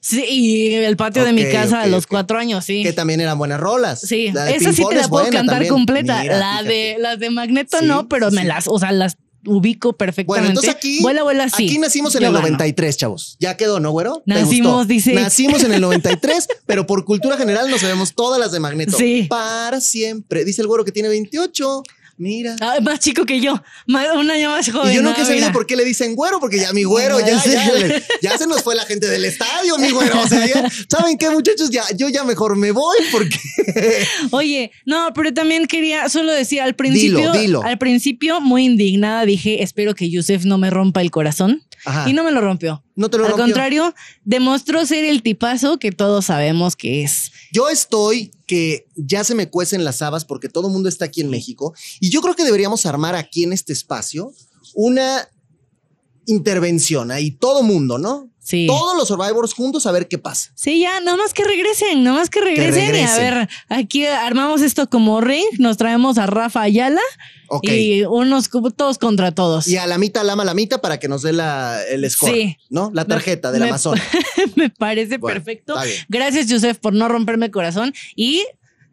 Sí, 0.00 0.24
y 0.28 0.74
el 0.74 0.96
patio 0.96 1.24
de 1.24 1.32
mi 1.32 1.44
casa 1.50 1.82
a 1.82 1.86
los 1.88 2.06
cuatro 2.06 2.38
años, 2.38 2.64
sí. 2.64 2.84
que 2.84 2.92
también 2.92 3.20
eran 3.20 3.36
buenas 3.36 3.58
rolas. 3.58 4.00
Sí, 4.00 4.26
esa 4.26 4.72
sí 4.72 4.84
te 4.88 4.94
la 4.94 5.08
puedo 5.08 5.24
cantar 5.24 5.46
también. 5.56 5.72
completa. 5.72 6.22
Mira, 6.22 6.38
la 6.38 6.50
fíjate. 6.58 6.68
de 6.72 6.96
las 7.00 7.18
de 7.18 7.30
Magneto 7.30 7.78
Sí, 7.80 7.86
no, 7.86 8.08
pero 8.08 8.30
sí, 8.30 8.36
me 8.36 8.44
las, 8.44 8.68
o 8.68 8.78
sea, 8.78 8.92
las 8.92 9.16
ubico 9.44 9.92
perfectamente. 9.94 10.26
Bueno, 10.26 10.48
entonces 10.50 10.70
aquí, 10.74 11.00
vuela, 11.02 11.24
vuela, 11.24 11.48
sí. 11.48 11.64
aquí 11.66 11.78
nacimos 11.78 12.14
en 12.14 12.20
Yo 12.20 12.26
el 12.28 12.32
gano. 12.32 12.42
93, 12.46 12.96
chavos. 12.96 13.36
Ya 13.40 13.56
quedó, 13.56 13.80
¿no, 13.80 13.90
güero? 13.90 14.22
¿Te 14.24 14.34
Nacimos, 14.34 14.72
gustó? 14.72 14.84
dice. 14.86 15.14
Nacimos 15.14 15.64
en 15.64 15.72
el 15.72 15.80
93, 15.82 16.48
pero 16.66 16.86
por 16.86 17.04
cultura 17.04 17.36
general 17.36 17.68
nos 17.70 17.80
sabemos 17.80 18.14
todas 18.14 18.38
las 18.38 18.52
de 18.52 18.60
Magneto. 18.60 18.96
Sí. 18.96 19.26
Para 19.28 19.80
siempre. 19.80 20.44
Dice 20.44 20.62
el 20.62 20.68
güero 20.68 20.84
que 20.84 20.92
tiene 20.92 21.08
28. 21.08 21.82
Mira. 22.22 22.54
Ah, 22.60 22.76
más 22.80 23.00
chico 23.00 23.24
que 23.24 23.40
yo, 23.40 23.60
más- 23.86 24.06
un 24.14 24.30
año 24.30 24.50
más 24.50 24.70
joven. 24.70 24.92
y 24.92 24.94
yo 24.94 25.02
no, 25.02 25.08
nunca 25.08 25.22
he 25.22 25.26
sabido 25.26 25.50
por 25.50 25.66
qué 25.66 25.74
le 25.74 25.84
dicen 25.84 26.14
güero, 26.14 26.38
porque 26.38 26.56
ya 26.60 26.72
mi 26.72 26.84
güero, 26.84 27.18
ya, 27.18 28.38
se 28.38 28.46
nos 28.46 28.62
fue 28.62 28.76
la 28.76 28.84
gente 28.84 29.08
del 29.08 29.24
estadio, 29.24 29.76
mi 29.78 29.90
güero. 29.90 30.20
O 30.20 30.28
sea, 30.28 30.46
ya, 30.46 30.70
¿saben 30.88 31.18
qué, 31.18 31.30
muchachos? 31.30 31.70
Ya, 31.70 31.82
yo 31.96 32.08
ya 32.08 32.22
mejor 32.22 32.54
me 32.56 32.70
voy 32.70 32.96
porque 33.10 33.36
Oye, 34.30 34.70
no, 34.86 35.12
pero 35.14 35.34
también 35.34 35.66
quería 35.66 36.08
solo 36.08 36.32
decir 36.32 36.60
al 36.60 36.74
principio, 36.76 37.18
Dilo, 37.18 37.32
dilo. 37.32 37.62
al 37.64 37.78
principio 37.78 38.40
muy 38.40 38.66
indignada 38.66 39.24
dije, 39.24 39.62
espero 39.62 39.94
que 39.96 40.08
Yusef 40.08 40.44
no 40.44 40.58
me 40.58 40.70
rompa 40.70 41.00
el 41.00 41.10
corazón 41.10 41.64
Ajá. 41.84 42.08
y 42.08 42.12
no 42.12 42.22
me 42.22 42.30
lo 42.30 42.40
rompió. 42.40 42.84
No 42.94 43.08
te 43.08 43.18
lo 43.18 43.24
Al 43.24 43.30
rompió. 43.30 43.46
contrario, 43.46 43.94
demostró 44.24 44.84
ser 44.86 45.04
el 45.04 45.22
tipazo 45.22 45.78
que 45.78 45.92
todos 45.92 46.26
sabemos 46.26 46.76
que 46.76 47.02
es. 47.02 47.32
Yo 47.52 47.68
estoy 47.68 48.32
que 48.46 48.86
ya 48.96 49.24
se 49.24 49.34
me 49.34 49.48
cuecen 49.48 49.84
las 49.84 50.02
habas 50.02 50.24
porque 50.24 50.48
todo 50.48 50.68
el 50.68 50.72
mundo 50.72 50.88
está 50.88 51.06
aquí 51.06 51.20
en 51.20 51.30
México 51.30 51.74
y 52.00 52.10
yo 52.10 52.20
creo 52.20 52.34
que 52.34 52.44
deberíamos 52.44 52.86
armar 52.86 53.14
aquí 53.14 53.44
en 53.44 53.52
este 53.52 53.72
espacio 53.72 54.32
una 54.74 55.28
intervención 56.26 57.10
ahí 57.10 57.30
todo 57.30 57.62
mundo, 57.62 57.98
¿no? 57.98 58.31
Sí. 58.44 58.66
Todos 58.66 58.96
los 58.96 59.06
Survivors 59.06 59.54
juntos 59.54 59.86
a 59.86 59.92
ver 59.92 60.08
qué 60.08 60.18
pasa. 60.18 60.50
Sí, 60.56 60.80
ya, 60.80 61.00
nada 61.00 61.16
más 61.16 61.32
que 61.32 61.44
regresen, 61.44 62.02
nada 62.02 62.16
más 62.16 62.28
que 62.28 62.40
regresen, 62.40 62.82
y 62.96 62.98
a 63.00 63.06
regresen. 63.16 63.18
ver, 63.34 63.48
aquí 63.68 64.04
armamos 64.04 64.62
esto 64.62 64.90
como 64.90 65.20
ring, 65.20 65.44
nos 65.58 65.76
traemos 65.76 66.18
a 66.18 66.26
Rafa 66.26 66.62
Ayala 66.62 67.00
y 67.62 68.02
unos 68.02 68.50
todos 68.76 68.98
contra 68.98 69.32
todos. 69.32 69.68
Y 69.68 69.76
a 69.76 69.86
la 69.86 69.96
mitad, 69.96 70.24
la 70.24 70.34
lamita 70.34 70.80
para 70.80 70.98
que 70.98 71.06
nos 71.06 71.22
dé 71.22 71.32
la, 71.32 71.80
el 71.88 72.10
score, 72.10 72.32
Sí. 72.32 72.56
¿no? 72.68 72.90
La 72.94 73.04
tarjeta 73.04 73.52
del 73.52 73.62
Me- 73.62 73.68
Amazon. 73.68 74.00
Me 74.56 74.70
parece 74.70 75.18
Bueno, 75.18 75.36
perfecto. 75.36 75.76
Gracias, 76.08 76.46
Joseph, 76.50 76.78
por 76.78 76.94
no 76.94 77.08
romperme 77.08 77.46
el 77.46 77.52
corazón 77.52 77.94
y 78.16 78.44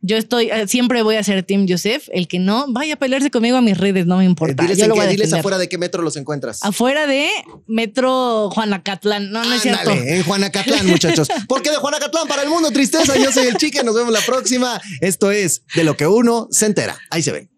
yo 0.02 0.18
estoy, 0.18 0.50
eh, 0.50 0.68
siempre 0.68 1.02
voy 1.02 1.16
a 1.16 1.24
ser 1.24 1.44
Team 1.44 1.66
Joseph. 1.68 2.08
El 2.12 2.28
que 2.28 2.40
no, 2.40 2.66
vaya 2.70 2.94
a 2.94 2.98
pelearse 2.98 3.30
conmigo 3.32 3.58
a 3.58 3.62
mis 3.62 3.78
redes, 3.78 4.06
no 4.06 4.18
me 4.18 4.26
importa. 4.26 4.64
Eh, 4.64 4.68
diles, 4.68 4.88
voy 4.88 5.00
a 5.00 5.08
diles 5.08 5.34
afuera 5.34 5.58
de 5.58 5.68
qué 5.68 5.78
metro 5.78 6.02
los 6.02 6.16
encuentras. 6.16 6.64
Afuera 6.64 7.08
de 7.08 7.30
Metro 7.68 8.50
Juanacatlán. 8.52 9.32
No, 9.32 9.44
no 9.44 9.54
es 9.54 9.62
cierto. 9.62 9.92
Ándale, 9.92 10.18
en 10.18 10.24
Juanacatlán, 10.24 10.88
muchachos. 10.88 11.28
Porque 11.48 11.70
de 11.70 11.78
Juanacatlán 11.78 12.28
para 12.28 12.44
el 12.44 12.50
mundo, 12.50 12.72
tristeza. 12.72 13.18
Yo 13.18 13.32
soy 13.32 13.48
el 13.48 13.56
chique. 13.56 13.84
Nos 13.84 13.96
vemos 13.96 14.14
la 14.14 14.22
próxima. 14.22 14.82
Esto 15.02 15.32
es 15.32 15.64
De 15.76 15.84
lo 15.84 15.98
que 15.98 16.08
uno 16.08 16.48
se 16.52 16.66
entera. 16.66 16.98
Ahí 17.10 17.22
se 17.22 17.32
ven. 17.32 17.50